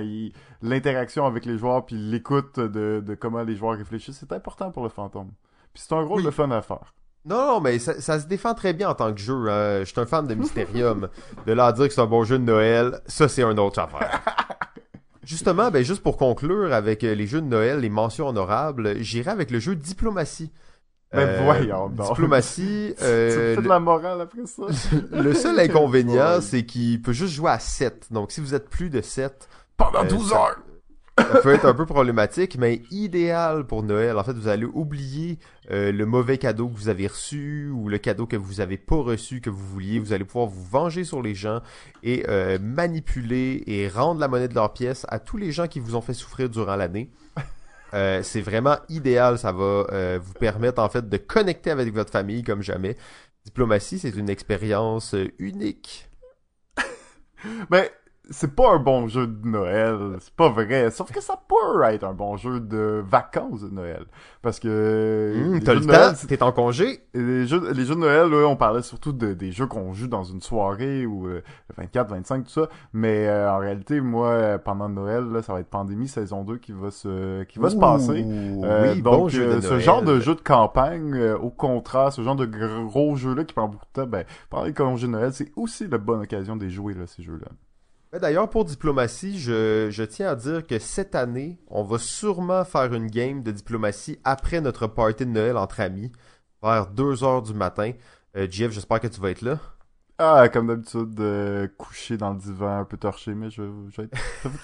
L'interaction 0.62 1.26
avec 1.26 1.44
les 1.46 1.58
joueurs, 1.58 1.84
puis 1.84 1.96
l'écoute 1.96 2.60
de, 2.60 3.02
de 3.04 3.14
comment 3.16 3.42
les 3.42 3.56
joueurs 3.56 3.76
réfléchissent, 3.76 4.18
c'est 4.20 4.32
important 4.32 4.70
pour 4.70 4.84
le 4.84 4.88
fantôme. 4.88 5.32
Puis 5.72 5.82
c'est 5.86 5.94
un 5.94 6.02
rôle 6.02 6.18
Oui. 6.18 6.24
de 6.24 6.30
fun 6.30 6.50
à 6.52 6.62
faire. 6.62 6.94
Non, 7.26 7.46
non, 7.46 7.60
mais 7.60 7.78
ça, 7.78 8.00
ça 8.00 8.20
se 8.20 8.26
défend 8.26 8.52
très 8.54 8.72
bien 8.74 8.90
en 8.90 8.94
tant 8.94 9.12
que 9.12 9.20
jeu. 9.20 9.48
hein. 9.48 9.80
Je 9.80 9.84
suis 9.84 10.00
un 10.00 10.06
fan 10.06 10.26
de 10.26 10.34
Mysterium. 10.34 11.08
de 11.46 11.52
là 11.52 11.66
à 11.66 11.72
dire 11.72 11.88
que 11.88 11.94
c'est 11.94 12.00
un 12.00 12.06
bon 12.06 12.24
jeu 12.24 12.38
de 12.38 12.44
Noël, 12.44 13.00
ça 13.06 13.28
c'est 13.28 13.42
un 13.42 13.56
autre 13.58 13.78
affaire. 13.80 14.20
Justement, 15.24 15.70
ben 15.70 15.82
juste 15.82 16.02
pour 16.02 16.18
conclure 16.18 16.74
avec 16.74 17.02
euh, 17.02 17.14
les 17.14 17.26
jeux 17.26 17.40
de 17.40 17.46
Noël, 17.46 17.80
les 17.80 17.88
mentions 17.88 18.28
honorables, 18.28 18.98
j'irai 19.00 19.30
avec 19.30 19.50
le 19.50 19.58
jeu 19.58 19.74
Diplomatie. 19.74 20.52
Ben 21.14 21.42
voyons 21.44 21.88
donc. 21.88 22.08
Diplomatie, 22.08 22.94
euh, 23.02 23.56
de 23.56 23.66
la 23.68 23.80
morale 23.80 24.20
après 24.20 24.44
ça? 24.46 24.64
le 25.12 25.32
seul 25.32 25.58
inconvénient, 25.60 26.42
c'est 26.42 26.66
qu'il 26.66 27.00
peut 27.00 27.12
juste 27.14 27.32
jouer 27.32 27.52
à 27.52 27.58
7. 27.58 28.08
Donc 28.12 28.32
si 28.32 28.42
vous 28.42 28.54
êtes 28.54 28.68
plus 28.68 28.90
de 28.90 29.00
7, 29.00 29.48
Pendant 29.78 30.00
Euh, 30.04 30.08
12 30.08 30.28
ça- 30.28 30.36
heures! 30.36 30.56
Ça 31.18 31.40
peut 31.40 31.54
être 31.54 31.64
un 31.64 31.74
peu 31.74 31.86
problématique, 31.86 32.56
mais 32.58 32.82
idéal 32.90 33.66
pour 33.66 33.82
Noël. 33.82 34.18
En 34.18 34.24
fait, 34.24 34.32
vous 34.32 34.48
allez 34.48 34.64
oublier 34.64 35.38
euh, 35.70 35.92
le 35.92 36.06
mauvais 36.06 36.38
cadeau 36.38 36.68
que 36.68 36.76
vous 36.76 36.88
avez 36.88 37.06
reçu 37.06 37.70
ou 37.72 37.88
le 37.88 37.98
cadeau 37.98 38.26
que 38.26 38.36
vous 38.36 38.60
avez 38.60 38.76
pas 38.76 38.96
reçu 38.96 39.40
que 39.40 39.50
vous 39.50 39.64
vouliez. 39.66 39.98
Vous 39.98 40.12
allez 40.12 40.24
pouvoir 40.24 40.46
vous 40.46 40.64
venger 40.64 41.04
sur 41.04 41.22
les 41.22 41.34
gens 41.34 41.60
et 42.02 42.24
euh, 42.28 42.58
manipuler 42.60 43.62
et 43.66 43.88
rendre 43.88 44.20
la 44.20 44.28
monnaie 44.28 44.48
de 44.48 44.54
leur 44.54 44.72
pièce 44.72 45.06
à 45.08 45.18
tous 45.18 45.36
les 45.36 45.52
gens 45.52 45.68
qui 45.68 45.80
vous 45.80 45.94
ont 45.94 46.00
fait 46.00 46.14
souffrir 46.14 46.48
durant 46.48 46.76
l'année. 46.76 47.10
Euh, 47.94 48.22
c'est 48.22 48.40
vraiment 48.40 48.76
idéal. 48.88 49.38
Ça 49.38 49.52
va 49.52 49.86
euh, 49.92 50.18
vous 50.20 50.32
permettre 50.34 50.82
en 50.82 50.88
fait 50.88 51.08
de 51.08 51.16
connecter 51.16 51.70
avec 51.70 51.92
votre 51.94 52.10
famille 52.10 52.42
comme 52.42 52.62
jamais. 52.62 52.96
Diplomatie, 53.44 53.98
c'est 53.98 54.16
une 54.16 54.28
expérience 54.28 55.14
euh, 55.14 55.28
unique. 55.38 56.10
Ben, 57.70 57.86
c'est 58.30 58.54
pas 58.54 58.72
un 58.72 58.78
bon 58.78 59.06
jeu 59.06 59.26
de 59.26 59.46
Noël, 59.46 59.98
c'est 60.20 60.32
pas 60.34 60.48
vrai. 60.48 60.90
Sauf 60.90 61.12
que 61.12 61.20
ça 61.20 61.34
peut 61.46 61.82
être 61.84 62.04
un 62.04 62.14
bon 62.14 62.36
jeu 62.36 62.60
de 62.60 63.02
vacances 63.06 63.62
de 63.62 63.68
Noël. 63.68 64.06
Parce 64.40 64.58
que... 64.58 65.34
Les 65.52 65.60
T'as 65.60 65.74
jeux 65.74 65.80
le 65.80 65.86
de 65.86 65.90
Noël, 65.90 66.12
temps, 66.14 66.26
t'es 66.26 66.42
en 66.42 66.52
congé. 66.52 67.00
Les 67.12 67.46
jeux, 67.46 67.72
les 67.72 67.84
jeux 67.84 67.94
de 67.94 68.00
Noël, 68.00 68.28
là, 68.30 68.46
on 68.48 68.56
parlait 68.56 68.82
surtout 68.82 69.12
de, 69.12 69.34
des 69.34 69.52
jeux 69.52 69.66
qu'on 69.66 69.92
joue 69.92 70.06
dans 70.08 70.24
une 70.24 70.40
soirée 70.40 71.06
ou 71.06 71.26
euh, 71.26 71.42
le 71.68 71.74
24, 71.76 72.10
25, 72.10 72.44
tout 72.44 72.50
ça. 72.50 72.68
Mais 72.92 73.26
euh, 73.28 73.50
en 73.52 73.58
réalité, 73.58 74.00
moi, 74.00 74.28
euh, 74.28 74.58
pendant 74.58 74.88
Noël, 74.88 75.24
là, 75.30 75.42
ça 75.42 75.52
va 75.52 75.60
être 75.60 75.68
Pandémie 75.68 76.08
saison 76.08 76.44
2 76.44 76.56
qui 76.58 76.72
va 76.72 76.90
se, 76.90 77.42
qui 77.44 77.58
va 77.58 77.70
se 77.70 77.76
passer. 77.76 78.24
Euh, 78.26 78.94
oui, 78.94 79.02
donc, 79.02 79.20
bon 79.20 79.28
jeu 79.28 79.42
euh, 79.48 79.56
de 79.56 79.60
ce 79.60 79.68
Noël. 79.68 79.80
genre 79.80 80.02
de 80.02 80.20
jeu 80.20 80.34
de 80.34 80.40
campagne, 80.40 81.14
euh, 81.14 81.36
au 81.36 81.50
contraire, 81.50 82.12
ce 82.12 82.22
genre 82.22 82.36
de 82.36 82.46
gros 82.46 83.16
jeu-là 83.16 83.44
qui 83.44 83.54
prend 83.54 83.68
beaucoup 83.68 83.86
de 83.94 84.02
temps, 84.02 84.06
ben, 84.06 84.24
pendant 84.50 84.64
les 84.64 84.72
congés 84.74 85.06
de 85.06 85.12
Noël, 85.12 85.32
c'est 85.32 85.52
aussi 85.56 85.86
la 85.88 85.98
bonne 85.98 86.22
occasion 86.22 86.56
de 86.56 86.68
jouer, 86.68 86.94
là, 86.94 87.06
ces 87.06 87.22
jeux-là. 87.22 87.48
Mais 88.14 88.20
D'ailleurs, 88.20 88.48
pour 88.48 88.64
diplomatie, 88.64 89.40
je, 89.40 89.88
je 89.90 90.04
tiens 90.04 90.28
à 90.28 90.36
dire 90.36 90.64
que 90.64 90.78
cette 90.78 91.16
année, 91.16 91.58
on 91.66 91.82
va 91.82 91.98
sûrement 91.98 92.64
faire 92.64 92.94
une 92.94 93.08
game 93.08 93.42
de 93.42 93.50
diplomatie 93.50 94.20
après 94.22 94.60
notre 94.60 94.86
party 94.86 95.26
de 95.26 95.30
Noël 95.32 95.56
entre 95.56 95.80
amis, 95.80 96.12
vers 96.62 96.86
2 96.86 97.24
heures 97.24 97.42
du 97.42 97.54
matin. 97.54 97.90
Euh, 98.36 98.46
Jeff, 98.48 98.70
j'espère 98.70 99.00
que 99.00 99.08
tu 99.08 99.20
vas 99.20 99.30
être 99.30 99.42
là. 99.42 99.58
Ah, 100.18 100.48
comme 100.48 100.68
d'habitude, 100.68 101.18
euh, 101.18 101.66
couché 101.76 102.16
dans 102.16 102.34
le 102.34 102.38
divan, 102.38 102.78
un 102.78 102.84
peu 102.84 102.96
torché, 102.96 103.34
mais 103.34 103.50
je, 103.50 103.62
je 103.90 104.02
vais 104.02 104.08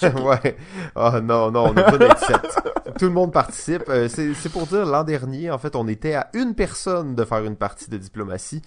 être... 0.01 0.23
ouais. 0.23 0.57
Oh 0.95 1.11
non, 1.21 1.51
non, 1.51 1.71
on 1.71 1.73
d'être 1.73 2.19
sept. 2.19 2.57
Tout 3.01 3.07
le 3.07 3.11
monde 3.11 3.33
participe. 3.33 3.83
Euh, 3.89 4.07
c'est 4.07 4.33
c'est 4.35 4.49
pour 4.51 4.69
dire, 4.69 4.87
l'an 4.87 5.03
dernier, 5.03 5.51
en 5.51 5.59
fait, 5.59 5.75
on 5.75 5.89
était 5.89 6.15
à 6.15 6.31
une 6.35 6.55
personne 6.55 7.17
de 7.17 7.25
faire 7.25 7.45
une 7.45 7.57
partie 7.57 7.91
de 7.91 7.97
diplomatie 7.97 8.63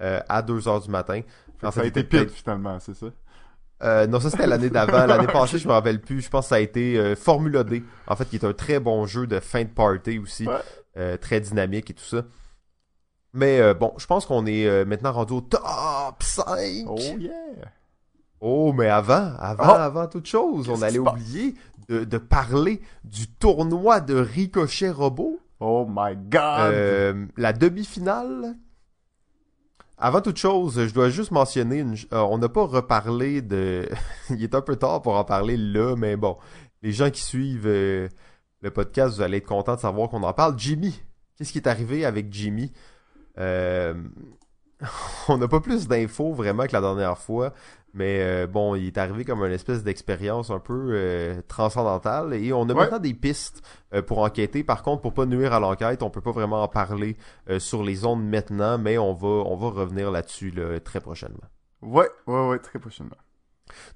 euh, 0.00 0.18
à 0.28 0.42
2 0.42 0.66
heures 0.66 0.80
du 0.80 0.90
matin. 0.90 1.20
En 1.62 1.70
ça 1.70 1.82
a 1.82 1.84
été 1.84 2.02
pire, 2.02 2.28
finalement, 2.30 2.80
c'est 2.80 2.94
ça? 2.94 3.06
Euh, 3.82 4.06
non, 4.06 4.20
ça 4.20 4.30
c'était 4.30 4.46
l'année 4.46 4.70
d'avant. 4.70 5.04
L'année 5.06 5.26
passée, 5.32 5.58
je 5.58 5.66
me 5.68 5.72
rappelle 5.72 6.00
plus. 6.00 6.20
Je 6.22 6.30
pense 6.30 6.46
que 6.46 6.48
ça 6.50 6.54
a 6.56 6.60
été 6.60 6.96
euh, 6.98 7.16
Formula 7.16 7.64
D. 7.64 7.82
En 8.06 8.16
fait, 8.16 8.24
qui 8.28 8.36
est 8.36 8.44
un 8.44 8.52
très 8.52 8.80
bon 8.80 9.06
jeu 9.06 9.26
de 9.26 9.40
fin 9.40 9.62
de 9.64 9.68
party 9.68 10.18
aussi. 10.18 10.46
Ouais. 10.46 10.54
Euh, 10.96 11.16
très 11.16 11.40
dynamique 11.40 11.90
et 11.90 11.94
tout 11.94 12.04
ça. 12.04 12.22
Mais 13.32 13.74
bon, 13.74 13.92
je 13.98 14.06
pense 14.06 14.26
qu'on 14.26 14.46
est 14.46 14.84
maintenant 14.84 15.10
rendu 15.10 15.32
au 15.32 15.40
top 15.40 15.60
5. 16.20 16.46
Oh 16.86 16.96
yeah! 17.18 17.32
Oh, 18.40 18.72
mais 18.72 18.88
avant, 18.88 19.32
avant, 19.40 19.64
Oh. 19.66 19.72
avant 19.72 20.06
toute 20.06 20.26
chose, 20.26 20.68
on 20.68 20.82
allait 20.82 21.00
oublier 21.00 21.54
de, 21.88 22.04
de 22.04 22.18
parler 22.18 22.80
du 23.02 23.26
tournoi 23.26 23.98
de 24.00 24.14
Ricochet 24.14 24.90
Robot. 24.90 25.40
Oh 25.58 25.84
my 25.90 26.14
god! 26.16 27.26
La 27.36 27.52
demi-finale. 27.52 28.54
Avant 30.06 30.20
toute 30.20 30.36
chose, 30.36 30.86
je 30.86 30.92
dois 30.92 31.08
juste 31.08 31.30
mentionner, 31.30 31.82
euh, 32.12 32.18
on 32.18 32.36
n'a 32.36 32.50
pas 32.50 32.66
reparlé 32.66 33.40
de... 33.40 33.88
Il 34.28 34.42
est 34.42 34.54
un 34.54 34.60
peu 34.60 34.76
tard 34.76 35.00
pour 35.00 35.16
en 35.16 35.24
parler 35.24 35.56
là, 35.56 35.96
mais 35.96 36.14
bon, 36.18 36.36
les 36.82 36.92
gens 36.92 37.08
qui 37.08 37.22
suivent 37.22 37.66
euh, 37.66 38.10
le 38.60 38.70
podcast, 38.70 39.16
vous 39.16 39.22
allez 39.22 39.38
être 39.38 39.46
contents 39.46 39.76
de 39.76 39.80
savoir 39.80 40.10
qu'on 40.10 40.22
en 40.22 40.34
parle. 40.34 40.58
Jimmy, 40.58 41.02
qu'est-ce 41.38 41.52
qui 41.52 41.58
est 41.58 41.66
arrivé 41.66 42.04
avec 42.04 42.30
Jimmy? 42.30 42.70
Euh, 43.38 43.94
on 45.28 45.38
n'a 45.38 45.48
pas 45.48 45.60
plus 45.60 45.88
d'infos 45.88 46.34
vraiment 46.34 46.66
que 46.66 46.74
la 46.74 46.82
dernière 46.82 47.16
fois, 47.16 47.54
mais 47.94 48.18
euh, 48.20 48.46
bon, 48.46 48.74
il 48.74 48.86
est 48.86 48.98
arrivé 48.98 49.24
comme 49.24 49.42
une 49.44 49.52
espèce 49.52 49.82
d'expérience 49.82 50.50
un 50.50 50.58
peu 50.58 50.90
euh, 50.92 51.40
transcendantale 51.48 52.34
et 52.34 52.52
on 52.52 52.64
a 52.64 52.74
Ouais. 52.74 52.74
maintenant 52.74 52.98
des 52.98 53.14
pistes 53.14 53.62
euh, 53.94 54.02
pour 54.02 54.18
enquêter. 54.18 54.64
Par 54.64 54.82
contre, 54.82 55.00
pour 55.02 55.14
pas 55.14 55.24
nuire 55.26 55.52
à 55.54 55.60
l'enquête, 55.60 56.02
on 56.02 56.10
peut 56.10 56.20
pas 56.20 56.32
vraiment 56.32 56.62
en 56.62 56.68
parler 56.68 57.16
sur 57.58 57.82
les 57.82 58.04
ondes 58.04 58.24
maintenant, 58.28 58.76
mais 58.78 58.98
on 58.98 59.14
va 59.14 59.28
on 59.28 59.56
va 59.56 59.68
revenir 59.70 60.10
là-dessus 60.10 60.50
là, 60.50 60.78
très 60.80 61.00
prochainement. 61.00 61.48
Ouais, 61.82 62.08
ouais, 62.26 62.48
ouais, 62.48 62.58
très 62.58 62.78
prochainement. 62.78 63.16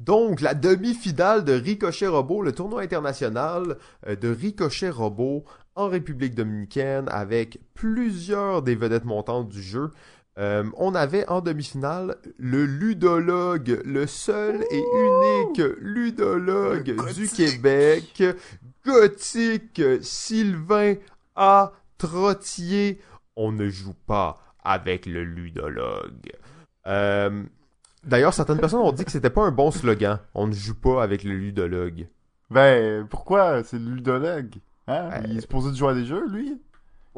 Donc, 0.00 0.40
la 0.40 0.54
demi-finale 0.54 1.44
de 1.44 1.52
Ricochet 1.52 2.06
Robot, 2.08 2.42
le 2.42 2.52
tournoi 2.52 2.82
international 2.82 3.76
de 4.06 4.28
Ricochet 4.28 4.90
Robot 4.90 5.44
en 5.74 5.88
République 5.88 6.34
dominicaine 6.34 7.08
avec 7.10 7.60
plusieurs 7.74 8.62
des 8.62 8.74
vedettes 8.74 9.04
montantes 9.04 9.48
du 9.48 9.62
jeu. 9.62 9.90
Euh, 10.38 10.64
on 10.76 10.94
avait 10.94 11.28
en 11.28 11.40
demi-finale 11.40 12.16
le 12.38 12.64
ludologue, 12.64 13.80
le 13.84 14.06
seul 14.06 14.64
et 14.70 14.78
unique 14.78 15.62
ludologue 15.80 16.94
du. 17.14 17.28
Québec, 17.28 18.22
Gothique 18.86 19.82
Sylvain 20.00 20.94
A. 21.34 21.72
Trottier. 21.98 23.00
On 23.34 23.50
ne 23.50 23.68
joue 23.68 23.94
pas 24.06 24.38
avec 24.62 25.06
le 25.06 25.24
ludologue. 25.24 26.30
Euh, 26.86 27.42
D'ailleurs, 28.04 28.32
certaines 28.32 28.58
personnes 28.58 28.80
ont 28.80 28.92
dit 28.92 29.04
que 29.04 29.10
c'était 29.10 29.30
pas 29.30 29.42
un 29.42 29.50
bon 29.50 29.70
slogan. 29.70 30.18
On 30.34 30.46
ne 30.46 30.52
joue 30.52 30.74
pas 30.74 31.02
avec 31.02 31.24
le 31.24 31.34
ludologue. 31.34 32.06
Ben, 32.50 33.06
pourquoi? 33.06 33.62
C'est 33.64 33.78
le 33.78 33.96
ludologue. 33.96 34.54
Hein? 34.86 35.10
Ouais. 35.10 35.22
Il 35.28 35.38
est 35.38 35.40
supposé 35.42 35.70
de 35.70 35.76
jouer 35.76 35.90
à 35.90 35.94
des 35.94 36.06
jeux, 36.06 36.26
lui? 36.28 36.58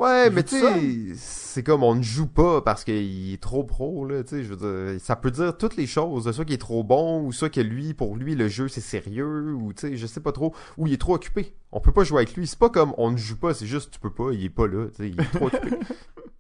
Ouais, 0.01 0.31
mais 0.31 0.43
tu 0.43 0.59
sais, 0.59 1.15
c'est 1.15 1.63
comme 1.63 1.83
on 1.83 1.95
ne 1.95 2.01
joue 2.03 2.27
pas 2.27 2.63
parce 2.63 2.85
qu'il 2.85 3.35
est 3.35 3.43
trop 3.43 3.65
pro, 3.65 4.07
là, 4.07 4.23
tu 4.25 4.31
sais, 4.31 4.43
je 4.43 4.55
veux 4.55 4.57
dire, 4.93 4.99
ça 4.99 5.15
peut 5.15 5.31
dire 5.31 5.59
toutes 5.59 5.77
les 5.77 5.87
choses, 5.87 6.31
soit 6.33 6.47
qu'il 6.47 6.55
est 6.55 6.59
trop 6.59 6.83
bon, 6.83 7.23
ou 7.23 7.33
soit 7.33 7.51
que 7.51 7.61
lui, 7.61 7.93
pour 7.93 8.17
lui, 8.17 8.35
le 8.35 8.49
jeu 8.49 8.67
c'est 8.69 8.81
sérieux, 8.81 9.53
ou 9.53 9.75
tu 9.75 9.89
sais, 9.89 9.97
je 9.99 10.07
sais 10.07 10.21
pas 10.21 10.33
trop, 10.33 10.55
ou 10.79 10.87
il 10.87 10.95
est 10.95 10.97
trop 10.97 11.17
occupé. 11.17 11.53
On 11.73 11.81
peut 11.81 11.93
pas 11.93 12.03
jouer 12.05 12.19
avec 12.23 12.35
lui, 12.37 12.47
c'est 12.47 12.59
pas 12.59 12.69
comme 12.71 12.95
on 12.99 13.11
ne 13.13 13.17
joue 13.17 13.37
pas, 13.37 13.55
c'est 13.55 13.67
juste 13.67 13.93
tu 13.93 14.01
peux 14.01 14.11
pas, 14.11 14.31
il 14.33 14.45
est 14.45 14.49
pas 14.51 14.67
là, 14.67 14.87
il 14.99 15.21
est 15.21 15.33
trop 15.33 15.47
occupé. 15.47 15.77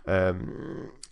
Euh, 0.09 0.33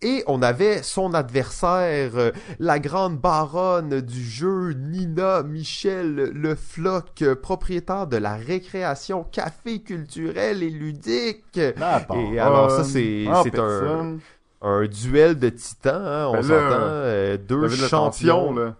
et 0.03 0.25
on 0.27 0.43
avait 0.43 0.83
son 0.83 1.15
adversaire, 1.15 2.13
euh, 2.17 2.33
la 2.59 2.81
grande 2.81 3.19
baronne 3.19 4.01
du 4.01 4.25
jeu, 4.25 4.73
Nina 4.73 5.45
Michel 5.45 6.15
Le 6.35 6.55
Floc, 6.57 7.23
euh, 7.23 7.37
propriétaire 7.37 8.09
de 8.09 8.17
la 8.17 8.35
récréation 8.35 9.23
café 9.31 9.83
culturel 9.83 10.65
et 10.65 10.71
ludique. 10.71 11.61
Ah. 11.81 12.05
Et 12.17 12.41
alors, 12.41 12.71
ça, 12.73 12.83
c'est- 12.83 13.27
Ah, 13.31 13.43
c'est 13.45 13.57
un- 13.59 14.87
duel 14.87 15.39
de 15.39 15.51
titans, 15.51 16.03
hein, 16.05 16.27
on 16.31 16.33
Ben 16.33 16.43
s'entend. 16.43 17.45
deux 17.47 17.69
champions, 17.69 18.53
là. 18.55 18.75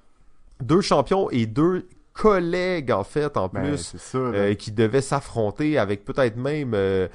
deux 0.61 0.81
champions 0.81 1.31
et 1.31 1.47
deux 1.47 1.87
collègues 2.19 2.91
en 2.91 3.05
fait 3.05 3.37
en 3.37 3.49
Ben, 3.49 3.63
plus 3.63 3.97
ça, 3.97 4.19
euh, 4.19 4.55
qui 4.55 4.73
devaient 4.73 5.01
s'affronter 5.01 5.79
avec 5.79 6.05
peut-être 6.05 6.37
même 6.37 6.73
euh, 6.75 7.07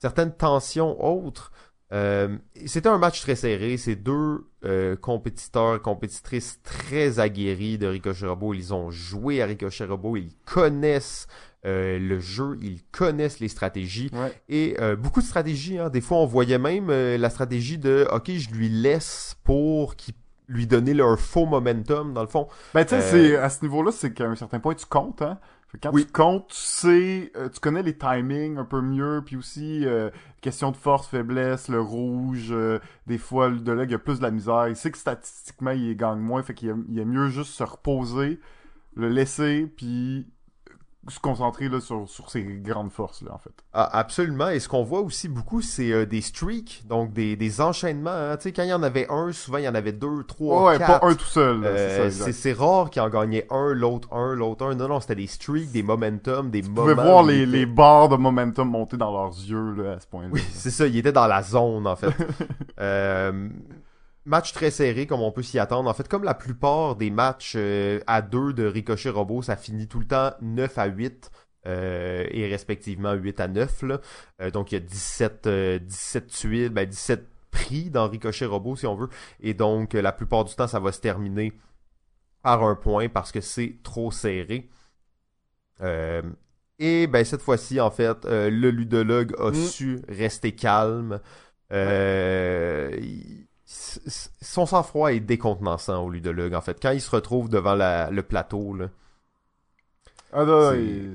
certaines 0.00 0.34
tensions 0.34 1.02
autres. 1.02 1.52
Euh, 1.92 2.36
C'était 2.66 2.88
un 2.88 2.98
match 2.98 3.22
très 3.22 3.36
serré. 3.36 3.76
C'est 3.76 3.96
deux 3.96 4.48
euh, 4.64 4.96
compétiteurs 4.96 5.80
compétitrices 5.80 6.60
très 6.62 7.20
aguerris 7.20 7.78
de 7.78 7.86
Ricochet 7.86 8.26
Robot. 8.26 8.52
Ils 8.52 8.74
ont 8.74 8.90
joué 8.90 9.40
à 9.40 9.46
Ricochet 9.46 9.84
Robot. 9.84 10.16
Ils 10.16 10.34
connaissent 10.44 11.28
euh, 11.64 11.98
le 11.98 12.20
jeu. 12.20 12.58
Ils 12.60 12.82
connaissent 12.90 13.40
les 13.40 13.48
stratégies. 13.48 14.10
Ouais. 14.12 14.32
Et 14.48 14.76
euh, 14.80 14.96
beaucoup 14.96 15.20
de 15.20 15.26
stratégies. 15.26 15.78
Hein. 15.78 15.88
Des 15.88 16.02
fois, 16.02 16.18
on 16.18 16.26
voyait 16.26 16.58
même 16.58 16.90
euh, 16.90 17.16
la 17.16 17.30
stratégie 17.30 17.78
de 17.78 18.06
«Ok, 18.12 18.30
je 18.32 18.50
lui 18.50 18.68
laisse 18.68 19.36
pour 19.44 19.96
qu'il 19.96 20.14
lui 20.48 20.66
donner 20.66 20.94
leur 20.94 21.18
faux 21.18 21.46
momentum, 21.46 22.14
dans 22.14 22.22
le 22.22 22.28
fond. 22.28 22.48
Ben, 22.74 22.84
tu 22.84 22.90
sais, 22.90 22.96
Euh, 22.96 23.00
c'est, 23.00 23.36
à 23.36 23.50
ce 23.50 23.62
niveau-là, 23.62 23.92
c'est 23.92 24.12
qu'à 24.12 24.26
un 24.26 24.34
certain 24.34 24.60
point, 24.60 24.74
tu 24.74 24.86
comptes, 24.86 25.22
hein. 25.22 25.38
Quand 25.82 25.90
Oui. 25.92 26.06
tu 26.06 26.12
comptes, 26.12 26.48
tu 26.48 26.56
sais, 26.56 27.30
euh, 27.36 27.50
tu 27.50 27.60
connais 27.60 27.82
les 27.82 27.96
timings 27.96 28.56
un 28.56 28.64
peu 28.64 28.80
mieux, 28.80 29.22
puis 29.24 29.36
aussi, 29.36 29.84
euh, 29.84 30.08
question 30.40 30.70
de 30.70 30.76
force, 30.76 31.06
faiblesse, 31.08 31.68
le 31.68 31.80
rouge, 31.80 32.48
euh, 32.52 32.78
des 33.06 33.18
fois, 33.18 33.50
le 33.50 33.58
de 33.60 33.84
il 33.84 33.90
y 33.90 33.94
a 33.94 33.98
plus 33.98 34.18
de 34.18 34.22
la 34.22 34.30
misère. 34.30 34.68
Il 34.68 34.76
sait 34.76 34.90
que 34.90 34.96
statistiquement, 34.96 35.72
il 35.72 35.94
gagne 35.94 36.20
moins, 36.20 36.42
fait 36.42 36.54
qu'il 36.54 36.70
aime, 36.70 36.86
il 36.88 36.98
aime 36.98 37.10
mieux 37.10 37.28
juste 37.28 37.52
se 37.52 37.64
reposer, 37.64 38.40
le 38.96 39.10
laisser, 39.10 39.66
puis 39.76 40.26
se 41.08 41.20
concentrer, 41.20 41.68
là, 41.68 41.80
sur, 41.80 42.08
sur 42.08 42.30
ses 42.30 42.42
grandes 42.42 42.90
forces, 42.92 43.22
là, 43.22 43.32
en 43.34 43.38
fait. 43.38 43.52
Ah, 43.72 43.88
absolument. 43.98 44.48
Et 44.48 44.60
ce 44.60 44.68
qu'on 44.68 44.82
voit 44.84 45.00
aussi 45.00 45.28
beaucoup, 45.28 45.60
c'est 45.62 45.92
euh, 45.92 46.06
des 46.06 46.20
streaks, 46.20 46.82
donc 46.88 47.12
des, 47.12 47.36
des 47.36 47.60
enchaînements. 47.60 48.10
hein. 48.10 48.36
Tu 48.36 48.44
sais, 48.44 48.52
quand 48.52 48.62
il 48.62 48.68
y 48.68 48.72
en 48.74 48.82
avait 48.82 49.06
un, 49.10 49.32
souvent 49.32 49.58
il 49.58 49.64
y 49.64 49.68
en 49.68 49.74
avait 49.74 49.92
deux, 49.92 50.24
trois, 50.24 50.64
Ouais, 50.72 50.78
quatre. 50.78 51.00
pas 51.00 51.06
un 51.06 51.14
tout 51.14 51.24
seul, 51.24 51.62
Euh, 51.64 52.10
c'est 52.10 52.52
rare 52.52 52.90
qu'il 52.90 53.02
en 53.02 53.08
gagnait 53.08 53.46
un, 53.50 53.72
l'autre 53.74 54.08
un, 54.12 54.34
l'autre 54.34 54.64
un. 54.66 54.74
Non, 54.74 54.88
non, 54.88 55.00
c'était 55.00 55.14
des 55.16 55.26
streaks, 55.26 55.70
des 55.72 55.82
momentum, 55.82 56.50
des 56.50 56.62
Tu 56.62 56.68
moments. 56.68 56.82
pouvais 56.82 56.94
voir 56.94 57.22
les, 57.22 57.46
les 57.46 57.66
barres 57.66 58.08
de 58.08 58.16
momentum 58.16 58.68
monter 58.70 58.96
dans 58.96 59.12
leurs 59.12 59.32
yeux, 59.32 59.74
là, 59.82 59.92
à 59.92 60.00
ce 60.00 60.06
point-là. 60.06 60.28
Oui, 60.32 60.42
c'est 60.52 60.70
ça, 60.70 60.86
il 60.86 60.96
était 60.96 61.12
dans 61.12 61.26
la 61.26 61.42
zone, 61.42 61.86
en 61.86 61.96
fait. 61.96 62.08
Euh, 62.80 63.48
match 64.28 64.52
très 64.52 64.70
serré, 64.70 65.06
comme 65.06 65.20
on 65.22 65.32
peut 65.32 65.42
s'y 65.42 65.58
attendre. 65.58 65.88
En 65.90 65.94
fait, 65.94 66.06
comme 66.08 66.22
la 66.24 66.34
plupart 66.34 66.94
des 66.96 67.10
matchs 67.10 67.54
euh, 67.56 68.00
à 68.06 68.22
deux 68.22 68.52
de 68.52 68.64
Ricochet 68.64 69.10
Robot, 69.10 69.42
ça 69.42 69.56
finit 69.56 69.88
tout 69.88 69.98
le 69.98 70.06
temps 70.06 70.32
9 70.40 70.78
à 70.78 70.86
8. 70.86 71.30
euh, 71.66 72.24
et 72.30 72.46
respectivement 72.48 73.12
8 73.14 73.40
à 73.40 73.48
9. 73.48 73.82
Là. 73.82 74.00
Euh, 74.40 74.50
donc 74.50 74.70
il 74.72 74.76
y 74.76 74.78
a 74.78 74.80
17, 74.80 75.46
euh, 75.48 75.78
17 75.80 76.26
tuiles, 76.28 76.68
ben 76.70 76.86
17 76.88 77.26
prix 77.50 77.90
dans 77.90 78.08
Ricochet 78.08 78.46
Robot 78.46 78.76
si 78.76 78.86
on 78.86 78.94
veut. 78.94 79.08
Et 79.40 79.52
donc 79.54 79.92
la 79.94 80.12
plupart 80.12 80.44
du 80.44 80.54
temps 80.54 80.68
ça 80.68 80.78
va 80.80 80.92
se 80.92 81.00
terminer 81.00 81.52
par 82.42 82.62
un 82.62 82.74
point 82.76 83.08
parce 83.08 83.32
que 83.32 83.40
c'est 83.40 83.76
trop 83.82 84.10
serré. 84.12 84.68
Et 86.78 87.06
ben 87.08 87.24
cette 87.24 87.42
fois-ci, 87.42 87.80
en 87.80 87.90
fait, 87.90 88.24
le 88.24 88.70
ludologue 88.70 89.34
a 89.40 89.50
Mm. 89.50 89.54
su 89.54 90.00
rester 90.08 90.52
calme. 90.54 91.20
Euh, 91.72 92.96
il- 93.00 93.47
son 93.70 94.64
sang-froid 94.64 95.12
est 95.12 95.20
décontenançant 95.20 96.02
au 96.04 96.10
ludologue, 96.10 96.54
en 96.54 96.60
fait. 96.62 96.78
Quand 96.80 96.92
il 96.92 97.00
se 97.02 97.10
retrouve 97.10 97.50
devant 97.50 97.74
la- 97.74 98.10
le 98.10 98.22
plateau, 98.22 98.74
là, 98.74 98.86
Ah 100.30 100.44
non, 100.44 100.72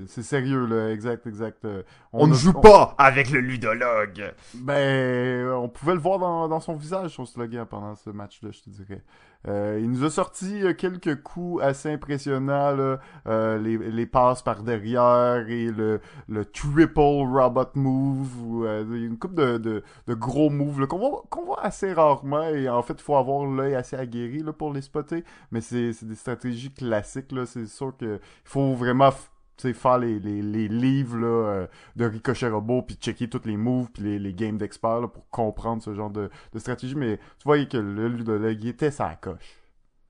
C'est- 0.08 0.24
sérieux, 0.24 0.66
là, 0.66 0.90
exact, 0.92 1.28
exact. 1.28 1.66
euh, 1.66 1.84
on, 2.14 2.26
ne 2.26 2.34
joue 2.34 2.52
on- 2.56 2.62
pas 2.62 2.96
avec 2.98 3.30
le 3.30 3.42
ludologue. 3.42 4.34
Ben, 4.56 5.48
on 5.50 5.70
pouvait 5.70 5.94
le 5.94 6.00
voir 6.00 6.18
dans, 6.18 6.48
dans 6.48 6.60
son 6.60 6.74
visage, 6.76 7.12
son 7.12 7.26
slogan, 7.28 7.66
pendant 7.70 7.94
ce 7.96 8.10
match-là, 8.10 8.50
je 8.52 8.62
te 8.62 8.70
dirais. 8.72 9.04
Euh, 9.48 9.80
il 9.82 9.90
nous 9.92 10.04
a 10.06 10.10
sorti 10.10 10.64
euh, 10.64 10.74
quelques 10.74 11.22
coups 11.22 11.62
assez 11.62 11.92
impressionnants, 11.92 12.72
là, 12.76 13.00
euh, 13.28 13.58
les, 13.58 13.78
les 13.78 14.06
passes 14.06 14.42
par 14.42 14.64
derrière 14.64 15.50
et 15.50 15.66
le, 15.66 16.00
le 16.30 16.46
triple 16.46 17.00
robot 17.00 17.66
move, 17.76 18.66
euh, 18.66 18.86
une 18.94 19.18
coupe 19.18 19.36
de, 19.36 19.58
de, 19.58 19.84
de 20.08 20.14
gros 20.14 20.50
moves 20.50 20.88
qu'on 20.88 20.98
voit, 21.00 21.24
qu'on 21.30 21.44
voit 21.46 21.62
assez 21.64 21.92
rarement, 21.94 22.48
et 22.50 22.70
en 22.70 22.82
fait, 22.82 22.94
il 22.94 23.02
faut 23.02 23.16
avoir 23.16 23.46
l'œil 23.46 23.76
assez 23.76 23.96
aguerri 23.98 24.40
là, 24.44 24.54
pour 24.54 24.74
les 24.74 24.82
spotter, 24.82 25.24
mais 25.52 25.62
c'est 25.62 25.92
des 26.04 26.16
stratégies 26.16 26.72
classiques, 26.72 27.34
c'est 27.46 27.68
sûr 27.68 27.96
que 27.98 28.16
il 28.16 28.20
faut 28.46 28.74
vraiment 28.74 29.12
sais, 29.58 29.74
faire 29.74 29.98
les, 30.00 30.20
les, 30.20 30.42
les 30.42 30.68
livres 30.68 31.18
là, 31.18 31.28
euh, 31.28 31.68
de 31.96 32.06
Ricochet 32.06 32.50
Robot, 32.50 32.82
puis 32.84 32.96
checker 33.00 33.30
tous 33.30 33.46
les 33.46 33.58
moves, 33.58 33.90
puis 33.94 34.04
les, 34.04 34.20
les 34.20 34.34
games 34.34 34.58
d'experts 34.58 35.10
pour 35.12 35.30
comprendre 35.30 35.82
ce 35.82 35.94
genre 35.94 36.10
de, 36.10 36.30
de 36.54 36.60
stratégie. 36.60 36.96
Mais 36.96 37.18
tu 37.18 37.46
voyais 37.46 37.68
que 37.68 37.78
le 37.78 38.08
ludologue, 38.08 38.58
il 38.62 38.70
était 38.70 38.92
sa 38.92 39.16
coche. 39.16 39.60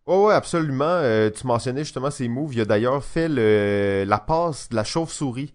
Ouais, 0.06 0.18
ouais, 0.26 0.34
absolument. 0.34 0.84
Euh, 0.86 1.30
tu 1.30 1.48
mentionnais 1.48 1.84
justement 1.84 2.12
ces 2.12 2.28
moves. 2.28 2.54
Il 2.54 2.62
a 2.62 2.66
d'ailleurs 2.66 3.04
fait 3.04 3.30
le, 3.30 4.04
la 4.06 4.20
passe 4.20 4.70
de 4.70 4.76
la 4.76 4.84
chauve-souris. 4.84 5.54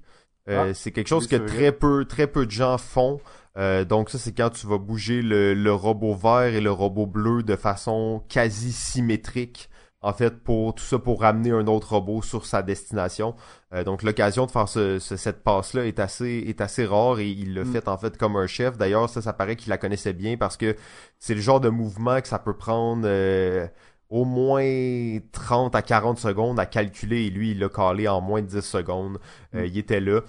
Euh, 0.48 0.70
Ah, 0.70 0.74
c'est 0.74 0.92
quelque 0.92 1.08
chose 1.08 1.26
que 1.26 1.36
très 1.36 1.72
peu, 1.72 2.06
très 2.06 2.26
peu 2.26 2.46
de 2.46 2.50
gens 2.50 2.78
font. 2.78 3.20
Euh, 3.58 3.84
donc 3.84 4.08
ça, 4.08 4.18
c'est 4.18 4.32
quand 4.32 4.50
tu 4.50 4.66
vas 4.66 4.78
bouger 4.78 5.20
le, 5.20 5.52
le 5.52 5.72
robot 5.74 6.14
vert 6.14 6.54
et 6.54 6.60
le 6.62 6.70
robot 6.70 7.06
bleu 7.06 7.42
de 7.42 7.56
façon 7.56 8.22
quasi 8.28 8.72
symétrique. 8.72 9.68
En 10.00 10.12
fait, 10.12 10.38
pour 10.44 10.76
tout 10.76 10.84
ça 10.84 10.98
pour 11.00 11.22
ramener 11.22 11.50
un 11.50 11.66
autre 11.66 11.94
robot 11.94 12.22
sur 12.22 12.46
sa 12.46 12.62
destination. 12.62 13.34
Euh, 13.74 13.82
donc 13.82 14.04
l'occasion 14.04 14.46
de 14.46 14.50
faire 14.52 14.68
ce, 14.68 15.00
ce- 15.00 15.16
cette 15.16 15.42
passe-là 15.42 15.86
est 15.86 15.98
assez 15.98 16.44
est 16.46 16.60
assez 16.60 16.84
rare 16.86 17.18
et 17.18 17.28
il 17.28 17.52
l'a 17.54 17.64
Mm. 17.64 17.72
fait 17.72 17.88
en 17.88 17.98
fait 17.98 18.16
comme 18.16 18.36
un 18.36 18.46
chef. 18.46 18.78
D'ailleurs, 18.78 19.10
ça, 19.10 19.20
ça 19.22 19.32
paraît 19.32 19.56
qu'il 19.56 19.70
la 19.70 19.76
connaissait 19.78 20.12
bien 20.12 20.36
parce 20.36 20.56
que 20.56 20.76
c'est 21.18 21.34
le 21.34 21.40
genre 21.40 21.58
de 21.60 21.68
mouvement 21.68 22.20
que 22.20 22.28
ça 22.28 22.38
peut 22.38 22.56
prendre 22.56 23.02
euh, 23.06 23.66
au 24.08 24.24
moins 24.24 25.18
30 25.32 25.74
à 25.74 25.82
40 25.82 26.18
secondes 26.18 26.58
à 26.60 26.66
calculer 26.66 27.26
et 27.26 27.30
lui, 27.30 27.50
il 27.50 27.58
l'a 27.58 27.68
calé 27.68 28.06
en 28.08 28.20
moins 28.20 28.40
de 28.40 28.46
10 28.46 28.60
secondes. 28.62 29.18
Euh, 29.54 29.62
Mm. 29.62 29.66
Il 29.66 29.78
était 29.78 30.00
là. 30.00 30.20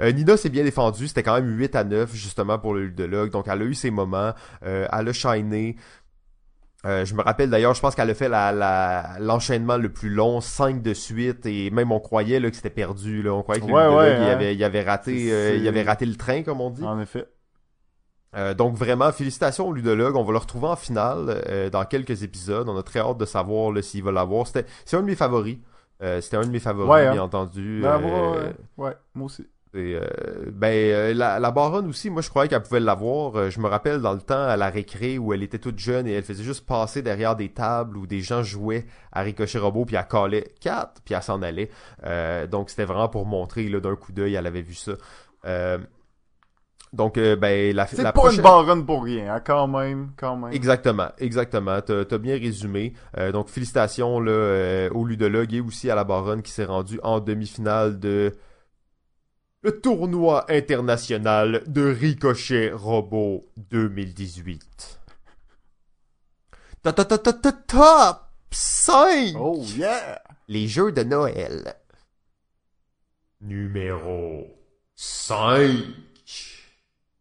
Euh, 0.00 0.12
Nina 0.12 0.36
s'est 0.36 0.48
bien 0.50 0.64
défendue, 0.64 1.06
c'était 1.08 1.22
quand 1.22 1.34
même 1.34 1.48
8 1.56 1.74
à 1.76 1.84
9 1.84 2.12
justement 2.14 2.58
pour 2.58 2.74
le 2.74 2.86
ludologue, 2.86 3.30
donc 3.30 3.46
elle 3.48 3.62
a 3.62 3.64
eu 3.64 3.74
ses 3.74 3.90
moments, 3.92 4.32
euh, 4.64 4.88
elle 4.92 5.08
a 5.08 5.12
shiné. 5.12 5.76
Euh, 6.84 7.04
je 7.06 7.14
me 7.14 7.22
rappelle 7.22 7.48
d'ailleurs, 7.48 7.72
je 7.74 7.80
pense 7.80 7.94
qu'elle 7.94 8.10
a 8.10 8.14
fait 8.14 8.28
la, 8.28 8.52
la- 8.52 9.16
l'enchaînement 9.18 9.76
le 9.78 9.90
plus 9.90 10.10
long, 10.10 10.40
5 10.42 10.82
de 10.82 10.92
suite, 10.92 11.46
et 11.46 11.70
même 11.70 11.90
on 11.92 11.98
croyait 12.00 12.40
là, 12.40 12.50
que 12.50 12.56
c'était 12.56 12.68
perdu. 12.68 13.22
Là. 13.22 13.32
On 13.32 13.42
croyait 13.42 13.60
que 13.62 13.66
Ouais, 13.66 13.82
ludologue, 13.84 13.96
ouais, 13.98 14.10
il, 14.18 14.22
hein. 14.24 14.32
avait, 14.32 14.54
il, 14.54 14.62
avait 14.64 14.82
raté, 14.82 15.32
euh, 15.32 15.56
il 15.56 15.66
avait 15.66 15.82
raté 15.82 16.04
le 16.04 16.14
train, 16.16 16.42
comme 16.42 16.60
on 16.60 16.68
dit. 16.70 16.84
En 16.84 17.00
effet. 17.00 17.26
Euh, 18.36 18.52
donc 18.52 18.74
vraiment, 18.74 19.10
félicitations 19.12 19.68
au 19.68 19.72
ludologue. 19.72 20.16
On 20.16 20.24
va 20.24 20.32
le 20.32 20.38
retrouver 20.38 20.66
en 20.66 20.76
finale 20.76 21.70
dans 21.70 21.84
quelques 21.84 22.22
épisodes. 22.22 22.68
On 22.68 22.76
a 22.76 22.82
très 22.82 23.00
hâte 23.00 23.16
de 23.18 23.24
savoir 23.24 23.72
s'il 23.82 24.02
va 24.02 24.12
l'avoir. 24.12 24.46
C'est 24.46 24.66
un 24.92 25.00
de 25.00 25.06
mes 25.06 25.14
favoris. 25.14 25.58
C'était 26.20 26.36
un 26.36 26.42
de 26.42 26.50
mes 26.50 26.58
favoris, 26.58 26.90
Ouais, 26.90 27.06
hein. 27.06 27.12
bien 27.12 27.22
entendu. 27.22 27.80
Ben, 27.82 27.98
moi, 27.98 28.36
ouais, 28.76 28.92
moi 29.14 29.26
aussi. 29.26 29.46
Et, 29.74 29.96
euh, 29.96 30.50
ben, 30.52 30.72
euh, 30.72 31.14
la, 31.14 31.40
la 31.40 31.50
baronne 31.50 31.88
aussi, 31.88 32.10
moi 32.10 32.22
je 32.22 32.30
croyais 32.30 32.48
qu'elle 32.48 32.62
pouvait 32.62 32.80
l'avoir. 32.80 33.36
Euh, 33.36 33.50
je 33.50 33.60
me 33.60 33.66
rappelle 33.66 34.00
dans 34.00 34.12
le 34.12 34.20
temps 34.20 34.42
à 34.46 34.56
la 34.56 34.70
récré 34.70 35.18
où 35.18 35.32
elle 35.32 35.42
était 35.42 35.58
toute 35.58 35.78
jeune 35.78 36.06
et 36.06 36.12
elle 36.12 36.22
faisait 36.24 36.44
juste 36.44 36.66
passer 36.66 37.02
derrière 37.02 37.36
des 37.36 37.48
tables 37.48 37.96
où 37.96 38.06
des 38.06 38.20
gens 38.20 38.42
jouaient 38.42 38.86
à 39.12 39.22
Ricochet 39.22 39.58
Robot 39.58 39.84
puis 39.84 39.96
elle 39.96 40.06
collait 40.06 40.52
4 40.60 41.02
puis 41.04 41.14
elle 41.14 41.22
s'en 41.22 41.42
allait. 41.42 41.70
Euh, 42.04 42.46
donc 42.46 42.70
c'était 42.70 42.84
vraiment 42.84 43.08
pour 43.08 43.26
montrer 43.26 43.68
là 43.68 43.80
d'un 43.80 43.96
coup 43.96 44.12
d'œil, 44.12 44.34
elle 44.34 44.46
avait 44.46 44.62
vu 44.62 44.74
ça. 44.74 44.92
Euh, 45.44 45.78
donc 46.94 47.18
euh, 47.18 47.34
ben 47.34 47.74
la, 47.74 47.86
C'est 47.88 48.02
la 48.02 48.12
pas 48.12 48.20
prochaine... 48.20 48.36
une 48.36 48.42
baronne 48.42 48.86
pour 48.86 49.02
rien, 49.02 49.34
hein, 49.34 49.40
quand 49.44 49.66
même, 49.66 50.12
quand 50.16 50.36
même. 50.36 50.52
Exactement, 50.52 51.08
exactement. 51.18 51.80
T'as 51.80 52.04
as 52.08 52.18
bien 52.18 52.34
résumé. 52.38 52.92
Euh, 53.18 53.32
donc 53.32 53.48
félicitations 53.48 54.20
là, 54.20 54.30
euh, 54.30 54.90
au 54.90 55.04
ludologue 55.04 55.52
et 55.52 55.60
aussi 55.60 55.90
à 55.90 55.96
la 55.96 56.04
baronne 56.04 56.42
qui 56.42 56.52
s'est 56.52 56.64
rendue 56.64 57.00
en 57.02 57.18
demi-finale 57.18 57.98
de 57.98 58.32
tournoi 59.70 60.44
international 60.48 61.62
de 61.66 61.82
Ricochet 61.82 62.70
Robot 62.72 63.44
2018. 63.56 65.00
Ta 66.82 66.92
ta 66.92 67.04
ta 67.04 67.18
ta 67.18 67.32
ta 67.32 67.52
top 67.52 68.20
5 68.50 69.34
Oh 69.38 69.62
yeah! 69.76 70.20
Les 70.48 70.68
jeux 70.68 70.92
de 70.92 71.02
Noël. 71.02 71.74
Numéro 73.40 74.46
5 74.94 75.70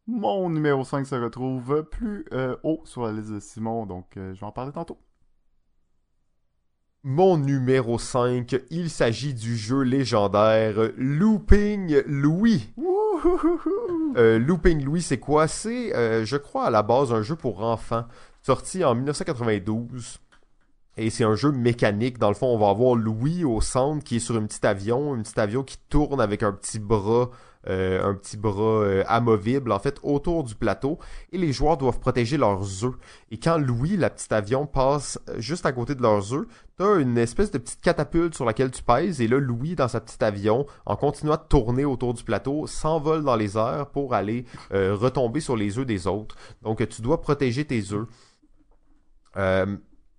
Mon 0.08 0.50
numéro 0.50 0.84
5 0.84 1.06
se 1.06 1.16
retrouve 1.16 1.84
plus 1.84 2.26
euh, 2.34 2.56
haut 2.64 2.82
sur 2.86 3.06
la 3.06 3.14
liste 3.14 3.32
de 3.32 3.40
Simon, 3.40 3.86
donc 3.86 4.18
euh, 4.18 4.34
je 4.34 4.40
vais 4.42 4.46
en 4.46 4.52
parler 4.52 4.72
tantôt. 4.74 4.98
Mon 7.06 7.36
numéro 7.36 8.00
5, 8.00 8.56
il 8.70 8.90
s'agit 8.90 9.34
du 9.34 9.58
jeu 9.58 9.82
légendaire 9.82 10.92
Looping 10.96 12.02
Louis. 12.06 12.72
Euh, 14.16 14.40
Looping 14.40 14.82
Louis, 14.82 15.02
c'est 15.02 15.18
quoi? 15.18 15.50
C'est, 15.50 15.94
euh, 15.94 16.24
je 16.24 16.38
crois, 16.38 16.64
à 16.68 16.70
la 16.70 16.82
base 16.82 17.12
un 17.12 17.22
jeu 17.22 17.36
pour 17.36 17.62
enfants, 17.62 18.06
sorti 18.42 18.86
en 18.86 18.96
1992. 18.96 20.20
Et 20.96 21.10
c'est 21.10 21.26
un 21.26 21.36
jeu 21.36 21.52
mécanique. 21.52 22.20
Dans 22.20 22.30
le 22.30 22.36
fond, 22.36 22.48
on 22.48 22.58
va 22.58 22.70
avoir 22.70 22.96
Louis 22.96 23.44
au 23.44 23.60
centre 23.60 24.02
qui 24.02 24.16
est 24.16 24.20
sur 24.20 24.38
un 24.38 24.46
petit 24.46 24.66
avion, 24.66 25.14
un 25.14 25.24
petit 25.24 25.38
avion 25.42 25.64
qui 25.64 25.78
tourne 25.90 26.22
avec 26.22 26.42
un 26.42 26.54
petit 26.54 26.80
bras, 26.80 27.32
euh, 27.70 28.04
un 28.04 28.14
petit 28.14 28.36
bras 28.36 28.84
euh, 28.84 29.04
amovible 29.08 29.72
en 29.72 29.80
fait 29.80 29.98
autour 30.04 30.44
du 30.44 30.56
plateau. 30.56 31.00
Et 31.32 31.38
les 31.38 31.54
joueurs 31.54 31.78
doivent 31.78 32.00
protéger 32.00 32.38
leurs 32.38 32.84
œufs. 32.84 32.96
Et 33.32 33.38
quand 33.38 33.58
Louis, 33.58 33.96
la 33.96 34.10
petite 34.10 34.32
avion, 34.32 34.66
passe 34.66 35.20
euh, 35.30 35.40
juste 35.40 35.66
à 35.66 35.72
côté 35.72 35.96
de 35.96 36.02
leurs 36.02 36.34
œufs, 36.34 36.46
t'as 36.78 37.00
une 37.00 37.18
espèce 37.18 37.52
de 37.52 37.58
petite 37.58 37.82
catapulte 37.82 38.36
sur 38.36 38.46
laquelle 38.46 38.72
tu 38.72 38.84
pèses. 38.84 39.22
Et 39.22 39.28
là, 39.28 39.40
Louis, 39.40 39.76
dans 39.76 39.88
sa 39.88 40.02
petite 40.02 40.24
avion, 40.24 40.66
en 40.86 40.96
continuant 40.96 41.38
de 41.38 41.48
tourner 41.48 41.86
autour 41.86 42.14
du 42.14 42.24
plateau, 42.24 42.68
s'envole 42.68 43.24
dans 43.24 43.36
les 43.36 43.58
airs 43.58 43.88
pour 43.92 44.14
aller 44.14 44.46
retomber 44.72 45.40
sur 45.40 45.56
les 45.56 45.78
œufs 45.78 45.86
des 45.86 46.08
autres. 46.08 46.36
Donc, 46.64 46.88
tu 46.90 47.02
dois 47.02 47.22
protéger 47.22 47.66
tes 47.66 47.84
œufs. 47.94 48.08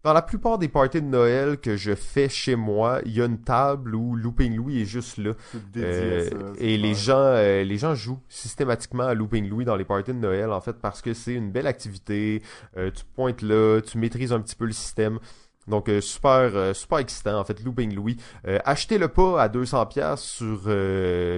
Dans 0.04 0.12
la 0.12 0.20
plupart 0.20 0.58
des 0.58 0.68
parties 0.68 1.00
de 1.00 1.06
Noël 1.06 1.56
que 1.56 1.78
je 1.78 1.94
fais 1.94 2.28
chez 2.28 2.56
moi, 2.56 3.00
il 3.06 3.12
y 3.12 3.22
a 3.22 3.24
une 3.24 3.40
table 3.40 3.94
où 3.94 4.14
Looping 4.14 4.54
Louis 4.54 4.82
est 4.82 4.84
juste 4.84 5.16
là. 5.16 5.32
Euh, 5.78 6.28
ça. 6.28 6.36
et 6.58 6.76
les 6.76 6.94
gens, 6.94 7.16
euh, 7.16 7.64
les 7.64 7.78
gens 7.78 7.94
jouent 7.94 8.20
systématiquement 8.28 9.04
à 9.04 9.14
Looping 9.14 9.48
Louis 9.48 9.64
dans 9.64 9.76
les 9.76 9.86
parties 9.86 10.12
de 10.12 10.18
Noël, 10.18 10.52
en 10.52 10.60
fait, 10.60 10.74
parce 10.74 11.00
que 11.00 11.14
c'est 11.14 11.32
une 11.32 11.50
belle 11.50 11.66
activité. 11.66 12.42
Euh, 12.76 12.90
tu 12.90 13.02
pointes 13.14 13.40
là, 13.40 13.80
tu 13.80 13.96
maîtrises 13.96 14.34
un 14.34 14.40
petit 14.40 14.54
peu 14.54 14.66
le 14.66 14.72
système. 14.72 15.20
Donc 15.68 15.90
super, 16.02 16.76
super 16.76 16.98
excitant 16.98 17.40
en 17.40 17.44
fait, 17.44 17.64
Looping 17.64 17.94
Louis. 17.94 18.18
Achetez-le 18.66 19.08
pas 19.08 19.40
à 19.40 19.48
200 19.48 19.86
pièces 19.86 20.20
sur 20.20 20.64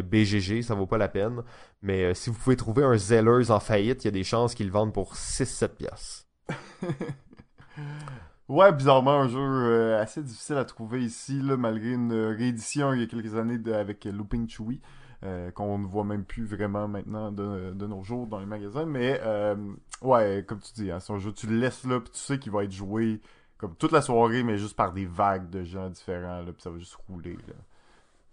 BGG, 0.03 0.63
ça 0.63 0.75
vaut 0.75 0.87
pas 0.87 0.99
la 0.99 1.07
peine. 1.07 1.45
Mais 1.83 2.13
si 2.15 2.31
vous 2.31 2.37
pouvez 2.37 2.57
trouver 2.57 2.83
un 2.83 2.97
Zellers 2.97 3.53
en 3.53 3.61
faillite, 3.61 4.03
il 4.03 4.07
y 4.07 4.09
a 4.09 4.11
des 4.11 4.25
chances 4.25 4.57
qu'ils 4.57 4.67
le 4.67 4.73
vendent 4.73 4.93
pour 4.93 5.15
6-7 5.15 5.69
pièces. 5.69 6.27
Ouais, 8.49 8.73
bizarrement, 8.73 9.23
un 9.23 9.29
jeu 9.29 9.41
euh, 9.41 10.01
assez 10.01 10.23
difficile 10.23 10.57
à 10.57 10.65
trouver 10.65 11.03
ici, 11.05 11.41
là, 11.43 11.57
malgré 11.57 11.93
une 11.93 12.13
réédition 12.13 12.93
il 12.93 13.01
y 13.01 13.03
a 13.03 13.07
quelques 13.09 13.35
années 13.35 13.59
avec 13.73 14.05
Looping 14.05 14.49
Chewy, 14.49 14.81
euh, 15.25 15.51
qu'on 15.51 15.79
ne 15.79 15.87
voit 15.87 16.05
même 16.05 16.25
plus 16.25 16.45
vraiment 16.45 16.87
maintenant 16.87 17.33
de, 17.33 17.73
de 17.73 17.87
nos 17.89 18.05
jours 18.05 18.29
dans 18.29 18.39
les 18.39 18.47
magasins. 18.47 18.87
Mais 18.87 19.21
euh, 19.25 19.57
ouais, 20.01 20.45
comme 20.47 20.61
tu 20.61 20.73
dis, 20.75 20.91
hein, 20.93 21.01
c'est 21.01 21.13
un 21.13 21.19
jeu, 21.19 21.33
tu 21.33 21.49
le 21.49 21.59
laisses 21.59 21.85
là, 21.85 21.99
puis 21.99 22.13
tu 22.13 22.21
sais 22.21 22.39
qu'il 22.39 22.53
va 22.53 22.63
être 22.63 22.73
joué 22.73 23.21
comme 23.59 23.75
toute 23.75 23.91
la 23.91 24.01
soirée, 24.03 24.45
mais 24.45 24.59
juste 24.59 24.77
par 24.77 24.93
des 24.93 25.07
vagues 25.07 25.51
de 25.51 25.65
gens 25.65 25.91
différents, 25.91 26.45
puis 26.45 26.55
ça 26.59 26.71
va 26.71 26.79
juste 26.79 26.97
rouler. 27.09 27.37
Là. 27.49 27.55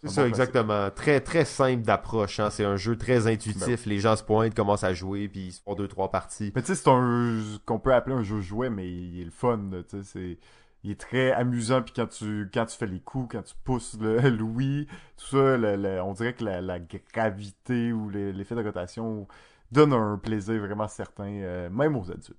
C'est 0.03 0.09
ça, 0.09 0.27
exactement. 0.27 0.89
Très, 0.91 1.19
très 1.21 1.45
simple 1.45 1.83
d'approche. 1.83 2.39
Hein. 2.39 2.49
C'est 2.49 2.65
un 2.65 2.75
jeu 2.75 2.97
très 2.97 3.27
intuitif. 3.27 3.85
Les 3.85 3.99
gens 3.99 4.15
se 4.15 4.23
pointent, 4.23 4.53
commencent 4.53 4.83
à 4.83 4.93
jouer, 4.93 5.27
puis 5.29 5.47
ils 5.47 5.51
se 5.53 5.61
font 5.61 5.75
deux, 5.75 5.87
trois 5.87 6.11
parties. 6.11 6.51
Mais 6.55 6.61
tu 6.61 6.67
sais, 6.67 6.75
c'est 6.75 6.89
un 6.89 7.39
jeu 7.39 7.59
qu'on 7.65 7.79
peut 7.79 7.93
appeler 7.93 8.15
un 8.15 8.23
jeu 8.23 8.41
jouet, 8.41 8.69
mais 8.69 8.87
il 8.91 9.21
est 9.21 9.25
le 9.25 9.31
fun, 9.31 9.59
là, 9.71 9.83
tu 9.83 9.97
sais, 9.97 10.03
c'est... 10.03 10.37
Il 10.85 10.91
est 10.91 10.99
très 10.99 11.31
amusant, 11.31 11.81
puis 11.81 11.93
quand 11.95 12.07
tu, 12.07 12.49
quand 12.53 12.65
tu 12.65 12.75
fais 12.75 12.87
les 12.87 12.99
coups, 12.99 13.29
quand 13.37 13.41
tu 13.43 13.53
pousses 13.63 13.97
le 14.01 14.19
Louis, 14.29 14.85
tout 15.15 15.27
ça, 15.37 15.55
le- 15.55 15.77
le- 15.77 16.01
on 16.01 16.11
dirait 16.11 16.33
que 16.33 16.43
la, 16.43 16.59
la 16.59 16.77
gravité 17.13 17.93
ou 17.93 18.09
le- 18.09 18.31
l'effet 18.31 18.55
de 18.55 18.63
rotation 18.63 19.25
donne 19.71 19.93
un 19.93 20.17
plaisir 20.17 20.59
vraiment 20.59 20.89
certain, 20.89 21.29
euh, 21.41 21.69
même 21.69 21.95
aux 21.95 22.11
adultes. 22.11 22.35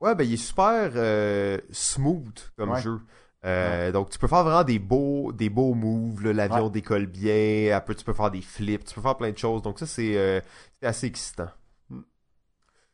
Ouais, 0.00 0.14
ben 0.14 0.22
il 0.22 0.34
est 0.34 0.36
super 0.36 0.92
euh, 0.94 1.58
smooth 1.72 2.52
comme 2.56 2.70
Ouais. 2.70 2.80
jeu. 2.80 3.00
Euh, 3.44 3.90
Donc 3.92 4.10
tu 4.10 4.18
peux 4.18 4.26
faire 4.28 4.44
vraiment 4.44 4.64
des 4.64 4.78
beaux, 4.78 5.32
des 5.32 5.48
beaux 5.50 5.74
moves. 5.74 6.30
L'avion 6.30 6.64
Ouais. 6.66 6.70
décolle 6.70 7.06
bien. 7.06 7.74
Après 7.76 7.94
tu 7.94 8.04
peux 8.04 8.12
faire 8.12 8.30
des 8.30 8.42
flips. 8.42 8.84
Tu 8.84 8.94
peux 8.94 9.00
faire 9.00 9.16
plein 9.16 9.30
de 9.32 9.38
choses. 9.38 9.62
Donc 9.62 9.78
ça 9.78 9.86
c'est 9.86 10.16
euh, 10.18 10.40
assez 10.82 11.06
excitant. 11.06 11.48
Hmm. 11.88 12.00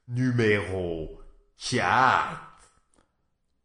Numéro 0.08 1.20
4. 1.70 2.42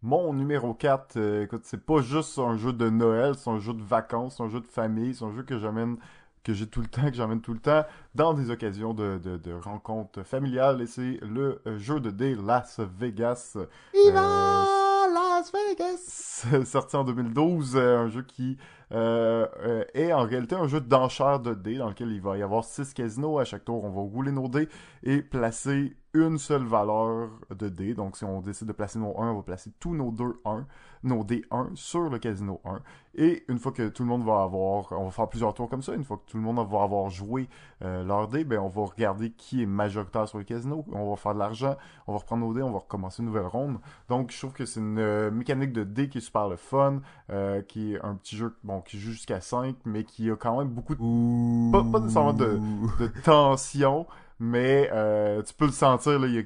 Mon 0.04 0.34
numéro 0.34 0.74
4, 0.74 1.18
euh, 1.18 1.44
écoute, 1.44 1.62
c'est 1.66 1.86
pas 1.86 2.02
juste 2.02 2.40
un 2.40 2.58
jeu 2.58 2.74
de 2.74 2.90
Noël, 2.90 3.36
c'est 3.36 3.52
un 3.52 3.60
jeu 3.60 3.72
de 3.74 3.84
vacances, 3.84 4.38
c'est 4.38 4.44
un 4.44 4.50
jeu 4.50 4.60
de 4.60 4.66
famille, 4.66 5.14
c'est 5.14 5.24
un 5.24 5.32
jeu 5.36 5.44
que 5.44 5.60
j'amène, 5.60 5.98
que 6.44 6.54
j'ai 6.56 6.66
tout 6.66 6.82
le 6.82 6.88
temps, 6.88 7.04
que 7.08 7.14
j'amène 7.14 7.40
tout 7.42 7.54
le 7.54 7.60
temps 7.60 7.86
dans 8.16 8.34
des 8.34 8.50
occasions 8.50 8.96
de, 8.96 9.20
de, 9.20 9.38
de 9.38 9.54
rencontres 9.54 10.24
familiales, 10.24 10.82
et 10.82 10.88
c'est 10.88 11.20
le 11.22 11.62
jeu 11.78 12.00
de 12.00 12.10
dés 12.10 12.34
Las 12.34 12.80
Vegas. 12.80 13.58
Viva 13.94 14.66
Las 15.14 15.52
Vegas. 15.52 16.46
sorti 16.66 16.96
en 16.96 17.04
2012, 17.04 17.76
euh, 17.76 17.98
un 17.98 18.10
jeu 18.10 18.24
qui 18.24 18.58
euh, 18.92 19.46
euh, 19.64 19.84
est 19.94 20.12
en 20.14 20.24
réalité 20.24 20.56
un 20.56 20.68
jeu 20.68 20.82
d'enchères 20.82 21.40
de 21.40 21.54
dés 21.54 21.78
dans 21.78 21.90
lequel 21.90 22.12
il 22.12 22.22
va 22.22 22.38
y 22.38 22.42
avoir 22.42 22.64
six 22.64 22.94
casinos. 22.94 23.40
À 23.40 23.46
chaque 23.46 23.66
tour, 23.66 23.84
on 23.84 23.90
va 23.90 24.02
rouler 24.02 24.32
nos 24.32 24.48
dés 24.48 24.70
et 25.04 25.22
placer 25.22 25.96
une 26.14 26.38
seule 26.38 26.64
valeur 26.66 27.30
de 27.58 27.70
dés. 27.70 27.94
Donc, 27.94 28.18
si 28.18 28.26
on 28.26 28.42
décide 28.42 28.68
de 28.68 28.74
placer 28.74 29.00
nos 29.00 29.18
1, 29.20 29.32
on 29.32 29.36
va 29.38 29.42
placer 29.44 29.72
tous 29.80 29.94
nos 29.96 30.12
2 30.12 30.42
1, 30.46 30.66
nos 31.04 31.24
dés 31.24 31.44
1 31.52 31.70
sur 31.76 32.10
le 32.10 32.20
casino 32.20 32.60
1. 32.66 32.80
Et 33.16 33.44
une 33.50 33.60
fois 33.60 33.72
que 33.72 33.88
tout 33.90 34.04
le 34.04 34.10
monde 34.10 34.24
va 34.24 34.42
avoir, 34.44 34.92
on 34.94 35.06
va 35.06 35.12
faire 35.12 35.28
plusieurs 35.28 35.54
tours 35.54 35.70
comme 35.70 35.82
ça, 35.82 35.94
une 35.94 36.04
fois 36.04 36.18
que 36.18 36.30
tout 36.32 36.38
le 36.38 36.44
monde 36.44 36.58
va 36.70 36.84
avoir 36.84 37.10
joué 37.10 37.50
euh, 37.84 38.04
leur 38.06 38.28
dés, 38.30 38.44
ben 38.46 38.60
on 38.60 38.70
va 38.70 38.84
regarder 38.86 39.32
qui 39.32 39.64
est 39.64 39.66
majoritaire 39.66 40.28
sur 40.30 40.38
le 40.38 40.44
casino, 40.46 40.86
on 40.94 41.10
va 41.10 41.16
faire 41.18 41.34
de 41.34 41.40
l'argent, 41.40 41.76
on 42.08 42.14
va 42.14 42.20
reprendre 42.20 42.46
nos 42.46 42.54
dés, 42.54 42.62
on 42.62 42.72
va 42.72 42.80
recommencer 42.80 43.22
une 43.22 43.28
nouvelle 43.28 43.48
ronde. 43.48 43.80
Donc 44.08 44.32
je 44.32 44.38
trouve 44.38 44.54
que 44.54 44.66
c'est 44.66 44.80
une 44.80 44.98
euh, 45.00 45.30
mécanique 45.32 45.74
de 45.74 45.84
dés 45.84 46.08
qui 46.08 46.20
est 46.20 46.22
super 46.22 46.48
le 46.48 46.56
fun, 46.56 47.02
euh, 47.32 47.62
qui 47.64 47.94
est 47.96 48.02
un 48.02 48.16
petit 48.16 48.38
jeu 48.38 48.56
bon 48.64 48.80
qui 48.82 48.98
joue 48.98 49.12
jusqu'à 49.12 49.42
5, 49.42 49.76
mais 49.86 50.04
qui 50.06 50.30
a 50.32 50.36
quand 50.38 50.58
même 50.60 50.70
beaucoup 50.70 50.96
de, 50.96 51.72
Pas- 51.72 51.84
pas 51.92 52.00
nécessairement 52.00 52.34
de- 52.34 52.60
de 53.00 53.08
tension, 53.24 54.08
mais 54.42 54.90
euh, 54.92 55.44
tu 55.44 55.54
peux 55.54 55.68
le 55.68 55.72
sentir, 55.72 56.18
là, 56.18 56.26
il 56.26 56.34
y 56.34 56.40
a 56.40 56.44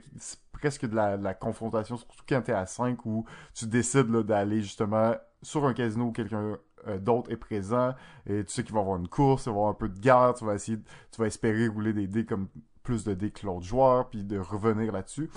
presque 0.52 0.86
de 0.86 0.96
la, 0.96 1.34
confrontation, 1.34 1.96
surtout 1.96 2.24
quand 2.28 2.42
t'es 2.42 2.52
à 2.52 2.66
5 2.66 3.06
où 3.06 3.26
tu 3.54 3.68
décides 3.68 4.12
d'aller 4.12 4.62
justement 4.62 5.16
sur 5.42 5.66
un 5.66 5.74
casino 5.74 6.08
où 6.08 6.12
quelqu'un 6.12 6.58
euh, 6.88 7.00
d'autre 7.00 7.32
est 7.32 7.38
présent 7.38 7.96
et 8.26 8.44
tu 8.44 8.52
sais 8.52 8.64
qu'il 8.66 8.74
va 8.74 8.82
y 8.82 8.84
avoir 8.84 8.98
une 9.00 9.08
course, 9.08 9.46
il 9.46 9.46
va 9.46 9.52
y 9.52 9.56
avoir 9.56 9.70
un 9.70 9.76
peu 9.76 9.88
de 9.88 9.98
guerre, 9.98 10.34
tu 10.38 10.44
vas 10.44 10.56
essayer, 10.56 10.78
tu 11.10 11.22
vas 11.22 11.28
espérer 11.28 11.70
rouler 11.70 11.94
des 11.94 12.08
dés 12.08 12.26
comme 12.26 12.50
plus 12.84 13.06
de 13.06 13.14
dés 13.14 13.32
que 13.32 13.46
l'autre 13.46 13.66
joueur, 13.66 14.10
puis 14.10 14.26
de 14.26 14.40
revenir 14.40 14.92
là-dessus. 14.92 15.30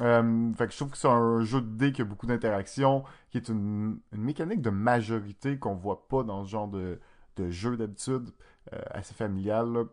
Euh, 0.00 0.52
fait 0.52 0.66
que 0.66 0.72
je 0.72 0.76
trouve 0.76 0.90
que 0.90 0.98
c'est 0.98 1.08
un 1.08 1.42
jeu 1.42 1.62
de 1.62 1.76
dés 1.76 1.90
qui 1.90 2.02
a 2.02 2.04
beaucoup 2.04 2.26
d'interactions, 2.26 3.02
qui 3.30 3.38
est 3.38 3.48
une, 3.48 3.98
une 4.12 4.22
mécanique 4.22 4.62
de 4.62 4.70
majorité 4.70 5.58
qu'on 5.58 5.74
voit 5.74 6.06
pas 6.06 6.22
dans 6.22 6.44
ce 6.44 6.50
genre 6.50 6.68
de, 6.68 7.00
de 7.36 7.50
jeu 7.50 7.76
d'habitude, 7.76 8.30
assez 8.92 9.14
familial. 9.14 9.86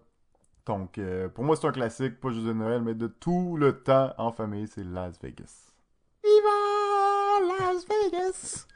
Donc, 0.66 0.98
euh, 0.98 1.28
pour 1.28 1.44
moi, 1.44 1.56
c'est 1.56 1.68
un 1.68 1.72
classique, 1.72 2.20
pas 2.20 2.30
juste 2.30 2.46
de 2.46 2.54
Noël, 2.54 2.82
mais 2.82 2.94
de 2.94 3.08
tout 3.08 3.58
le 3.58 3.82
temps 3.82 4.14
en 4.18 4.32
famille, 4.32 4.68
c'est 4.68 4.84
Las 4.84 5.20
Vegas. 5.22 5.74
Viva 6.24 7.56
Las 7.60 7.86
Vegas. 7.88 8.68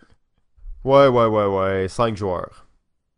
Ouais, 0.84 1.08
ouais, 1.08 1.26
ouais, 1.26 1.46
ouais. 1.46 1.88
Cinq 1.88 2.18
joueurs. 2.18 2.68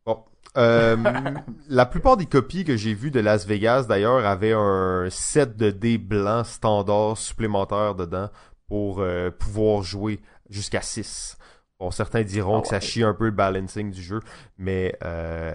Bon. 0.05 0.23
Euh, 0.57 0.97
la 1.69 1.85
plupart 1.85 2.17
des 2.17 2.25
copies 2.25 2.63
que 2.65 2.75
j'ai 2.75 2.93
vues 2.93 3.11
de 3.11 3.19
Las 3.19 3.45
Vegas, 3.45 3.83
d'ailleurs, 3.83 4.25
avaient 4.25 4.53
un 4.53 5.07
set 5.09 5.55
de 5.55 5.71
dés 5.71 5.97
blancs 5.97 6.45
standard 6.45 7.17
supplémentaire 7.17 7.95
dedans 7.95 8.29
pour 8.67 8.99
euh, 8.99 9.31
pouvoir 9.31 9.83
jouer 9.83 10.19
jusqu'à 10.49 10.81
6. 10.81 11.37
Bon, 11.79 11.91
certains 11.91 12.23
diront 12.23 12.59
Ah 12.59 12.61
que 12.61 12.67
ça 12.67 12.75
ouais. 12.75 12.81
chie 12.81 13.03
un 13.03 13.13
peu 13.13 13.25
le 13.25 13.31
balancing 13.31 13.91
du 13.91 14.01
jeu, 14.01 14.19
mais 14.57 14.97
euh, 15.03 15.53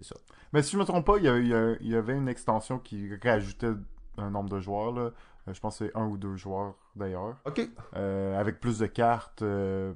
c'est 0.00 0.08
ça. 0.08 0.16
Mais 0.52 0.62
si 0.62 0.72
je 0.72 0.78
me 0.78 0.84
trompe 0.84 1.06
pas, 1.06 1.16
il 1.18 1.24
y, 1.24 1.28
a- 1.28 1.38
il 1.38 1.46
y 1.48 1.54
a- 1.54 1.76
il 1.80 1.88
y 1.88 1.94
avait 1.96 2.16
une 2.16 2.28
extension 2.28 2.78
qui 2.78 3.08
rajoutait 3.22 3.72
un 4.18 4.30
nombre 4.30 4.50
de 4.50 4.58
joueurs. 4.60 4.92
Là. 4.92 5.00
Euh, 5.48 5.52
Je 5.52 5.60
pense 5.60 5.78
que 5.78 5.86
c'est 5.86 5.96
un 5.96 6.06
ou 6.06 6.16
deux 6.18 6.36
joueurs 6.36 6.74
d'ailleurs. 6.96 7.36
Ok. 7.46 7.68
Euh, 7.96 8.38
avec 8.38 8.60
plus 8.60 8.78
de 8.78 8.86
cartes. 8.86 9.42
euh, 9.42 9.92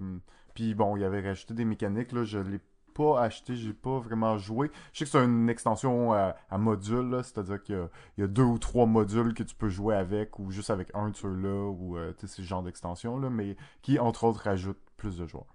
Puis 0.55 0.75
bon, 0.75 0.97
il 0.97 1.01
y 1.03 1.05
avait 1.05 1.21
rajouté 1.21 1.53
des 1.55 1.65
mécaniques. 1.65 2.13
Là. 2.13 2.25
Je 2.25 2.39
l'ai 2.39 2.61
pas 2.95 3.21
acheté, 3.23 3.57
j'ai 3.57 3.73
pas 3.73 3.99
vraiment 3.99 4.39
joué. 4.39 4.71
Je 4.93 5.01
sais 5.01 5.05
que 5.05 5.11
c'est 5.11 5.25
une 5.25 5.49
extension 5.51 6.13
à, 6.13 6.37
à 6.49 6.59
modules, 6.59 7.11
là, 7.11 7.25
c'est-à-dire 7.25 7.61
qu'il 7.61 7.89
y 8.19 8.21
y 8.21 8.25
a 8.25 8.29
deux 8.29 8.45
ou 8.45 8.57
trois 8.59 8.87
modules 8.87 9.35
que 9.35 9.43
tu 9.43 9.57
peux 9.57 9.69
jouer 9.69 9.97
avec, 9.97 10.39
ou 10.39 10.53
juste 10.53 10.71
avec 10.71 10.91
un 10.95 11.09
de 11.11 11.17
ceux-là, 11.17 11.71
ou 11.73 11.99
euh, 11.99 12.13
tu 12.17 12.29
sais, 12.29 12.37
ce 12.37 12.43
genre 12.43 12.63
d'extension, 12.63 13.19
mais 13.31 13.57
qui, 13.83 13.99
entre 13.99 14.23
autres, 14.23 14.43
rajoute 14.45 14.79
plus 14.97 15.19
de 15.19 15.27
joueurs. 15.27 15.53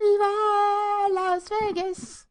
Viva 0.00 1.14
Las 1.14 1.48
Vegas! 1.50 2.28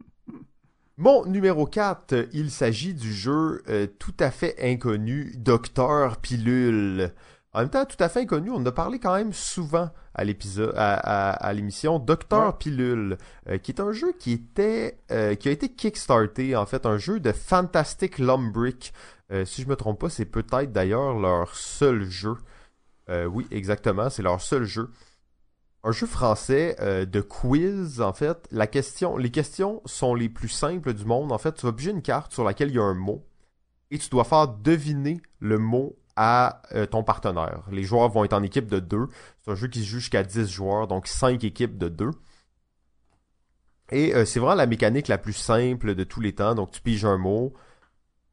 Mon 0.98 1.26
numéro 1.26 1.66
4, 1.66 2.30
il 2.32 2.50
s'agit 2.52 2.94
du 2.94 3.14
jeu 3.14 3.62
euh, 3.68 3.86
tout 4.00 4.14
à 4.20 4.32
fait 4.32 4.56
inconnu, 4.62 5.34
Docteur 5.38 6.18
Pilule. 6.18 7.12
En 7.52 7.60
même 7.60 7.70
temps, 7.70 7.86
tout 7.86 8.02
à 8.02 8.08
fait 8.10 8.22
inconnu, 8.22 8.50
on 8.50 8.56
en 8.58 8.66
a 8.66 8.72
parlé 8.72 9.00
quand 9.00 9.14
même 9.16 9.34
souvent 9.34 9.90
à 10.14 10.24
l'épisode, 10.24 10.74
à, 10.78 10.94
à- 10.96 11.32
à 11.32 11.54
l'émission 11.54 12.00
Docteur 12.00 12.48
Ouais. 12.48 12.58
Pilule, 12.60 13.18
euh, 13.50 13.58
qui 13.58 13.72
est 13.72 13.82
un 13.82 13.92
jeu 13.92 14.14
qui 14.18 14.32
était, 14.32 14.98
euh, 15.12 15.36
qui 15.36 15.50
a 15.50 15.52
été 15.52 15.68
kickstarté, 15.70 16.56
en 16.56 16.66
fait, 16.66 16.86
un 16.86 16.98
jeu 16.98 17.20
de 17.20 17.34
Fantastic 17.34 18.18
Lumbrick. 18.18 18.94
Euh, 19.32 19.44
si 19.44 19.64
je 19.64 19.68
me 19.68 19.76
trompe 19.76 20.00
pas, 20.00 20.10
c'est 20.10 20.26
peut-être 20.26 20.72
d'ailleurs 20.72 21.18
leur 21.20 21.56
seul 21.56 22.04
jeu. 22.10 22.36
Euh, 23.10 23.26
oui, 23.26 23.48
exactement, 23.52 24.10
c'est 24.10 24.24
leur 24.24 24.40
seul 24.42 24.64
jeu 24.64 24.90
un 25.86 25.92
jeu 25.92 26.08
français 26.08 26.76
euh, 26.82 27.06
de 27.06 27.22
quiz 27.22 28.02
en 28.02 28.12
fait. 28.12 28.48
La 28.52 28.66
question, 28.66 29.18
les 29.18 29.30
questions 29.30 29.82
sont 29.86 30.16
les 30.16 30.30
plus 30.30 30.50
simples 30.50 30.94
du 30.94 31.06
monde. 31.06 31.32
En 31.32 31.38
fait, 31.38 31.54
tu 31.54 31.66
vas 31.66 31.72
piger 31.72 31.92
une 31.92 32.02
carte 32.02 32.34
sur 32.34 32.44
laquelle 32.44 32.70
il 32.70 32.76
y 32.76 32.80
a 32.80 32.84
un 32.84 32.96
mot 32.96 33.24
et 33.92 34.00
tu 34.00 34.10
dois 34.10 34.24
faire 34.24 34.48
deviner 34.48 35.22
le 35.40 35.60
mot 35.60 35.96
à 36.16 36.64
euh, 36.74 36.88
ton 36.88 37.04
partenaire. 37.04 37.64
Les 37.72 37.84
joueurs 37.84 38.10
vont 38.10 38.24
être 38.24 38.34
en 38.34 38.42
équipe 38.42 38.68
de 38.68 38.80
deux. 38.80 39.08
C'est 39.44 39.52
un 39.52 39.56
jeu 39.56 39.68
qui 39.68 39.82
se 39.82 39.86
joue 39.86 40.00
jusqu'à 40.00 40.24
10 40.24 40.50
joueurs, 40.50 40.88
donc 40.88 41.06
5 41.06 41.44
équipes 41.44 41.78
de 41.78 41.88
deux. 41.88 42.12
Et 43.92 44.16
euh, 44.16 44.26
c'est 44.26 44.40
vraiment 44.40 44.56
la 44.56 44.66
mécanique 44.66 45.08
la 45.08 45.20
plus 45.20 45.34
simple 45.34 45.94
de 45.94 46.04
tous 46.04 46.20
les 46.20 46.34
temps. 46.34 46.56
Donc 46.56 46.72
tu 46.72 46.82
piges 46.82 47.06
un 47.06 47.20
mot, 47.20 47.54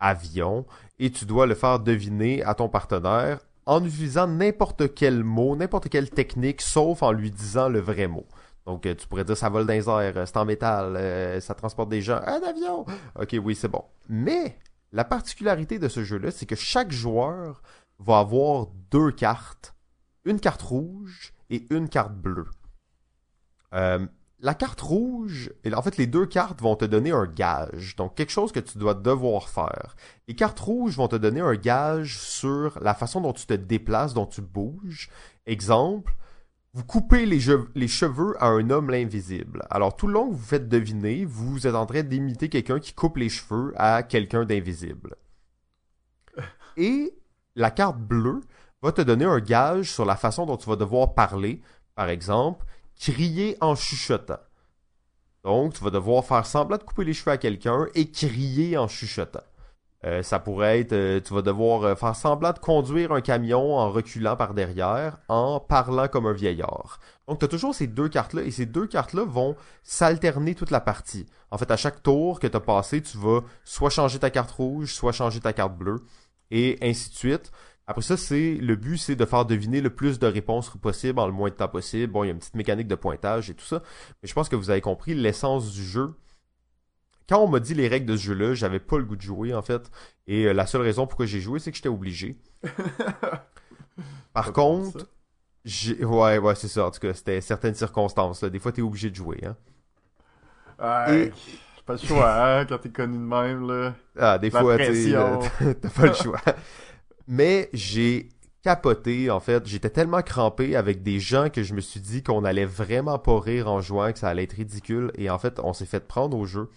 avion, 0.01 0.65
et 0.99 1.11
tu 1.11 1.27
dois 1.27 1.45
le 1.45 1.55
faire 1.55 1.81
deviner 1.81 2.43
à 2.45 2.55
ton 2.55 2.71
partenaire 2.71 3.41
en 3.67 3.85
utilisant 3.85 4.27
n'importe 4.27 4.95
quel 4.95 5.23
mot, 5.25 5.57
n'importe 5.57 5.89
quelle 5.89 6.11
technique, 6.11 6.61
sauf 6.61 7.03
en 7.03 7.13
lui 7.13 7.31
disant 7.31 7.69
le 7.69 7.81
vrai 7.81 8.09
mot. 8.09 8.27
Donc, 8.67 8.87
euh, 8.87 8.95
tu 8.95 9.07
pourrais 9.09 9.25
dire 9.25 9.37
ça 9.37 9.49
vole 9.49 9.67
dans 9.67 9.73
les 9.73 9.89
euh, 9.89 10.27
c'est 10.27 10.37
en 10.37 10.45
métal, 10.45 10.97
euh, 10.97 11.41
ça 11.41 11.55
transporte 11.55 11.89
des 11.89 12.01
gens, 12.01 12.21
un 12.27 12.41
avion. 12.43 12.87
Ok, 13.19 13.37
oui, 13.43 13.55
c'est 13.55 13.69
bon. 13.69 13.85
Mais 14.09 14.59
la 14.93 15.05
particularité 15.05 15.79
de 15.79 15.89
ce 15.89 16.05
jeu-là, 16.05 16.31
c'est 16.31 16.47
que 16.47 16.57
chaque 16.57 16.93
joueur 16.93 17.63
va 17.99 18.19
avoir 18.19 18.67
deux 18.91 19.11
cartes, 19.11 19.75
une 20.25 20.39
carte 20.39 20.63
rouge 20.63 21.33
et 21.51 21.67
une 21.71 21.89
carte 21.89 22.15
bleue. 22.15 22.47
La 24.43 24.55
carte 24.55 24.81
rouge, 24.81 25.53
en 25.73 25.83
fait, 25.83 25.97
les 25.97 26.09
deux 26.09 26.27
cartes 26.27 26.61
vont 26.61 26.75
te 26.75 26.85
donner 26.85 27.13
un 27.13 27.27
gage, 27.27 27.95
donc 27.95 28.17
quelque 28.17 28.33
chose 28.33 28.51
que 28.51 28.59
tu 28.59 28.77
dois 28.77 28.95
devoir 28.95 29.49
faire. 29.49 29.95
Les 30.27 30.35
cartes 30.35 30.59
rouges 30.59 30.97
vont 30.97 31.07
te 31.07 31.15
donner 31.15 31.41
un 31.41 31.55
gage 31.55 32.19
sur 32.19 32.77
la 32.83 32.95
façon 32.95 33.21
dont 33.21 33.33
tu 33.33 33.47
te 33.47 33.55
déplaces, 33.55 34.15
dont 34.15 34.27
tu 34.27 34.43
bouges. 34.43 35.11
Exemple, 35.47 36.17
vous 36.75 36.83
coupez 36.83 37.25
les, 37.25 37.39
les 37.77 37.87
cheveux 37.87 38.35
à 38.43 38.49
un 38.49 38.69
homme 38.71 38.91
invisible. 38.91 39.63
Alors 39.71 39.95
tout 39.95 40.09
le 40.09 40.15
long 40.15 40.31
que 40.31 40.35
vous 40.35 40.45
faites 40.45 40.69
deviner, 40.69 41.25
vous 41.25 41.69
êtes 41.69 41.77
en 41.77 41.87
train 41.87 42.03
d'imiter 42.03 42.49
quelqu'un 42.49 42.81
qui 42.81 42.95
coupe 42.95 43.19
les 43.19 43.29
cheveux 43.29 43.73
à 43.77 44.03
quelqu'un 44.03 44.45
d'invisible. 44.45 45.15
Et 46.77 47.15
la 47.55 47.71
carte 47.71 47.99
bleue 47.99 48.41
va 48.83 48.91
te 48.91 49.03
donner 49.03 49.25
un 49.25 49.39
gage 49.39 49.93
sur 49.93 50.05
la 50.05 50.17
façon 50.17 50.47
dont 50.47 50.57
tu 50.57 50.69
vas 50.69 50.75
devoir 50.75 51.15
parler. 51.15 51.61
Par 51.95 52.09
exemple, 52.09 52.67
crier 53.03 53.57
en 53.61 53.75
chuchotant. 53.75 54.39
Donc, 55.43 55.75
tu 55.75 55.83
vas 55.83 55.91
devoir 55.91 56.25
faire 56.25 56.47
semblant 56.47 56.77
de 56.77 56.85
couper 56.85 57.03
les 57.05 57.15
cheveux 57.15 57.33
à 57.33 57.37
quelqu'un 57.37 57.89
et 57.97 58.09
crier 58.09 58.79
en 58.79 58.87
chuchotant. 58.87 59.43
Euh, 60.05 60.23
ça 60.23 60.39
pourrait 60.39 60.81
être, 60.81 60.93
euh, 60.93 61.21
tu 61.21 61.35
vas 61.35 61.43
devoir 61.43 61.83
euh, 61.83 61.95
faire 61.97 62.15
semblant 62.15 62.53
de 62.53 62.61
conduire 62.61 63.11
un 63.11 63.21
camion 63.21 63.77
en 63.77 63.91
reculant 63.91 64.37
par 64.37 64.55
derrière, 64.55 65.19
en 65.29 65.59
parlant 65.59 66.07
comme 66.07 66.27
un 66.27 66.33
vieillard. 66.33 67.01
Donc, 67.27 67.41
tu 67.41 67.45
as 67.45 67.49
toujours 67.49 67.75
ces 67.75 67.89
deux 67.89 68.09
cartes-là, 68.09 68.43
et 68.43 68.53
ces 68.53 68.67
deux 68.67 68.87
cartes-là 68.87 69.25
vont 69.25 69.57
s'alterner 69.83 70.55
toute 70.55 70.71
la 70.71 70.81
partie. 70.81 71.27
En 71.51 71.59
fait, 71.59 71.73
à 71.73 71.77
chaque 71.77 72.05
tour 72.05 72.39
que 72.39 72.47
tu 72.47 72.57
as 72.57 72.61
passé, 72.61 73.03
tu 73.03 73.19
vas 73.19 73.41
soit 73.65 73.91
changer 73.91 74.21
ta 74.21 74.31
carte 74.31 74.53
rouge, 74.53 74.95
soit 74.95 75.13
changer 75.13 75.41
ta 75.41 75.53
carte 75.53 75.77
bleue, 75.77 76.05
et 76.53 76.79
ainsi 76.83 77.11
de 77.11 77.17
suite. 77.17 77.51
Après 77.87 78.03
ça, 78.03 78.17
c'est 78.17 78.55
le 78.55 78.77
but, 78.77 78.97
c'est 78.99 79.17
de 79.17 79.25
faire 79.25 79.45
deviner 79.45 79.81
le 79.81 79.91
plus 79.91 80.19
de 80.19 80.27
réponses 80.27 80.71
possible 80.81 81.19
en 81.19 81.27
le 81.27 81.33
moins 81.33 81.51
de 81.51 81.55
temps 81.55 81.69
possible. 81.69 82.13
Bon, 82.13 82.23
il 82.25 82.29
y 82.29 82.31
a 82.31 82.33
une 82.33 82.39
petite 82.39 82.55
mécanique 82.55 82.87
de 82.89 82.95
pointage 82.95 83.51
et 83.51 83.55
tout 83.55 83.65
ça, 83.65 83.83
mais 84.23 84.29
je 84.29 84.35
pense 84.35 84.49
que 84.49 84.57
vous 84.57 84.71
avez 84.71 84.81
compris 84.81 85.15
l'essence 85.15 85.73
du 85.73 85.85
jeu. 85.85 86.15
Quand 87.29 87.39
on 87.41 87.49
m'a 87.49 87.61
dit 87.61 87.75
les 87.75 87.89
règles 87.89 88.07
de 88.07 88.17
ce 88.17 88.23
jeu-là, 88.23 88.55
j'avais 88.55 88.81
pas 88.81 88.99
le 88.99 89.05
goût 89.05 89.17
de 89.17 89.23
jouer 89.23 89.53
en 89.55 89.63
fait, 89.63 89.91
et 90.27 90.45
euh, 90.47 90.53
la 90.53 90.67
seule 90.67 90.83
raison 90.83 91.07
pourquoi 91.07 91.27
j'ai 91.27 91.41
joué, 91.41 91.59
c'est 91.59 91.71
que 91.71 91.77
j'étais 91.77 91.89
obligé. 91.89 92.37
Par 94.33 94.53
contre, 94.53 95.07
ouais, 96.01 96.39
ouais, 96.39 96.55
c'est 96.55 96.69
ça. 96.69 96.87
En 96.87 96.91
tout 96.91 97.01
cas, 97.01 97.13
c'était 97.15 97.41
certaines 97.41 97.75
circonstances. 97.75 98.43
Là. 98.43 98.51
Des 98.51 98.59
fois, 98.59 98.73
t'es 98.73 98.83
obligé 98.83 99.11
de 99.11 99.15
jouer. 99.17 99.41
Hein. 99.45 99.57
Ouais, 100.81 101.27
Et- 101.27 101.33
Pas 101.85 101.95
le 101.95 101.99
choix, 101.99 102.33
hein, 102.61 102.65
quand 102.67 102.79
t'es 102.79 102.91
connu 102.91 103.17
de 103.19 103.23
même, 103.23 103.67
là. 103.69 103.95
Ah, 104.19 104.39
des 104.39 104.51
La 104.51 104.61
fois, 104.61 104.77
t'as 105.81 105.91
pas 105.91 106.07
le 106.07 106.15
choix. 106.15 106.41
Mais 107.33 107.71
j'ai 107.73 108.29
capoté, 108.63 109.31
en 109.31 109.41
fait. 109.41 109.67
J'étais 109.67 109.89
tellement 109.89 110.21
crampé 110.21 110.77
avec 110.77 111.03
des 111.03 111.19
gens 111.19 111.49
que 111.49 111.63
je 111.63 111.73
me 111.73 111.81
suis 111.81 112.01
dit 112.01 112.23
qu'on 112.23 112.45
allait 112.45 112.67
vraiment 112.67 113.19
pas 113.19 113.41
rire 113.41 113.69
en 113.69 113.81
jouant, 113.81 114.13
que 114.13 114.19
ça 114.19 114.29
allait 114.29 114.43
être 114.43 114.53
ridicule. 114.53 115.11
Et 115.15 115.31
en 115.31 115.39
fait, 115.39 115.59
on 115.61 115.73
s'est 115.73 115.87
fait 115.87 116.07
prendre 116.07 116.37
au 116.37 116.45
jeu. 116.45 116.69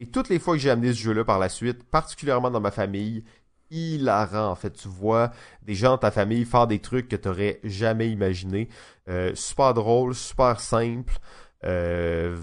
Et 0.00 0.06
toutes 0.06 0.30
les 0.30 0.38
fois 0.38 0.54
que 0.54 0.60
j'ai 0.60 0.70
amené 0.70 0.94
ce 0.94 0.98
jeu-là 0.98 1.24
par 1.26 1.38
la 1.38 1.50
suite, 1.50 1.84
particulièrement 1.84 2.50
dans 2.50 2.60
ma 2.62 2.70
famille, 2.70 3.22
hilarant, 3.70 4.48
en 4.50 4.54
fait. 4.54 4.70
Tu 4.70 4.88
vois 4.88 5.30
des 5.60 5.74
gens 5.74 5.90
dans 5.90 5.98
ta 5.98 6.10
famille 6.10 6.46
faire 6.46 6.66
des 6.66 6.78
trucs 6.80 7.08
que 7.08 7.16
t'aurais 7.16 7.60
jamais 7.62 8.08
imaginé. 8.10 8.70
Euh, 9.10 9.34
super 9.34 9.74
drôle, 9.74 10.14
super 10.14 10.58
simple. 10.58 11.18
Euh, 11.64 12.34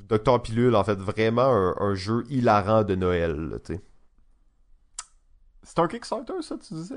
Docteur 0.00 0.42
Pilule, 0.42 0.74
en 0.74 0.82
fait, 0.82 0.98
vraiment 0.98 1.76
un, 1.80 1.94
jeu 1.94 2.24
hilarant 2.30 2.82
de 2.82 2.96
Noël. 2.96 3.60
C'est 5.62 5.78
un 5.78 5.86
Kickstarter, 5.86 6.42
ça, 6.42 6.56
tu 6.58 6.74
disais? 6.74 6.96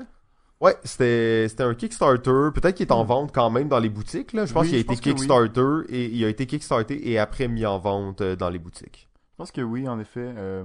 Ouais, 0.60 0.74
c'était 0.84 1.46
c'était 1.48 1.64
un 1.64 1.74
Kickstarter. 1.74 2.50
Peut-être 2.54 2.74
qu'il 2.76 2.86
est 2.86 2.92
en 2.92 3.04
vente 3.04 3.30
quand 3.34 3.50
même 3.50 3.68
dans 3.68 3.78
les 3.78 3.90
boutiques. 3.90 4.32
Là. 4.32 4.46
Je 4.46 4.52
pense 4.54 4.62
Oui, 4.62 4.68
qu'il 4.68 4.76
a 4.78 4.80
été 4.80 4.90
oui. 4.94 5.00
Kickstarter 5.00 5.80
et 5.90 6.06
il 6.06 6.24
a 6.24 6.28
été 6.28 6.46
Kickstarté 6.46 7.10
et 7.10 7.18
après 7.18 7.46
mis 7.48 7.66
en 7.66 7.78
vente 7.78 8.20
euh, 8.22 8.36
dans 8.36 8.48
les 8.48 8.58
boutiques. 8.58 9.08
Je 9.32 9.36
pense 9.36 9.52
que 9.52 9.60
oui, 9.60 9.86
en 9.86 10.00
effet. 10.00 10.32
euh, 10.36 10.64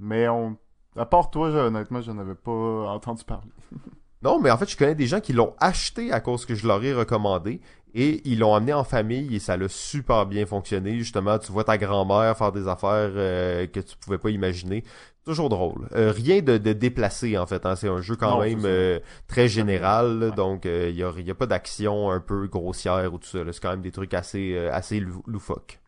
mais 0.00 0.28
on... 0.28 0.56
à 0.96 1.06
part 1.06 1.30
toi, 1.30 1.50
je- 1.52 1.56
honnêtement, 1.56 2.00
je 2.00 2.10
n'avais 2.10 2.34
pas 2.34 2.50
entendu 2.90 3.22
parler. 3.24 3.50
Non, 4.24 4.40
mais 4.40 4.52
en 4.52 4.56
fait, 4.56 4.70
je 4.70 4.76
connais 4.76 4.94
des 4.94 5.08
gens 5.08 5.18
qui 5.20 5.32
l'ont 5.32 5.52
acheté 5.58 6.12
à 6.12 6.20
cause 6.20 6.46
que 6.46 6.54
je 6.54 6.64
leur 6.64 6.84
ai 6.84 6.94
recommandé 6.94 7.60
et 7.94 8.22
ils 8.28 8.38
l'ont 8.38 8.54
amené 8.54 8.72
en 8.72 8.84
famille 8.84 9.34
et 9.36 9.38
ça 9.38 9.56
l'a 9.56 9.68
super 9.68 10.26
bien 10.26 10.46
fonctionné. 10.46 10.98
Justement, 10.98 11.38
tu 11.38 11.52
vois 11.52 11.64
ta 11.64 11.78
grand-mère 11.78 12.36
faire 12.36 12.52
des 12.52 12.68
affaires 12.68 13.10
euh, 13.14 13.66
que 13.66 13.80
tu 13.80 13.96
pouvais 13.98 14.18
pas 14.18 14.30
imaginer. 14.30 14.84
Toujours 15.24 15.48
drôle. 15.48 15.88
Euh, 15.94 16.10
rien 16.12 16.40
de, 16.42 16.58
de 16.58 16.72
déplacé 16.72 17.38
en 17.38 17.46
fait. 17.46 17.64
hein. 17.66 17.76
C'est 17.76 17.88
un 17.88 18.00
jeu 18.00 18.16
quand 18.16 18.32
Non, 18.32 18.40
même 18.40 18.64
euh, 18.66 18.98
très 19.28 19.48
général, 19.48 20.18
là. 20.18 20.30
Ouais. 20.30 20.32
donc 20.32 20.64
il 20.64 20.96
y, 20.96 21.02
a, 21.04 21.12
y 21.20 21.30
a 21.30 21.34
pas 21.34 21.46
d'action 21.46 22.10
un 22.10 22.20
peu 22.20 22.46
grossière 22.48 23.12
ou 23.14 23.18
tout 23.18 23.28
ça. 23.28 23.38
C'est 23.52 23.60
quand 23.60 23.70
même 23.70 23.82
des 23.82 23.92
trucs 23.92 24.14
assez 24.14 24.56
assez 24.72 24.98
lou- 25.00 25.22
loufoques. 25.26 25.78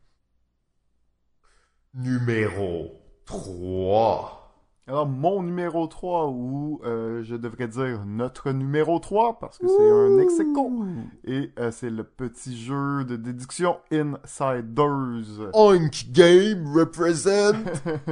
Numéro 1.95 3.01
3. 3.25 4.44
Alors, 4.87 5.07
mon 5.07 5.43
numéro 5.43 5.87
3, 5.87 6.29
ou 6.29 6.81
euh, 6.85 7.23
je 7.23 7.37
devrais 7.37 7.69
dire 7.69 8.05
notre 8.05 8.53
numéro 8.53 8.99
3, 8.99 9.39
parce 9.39 9.57
que 9.57 9.67
c'est 9.67 9.91
un 9.91 10.19
ex. 10.19 10.35
Et 11.25 11.51
euh, 11.59 11.71
c'est 11.71 11.89
le 11.89 12.05
petit 12.05 12.55
jeu 12.55 13.05
de 13.05 13.17
déduction 13.17 13.79
Insiders. 13.91 15.51
Oink 15.55 16.11
Game 16.13 16.71
represent. 16.77 17.55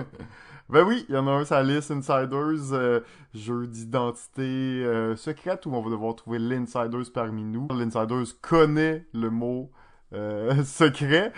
ben 0.71 0.83
oui, 0.87 1.05
il 1.11 1.15
y 1.15 1.19
en 1.19 1.27
a 1.27 1.33
un 1.33 1.45
sur 1.45 1.57
la 1.57 1.63
liste 1.63 1.91
Insiders, 1.91 2.73
euh, 2.73 3.01
jeu 3.35 3.67
d'identité 3.67 4.41
euh, 4.41 5.15
secrète 5.15 5.67
où 5.67 5.75
on 5.75 5.83
va 5.83 5.91
devoir 5.91 6.17
trouver 6.17 6.39
l'Insiders 6.39 7.13
parmi 7.13 7.45
nous. 7.45 7.69
L'Insiders 7.69 8.41
connaît 8.41 9.05
le 9.13 9.29
mot 9.29 9.71
euh, 10.15 10.63
secret 10.65 11.35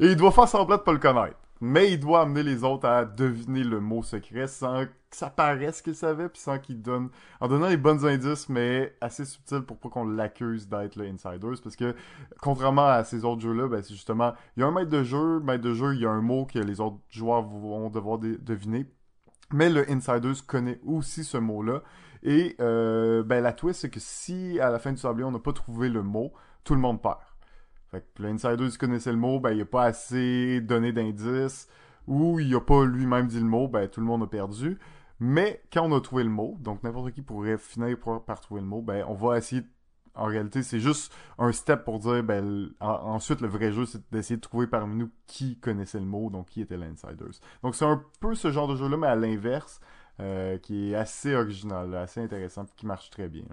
et 0.00 0.08
il 0.08 0.16
doit 0.16 0.30
faire 0.30 0.48
semblant 0.48 0.76
de 0.76 0.82
pas 0.82 0.92
le 0.92 0.98
connaître. 0.98 1.36
Mais 1.60 1.92
il 1.92 2.00
doit 2.00 2.22
amener 2.22 2.42
les 2.42 2.64
autres 2.64 2.86
à 2.86 3.04
deviner 3.04 3.64
le 3.64 3.80
mot 3.80 4.02
secret 4.02 4.46
sans 4.46 4.84
que 4.84 5.16
ça 5.16 5.30
paraisse 5.30 5.82
qu'il 5.82 5.94
savait, 5.94 6.28
puis 6.28 6.40
sans 6.40 6.58
qu'il 6.58 6.82
donne... 6.82 7.08
En 7.40 7.48
donnant 7.48 7.68
les 7.68 7.76
bons 7.76 8.04
indices, 8.04 8.48
mais 8.48 8.94
assez 9.00 9.24
subtil 9.24 9.62
pour 9.62 9.78
pas 9.78 9.88
qu'on 9.88 10.06
l'accuse 10.06 10.68
d'être 10.68 10.96
le 10.96 11.06
Insiders, 11.06 11.60
parce 11.62 11.76
que, 11.76 11.94
contrairement 12.40 12.86
à 12.86 13.04
ces 13.04 13.24
autres 13.24 13.40
jeux-là, 13.40 13.68
ben, 13.68 13.82
c'est 13.82 13.94
justement... 13.94 14.34
Il 14.56 14.60
y 14.60 14.62
a 14.62 14.66
un 14.66 14.70
maître 14.70 14.90
de 14.90 15.02
jeu, 15.02 15.40
maître 15.40 15.64
de 15.64 15.74
jeu, 15.74 15.94
il 15.94 16.00
y 16.02 16.06
a 16.06 16.10
un 16.10 16.20
mot 16.20 16.44
que 16.44 16.58
les 16.58 16.80
autres 16.80 16.98
joueurs 17.08 17.42
vont 17.42 17.88
devoir 17.90 18.18
deviner, 18.18 18.86
mais 19.52 19.70
le 19.70 19.90
Insiders 19.90 20.46
connaît 20.46 20.78
aussi 20.84 21.24
ce 21.24 21.38
mot-là, 21.38 21.82
et 22.22 22.56
euh, 22.60 23.22
ben, 23.22 23.42
la 23.42 23.52
twist, 23.52 23.80
c'est 23.80 23.90
que 23.90 24.00
si, 24.00 24.58
à 24.60 24.70
la 24.70 24.78
fin 24.78 24.92
du 24.92 24.98
sablier, 24.98 25.24
on 25.24 25.30
n'a 25.30 25.38
pas 25.38 25.52
trouvé 25.52 25.88
le 25.88 26.02
mot, 26.02 26.32
tout 26.64 26.74
le 26.74 26.80
monde 26.80 27.00
perd. 27.00 27.16
Fait 27.90 28.04
que 28.14 28.22
l'insider 28.22 28.68
qui 28.68 28.78
connaissait 28.78 29.12
le 29.12 29.18
mot, 29.18 29.40
ben 29.40 29.52
il 29.52 29.60
a 29.62 29.64
pas 29.64 29.84
assez 29.84 30.60
donné 30.60 30.92
d'indices, 30.92 31.68
ou 32.06 32.38
il 32.40 32.54
a 32.54 32.60
pas 32.60 32.84
lui-même 32.84 33.26
dit 33.28 33.40
le 33.40 33.46
mot, 33.46 33.68
ben 33.68 33.88
tout 33.88 34.00
le 34.00 34.06
monde 34.06 34.22
a 34.24 34.26
perdu. 34.26 34.78
Mais 35.20 35.62
quand 35.72 35.84
on 35.84 35.96
a 35.96 36.00
trouvé 36.00 36.24
le 36.24 36.30
mot, 36.30 36.56
donc 36.60 36.82
n'importe 36.82 37.12
qui 37.12 37.22
pourrait 37.22 37.58
finir 37.58 37.96
par 38.26 38.40
trouver 38.40 38.60
le 38.60 38.66
mot, 38.66 38.82
ben 38.82 39.04
on 39.08 39.14
va 39.14 39.38
essayer 39.38 39.62
en 40.18 40.26
réalité, 40.26 40.62
c'est 40.62 40.80
juste 40.80 41.14
un 41.38 41.52
step 41.52 41.84
pour 41.84 42.00
dire, 42.00 42.22
ben, 42.24 42.70
ensuite, 42.80 43.40
le 43.40 43.48
vrai 43.48 43.72
jeu, 43.72 43.86
c'est 43.86 44.02
d'essayer 44.10 44.36
de 44.36 44.40
trouver 44.40 44.66
parmi 44.66 44.96
nous 44.96 45.10
qui 45.26 45.58
connaissait 45.58 46.00
le 46.00 46.06
mot, 46.06 46.28
donc 46.28 46.46
qui 46.48 46.60
était 46.60 46.76
l'insiders. 46.76 47.14
Donc, 47.62 47.76
c'est 47.76 47.84
un 47.84 48.02
peu 48.20 48.34
ce 48.34 48.50
genre 48.50 48.66
de 48.66 48.74
jeu-là, 48.74 48.96
mais 48.96 49.06
à 49.06 49.14
l'inverse, 49.14 49.80
euh, 50.20 50.58
qui 50.58 50.90
est 50.90 50.96
assez 50.96 51.34
original, 51.34 51.94
assez 51.94 52.20
intéressant, 52.20 52.66
qui 52.76 52.86
marche 52.86 53.10
très 53.10 53.28
bien. 53.28 53.44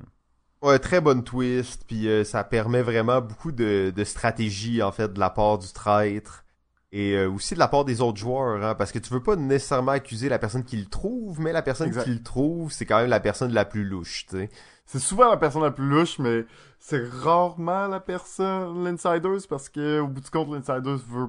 Ouais, 0.62 0.80
très 0.80 1.02
bonne 1.02 1.24
twist, 1.24 1.84
puis 1.86 2.08
euh, 2.08 2.24
ça 2.24 2.44
permet 2.44 2.82
vraiment 2.82 3.22
beaucoup 3.22 3.52
de, 3.52 3.94
de 3.96 4.04
stratégie 4.04 4.82
en 4.82 4.92
fait 4.92 5.14
de 5.14 5.20
la 5.20 5.30
part 5.30 5.60
du 5.60 5.72
traître 5.72 6.46
et 6.92 7.14
euh, 7.18 7.30
aussi 7.30 7.56
de 7.56 7.60
la 7.60 7.68
part 7.68 7.84
des 7.84 8.00
autres 8.00 8.18
joueurs, 8.18 8.64
hein, 8.64 8.74
parce 8.74 8.94
que 8.94 9.00
tu 9.00 9.12
veux 9.12 9.22
pas 9.22 9.36
nécessairement 9.36 9.92
accuser 9.92 10.30
la 10.30 10.40
personne 10.40 10.64
qui 10.64 10.78
le 10.78 10.86
trouve, 10.86 11.42
mais 11.42 11.52
la 11.52 11.62
personne 11.62 11.92
qui 11.92 12.10
le 12.10 12.24
trouve, 12.24 12.72
c'est 12.72 12.86
quand 12.86 13.00
même 13.00 13.10
la 13.10 13.20
personne 13.20 13.52
la 13.52 13.66
plus 13.66 13.84
louche, 13.84 14.26
tu 14.28 14.38
sais. 14.38 14.50
C'est 14.86 15.00
souvent 15.00 15.30
la 15.30 15.36
personne 15.36 15.64
la 15.64 15.72
plus 15.72 15.90
louche, 15.90 16.20
mais 16.20 16.46
c'est 16.80 17.06
rarement 17.06 17.88
la 17.88 18.00
personne 18.00 18.86
l'insiders 18.86 19.46
parce 19.50 19.68
que 19.68 20.00
au 20.00 20.08
bout 20.08 20.22
du 20.22 20.30
compte 20.30 20.54
l'insiders 20.54 20.98
veut 21.10 21.28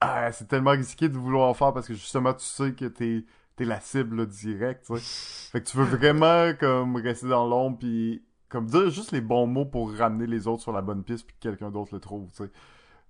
ah, 0.00 0.32
c'est 0.32 0.48
tellement 0.48 0.72
risqué 0.72 1.08
de 1.08 1.16
vouloir 1.16 1.48
en 1.48 1.54
faire 1.54 1.72
parce 1.72 1.86
que 1.86 1.94
justement 1.94 2.32
tu 2.32 2.44
sais 2.44 2.72
que 2.72 2.86
t'es 2.86 3.24
t'es 3.56 3.64
la 3.64 3.80
cible 3.80 4.26
directe, 4.26 4.86
tu 4.86 4.96
sais. 4.96 5.50
Fait 5.52 5.60
que 5.60 5.68
tu 5.68 5.76
veux 5.76 5.84
vraiment 5.84 6.52
comme 6.58 6.96
rester 6.96 7.28
dans 7.28 7.46
l'ombre 7.46 7.78
puis 7.78 8.24
comme 8.48 8.66
dire 8.66 8.90
juste 8.90 9.12
les 9.12 9.20
bons 9.20 9.46
mots 9.46 9.64
pour 9.64 9.92
ramener 9.92 10.26
les 10.26 10.46
autres 10.46 10.62
sur 10.62 10.72
la 10.72 10.82
bonne 10.82 11.02
piste 11.02 11.26
puis 11.26 11.36
que 11.36 11.48
quelqu'un 11.48 11.70
d'autre 11.70 11.94
le 11.94 12.00
trouve, 12.00 12.30
tu 12.30 12.44
sais. 12.44 12.50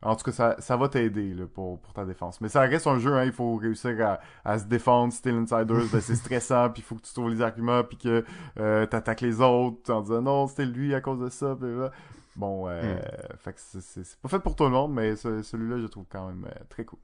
En 0.01 0.15
tout 0.15 0.23
cas, 0.24 0.32
ça, 0.32 0.56
ça 0.60 0.77
va 0.77 0.89
t'aider 0.89 1.35
pour, 1.52 1.81
pour 1.81 1.93
ta 1.93 2.05
défense. 2.05 2.40
Mais 2.40 2.48
ça 2.48 2.60
reste 2.60 2.86
un 2.86 3.01
jeu, 3.01 3.15
hein, 3.15 3.24
il 3.24 3.32
faut 3.32 3.56
réussir 3.56 3.97
à, 4.06 4.20
à 4.44 4.59
se 4.59 4.65
défendre. 4.66 5.12
Si 5.12 5.20
t'es 5.20 5.32
l'insider, 5.32 5.74
ben, 5.93 6.01
c'est 6.01 6.15
stressant, 6.15 6.70
puis 6.73 6.82
il 6.82 6.85
faut 6.85 6.94
que 6.94 7.02
tu 7.02 7.12
trouves 7.12 7.31
les 7.31 7.43
arguments, 7.43 7.82
puis 7.82 7.98
que 7.98 8.24
euh, 8.60 8.86
t'attaques 8.86 9.23
les 9.23 9.40
autres 9.40 9.93
en 9.93 10.02
disant 10.02 10.23
non, 10.23 10.47
c'était 10.47 10.66
lui 10.66 10.94
à 10.94 11.01
cause 11.01 11.19
de 11.19 11.28
ça. 11.28 11.59
Bon, 12.36 12.69
euh, 12.69 12.94
hmm. 12.94 13.39
fait 13.39 13.52
que 13.52 13.60
c'est 13.60 14.16
pas 14.23 14.28
fait 14.28 14.39
pour 14.39 14.55
tout 14.55 14.65
le 14.65 14.70
monde, 14.70 14.94
mais 14.94 15.16
celui-là, 15.16 15.81
je 15.81 15.86
trouve 15.89 16.05
quand 16.09 16.28
même 16.28 16.44
euh, 16.44 16.65
très 16.69 16.85
cool. 16.85 17.01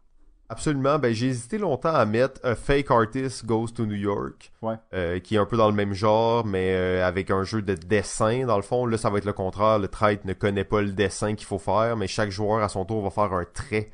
Absolument. 0.49 0.99
Ben, 0.99 1.15
j'ai 1.15 1.29
hésité 1.29 1.59
longtemps 1.59 1.95
à 1.95 2.05
mettre 2.05 2.41
A 2.45 2.55
Fake 2.55 2.91
Artist 2.91 3.47
Goes 3.47 3.69
to 3.69 3.87
New 3.87 3.95
York. 3.95 4.53
Euh, 4.93 5.19
qui 5.19 5.37
est 5.37 5.39
un 5.39 5.47
peu 5.47 5.57
dans 5.57 5.69
le 5.69 5.75
même 5.75 5.95
genre, 5.95 6.45
mais 6.45 6.75
euh, 6.75 7.07
avec 7.07 7.31
un 7.31 7.45
jeu 7.45 7.63
de 7.63 7.75
dessin, 7.75 8.47
dans 8.47 8.57
le 8.57 8.63
fond. 8.63 8.87
Là, 8.87 8.99
ça 8.99 9.11
va 9.11 9.19
être 9.19 9.25
le 9.25 9.33
contraire. 9.33 9.79
Le 9.79 9.89
traître 9.89 10.27
ne 10.27 10.33
connaît 10.35 10.65
pas 10.65 10.83
le 10.83 10.93
dessin 10.93 11.35
qu'il 11.35 11.47
faut 11.47 11.59
faire, 11.59 11.97
mais 11.97 12.07
chaque 12.07 12.31
joueur, 12.31 12.63
à 12.63 12.69
son 12.69 12.85
tour, 12.85 13.03
va 13.03 13.11
faire 13.11 13.33
un 13.33 13.45
trait. 13.45 13.91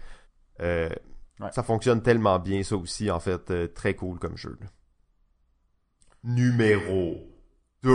Euh, 0.61 0.89
ça 1.53 1.63
fonctionne 1.63 2.03
tellement 2.03 2.39
bien, 2.39 2.63
ça 2.63 2.77
aussi, 2.77 3.11
en 3.11 3.21
fait. 3.21 3.73
très 3.75 3.95
cool 3.95 4.19
comme 4.19 4.37
jeu. 4.37 4.59
Numéro 6.25 7.17
2. 7.83 7.91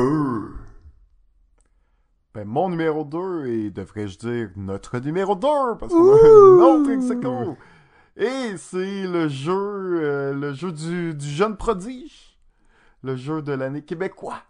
Ben, 2.33 2.45
mon 2.45 2.69
numéro 2.69 3.03
2, 3.03 3.45
et 3.45 3.69
devrais-je 3.69 4.17
dire 4.17 4.49
notre 4.55 4.99
numéro 4.99 5.35
2, 5.35 5.47
parce 5.79 5.93
qu'on 5.93 6.11
a 6.11 6.15
un 6.15 6.79
autre 6.79 6.91
et 8.17 8.55
c'est 8.57 9.07
le 9.07 9.27
jeu, 9.27 9.51
euh, 9.51 10.33
le 10.33 10.53
jeu 10.53 10.71
du, 10.71 11.13
du, 11.13 11.27
jeune 11.27 11.57
prodige. 11.57 12.37
Le 13.03 13.17
jeu 13.17 13.41
de 13.41 13.51
l'année 13.51 13.81
québécois. 13.81 14.41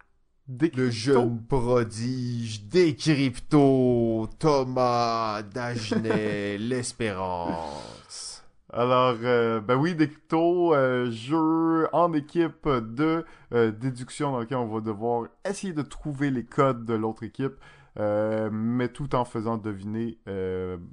Le 0.48 0.92
jeune 0.92 1.42
prodige, 1.42 2.68
Décrypto, 2.68 4.30
Thomas, 4.38 5.42
Dagenet, 5.42 6.58
l'Espérance. 6.60 8.44
Alors, 8.72 9.16
euh, 9.24 9.60
ben 9.62 9.76
oui, 9.76 9.96
Décrypto, 9.96 10.76
euh, 10.76 11.10
jeu 11.10 11.88
en 11.92 12.14
équipe 12.14 12.70
de 12.70 13.26
déduction 13.52 14.32
dans 14.32 14.42
lequel 14.42 14.58
on 14.58 14.68
va 14.68 14.82
devoir 14.82 15.28
essayer 15.44 15.74
de 15.74 15.82
trouver 15.82 16.30
les 16.30 16.46
codes 16.46 16.86
de 16.86 16.94
l'autre 16.94 17.24
équipe. 17.24 17.56
mais 17.98 18.90
tout 18.90 19.16
en 19.16 19.26
faisant 19.26 19.58
deviner 19.58 20.20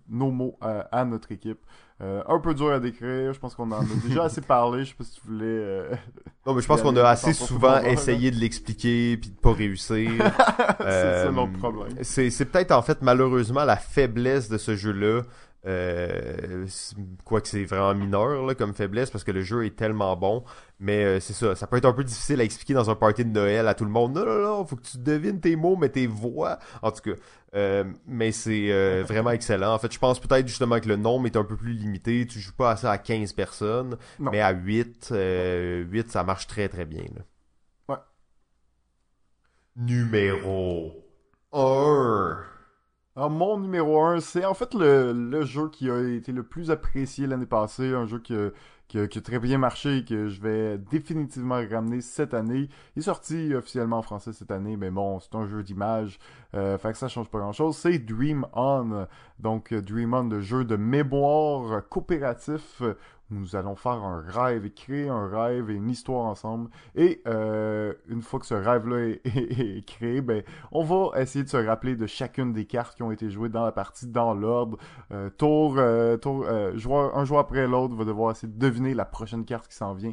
nos 0.09 0.31
mots 0.31 0.59
à 0.63 1.05
notre 1.05 1.33
équipe. 1.33 1.61
Euh, 2.03 2.21
un 2.27 2.41
peu 2.41 2.53
dur 2.53 2.73
à 2.73 2.81
décrire, 2.81 3.33
je 3.33 3.39
pense 3.39 3.55
qu'on 3.55 3.71
en 3.71 3.81
a 3.81 3.85
déjà 4.05 4.25
assez 4.25 4.41
parlé, 4.41 4.85
je 4.85 4.91
sais 4.91 4.95
pas 4.99 5.05
si 5.05 5.21
tu 5.21 5.21
voulais... 5.25 5.45
Euh, 5.47 5.95
non, 6.45 6.55
mais 6.55 6.61
je 6.61 6.67
pense 6.67 6.83
qu'on 6.83 6.97
a 6.97 7.05
assez 7.05 7.33
souvent 7.33 7.81
essayé 7.81 8.33
de 8.33 8.37
l'expliquer 8.37 9.17
puis 9.17 9.31
de 9.31 9.37
pas 9.37 9.53
réussir. 9.53 10.11
c'est 10.81 10.85
euh, 10.85 11.31
notre 11.31 11.53
problème. 11.53 11.93
C'est 12.03 12.45
peut-être 12.47 12.73
en 12.73 12.83
fait 12.83 13.03
malheureusement 13.03 13.65
la 13.65 13.77
faiblesse 13.77 14.49
de 14.49 14.59
ce 14.59 14.75
jeu-là. 14.75 15.23
Euh, 15.65 16.67
quoique 17.25 17.47
c'est 17.47 17.65
vraiment 17.65 17.95
mineur 17.95 18.45
là, 18.45 18.55
comme 18.57 18.75
faiblesse 18.75 19.11
parce 19.11 19.23
que 19.23 19.31
le 19.31 19.43
jeu 19.43 19.65
est 19.65 19.77
tellement 19.77 20.17
bon. 20.17 20.45
Mais 20.81 21.05
euh, 21.05 21.21
c'est 21.21 21.33
ça, 21.33 21.55
ça 21.55 21.69
peut 21.69 21.77
être 21.77 21.85
un 21.85 21.93
peu 21.93 22.03
difficile 22.03 22.41
à 22.41 22.45
expliquer 22.45 22.75
dans 22.75 22.91
un 22.91 22.97
party 22.97 23.25
de 23.25 23.31
Noël 23.31 23.69
à 23.69 23.75
tout 23.75 23.85
le 23.85 23.91
monde. 23.91 24.15
Non, 24.15 24.27
non, 24.27 24.43
non, 24.43 24.67
faut 24.67 24.75
que 24.77 24.83
tu 24.83 24.99
devines 24.99 25.41
tes 25.41 25.55
mots, 25.55 25.77
mais 25.77 25.89
tes 25.89 26.09
voix. 26.09 26.59
En 26.83 26.91
tout 26.91 27.03
cas, 27.03 27.17
euh, 27.55 27.85
mais 28.07 28.33
c'est 28.33 28.73
euh, 28.73 29.05
vraiment 29.07 29.31
excellent. 29.31 29.75
En 29.75 29.79
fait, 29.79 29.93
je 29.93 29.99
pense 30.01 30.19
peut-être 30.19 30.49
justement 30.49 30.81
que 30.81 30.89
le 30.89 30.97
nombre 30.97 31.27
est 31.27 31.37
un 31.37 31.45
peu 31.45 31.57
plus 31.57 31.75
limité. 31.75 32.27
Tu 32.27 32.41
joues 32.41 32.55
pas 32.55 32.73
à 32.73 32.77
ça 32.77 32.91
à 32.91 32.99
15 32.99 33.33
personnes, 33.33 33.97
mais 34.19 34.41
à 34.41 34.51
8, 34.51 35.15
8, 35.89 36.11
ça 36.11 36.25
marche 36.25 36.49
très 36.49 36.69
très 36.69 36.85
bien. 36.85 37.05
Ouais. 37.89 37.97
Numéro 39.77 40.93
1. 41.53 42.52
Alors, 43.15 43.29
mon 43.29 43.59
numéro 43.59 44.03
1, 44.03 44.21
c'est 44.21 44.47
en 44.47 44.55
fait 44.55 44.73
le, 44.73 45.45
jeu 45.45 45.69
qui 45.69 45.91
a 45.91 46.01
été 46.01 46.33
le 46.33 46.43
plus 46.43 46.71
apprécié 46.71 47.27
l'année 47.27 47.45
passée, 47.45 47.93
un 47.93 48.07
jeu 48.07 48.19
qui 48.19 48.35
a, 48.35 49.07
très 49.23 49.39
bien 49.39 49.59
marché 49.59 49.99
et 49.99 50.05
que 50.07 50.29
je 50.29 50.41
vais 50.41 50.79
définitivement 50.79 51.61
ramener 51.71 52.01
cette 52.01 52.33
année. 52.33 52.71
Il 52.97 53.01
est 53.01 53.03
sorti 53.03 53.55
officiellement 53.55 53.99
en 53.99 54.03
français 54.03 54.33
cette 54.33 54.51
année, 54.51 54.79
mais 54.79 54.91
bon, 54.91 55.21
c'est 55.21 55.35
un 55.35 55.47
jeu 55.47 55.63
d'image, 55.63 56.19
euh, 56.55 56.79
fait 56.79 56.93
que 56.93 56.99
ça 56.99 57.09
change 57.09 57.29
pas 57.29 57.39
grand-chose. 57.39 57.77
C'est 57.77 57.99
Dream 57.99 58.47
On, 58.55 59.07
donc 59.41 59.75
Dream 59.75 60.15
On, 60.15 60.25
le 60.25 60.41
jeu 60.41 60.65
de 60.65 60.77
mémoire 60.77 61.87
coopératif 61.91 62.83
nous 63.33 63.57
allons 63.57 63.75
faire 63.75 64.05
un 64.05 64.23
rêve 64.27 64.67
et 64.67 64.71
créer 64.71 65.09
un 65.09 65.27
rêve 65.27 65.71
et 65.71 65.75
une 65.75 65.91
histoire 65.91 66.27
ensemble. 66.27 66.71
Et 66.95 67.23
euh, 67.27 67.95
une 68.09 68.23
fois 68.23 68.39
que 68.39 68.47
ce 68.47 68.55
rêve-là 68.55 69.17
est, 69.25 69.87
créé, 69.87 70.21
ben, 70.21 70.43
on 70.71 70.85
va 70.85 71.21
essayer 71.21 71.45
de 71.45 71.49
se 71.49 71.57
rappeler 71.57 71.97
de 71.97 72.07
chacune 72.07 72.53
des 72.53 72.67
cartes 72.67 72.95
qui 72.95 73.03
ont 73.03 73.11
été 73.11 73.31
jouées 73.31 73.49
dans 73.49 73.65
la 73.65 73.73
partie 73.73 74.07
dans 74.07 74.35
l'ordre. 74.35 74.79
Euh, 75.13 75.31
tour, 75.31 75.77
euh, 75.79 76.17
tour 76.17 76.47
joueur, 76.75 77.17
un 77.17 77.25
joueur 77.25 77.41
après 77.41 77.67
l'autre 77.67 77.95
va 77.95 78.05
devoir 78.05 78.33
essayer 78.33 78.53
de 78.53 78.59
deviner 78.59 78.95
la 78.95 79.05
prochaine 79.05 79.45
carte 79.45 79.69
qui 79.69 79.77
s'en 79.77 79.95
vient, 79.95 80.13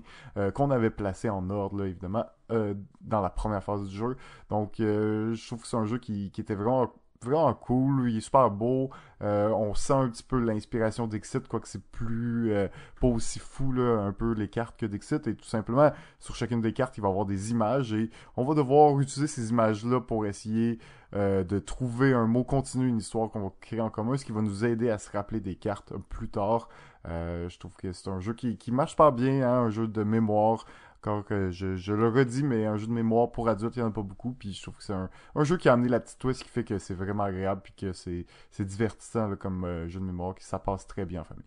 qu'on 0.53 0.71
avait 0.71 0.89
placée 0.89 1.29
en 1.29 1.49
ordre, 1.49 1.77
là, 1.77 1.85
évidemment, 1.87 2.25
dans 2.49 3.21
la 3.21 3.29
première 3.29 3.63
phase 3.63 3.87
du 3.87 3.95
jeu. 3.95 4.15
Donc, 4.49 4.75
je 4.77 5.47
trouve 5.47 5.61
que 5.61 5.67
c'est 5.67 5.77
un 5.77 5.85
jeu 5.85 5.97
qui, 5.97 6.31
qui 6.31 6.41
était 6.41 6.55
vraiment 6.55 6.93
vraiment 7.21 7.53
cool, 7.53 8.09
il 8.09 8.17
est 8.17 8.21
super 8.21 8.49
beau. 8.49 8.89
Euh, 9.21 9.49
on 9.49 9.73
sent 9.73 9.93
un 9.93 10.09
petit 10.09 10.23
peu 10.23 10.39
l'inspiration 10.39 11.07
d'Exit, 11.07 11.45
quoique 11.47 11.67
c'est 11.67 11.83
plus 11.83 12.53
euh, 12.53 12.67
pas 13.01 13.07
aussi 13.07 13.39
fou 13.39 13.73
là, 13.73 13.99
un 13.99 14.13
peu 14.13 14.33
les 14.33 14.47
cartes 14.47 14.77
que 14.77 14.85
d'Exit. 14.85 15.27
Et 15.27 15.35
tout 15.35 15.45
simplement, 15.45 15.91
sur 16.19 16.35
chacune 16.35 16.61
des 16.61 16.71
cartes, 16.71 16.97
il 16.97 17.01
va 17.01 17.09
y 17.09 17.11
avoir 17.11 17.25
des 17.25 17.51
images 17.51 17.93
et 17.93 18.09
on 18.37 18.45
va 18.45 18.55
devoir 18.55 18.97
utiliser 18.99 19.27
ces 19.27 19.49
images-là 19.49 19.99
pour 19.99 20.25
essayer 20.25 20.79
euh, 21.13 21.43
de 21.43 21.59
trouver 21.59 22.13
un 22.13 22.27
mot 22.27 22.45
continu, 22.45 22.87
une 22.87 22.99
histoire 22.99 23.29
qu'on 23.29 23.41
va 23.41 23.51
créer 23.59 23.81
en 23.81 23.89
commun, 23.89 24.15
ce 24.15 24.23
qui 24.23 24.31
va 24.31 24.41
nous 24.41 24.63
aider 24.63 24.89
à 24.89 24.97
se 24.97 25.11
rappeler 25.11 25.41
des 25.41 25.55
cartes 25.55 25.93
plus 26.09 26.29
tard. 26.29 26.69
je 27.05 27.59
trouve 27.59 27.75
que 27.75 27.91
c'est 27.91 28.09
un 28.09 28.21
jeu 28.21 28.33
qui, 28.33 28.57
qui 28.57 28.71
marche 28.71 28.95
pas 28.95 29.11
bien, 29.11 29.43
hein, 29.43 29.63
un 29.65 29.69
jeu 29.69 29.87
de 29.87 30.03
mémoire. 30.03 30.65
Encore 31.01 31.23
que 31.23 31.49
je, 31.49 31.75
je, 31.75 31.93
le 31.93 32.09
redis, 32.09 32.43
mais 32.43 32.65
un 32.65 32.75
jeu 32.75 32.87
de 32.87 32.91
mémoire 32.91 33.31
pour 33.31 33.47
adultes, 33.47 33.75
il 33.77 33.79
n'y 33.79 33.85
en 33.85 33.89
a 33.89 33.93
pas 33.93 34.01
beaucoup. 34.01 34.33
Puis 34.33 34.53
je 34.53 34.61
trouve 34.61 34.75
que 34.75 34.83
c'est 34.83 34.93
un, 34.93 35.09
un, 35.35 35.43
jeu 35.45 35.55
qui 35.55 35.69
a 35.69 35.73
amené 35.73 35.87
la 35.87 36.01
petite 36.01 36.19
twist 36.19 36.43
qui 36.43 36.49
fait 36.49 36.65
que 36.65 36.77
c'est 36.77 36.93
vraiment 36.93 37.23
agréable 37.23 37.61
puis 37.63 37.73
que 37.73 37.93
c'est, 37.93 38.25
c'est 38.51 38.65
divertissant 38.65 39.35
comme 39.37 39.63
euh, 39.63 39.87
jeu 39.87 40.01
de 40.01 40.05
mémoire, 40.05 40.35
qui 40.35 40.43
ça 40.43 40.59
passe 40.59 40.87
très 40.87 41.05
bien 41.05 41.21
en 41.21 41.23
famille. 41.23 41.45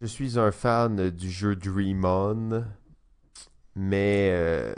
Je 0.00 0.06
suis 0.06 0.38
un 0.38 0.50
fan 0.50 1.10
du 1.10 1.30
jeu 1.30 1.54
Dream 1.54 2.04
On, 2.04 2.64
mais 3.76 4.30
euh, 4.32 4.74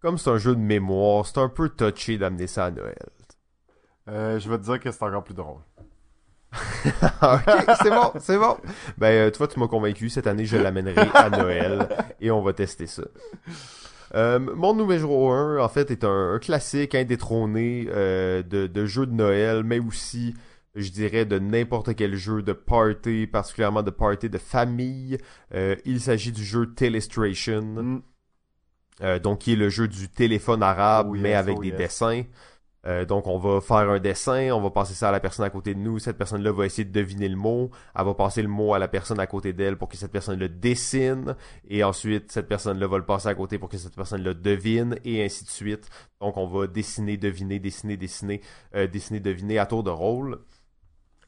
comme 0.00 0.18
c'est 0.18 0.30
un 0.30 0.38
jeu 0.38 0.56
de 0.56 0.60
mémoire, 0.60 1.24
c'est 1.26 1.38
un 1.38 1.48
peu 1.48 1.68
touché 1.68 2.18
d'amener 2.18 2.48
ça 2.48 2.66
à 2.66 2.70
Noël. 2.72 3.08
Euh, 4.08 4.40
je 4.40 4.50
vais 4.50 4.58
te 4.58 4.64
dire 4.64 4.80
que 4.80 4.90
c'est 4.90 5.04
encore 5.04 5.22
plus 5.22 5.34
drôle. 5.34 5.60
ok, 7.22 7.76
c'est 7.82 7.90
bon, 7.90 8.12
c'est 8.20 8.38
bon. 8.38 8.56
Ben, 8.98 9.06
euh, 9.08 9.30
toi, 9.30 9.48
tu 9.48 9.58
m'as 9.58 9.68
convaincu. 9.68 10.08
Cette 10.10 10.26
année, 10.26 10.44
je 10.44 10.56
l'amènerai 10.56 11.08
à 11.14 11.30
Noël 11.30 11.88
et 12.20 12.30
on 12.30 12.42
va 12.42 12.52
tester 12.52 12.86
ça. 12.86 13.04
Euh, 14.14 14.38
mon 14.38 14.74
numéro 14.74 15.30
1, 15.30 15.58
en 15.58 15.68
fait, 15.68 15.90
est 15.90 16.04
un, 16.04 16.38
classique 16.38 16.94
indétrôné 16.94 17.86
euh, 17.88 18.42
de, 18.42 18.66
de 18.66 18.86
jeu 18.86 19.06
de 19.06 19.12
Noël, 19.12 19.62
mais 19.64 19.78
aussi, 19.78 20.34
je 20.74 20.90
dirais, 20.90 21.24
de 21.24 21.38
n'importe 21.38 21.94
quel 21.94 22.14
jeu 22.16 22.42
de 22.42 22.52
party, 22.52 23.26
particulièrement 23.26 23.82
de 23.82 23.90
party 23.90 24.28
de 24.28 24.38
famille. 24.38 25.16
Euh, 25.54 25.76
il 25.86 26.00
s'agit 26.00 26.32
du 26.32 26.44
jeu 26.44 26.66
Telestration, 26.74 27.62
Mm. 27.62 28.02
euh, 29.02 29.18
donc 29.18 29.38
qui 29.40 29.54
est 29.54 29.56
le 29.56 29.70
jeu 29.70 29.88
du 29.88 30.08
téléphone 30.10 30.62
arabe, 30.62 31.08
Oh 31.10 31.14
yes, 31.14 31.22
mais 31.22 31.34
avec 31.34 31.56
oh 31.58 31.62
des 31.62 31.68
yes. 31.68 31.78
dessins. 31.78 32.22
Euh, 32.86 33.04
donc 33.04 33.28
on 33.28 33.38
va 33.38 33.60
faire 33.60 33.88
un 33.90 34.00
dessin, 34.00 34.50
on 34.50 34.60
va 34.60 34.70
passer 34.70 34.94
ça 34.94 35.10
à 35.10 35.12
la 35.12 35.20
personne 35.20 35.44
à 35.44 35.50
côté 35.50 35.74
de 35.74 35.78
nous, 35.78 36.00
cette 36.00 36.18
personne-là 36.18 36.50
va 36.50 36.66
essayer 36.66 36.84
de 36.84 36.92
deviner 36.92 37.28
le 37.28 37.36
mot, 37.36 37.70
elle 37.96 38.04
va 38.04 38.14
passer 38.14 38.42
le 38.42 38.48
mot 38.48 38.74
à 38.74 38.80
la 38.80 38.88
personne 38.88 39.20
à 39.20 39.26
côté 39.28 39.52
d'elle 39.52 39.76
pour 39.76 39.88
que 39.88 39.96
cette 39.96 40.10
personne 40.10 40.38
le 40.38 40.48
dessine, 40.48 41.36
et 41.68 41.84
ensuite 41.84 42.32
cette 42.32 42.48
personne-là 42.48 42.88
va 42.88 42.98
le 42.98 43.04
passer 43.04 43.28
à 43.28 43.34
côté 43.36 43.58
pour 43.58 43.68
que 43.68 43.78
cette 43.78 43.94
personne 43.94 44.22
le 44.22 44.34
devine, 44.34 44.96
et 45.04 45.24
ainsi 45.24 45.44
de 45.44 45.50
suite. 45.50 45.88
Donc 46.20 46.36
on 46.36 46.46
va 46.46 46.66
dessiner, 46.66 47.16
deviner, 47.16 47.60
dessiner, 47.60 47.96
dessiner, 47.96 48.40
euh, 48.74 48.88
dessiner, 48.88 49.20
deviner 49.20 49.58
à 49.58 49.66
tour 49.66 49.84
de 49.84 49.90
rôle. 49.90 50.40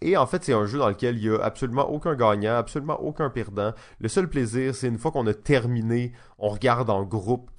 Et 0.05 0.19
en 0.19 0.27
fait, 0.27 0.45
c'est 0.45 0.53
un 0.53 0.67
jeu 0.67 0.79
dans 0.79 0.91
lequel 0.91 1.17
il 1.17 1.25
y 1.25 1.31
a 1.31 1.43
absolument 1.43 1.89
aucun 1.91 2.15
gagnant, 2.15 2.57
absolument 2.57 3.01
aucun 3.01 3.31
perdant. 3.31 3.73
Le 3.99 4.09
seul 4.09 4.29
plaisir, 4.29 4.75
c'est 4.75 4.87
une 4.87 4.99
fois 4.99 5.11
qu'on 5.11 5.27
a 5.27 5.33
terminé, 5.33 6.13
on 6.39 6.51
regarde 6.51 6.91
en 6.91 7.05
groupe 7.05 7.51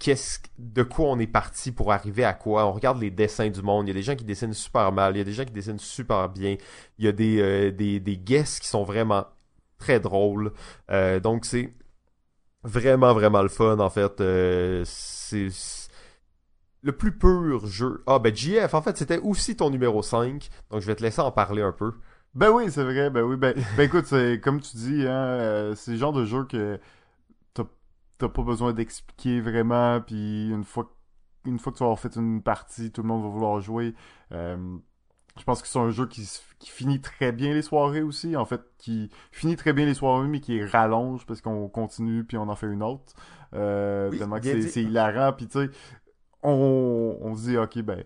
de 0.60 0.84
quoi 0.84 1.08
on 1.08 1.18
est 1.18 1.26
parti 1.26 1.72
pour 1.72 1.92
arriver 1.92 2.24
à 2.24 2.34
quoi. 2.34 2.68
On 2.68 2.72
regarde 2.72 3.02
les 3.02 3.10
dessins 3.10 3.50
du 3.50 3.64
monde. 3.64 3.88
Il 3.88 3.90
y 3.90 3.92
a 3.92 3.96
des 3.96 4.04
gens 4.04 4.16
qui 4.16 4.26
dessinent 4.26 4.54
super 4.54 4.92
mal, 4.92 5.16
il 5.16 5.18
y 5.18 5.22
a 5.22 5.24
des 5.24 5.34
gens 5.34 5.44
qui 5.44 5.54
dessinent 5.54 5.80
super 5.80 6.30
bien. 6.30 6.56
Il 7.00 7.06
y 7.06 7.08
a 7.08 7.12
des 7.12 7.42
euh, 7.42 7.72
des 7.72 8.00
des 8.00 8.18
guests 8.18 8.60
qui 8.60 8.68
sont 8.68 8.84
vraiment 8.84 9.26
très 9.80 10.00
drôles. 10.00 10.54
Euh, 10.92 11.20
donc 11.20 11.46
c'est 11.46 11.74
vraiment 12.64 13.14
vraiment 13.16 13.42
le 13.42 13.50
fun 13.50 13.80
en 13.80 13.90
fait. 13.90 14.22
Euh, 14.22 14.84
c'est 14.86 15.50
c'est 15.50 15.90
le 16.84 16.92
plus 16.92 17.18
pur 17.18 17.66
jeu. 17.66 18.04
Ah 18.06 18.20
ben 18.20 18.36
JF, 18.36 18.76
en 18.76 18.82
fait, 18.84 18.96
c'était 18.98 19.18
aussi 19.18 19.56
ton 19.56 19.72
numéro 19.72 20.04
5. 20.04 20.48
Donc 20.70 20.82
je 20.82 20.86
vais 20.86 20.96
te 20.96 21.02
laisser 21.02 21.22
en 21.22 21.32
parler 21.32 21.64
un 21.64 21.72
peu. 21.72 21.94
Ben 22.36 22.50
oui, 22.52 22.70
c'est 22.70 22.84
vrai, 22.84 23.10
ben 23.10 23.24
oui, 23.24 23.38
ben, 23.38 23.56
ben 23.78 23.84
écoute, 23.84 24.06
c'est 24.08 24.42
comme 24.42 24.60
tu 24.60 24.76
dis, 24.76 25.04
hein, 25.08 25.12
euh, 25.14 25.76
c'est 25.76 25.92
le 25.92 25.98
genre 25.98 26.12
de 26.14 26.26
jeu 26.26 26.44
que 26.46 26.80
t'as 27.54 27.64
t'as 28.20 28.30
pas 28.30 28.44
besoin 28.44 28.74
d'expliquer 28.74 29.42
vraiment, 29.42 30.02
puis 30.02 30.50
une 30.52 30.64
fois 30.66 30.92
une 31.46 31.60
fois 31.60 31.72
que 31.74 31.78
tu 31.78 31.82
vas 31.84 31.88
avoir 31.88 32.00
fait 32.00 32.16
une 32.18 32.42
partie, 32.44 32.92
tout 32.92 33.02
le 33.04 33.08
monde 33.10 33.24
va 33.24 33.30
vouloir 33.30 33.62
jouer. 33.62 33.96
Euh, 34.34 34.78
je 35.38 35.44
pense 35.44 35.62
que 35.62 35.68
c'est 35.68 35.80
un 35.80 35.92
jeu 35.92 36.08
qui, 36.08 36.28
qui 36.60 36.70
finit 36.72 37.02
très 37.02 37.32
bien 37.32 37.54
les 37.54 37.62
soirées 37.64 38.02
aussi, 38.04 38.36
en 38.38 38.46
fait, 38.46 38.62
qui 38.80 39.10
finit 39.32 39.56
très 39.58 39.74
bien 39.74 39.86
les 39.86 39.94
soirées, 39.96 40.28
mais 40.28 40.40
qui 40.42 40.64
rallonge 40.64 41.26
parce 41.26 41.42
qu'on 41.42 41.70
continue 41.70 42.24
puis 42.26 42.38
on 42.38 42.50
en 42.50 42.56
fait 42.56 42.68
une 42.68 42.84
autre. 42.84 43.14
Euh, 43.54 44.10
Oui, 44.12 44.18
tellement 44.20 44.40
que 44.40 44.62
c'est 44.62 44.84
hilarant, 44.84 45.34
puis 45.34 45.48
tu 45.48 45.60
sais, 45.60 45.70
on, 46.44 47.18
on 47.22 47.36
se 47.36 47.44
dit, 47.50 47.58
ok, 47.58 47.80
ben, 47.82 48.04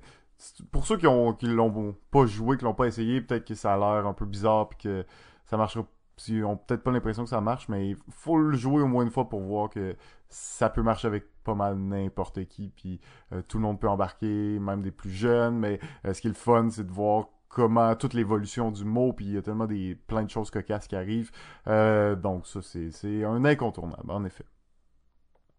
pour 0.72 0.86
ceux 0.86 0.98
qui 0.98 1.07
ont 1.07 1.38
l'ont 1.41 1.95
pas 2.11 2.26
joué, 2.26 2.57
qui 2.57 2.64
l'ont 2.64 2.74
pas 2.74 2.88
essayé, 2.88 3.22
peut-être 3.22 3.45
que 3.45 3.56
ça 3.56 3.74
a 3.74 3.78
l'air 3.78 4.07
un 4.07 4.14
peu 4.14 4.26
bizarre 4.26 4.70
puis 4.70 4.78
que 4.78 5.06
ça 5.45 5.57
marchera. 5.57 5.86
Ils 6.28 6.44
ont 6.44 6.57
peut-être 6.57 6.84
pas 6.84 6.91
l'impression 6.91 7.24
que 7.24 7.30
ça 7.30 7.40
marche, 7.40 7.70
mais 7.70 7.91
il 7.91 7.98
faut 8.10 8.38
le 8.38 8.57
jouer 8.57 8.82
au 8.82 8.88
moins 8.88 9.03
une 9.03 9.10
fois 9.10 9.30
pour 9.30 9.40
voir 9.40 9.70
que 9.70 9.95
ça 10.28 10.70
peut 10.70 10.82
marcher 10.82 11.07
avec 11.07 11.24
pas 11.44 11.56
mal 11.56 11.78
n'importe 11.78 12.45
qui, 12.45 12.70
puis 12.76 12.99
euh, 13.32 13.41
tout 13.41 13.57
le 13.57 13.64
monde 13.64 13.80
peut 13.80 13.88
embarquer, 13.88 14.60
même 14.60 14.82
des 14.82 14.91
plus 14.91 15.11
jeunes. 15.11 15.57
Mais 15.57 15.80
euh, 16.06 16.14
ce 16.14 16.20
qui 16.20 16.28
est 16.28 16.32
le 16.32 16.36
fun, 16.36 16.70
c'est 16.72 16.86
de 16.86 16.91
voir 16.91 17.28
comment 17.48 17.95
toute 17.95 18.14
l'évolution 18.14 18.70
du 18.70 18.84
mot, 18.84 19.14
puis 19.14 19.26
il 19.26 19.34
y 19.34 19.38
a 19.38 19.41
tellement 19.41 19.66
des 19.66 19.95
plein 19.95 20.24
de 20.24 20.30
choses 20.30 20.52
cocasses 20.52 20.88
qui 20.88 20.95
arrivent. 20.95 21.32
Euh, 21.68 22.16
donc 22.16 22.48
ça, 22.48 22.61
c'est 22.61 22.91
c'est 22.91 23.24
un 23.24 23.45
incontournable, 23.45 24.11
en 24.11 24.26
effet. 24.26 24.45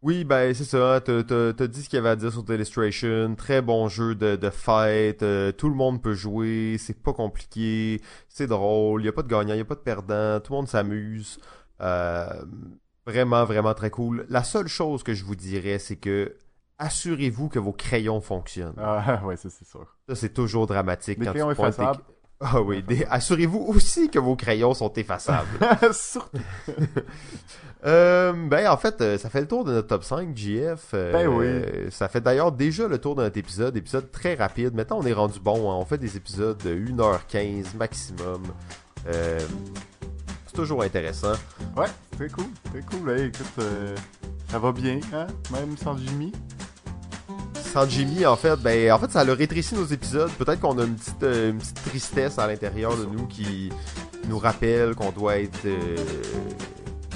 Oui, 0.02 0.24
ben 0.24 0.54
c'est 0.54 0.64
ça. 0.64 1.00
T'as 1.02 1.66
dit 1.66 1.82
ce 1.82 1.88
qu'il 1.88 1.96
y 1.98 2.00
avait 2.00 2.08
à 2.08 2.16
dire 2.16 2.32
sur 2.32 2.42
Illustration. 2.48 3.34
Très 3.34 3.60
bon 3.60 3.88
jeu 3.88 4.14
de, 4.14 4.36
de 4.36 4.48
fête. 4.50 5.22
euh, 5.22 5.52
tout 5.52 5.68
le 5.68 5.74
monde 5.74 6.02
peut 6.02 6.14
jouer. 6.14 6.76
C'est 6.78 7.02
pas 7.02 7.12
compliqué. 7.12 8.00
C'est 8.28 8.46
drôle. 8.46 9.02
Il 9.02 9.06
y 9.06 9.08
a 9.08 9.12
pas 9.12 9.22
de 9.22 9.28
gagnant, 9.28 9.52
il 9.52 9.58
y 9.58 9.60
a 9.60 9.64
pas 9.64 9.74
de 9.74 9.80
perdant. 9.80 10.40
Tout 10.40 10.52
le 10.52 10.56
monde 10.56 10.68
s'amuse. 10.68 11.38
Euh, 11.82 12.26
vraiment, 13.06 13.44
vraiment 13.44 13.74
très 13.74 13.90
cool. 13.90 14.24
La 14.30 14.42
seule 14.42 14.68
chose 14.68 15.02
que 15.02 15.12
je 15.12 15.22
vous 15.24 15.36
dirais, 15.36 15.78
c'est 15.78 15.96
que 15.96 16.34
assurez-vous 16.78 17.50
que 17.50 17.58
vos 17.58 17.72
crayons 17.72 18.22
fonctionnent. 18.22 18.74
Ah 18.78 19.20
ouais, 19.26 19.36
ça 19.36 19.50
c'est 19.50 19.66
sûr. 19.66 19.86
Ça, 20.08 20.14
c'est 20.14 20.32
toujours 20.32 20.66
dramatique. 20.66 21.18
Des 21.18 21.26
quand 21.26 21.32
crayons 21.32 21.54
tu. 21.94 22.00
Ah 22.40 22.60
oui. 22.62 22.82
des- 22.82 23.04
Assurez-vous 23.10 23.58
aussi 23.68 24.08
que 24.08 24.18
vos 24.18 24.34
crayons 24.36 24.72
sont 24.74 24.92
effaçables. 24.94 25.48
Surtout. 25.92 26.38
Euh, 27.86 28.34
ben 28.34 28.68
en 28.68 28.76
fait, 28.76 29.00
euh, 29.00 29.16
ça 29.16 29.30
fait 29.30 29.40
le 29.40 29.48
tour 29.48 29.64
de 29.64 29.72
notre 29.72 29.88
top 29.88 30.04
5, 30.04 30.36
JF. 30.36 30.88
Euh, 30.92 31.12
Ben 31.12 31.26
oui. 31.28 31.90
Ça 31.90 32.10
fait 32.10 32.20
d'ailleurs 32.20 32.52
déjà 32.52 32.86
le 32.86 32.98
tour 32.98 33.14
de 33.16 33.22
notre 33.22 33.38
épisode, 33.38 33.74
épisode 33.74 34.10
très 34.10 34.34
rapide. 34.34 34.74
Maintenant, 34.74 34.98
on 35.00 35.06
est 35.06 35.14
rendu 35.14 35.40
bon, 35.40 35.70
hein. 35.72 35.76
on 35.80 35.86
fait 35.86 35.96
des 35.96 36.14
épisodes 36.14 36.58
de 36.62 36.74
1h15 36.74 37.74
maximum. 37.78 38.42
C'est 39.06 40.52
toujours 40.52 40.82
intéressant. 40.82 41.32
Ouais, 41.74 41.86
très 42.18 42.28
cool, 42.28 42.44
très 42.70 42.82
cool. 42.82 43.10
Hey, 43.12 43.28
écoute, 43.28 43.64
ça 44.50 44.58
va 44.58 44.72
bien, 44.72 45.00
hein? 45.14 45.26
Même 45.50 45.74
sans 45.78 45.96
Jimmy. 45.96 46.32
Sans 47.72 47.88
Jimmy, 47.88 48.26
en 48.26 48.34
fait, 48.36 48.56
ben 48.56 48.90
en 48.90 48.98
fait, 48.98 49.10
ça 49.12 49.20
a 49.20 49.34
rétréci 49.34 49.76
nos 49.76 49.84
épisodes. 49.86 50.30
Peut-être 50.32 50.58
qu'on 50.60 50.76
a 50.78 50.84
une 50.84 50.96
petite, 50.96 51.22
euh, 51.22 51.50
une 51.50 51.58
petite 51.58 51.82
tristesse 51.84 52.38
à 52.38 52.48
l'intérieur 52.48 52.96
de 52.96 53.04
nous 53.04 53.26
qui 53.26 53.70
nous 54.28 54.38
rappelle 54.38 54.96
qu'on 54.96 55.12
doit 55.12 55.38
être 55.38 55.66
euh, 55.66 55.96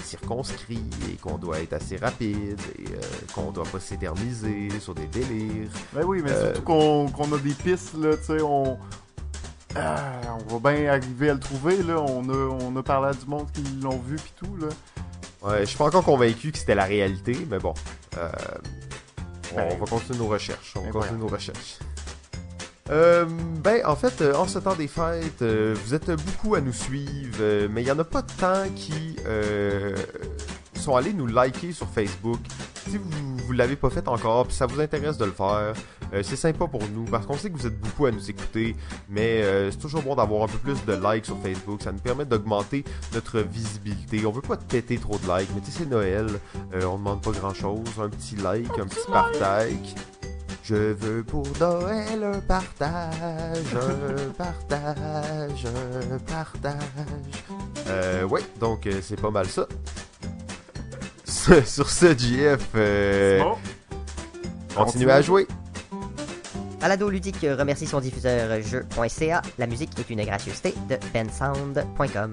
circonscrit 0.05 0.85
et 1.10 1.16
qu'on 1.16 1.39
doit 1.39 1.59
être 1.59 1.72
assez 1.72 1.97
rapide 1.97 2.60
et 2.78 2.85
euh, 2.89 3.01
qu'on 3.35 3.51
doit 3.51 3.64
pas 3.64 3.81
s'éterniser 3.81 4.68
sur 4.78 4.94
des 4.94 5.06
délires. 5.06 5.68
Ben 5.93 6.05
oui, 6.05 6.20
mais 6.22 6.31
Euh, 6.31 6.55
surtout 6.55 6.62
qu'on 6.62 7.32
a 7.32 7.39
des 7.39 7.55
pistes, 7.55 7.94
là, 8.01 8.16
tu 8.16 8.24
sais, 8.24 8.43
on... 8.43 8.78
Ah, 9.74 10.12
on 10.48 10.56
va 10.59 10.72
bien 10.72 10.89
arriver 10.89 11.31
à 11.31 11.35
le 11.35 11.40
trouver, 11.40 11.82
là. 11.82 12.01
On 12.01 12.28
a, 12.28 12.64
on 12.64 12.76
a 12.76 12.82
parlé 12.85 13.09
à 13.09 13.12
du 13.12 13.26
monde 13.26 13.48
qui 13.52 13.62
l'ont 13.82 13.98
vu 13.98 14.14
pis 14.14 14.32
tout, 14.36 14.56
là. 14.56 14.68
Ouais, 15.43 15.60
je 15.62 15.64
suis 15.64 15.76
pas 15.76 15.86
encore 15.86 16.05
convaincu 16.05 16.52
que 16.52 16.59
c'était 16.59 16.76
la 16.76 16.85
réalité, 16.85 17.36
mais 17.51 17.59
bon. 17.59 17.74
Euh, 18.16 18.31
on, 19.56 19.74
on 19.74 19.76
va 19.76 19.86
continuer 19.86 20.18
nos 20.18 20.28
recherches. 20.28 20.74
On 20.76 20.82
va 20.82 20.90
continuer 20.90 21.20
nos 21.20 21.28
recherches. 21.28 21.78
Euh, 22.90 23.24
ben, 23.62 23.81
en 23.86 23.97
fait, 23.97 24.20
euh, 24.20 24.35
en 24.35 24.47
ce 24.47 24.59
temps 24.59 24.74
des 24.74 24.89
fêtes, 24.89 25.40
euh, 25.40 25.74
vous 25.85 25.94
êtes 25.94 26.10
beaucoup 26.10 26.55
à 26.55 26.60
nous 26.60 26.72
suivre, 26.72 27.68
mais 27.70 27.82
il 27.82 27.89
y 27.89 27.90
en 27.90 27.98
a 27.98 28.05
pas 28.05 28.22
tant 28.22 28.68
qui 28.76 29.16
sont 30.74 30.97
allés 30.97 31.14
nous 31.14 31.26
liker 31.26 31.72
sur 31.72 31.89
Facebook. 31.89 32.40
Si 32.89 32.98
vous, 32.98 33.36
vous 33.39 33.52
l'avez 33.52 33.76
pas 33.76 33.89
fait 33.89 34.06
encore, 34.06 34.47
puis 34.47 34.55
ça 34.55 34.66
vous 34.66 34.81
intéresse 34.81 35.16
de 35.16 35.24
le 35.24 35.32
faire, 35.32 35.72
euh, 36.15 36.23
c'est 36.23 36.36
sympa 36.36 36.66
pour 36.66 36.82
nous, 36.95 37.05
parce 37.05 37.27
qu'on 37.27 37.36
sait 37.36 37.51
que 37.51 37.57
vous 37.57 37.66
êtes 37.66 37.78
beaucoup 37.78 38.07
à 38.07 38.11
nous 38.11 38.31
écouter, 38.31 38.77
mais 39.09 39.43
euh, 39.43 39.70
c'est 39.70 39.78
toujours 39.78 40.03
bon 40.03 40.15
d'avoir 40.15 40.45
un 40.45 40.49
peu 40.49 40.59
plus 40.59 40.85
de 40.85 40.93
likes 40.93 41.27
sur 41.27 41.39
Facebook. 41.41 41.82
Ça 41.82 41.93
nous 41.93 41.99
permet 41.99 42.24
d'augmenter 42.24 42.85
notre 43.12 43.41
visibilité. 43.41 44.24
On 44.27 44.31
veut 44.31 44.41
pas 44.43 44.57
péter 44.57 44.99
trop 44.99 45.19
de 45.19 45.27
likes, 45.27 45.51
mais 45.55 45.61
tu 45.61 45.70
sais, 45.70 45.78
c'est 45.81 45.91
Noël, 45.91 46.27
euh, 46.74 46.85
on 46.85 46.99
demande 46.99 47.23
pas 47.23 47.32
grand 47.32 47.55
chose. 47.55 47.81
Un 48.01 48.09
petit 48.09 48.36
like, 48.36 48.78
un 48.78 48.86
petit 48.86 49.11
partage. 49.11 49.95
Je 50.65 50.74
veux 50.74 51.23
pour 51.23 51.45
Noël 51.61 52.24
un 52.24 52.41
partage, 52.41 53.74
un 53.74 54.31
partage, 54.32 55.66
un 55.66 56.19
partage. 56.20 56.74
Euh, 57.86 58.24
ouais, 58.24 58.41
donc 58.59 58.86
euh, 58.86 59.01
c'est 59.03 59.20
pas 59.20 59.31
mal 59.31 59.47
ça. 59.47 59.66
Sur 61.66 61.91
ce, 61.91 62.16
JF, 62.16 62.66
euh, 62.77 63.39
C'est 63.39 63.45
bon? 63.45 63.57
continuez 64.74 65.12
à 65.12 65.20
jouer. 65.20 65.47
Balado 66.81 67.09
Ludique 67.09 67.47
remercie 67.59 67.87
son 67.87 68.01
diffuseur 68.01 68.63
jeu.ca. 68.63 69.43
La 69.59 69.67
musique 69.67 69.91
est 69.99 70.11
une 70.11 70.25
gracieuseté 70.25 70.75
de 70.89 70.99
bensound.com. 71.13 72.33